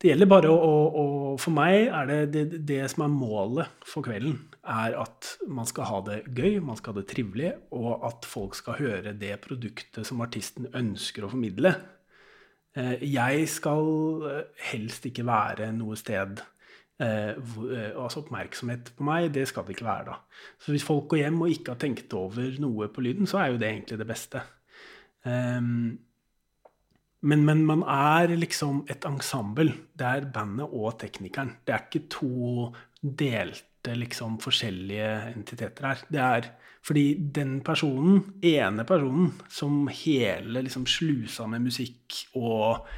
det 0.00 0.08
gjelder 0.08 0.28
bare 0.30 0.48
å, 0.48 0.56
å, 0.56 0.74
å 1.00 1.32
For 1.40 1.52
meg 1.52 1.90
er 1.92 2.08
det, 2.08 2.20
det 2.32 2.60
det 2.68 2.80
som 2.92 3.04
er 3.04 3.12
målet 3.12 3.84
for 3.86 4.04
kvelden, 4.06 4.38
er 4.60 4.96
at 5.00 5.34
man 5.48 5.68
skal 5.68 5.88
ha 5.88 6.00
det 6.06 6.18
gøy, 6.36 6.58
man 6.64 6.78
skal 6.78 6.94
ha 6.94 7.00
det 7.00 7.08
trivelig, 7.12 7.52
og 7.76 8.04
at 8.08 8.28
folk 8.28 8.56
skal 8.56 8.78
høre 8.80 9.14
det 9.16 9.34
produktet 9.44 10.08
som 10.08 10.20
artisten 10.24 10.68
ønsker 10.76 11.24
å 11.24 11.32
formidle. 11.32 11.74
Eh, 12.76 12.96
Jeg 13.12 13.48
skal 13.50 14.24
eh, 14.30 14.42
helst 14.70 15.06
ikke 15.08 15.26
være 15.26 15.72
noe 15.74 15.96
sted 15.98 16.38
eh, 17.02 17.32
Altså 17.34 18.22
oppmerksomhet 18.22 18.92
på 18.96 19.06
meg, 19.08 19.32
det 19.34 19.48
skal 19.50 19.66
det 19.66 19.74
ikke 19.76 19.88
være 19.88 20.06
da. 20.12 20.20
Så 20.60 20.72
hvis 20.72 20.86
folk 20.86 21.08
går 21.10 21.24
hjem 21.24 21.40
og 21.44 21.56
ikke 21.56 21.74
har 21.74 21.82
tenkt 21.82 22.14
over 22.16 22.60
noe 22.62 22.88
på 22.92 23.04
lyden, 23.04 23.28
så 23.28 23.42
er 23.42 23.52
jo 23.52 23.60
det 23.60 23.72
egentlig 23.72 24.00
det 24.00 24.08
beste. 24.08 24.44
Um, 25.24 25.98
men, 27.20 27.44
men 27.44 27.64
man 27.68 27.82
er 27.84 28.32
liksom 28.36 28.84
et 28.90 29.04
ensemble. 29.08 29.74
Det 29.92 30.06
er 30.06 30.30
bandet 30.32 30.72
og 30.72 30.96
teknikeren. 31.02 31.52
Det 31.66 31.74
er 31.74 31.84
ikke 31.86 32.06
to 32.12 32.70
delte, 33.00 33.94
liksom 33.96 34.38
forskjellige 34.40 35.10
entiteter 35.34 35.88
her. 35.88 36.02
Det 36.08 36.20
er 36.24 36.48
fordi 36.84 37.04
den 37.36 37.58
personen, 37.64 38.22
ene 38.44 38.86
personen, 38.88 39.34
som 39.52 39.84
hele 39.92 40.64
liksom 40.64 40.86
slusa 40.88 41.46
med 41.48 41.66
musikk 41.68 42.22
og, 42.40 42.88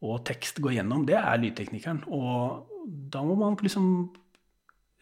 og 0.00 0.24
tekst 0.28 0.60
går 0.64 0.78
gjennom, 0.78 1.04
det 1.08 1.18
er 1.20 1.40
lydteknikeren. 1.40 2.02
Og 2.08 2.88
da 3.12 3.24
må 3.24 3.36
man 3.40 3.60
liksom 3.60 3.86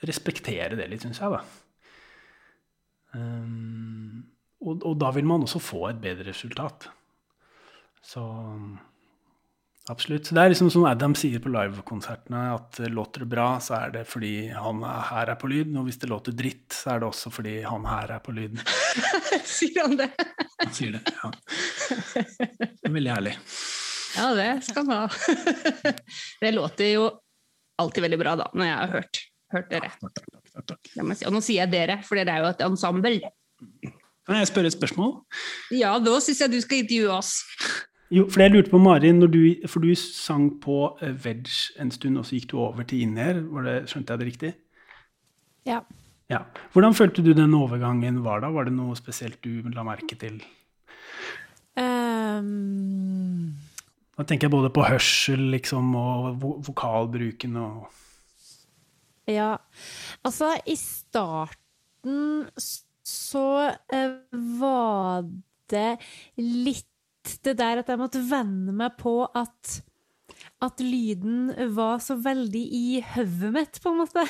respektere 0.06 0.78
det 0.78 0.90
litt, 0.90 1.06
syns 1.06 1.22
jeg, 1.22 1.34
da. 1.34 1.42
Um, 3.18 4.26
og, 4.60 4.82
og 4.84 4.98
da 5.00 5.10
vil 5.14 5.26
man 5.26 5.46
også 5.46 5.62
få 5.62 5.88
et 5.92 6.02
bedre 6.02 6.28
resultat. 6.30 6.90
Så 8.04 8.24
Absolutt. 9.88 10.28
Det 10.28 10.40
er 10.40 10.50
liksom 10.52 10.68
som 10.68 10.84
Adam 10.84 11.14
sier 11.16 11.40
på 11.40 11.48
livekonsertene, 11.48 12.40
at 12.58 12.76
låter 12.92 13.24
det 13.24 13.28
bra, 13.32 13.46
så 13.64 13.78
er 13.78 13.94
det 13.94 14.02
fordi 14.08 14.50
han 14.52 14.82
er, 14.84 14.98
her 15.08 15.32
er 15.32 15.38
på 15.40 15.48
lyd. 15.48 15.70
Og 15.80 15.86
hvis 15.86 15.96
det 16.02 16.10
låter 16.12 16.36
dritt, 16.36 16.66
så 16.76 16.92
er 16.92 17.00
det 17.00 17.08
også 17.08 17.32
fordi 17.32 17.54
han 17.64 17.86
her 17.88 18.12
er 18.18 18.20
på 18.24 18.34
lyd. 18.36 18.60
Sier 19.48 19.86
han 19.86 19.96
det? 19.96 20.10
Han 20.60 20.74
sier 20.76 20.98
det, 20.98 21.00
ja. 21.22 21.32
Det 22.28 22.84
er 22.84 22.94
veldig 22.98 23.14
ærlig. 23.16 23.34
Ja, 24.18 24.28
det 24.36 24.50
skal 24.68 24.84
han 24.84 24.92
ha. 24.92 25.08
Det 26.42 26.52
låter 26.52 26.92
jo 26.92 27.08
alltid 27.80 28.04
veldig 28.04 28.20
bra, 28.20 28.36
da, 28.42 28.52
når 28.52 28.68
jeg 28.68 28.76
har 28.76 28.94
hørt, 28.98 29.22
hørt 29.54 29.72
dere. 29.72 29.92
Ja, 29.94 30.10
takk, 30.18 30.32
takk, 30.52 30.64
takk, 30.74 30.92
si. 30.92 31.28
Og 31.30 31.32
nå 31.32 31.44
sier 31.44 31.62
jeg 31.64 31.72
dere, 31.72 32.00
for 32.04 32.20
dere 32.20 32.36
er 32.36 32.44
jo 32.44 32.52
et 32.52 32.64
ensemble. 32.66 33.14
Kan 34.28 34.36
jeg 34.36 34.50
spørre 34.50 34.68
et 34.68 34.76
spørsmål? 34.76 35.14
Ja, 35.72 35.94
da 36.02 36.18
syns 36.20 36.42
jeg 36.44 36.52
du 36.52 36.60
skal 36.60 36.82
intervjue 36.82 37.14
oss. 37.14 37.38
Jo, 38.08 38.24
for 38.32 38.40
jeg 38.40 38.54
lurte 38.54 38.72
på, 38.72 38.80
Mari, 38.80 39.10
når 39.12 39.28
du, 39.32 39.40
for 39.68 39.84
du 39.84 39.92
sang 40.00 40.48
på 40.62 40.78
eh, 41.04 41.12
Veg 41.24 41.50
en 41.82 41.90
stund, 41.92 42.16
og 42.16 42.24
så 42.24 42.38
gikk 42.38 42.50
du 42.52 42.58
over 42.64 42.86
til 42.88 43.04
Inner, 43.04 43.42
skjønte 43.90 44.14
jeg 44.14 44.20
det 44.22 44.28
riktig? 44.30 44.52
Ja. 45.68 45.82
Ja. 46.32 46.42
Hvordan 46.72 46.96
følte 46.96 47.24
du 47.24 47.34
den 47.36 47.56
overgangen 47.56 48.22
var 48.24 48.40
da? 48.44 48.52
Var 48.52 48.68
det 48.68 48.74
noe 48.76 48.96
spesielt 48.96 49.40
du 49.44 49.68
la 49.74 49.84
merke 49.84 50.16
til? 50.20 50.40
Um... 51.76 53.56
Da 54.18 54.24
tenker 54.26 54.48
jeg 54.48 54.56
både 54.56 54.72
på 54.74 54.82
hørsel 54.82 55.44
liksom, 55.52 55.92
og 55.94 56.42
vokalbruken 56.66 57.56
og 57.62 57.88
Ja, 59.28 59.58
altså 60.24 60.54
i 60.66 60.74
starten 60.80 62.48
så 62.58 63.48
uh, 63.92 64.14
var 64.58 65.28
det 65.68 65.98
litt 66.40 66.88
det 67.46 67.58
der 67.60 67.82
at 67.82 67.90
jeg 67.90 68.00
måtte 68.00 68.24
venne 68.30 68.74
meg 68.76 68.98
på 69.00 69.20
at 69.26 69.78
at 70.62 70.80
lyden 70.82 71.52
var 71.74 72.00
så 72.02 72.16
veldig 72.18 72.62
i 72.74 73.00
hodet 73.14 73.50
mitt, 73.54 73.78
på 73.82 73.92
en 73.92 74.00
måte. 74.00 74.24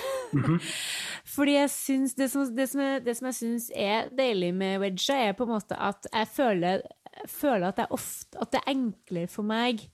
Fordi 1.35 1.55
jeg 1.57 1.71
syns 1.73 2.15
det 2.19 2.29
som, 2.33 2.45
det 2.55 2.67
som, 2.69 2.83
jeg, 2.85 3.03
det 3.07 3.15
som 3.17 3.29
jeg 3.31 3.39
syns 3.39 3.69
er 3.73 4.11
deilig 4.17 4.53
med 4.57 4.77
wedge, 4.85 5.17
er 5.17 5.37
på 5.37 5.47
en 5.49 5.55
måte 5.55 5.79
at 5.81 6.09
jeg 6.13 6.29
føler, 6.33 6.85
føler 7.33 7.71
at, 7.71 7.81
jeg 7.81 7.97
ofte, 7.97 8.41
at 8.41 8.53
det 8.53 8.61
er 8.61 8.75
enklere 8.75 9.33
for 9.33 9.49
meg 9.49 9.89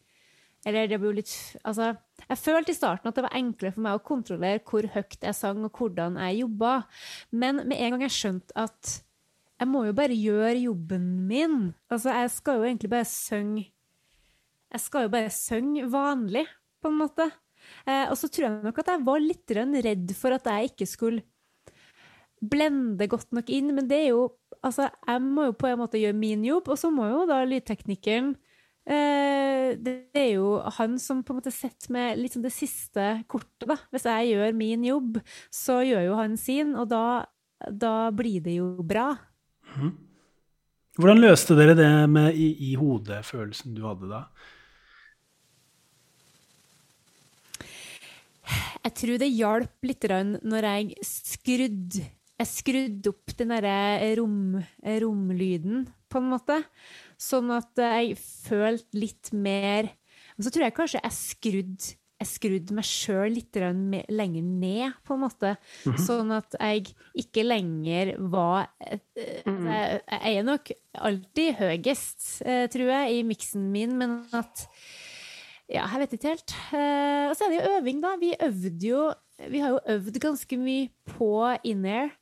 eller 0.65 0.89
det 0.89 0.99
blir 1.01 1.13
jo 1.13 1.19
litt 1.21 1.35
Altså, 1.65 1.93
jeg 2.25 2.41
følte 2.41 2.73
i 2.73 2.77
starten 2.77 3.11
at 3.11 3.19
det 3.19 3.25
var 3.27 3.37
enklere 3.37 3.75
for 3.75 3.85
meg 3.85 3.99
å 3.99 4.05
kontrollere 4.05 4.63
hvor 4.65 4.87
høyt 4.95 5.19
jeg 5.21 5.37
sang, 5.37 5.65
og 5.67 5.77
hvordan 5.77 6.17
jeg 6.25 6.41
jobba. 6.45 6.77
Men 7.37 7.63
med 7.69 7.81
en 7.81 7.95
gang 7.95 8.07
jeg 8.07 8.17
skjønte 8.17 8.57
at 8.65 8.95
jeg 9.65 9.71
må 9.73 9.87
jo 9.87 9.97
bare 9.97 10.17
gjøre 10.17 10.59
jobben 10.67 11.05
min 11.29 11.59
Altså, 11.89 12.13
jeg 12.13 12.33
skal 12.35 12.61
jo 12.61 12.67
egentlig 12.69 12.91
bare 12.93 13.09
synge 13.09 13.71
Jeg 14.75 14.83
skal 14.83 15.07
jo 15.07 15.13
bare 15.15 15.31
synge 15.33 15.87
vanlig, 15.87 16.43
på 16.83 16.91
en 16.91 16.97
måte. 16.99 17.29
Eh, 17.87 18.09
og 18.11 18.17
så 18.19 18.29
tror 18.29 18.49
jeg 18.49 18.65
nok 18.65 18.81
at 18.83 18.91
jeg 18.91 19.05
var 19.07 19.23
litt 19.23 19.53
redd 19.55 20.11
for 20.19 20.35
at 20.35 20.49
jeg 20.51 20.73
ikke 20.73 20.89
skulle 20.91 21.23
blende 22.45 23.07
godt 23.09 23.31
nok 23.33 23.53
inn, 23.55 23.71
men 23.77 23.87
det 23.91 24.01
er 24.05 24.11
jo 24.15 24.33
Altså, 24.65 24.87
jeg 24.89 25.21
må 25.21 25.51
jo 25.51 25.53
på 25.61 25.69
en 25.69 25.77
måte 25.83 26.01
gjøre 26.01 26.17
min 26.17 26.45
jobb, 26.47 26.71
og 26.73 26.79
så 26.81 26.89
må 26.89 27.05
jo 27.11 27.25
da 27.29 27.43
lydteknikeren 27.45 28.31
eh, 28.89 29.77
Det 29.77 29.95
er 30.17 30.31
jo 30.39 30.55
han 30.79 30.97
som 31.03 31.21
på 31.21 31.35
en 31.35 31.41
måte 31.43 31.53
setter 31.53 31.93
med 31.93 32.17
litt 32.17 32.33
sånn 32.33 32.47
det 32.47 32.55
siste 32.55 33.05
kortet, 33.29 33.67
da. 33.69 33.77
Hvis 33.93 34.09
jeg 34.09 34.33
gjør 34.33 34.57
min 34.57 34.89
jobb, 34.89 35.21
så 35.53 35.83
gjør 35.85 36.09
jo 36.09 36.17
han 36.17 36.39
sin, 36.41 36.73
og 36.81 36.89
da, 36.95 37.05
da 37.69 38.09
blir 38.17 38.41
det 38.47 38.57
jo 38.57 38.71
bra. 38.81 39.13
Hvordan 40.95 41.23
løste 41.23 41.57
dere 41.59 41.75
det 41.79 41.91
med 42.11 42.37
i, 42.39 42.51
i 42.71 42.75
hodet-følelsen 42.79 43.75
du 43.75 43.83
hadde 43.89 44.11
da? 44.11 44.25
Jeg 48.85 48.93
tror 49.01 49.19
det 49.23 49.31
hjalp 49.33 49.89
litt 49.89 50.05
når 50.45 50.69
jeg 50.69 51.07
skrudde 51.09 52.05
jeg 52.35 52.51
skrudde 52.51 53.11
opp 53.13 53.33
den 53.39 53.53
derre 53.55 54.15
rom, 54.19 54.57
romlyden, 54.83 55.85
på 56.11 56.19
en 56.19 56.33
måte. 56.33 56.57
Sånn 57.21 57.53
at 57.55 57.79
jeg 57.79 58.17
følte 58.19 58.99
litt 58.99 59.31
mer 59.33 59.93
Men 60.35 60.43
så 60.43 60.51
tror 60.51 60.65
jeg 60.67 60.75
kanskje 60.75 61.01
jeg 61.05 61.15
skrudde 61.15 61.93
jeg 62.25 62.31
skrudd 62.33 62.73
meg 62.77 62.87
sjøl 62.89 63.37
litt 63.37 63.59
lenger 63.61 64.45
ned, 64.45 64.97
på 65.05 65.17
en 65.17 65.23
måte. 65.27 65.55
Sånn 66.01 66.33
at 66.35 66.57
jeg 66.59 66.95
ikke 67.21 67.45
lenger 67.47 68.15
var 68.33 68.71
eh, 68.81 68.99
altså, 69.45 69.69
jeg, 69.69 70.01
jeg 70.11 70.39
er 70.39 70.47
nok 70.49 70.73
alltid 71.11 71.59
høyest, 71.61 72.27
eh, 72.49 72.65
tror 72.73 72.93
jeg, 72.95 73.19
i 73.19 73.27
miksen 73.29 73.69
min, 73.75 73.97
men 74.01 74.19
at 74.35 74.67
ja, 75.69 75.85
jeg 75.87 76.03
vet 76.03 76.17
ikke 76.17 76.35
helt. 76.35 76.57
Eh, 76.77 77.31
og 77.31 77.37
så 77.37 77.47
er 77.47 77.53
det 77.53 77.61
jo 77.61 77.79
øving, 77.79 78.03
da. 78.05 78.17
Vi 78.21 78.35
øvde 78.37 78.91
jo 78.91 79.07
Vi 79.51 79.59
har 79.59 79.73
jo 79.75 79.81
øvd 79.97 80.21
ganske 80.23 80.57
mye 80.61 80.91
på 81.17 81.33
in-air. 81.67 82.13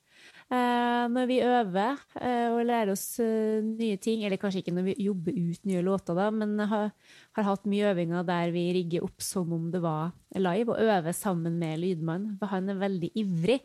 Uh, 0.52 1.08
når 1.08 1.28
vi 1.30 1.38
øver 1.40 1.94
uh, 2.20 2.48
og 2.52 2.66
lærer 2.68 2.90
oss 2.92 3.16
nye 3.64 3.96
ting, 3.96 4.20
eller 4.20 4.36
kanskje 4.36 4.60
ikke 4.60 4.74
når 4.76 4.84
vi 4.90 4.94
jobber 5.06 5.32
ut 5.32 5.62
nye 5.64 5.84
låter, 5.84 6.16
da, 6.18 6.26
men 6.28 6.60
har, 6.68 6.90
har 7.36 7.46
hatt 7.46 7.68
mye 7.70 7.92
øvinger 7.92 8.26
der 8.28 8.50
vi 8.52 8.66
rigger 8.76 9.06
opp 9.06 9.22
som 9.24 9.52
om 9.54 9.70
det 9.72 9.80
var 9.82 10.12
live, 10.40 10.72
og 10.72 10.80
øver 10.80 11.12
sammen 11.12 11.58
med 11.60 11.80
lydmannen, 11.80 12.36
for 12.40 12.48
han 12.52 12.68
er 12.72 12.80
veldig 12.80 13.10
ivrig. 13.20 13.58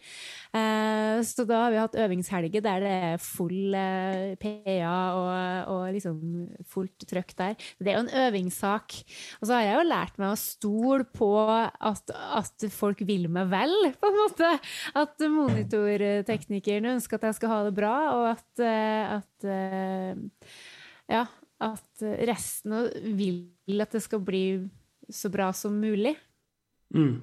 Eh, 0.55 1.19
så 1.23 1.45
da 1.47 1.61
har 1.63 1.71
vi 1.71 1.79
hatt 1.79 1.97
øvingshelger 2.03 2.63
der 2.63 2.83
det 2.83 2.93
er 3.09 3.23
full 3.23 3.75
eh, 3.77 4.35
PA 4.39 4.97
og, 5.15 5.31
og 5.73 5.83
liksom 5.95 6.19
fullt 6.67 7.07
trøkk 7.07 7.33
der. 7.39 7.55
Det 7.79 7.91
er 7.91 7.97
jo 7.99 8.05
en 8.05 8.15
øvingssak. 8.27 8.99
Og 9.39 9.47
så 9.47 9.55
har 9.55 9.65
jeg 9.65 9.77
jo 9.77 9.87
lært 9.87 10.19
meg 10.21 10.33
å 10.33 10.41
stole 10.41 11.07
på 11.07 11.31
at, 11.47 12.15
at 12.15 12.67
folk 12.73 13.03
vil 13.07 13.27
meg 13.31 13.51
vel, 13.51 13.75
på 13.99 14.11
en 14.11 14.21
måte. 14.21 14.53
At 14.97 15.27
monitorteknikeren 15.31 16.93
ønsker 16.97 17.19
at 17.19 17.29
jeg 17.29 17.39
skal 17.39 17.55
ha 17.55 17.63
det 17.67 17.75
bra, 17.77 17.97
og 18.15 18.29
at, 18.35 18.63
eh, 18.63 19.17
at 19.17 19.51
ja, 21.07 21.23
at 21.63 22.03
resten 22.29 22.75
vil 23.17 23.81
at 23.81 23.95
det 23.95 24.03
skal 24.03 24.21
bli 24.23 24.45
så 25.09 25.31
bra 25.33 25.49
som 25.55 25.77
mulig. 25.79 26.13
Mm. 26.93 27.15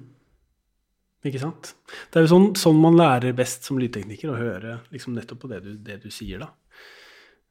Ikke 1.25 1.41
sant? 1.41 1.71
Det 2.11 2.19
er 2.19 2.25
jo 2.25 2.33
sånn, 2.33 2.51
sånn 2.59 2.81
man 2.81 2.97
lærer 2.99 3.33
best 3.37 3.65
som 3.65 3.79
lydtekniker, 3.81 4.29
å 4.29 4.37
høre 4.37 4.79
liksom 4.93 5.15
nettopp 5.17 5.41
på 5.45 5.49
det 5.49 5.61
du, 5.65 5.71
det 5.81 5.97
du 6.03 6.11
sier, 6.13 6.43
da. 6.43 6.51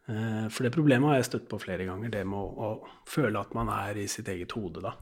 Eh, 0.06 0.44
For 0.52 0.66
det 0.66 0.74
problemet 0.74 1.10
har 1.10 1.18
jeg 1.18 1.30
støtt 1.30 1.48
på 1.50 1.58
flere 1.62 1.88
ganger, 1.88 2.12
det 2.12 2.22
med 2.28 2.38
å, 2.38 2.68
å 2.68 3.08
føle 3.10 3.40
at 3.40 3.56
man 3.56 3.72
er 3.74 3.98
i 3.98 4.06
sitt 4.10 4.30
eget 4.30 4.54
hode, 4.54 4.84
da. 4.84 4.94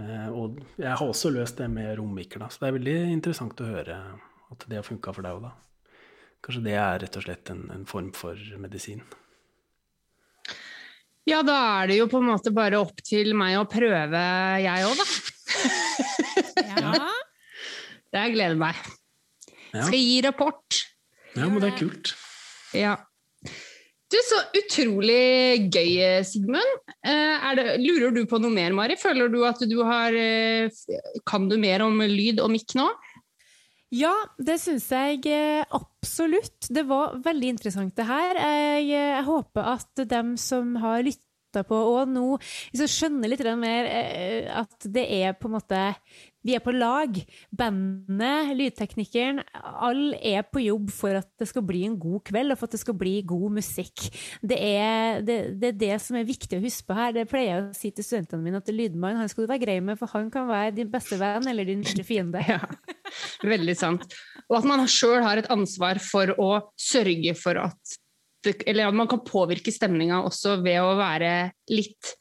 Eh, 0.00 0.30
Og 0.32 0.62
jeg 0.78 0.94
har 0.94 1.04
også 1.04 1.34
løst 1.34 1.60
det 1.60 1.68
med 1.72 1.92
rommikker, 2.00 2.40
da, 2.40 2.48
så 2.48 2.62
det 2.62 2.70
er 2.70 2.78
veldig 2.78 2.96
interessant 3.18 3.60
å 3.60 3.68
høre 3.68 4.00
at 4.54 4.66
det 4.70 4.80
har 4.80 4.86
funka 4.86 5.12
for 5.12 5.26
deg 5.26 5.36
òg, 5.36 5.50
da. 5.50 5.54
Kanskje 6.46 6.64
det 6.68 6.76
er 6.78 7.00
rett 7.02 7.20
og 7.20 7.24
slett 7.26 7.52
en, 7.52 7.66
en 7.74 7.86
form 7.88 8.12
for 8.16 8.40
medisin. 8.62 9.02
Ja, 11.26 11.40
da 11.42 11.56
er 11.82 11.90
det 11.90 11.96
jo 11.98 12.06
på 12.10 12.20
en 12.22 12.28
måte 12.30 12.52
bare 12.54 12.78
opp 12.78 13.00
til 13.06 13.32
meg 13.38 13.56
å 13.58 13.64
prøve, 13.70 14.20
jeg 14.62 14.86
òg, 14.86 15.00
da. 15.00 15.06
Ja. 16.66 16.92
Jeg 18.16 18.32
gleder 18.36 18.56
meg. 18.58 18.78
Ja, 19.74 19.82
Skal 19.88 19.98
gi 20.00 20.20
rapport. 20.24 20.78
ja 21.36 21.48
men 21.50 21.58
det 21.60 21.72
er 21.72 21.78
kult. 21.80 22.12
Ja. 22.76 22.94
Du, 24.06 24.16
Så 24.22 24.38
utrolig 24.56 25.66
gøy, 25.74 26.22
Sigmund. 26.24 26.76
Eh, 27.02 27.48
Er 27.50 27.58
det, 27.58 27.64
lurer 27.82 28.14
du 28.14 28.22
på 28.30 28.38
noe 28.40 28.54
mer, 28.54 28.70
Mari? 28.76 28.94
Føler 29.00 29.28
du 29.32 29.40
at 29.48 29.58
du 29.66 29.80
har 29.84 30.14
eh, 30.14 30.70
Kan 31.26 31.48
du 31.50 31.56
mer 31.60 31.82
om 31.84 31.98
lyd 32.06 32.38
og 32.40 32.52
mikk 32.54 32.76
nå? 32.78 32.86
Ja, 33.94 34.12
det 34.42 34.56
syns 34.58 34.88
jeg 34.90 35.20
eh, 35.30 35.62
absolutt. 35.76 36.66
Det 36.74 36.82
var 36.88 37.20
veldig 37.22 37.52
interessant, 37.54 37.94
det 37.96 38.08
her. 38.08 38.34
Jeg, 38.34 38.82
eh, 38.82 38.88
jeg 38.90 39.26
håper 39.28 39.68
at 39.76 40.02
dem 40.10 40.34
som 40.40 40.74
har 40.82 41.04
lytta 41.06 41.62
på 41.66 41.76
og 41.94 42.10
nå 42.10 42.24
skjønner 42.42 43.30
litt 43.30 43.44
mer 43.56 43.86
eh, 43.88 44.50
at 44.50 44.88
det 44.92 45.06
er 45.22 45.38
på 45.38 45.48
en 45.48 45.56
måte 45.56 45.82
Vi 46.46 46.54
er 46.54 46.62
på 46.62 46.74
lag. 46.74 47.16
Bandet, 47.56 48.52
lydteknikeren, 48.58 49.40
alle 49.54 50.18
er 50.22 50.44
på 50.46 50.62
jobb 50.62 50.92
for 50.94 51.18
at 51.18 51.28
det 51.40 51.48
skal 51.50 51.64
bli 51.66 51.82
en 51.88 51.96
god 51.98 52.22
kveld, 52.28 52.54
og 52.54 52.60
for 52.60 52.70
at 52.70 52.76
det 52.76 52.82
skal 52.82 52.96
bli 52.98 53.16
god 53.26 53.56
musikk. 53.58 54.06
Det 54.46 54.58
er 54.60 55.24
det, 55.26 55.38
det, 55.58 55.72
er 55.72 55.80
det 55.80 55.96
som 56.04 56.18
er 56.20 56.28
viktig 56.28 56.58
å 56.58 56.62
huske 56.62 56.86
på 56.86 56.98
her. 56.98 57.16
Det 57.16 57.26
pleier 57.30 57.50
jeg 57.50 57.64
å 57.64 57.76
si 57.76 57.90
til 57.94 58.06
studentene 58.06 58.44
mine, 58.44 58.62
at 58.62 58.70
lydmannen 58.70 59.24
han 59.24 59.32
skal 59.32 59.46
du 59.46 59.50
være 59.50 59.64
grei 59.64 59.78
med, 59.82 59.98
for 59.98 60.12
han 60.14 60.30
kan 60.32 60.46
være 60.50 60.76
din 60.78 60.92
beste 60.92 61.18
venn 61.20 61.50
eller 61.50 61.68
din 61.68 61.84
verste 61.84 62.06
fiende. 62.06 62.44
Ja, 62.56 62.62
veldig 63.46 63.74
sant. 63.78 64.04
Og 64.46 64.56
at 64.58 64.66
man 64.68 64.82
sjøl 64.90 65.20
har 65.24 65.38
et 65.40 65.48
ansvar 65.52 65.98
for 66.02 66.30
å 66.42 66.50
sørge 66.78 67.34
for 67.38 67.58
at 67.66 67.96
Eller 68.66 68.86
at 68.86 68.94
man 68.94 69.08
kan 69.10 69.24
påvirke 69.26 69.72
stemninga 69.74 70.20
også 70.22 70.60
ved 70.62 70.78
å 70.78 70.94
være 70.98 71.50
litt 71.72 72.12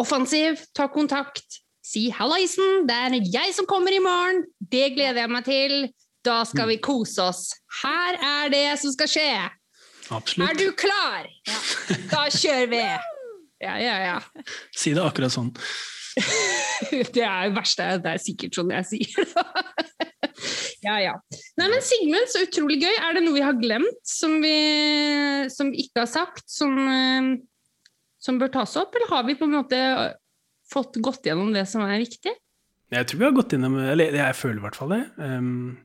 offensiv, 0.00 0.60
ta 0.76 0.88
kontakt, 0.92 1.63
si 1.84 2.08
'hallaisen, 2.10 2.86
det 2.88 2.96
er 2.96 3.18
jeg 3.28 3.54
som 3.54 3.68
kommer 3.68 3.92
i 3.92 4.02
morgen', 4.02 4.44
det 4.58 4.94
gleder 4.96 5.20
jeg 5.24 5.30
meg 5.30 5.44
til. 5.44 5.74
Da 6.24 6.40
skal 6.48 6.70
vi 6.70 6.80
kose 6.80 7.20
oss. 7.20 7.52
Her 7.82 8.16
er 8.16 8.48
det 8.48 8.80
som 8.80 8.92
skal 8.94 9.10
skje. 9.12 9.32
Er 10.08 10.56
du 10.56 10.70
klar? 10.72 11.28
Da 12.08 12.24
kjører 12.32 12.70
vi! 12.70 12.84
Ja, 13.64 13.74
ja, 13.80 13.96
ja. 14.04 14.44
Si 14.76 14.94
det 14.96 15.04
akkurat 15.04 15.32
sånn. 15.32 15.52
Det 16.84 17.22
er 17.24 17.48
det 17.48 17.54
verste. 17.56 17.86
Det 18.02 18.10
er 18.12 18.20
sikkert 18.22 18.56
sånn 18.56 18.72
jeg 18.74 18.88
sier 18.90 19.28
det. 19.28 19.44
Ja, 20.84 20.98
ja. 21.00 21.12
Nei, 21.56 21.68
men 21.70 21.80
Sigmund, 21.80 22.28
så 22.28 22.42
utrolig 22.44 22.76
gøy. 22.82 22.92
Er 22.92 23.14
det 23.16 23.22
noe 23.24 23.36
vi 23.38 23.44
har 23.44 23.54
glemt 23.56 24.02
som 24.04 24.34
vi, 24.42 24.56
som 25.48 25.70
vi 25.72 25.86
ikke 25.86 26.02
har 26.02 26.10
sagt, 26.10 26.44
som, 26.50 26.74
eh, 26.76 27.30
som 28.20 28.36
bør 28.40 28.52
tas 28.52 28.74
opp? 28.76 28.92
Eller 28.92 29.08
har 29.14 29.24
vi 29.24 29.36
på 29.38 29.48
en 29.48 29.54
måte 29.54 29.78
fått 30.74 30.98
gått 31.04 31.26
gjennom 31.28 31.54
det 31.54 31.64
som 31.70 31.84
er 31.86 32.02
viktig? 32.02 32.34
Jeg 32.94 33.08
tror 33.08 33.20
vi 33.20 33.26
har 33.26 33.34
gått 33.34 33.54
gjennom 33.54 33.78
Eller 33.80 34.14
jeg 34.18 34.36
føler 34.38 34.60
i 34.60 34.64
hvert 34.66 34.78
fall 34.78 34.94
det. 34.94 35.02
Um, 35.18 35.78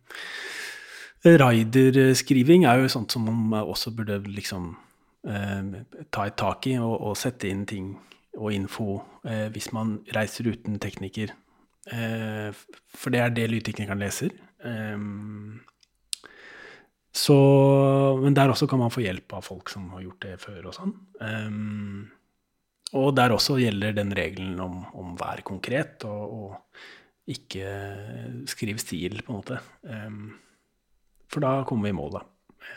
Riderskriving 1.25 2.65
er 2.67 2.79
jo 2.79 2.91
sånt 2.91 3.11
som 3.11 3.25
man 3.27 3.57
også 3.59 3.91
burde 3.95 4.21
liksom 4.27 4.69
um, 5.27 5.73
ta 6.11 6.27
et 6.27 6.37
tak 6.39 6.67
i 6.71 6.77
og, 6.79 6.95
og, 6.95 7.17
sette 7.19 7.49
inn 7.49 7.65
ting 7.67 7.91
og 8.37 8.53
info 8.55 9.01
uh, 9.27 9.47
hvis 9.51 9.71
man 9.75 9.97
reiser 10.15 10.47
uten 10.47 10.79
tekniker. 10.79 11.33
Uh, 11.91 12.55
for 12.95 13.11
det 13.11 13.23
er 13.23 13.35
det 13.35 13.49
lydteknikeren 13.51 13.99
leser. 13.99 14.31
Um, 14.63 15.59
så, 17.11 17.35
men 18.21 18.35
der 18.37 18.53
også 18.53 18.67
kan 18.69 18.79
man 18.79 18.93
få 18.93 19.03
hjelp 19.03 19.33
av 19.33 19.43
folk 19.43 19.71
som 19.73 19.89
har 19.95 20.05
gjort 20.05 20.23
det 20.23 20.37
før 20.39 20.69
og 20.69 20.77
sånn. 20.77 20.95
Um, 21.19 22.07
og 22.97 23.11
der 23.17 23.35
også 23.35 23.59
gjelder 23.61 23.93
den 23.97 24.13
regelen 24.17 24.59
om, 24.63 24.81
om 24.97 25.13
vær 25.19 25.43
konkret 25.45 26.05
og, 26.09 26.33
og 26.39 27.29
ikke 27.29 27.69
skriv 28.49 28.79
stil, 28.81 29.19
på 29.21 29.33
en 29.33 29.37
måte. 29.37 29.59
Um, 29.85 30.21
for 31.29 31.45
da 31.45 31.59
kommer 31.69 31.89
vi 31.89 31.93
i 31.93 31.97
mål, 31.97 32.17
da. 32.17 32.25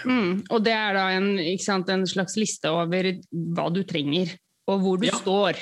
Mm, 0.09 0.33
og 0.51 0.65
det 0.65 0.73
er 0.75 0.97
da 0.97 1.05
en, 1.17 1.29
sant, 1.61 1.91
en, 1.93 2.05
slags 2.09 2.37
liste 2.39 2.71
over 2.71 3.13
hva 3.57 3.69
du 3.73 3.83
trenger, 3.89 4.35
og 4.69 4.83
hvor 4.85 5.01
du 5.01 5.09
ja, 5.09 5.17
står. 5.17 5.61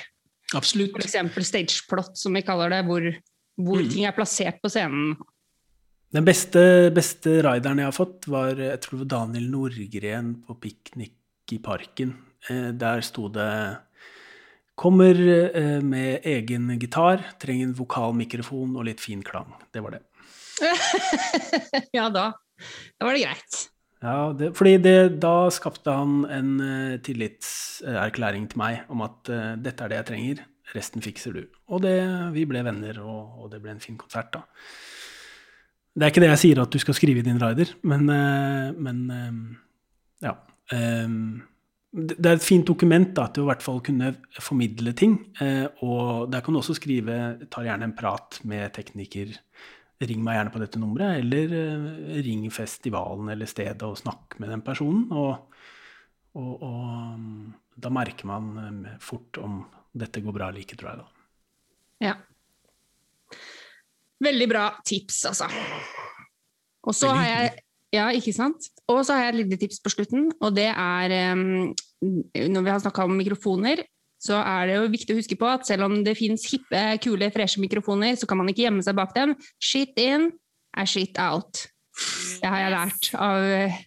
Absolutt. 0.59 0.99
F.eks. 0.99 1.47
stageplot, 1.47 2.17
som 2.19 2.35
vi 2.35 2.43
kaller 2.47 2.73
det, 2.75 2.81
hvor, 2.89 3.07
hvor 3.61 3.83
mm. 3.83 3.91
ting 3.93 4.09
er 4.09 4.17
plassert 4.17 4.59
på 4.63 4.71
scenen. 4.73 5.15
Den 6.11 6.27
beste, 6.27 6.91
beste 6.95 7.37
rideren 7.47 7.79
jeg 7.79 7.87
har 7.87 7.95
fått, 7.95 8.27
var 8.31 8.59
jeg 8.59 8.83
tror 8.83 8.99
det 8.99 9.05
var 9.05 9.13
Daniel 9.13 9.47
Nordgren 9.53 10.33
på 10.43 10.59
piknik 10.59 11.55
i 11.55 11.61
parken. 11.63 12.17
Eh, 12.51 12.73
der 12.75 13.05
sto 13.07 13.29
det 13.31 13.51
Kommer 14.81 15.19
eh, 15.21 15.81
med 15.85 16.25
egen 16.25 16.71
gitar, 16.81 17.21
trenger 17.43 17.69
en 17.69 17.77
vokalmikrofon 17.77 18.79
og 18.79 18.87
litt 18.89 19.03
fin 19.05 19.21
klang. 19.25 19.51
Det 19.75 19.83
var 19.85 19.99
det. 19.99 20.01
ja, 21.99 22.07
da. 22.09 22.31
Da 22.97 23.09
var 23.09 23.17
det 23.17 23.27
greit. 23.27 23.59
Ja, 24.01 24.33
det, 24.33 24.55
fordi 24.57 24.79
det, 24.81 24.97
da 25.21 25.35
skapte 25.53 25.93
han 25.93 26.23
en 26.33 26.55
uh, 26.65 26.97
tillitserklæring 27.05 28.47
til 28.49 28.61
meg 28.63 28.93
om 28.93 29.05
at 29.05 29.29
uh, 29.29 29.51
dette 29.61 29.85
er 29.85 29.93
det 29.93 29.99
jeg 29.99 30.09
trenger, 30.09 30.41
resten 30.73 31.05
fikser 31.05 31.37
du. 31.37 31.43
Og 31.69 31.83
det, 31.85 31.99
vi 32.33 32.47
ble 32.49 32.65
venner, 32.65 33.03
og, 33.05 33.43
og 33.45 33.51
det 33.53 33.61
ble 33.61 33.75
en 33.75 33.85
fin 33.85 34.01
konsert, 34.01 34.33
da. 34.33 34.47
Det 35.93 36.07
er 36.07 36.15
ikke 36.15 36.25
det 36.25 36.33
jeg 36.33 36.43
sier 36.47 36.63
at 36.63 36.73
du 36.73 36.81
skal 36.81 36.97
skrive 36.97 37.21
i 37.21 37.27
din 37.27 37.41
rider, 37.43 37.75
men, 37.85 38.09
uh, 38.09 38.73
men 38.81 39.05
ja. 40.25 40.39
Eh, 40.73 41.09
det 41.91 42.23
er 42.23 42.37
et 42.37 42.45
fint 42.45 42.67
dokument 42.67 43.09
da, 43.17 43.27
til 43.35 43.43
å 43.43 43.49
i 43.49 43.51
hvert 43.51 43.65
fall 43.65 43.81
kunne 43.83 44.13
formidle 44.39 44.93
ting. 44.95 45.17
Og 45.83 46.29
der 46.31 46.45
kan 46.45 46.55
du 46.55 46.61
også 46.61 46.77
skrive 46.79 47.17
ta 47.51 47.65
gjerne 47.67 47.89
en 47.89 47.95
prat 47.99 48.39
med 48.47 48.71
tekniker. 48.77 49.33
Ring 50.07 50.23
meg 50.25 50.39
gjerne 50.39 50.53
på 50.55 50.63
dette 50.63 50.81
nummeret, 50.81 51.19
eller 51.25 52.23
ring 52.23 52.47
festivalen 52.55 53.33
eller 53.35 53.51
stedet 53.51 53.83
og 53.89 53.99
snakk 53.99 54.39
med 54.39 54.55
den 54.55 54.63
personen. 54.63 55.09
Og, 55.11 55.59
og, 56.39 56.53
og 56.63 57.83
da 57.83 57.93
merker 57.93 58.31
man 58.31 58.85
fort 59.03 59.43
om 59.43 59.65
dette 59.91 60.23
går 60.23 60.37
bra 60.37 60.53
eller 60.53 60.63
ikke, 60.63 60.79
tror 60.79 60.93
jeg. 60.93 61.03
da. 61.03 61.27
Ja. 62.07 62.15
Veldig 64.21 64.49
bra 64.53 64.69
tips, 64.87 65.25
altså. 65.33 65.51
Og 66.87 66.95
så 66.97 67.11
har 67.17 67.27
jeg 67.27 67.51
ja, 67.95 68.09
ikke 68.15 68.35
sant? 68.35 68.69
Og 68.91 69.03
så 69.07 69.17
har 69.17 69.29
jeg 69.29 69.35
et 69.35 69.41
lite 69.43 69.61
tips 69.65 69.81
på 69.83 69.93
slutten, 69.95 70.29
og 70.41 70.55
det 70.55 70.69
er 70.71 71.15
um, 71.35 71.73
Når 72.01 72.63
vi 72.65 72.71
har 72.71 72.79
snakka 72.81 73.05
om 73.05 73.17
mikrofoner, 73.19 73.83
så 74.21 74.39
er 74.41 74.69
det 74.69 74.77
jo 74.77 74.93
viktig 74.93 75.15
å 75.15 75.19
huske 75.19 75.37
på 75.41 75.49
at 75.49 75.67
selv 75.69 75.87
om 75.89 75.99
det 76.05 76.17
fins 76.19 76.45
hippe, 76.53 76.81
kule, 77.05 77.31
freshe 77.33 77.61
mikrofoner, 77.61 78.15
så 78.21 78.29
kan 78.29 78.41
man 78.41 78.49
ikke 78.53 78.67
gjemme 78.67 78.85
seg 78.85 78.97
bak 78.99 79.15
dem. 79.17 79.35
Shit 79.61 79.97
in 80.01 80.29
er 80.77 80.89
shit 80.89 81.17
out. 81.21 81.67
Det 82.41 82.49
har 82.49 82.63
jeg 82.63 82.75
lært 82.75 83.11
av, 83.17 83.81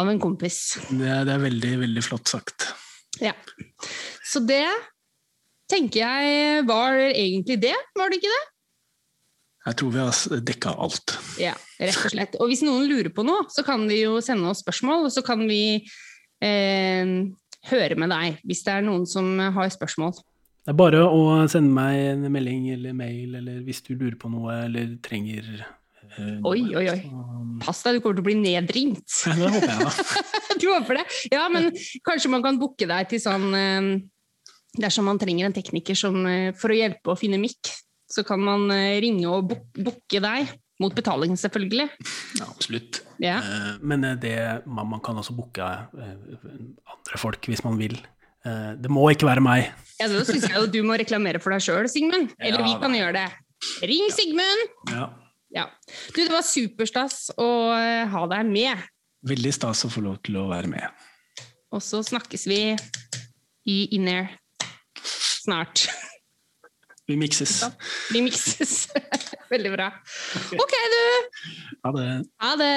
av 0.00 0.10
en 0.12 0.20
kompis. 0.20 0.60
Det 0.88 1.04
er, 1.04 1.24
det 1.28 1.36
er 1.36 1.44
veldig, 1.44 1.72
veldig 1.84 2.04
flott 2.04 2.32
sagt. 2.32 2.70
Ja. 3.20 3.32
Så 4.24 4.42
det 4.44 4.64
tenker 5.70 6.02
jeg 6.02 6.66
var 6.68 6.96
egentlig 7.08 7.60
det, 7.62 7.76
var 7.96 8.12
det 8.12 8.20
ikke 8.20 8.32
det? 8.32 8.44
Jeg 9.66 9.78
tror 9.80 9.90
vi 9.90 9.98
har 9.98 10.42
dekka 10.46 10.76
alt. 10.78 11.16
Ja, 11.42 11.56
rett 11.80 11.98
og 12.06 12.12
slett. 12.12 12.36
Og 12.38 12.52
hvis 12.52 12.62
noen 12.62 12.86
lurer 12.86 13.10
på 13.14 13.24
noe, 13.26 13.48
så 13.50 13.64
kan 13.66 13.88
de 13.90 13.98
jo 13.98 14.20
sende 14.22 14.52
oss 14.52 14.62
spørsmål, 14.62 15.08
og 15.08 15.14
så 15.14 15.24
kan 15.26 15.42
vi 15.48 15.80
eh, 16.44 17.14
høre 17.70 17.98
med 17.98 18.12
deg 18.14 18.40
hvis 18.46 18.62
det 18.66 18.76
er 18.76 18.86
noen 18.86 19.06
som 19.10 19.32
har 19.40 19.72
spørsmål. 19.74 20.14
Det 20.66 20.72
er 20.74 20.78
bare 20.78 21.02
å 21.06 21.18
sende 21.50 21.70
meg 21.74 21.96
en 22.12 22.26
melding 22.34 22.70
eller 22.74 22.94
mail, 22.96 23.36
eller 23.38 23.60
hvis 23.66 23.84
du 23.86 23.92
lurer 23.94 24.16
på 24.18 24.30
noe 24.32 24.54
eller 24.64 24.96
trenger 25.02 25.46
eh, 25.62 26.40
Oi, 26.42 26.60
oi, 26.74 26.86
oi. 26.90 27.00
Pass 27.62 27.84
deg, 27.86 27.98
du 27.98 28.02
kommer 28.02 28.18
til 28.18 28.24
å 28.24 28.26
bli 28.26 28.38
nedringt. 28.40 29.20
det 29.26 29.50
håper 29.52 29.70
jeg, 29.70 29.86
da. 29.86 30.24
du 30.62 30.66
håper 30.72 30.98
det? 30.98 31.06
Ja, 31.30 31.46
men 31.54 31.70
kanskje 32.06 32.32
man 32.34 32.42
kan 32.42 32.58
booke 32.58 32.88
deg 32.90 33.10
til 33.12 33.22
sånn 33.22 33.50
eh, 33.54 33.90
Dersom 34.76 35.06
man 35.08 35.16
trenger 35.16 35.46
en 35.46 35.54
tekniker 35.56 35.96
som, 35.96 36.18
eh, 36.28 36.50
for 36.58 36.74
å 36.74 36.76
hjelpe 36.76 37.14
å 37.14 37.16
finne 37.16 37.38
mikk, 37.40 37.70
så 38.10 38.22
kan 38.26 38.42
man 38.42 38.70
eh, 38.74 38.98
ringe 39.02 39.26
og 39.30 39.52
booke 39.74 40.22
deg. 40.22 40.54
Mot 40.76 40.92
betaling, 40.92 41.32
selvfølgelig. 41.40 41.86
Ja, 42.36 42.46
absolutt. 42.50 42.98
Ja. 43.22 43.38
Eh, 43.40 43.68
men 43.80 44.04
eh, 44.04 44.18
det, 44.20 44.34
man, 44.68 44.90
man 44.90 45.00
kan 45.00 45.16
også 45.16 45.32
booke 45.36 45.64
andre 45.64 47.20
folk 47.20 47.48
hvis 47.48 47.64
man 47.64 47.80
vil. 47.80 47.96
Det 48.46 48.86
må 48.92 49.02
ikke 49.10 49.26
være 49.26 49.42
meg. 49.42 49.72
Ja, 49.98 50.06
Da 50.06 50.20
syns 50.22 50.44
jeg 50.46 50.54
jo 50.54 50.68
du 50.70 50.76
må 50.86 50.94
reklamere 51.00 51.40
for 51.42 51.50
deg 51.50 51.64
sjøl, 51.64 51.88
Sigmund. 51.90 52.28
Eller 52.38 52.60
ja, 52.60 52.66
vi 52.68 52.76
kan 52.78 52.92
gjøre 52.94 53.16
det. 53.16 53.24
Ring 53.90 54.12
Sigmund! 54.14 54.76
Ja. 54.92 55.08
ja. 55.56 55.64
Du, 56.12 56.20
det 56.20 56.30
var 56.30 56.44
superstas 56.46 57.32
å 57.34 57.48
ha 58.12 58.22
deg 58.30 58.52
med. 58.52 58.84
Veldig 59.26 59.50
stas 59.56 59.82
å 59.88 59.90
få 59.90 60.04
lov 60.04 60.20
til 60.22 60.38
å 60.38 60.46
være 60.52 60.70
med. 60.70 61.02
Og 61.74 61.82
så 61.82 62.04
snakkes 62.06 62.46
vi 62.46 62.60
i 63.66 63.80
In-Air 63.98 64.30
snart. 65.02 65.88
Vi 67.06 67.16
mikses. 67.16 67.64
Vi 68.10 68.20
mikses. 68.22 68.88
Veldig 69.50 69.72
bra. 69.76 69.86
OK, 70.58 70.74
du. 70.94 71.04
Ha 71.84 71.92
det. 71.98 72.10
Ha 72.42 72.56
det. 72.58 72.76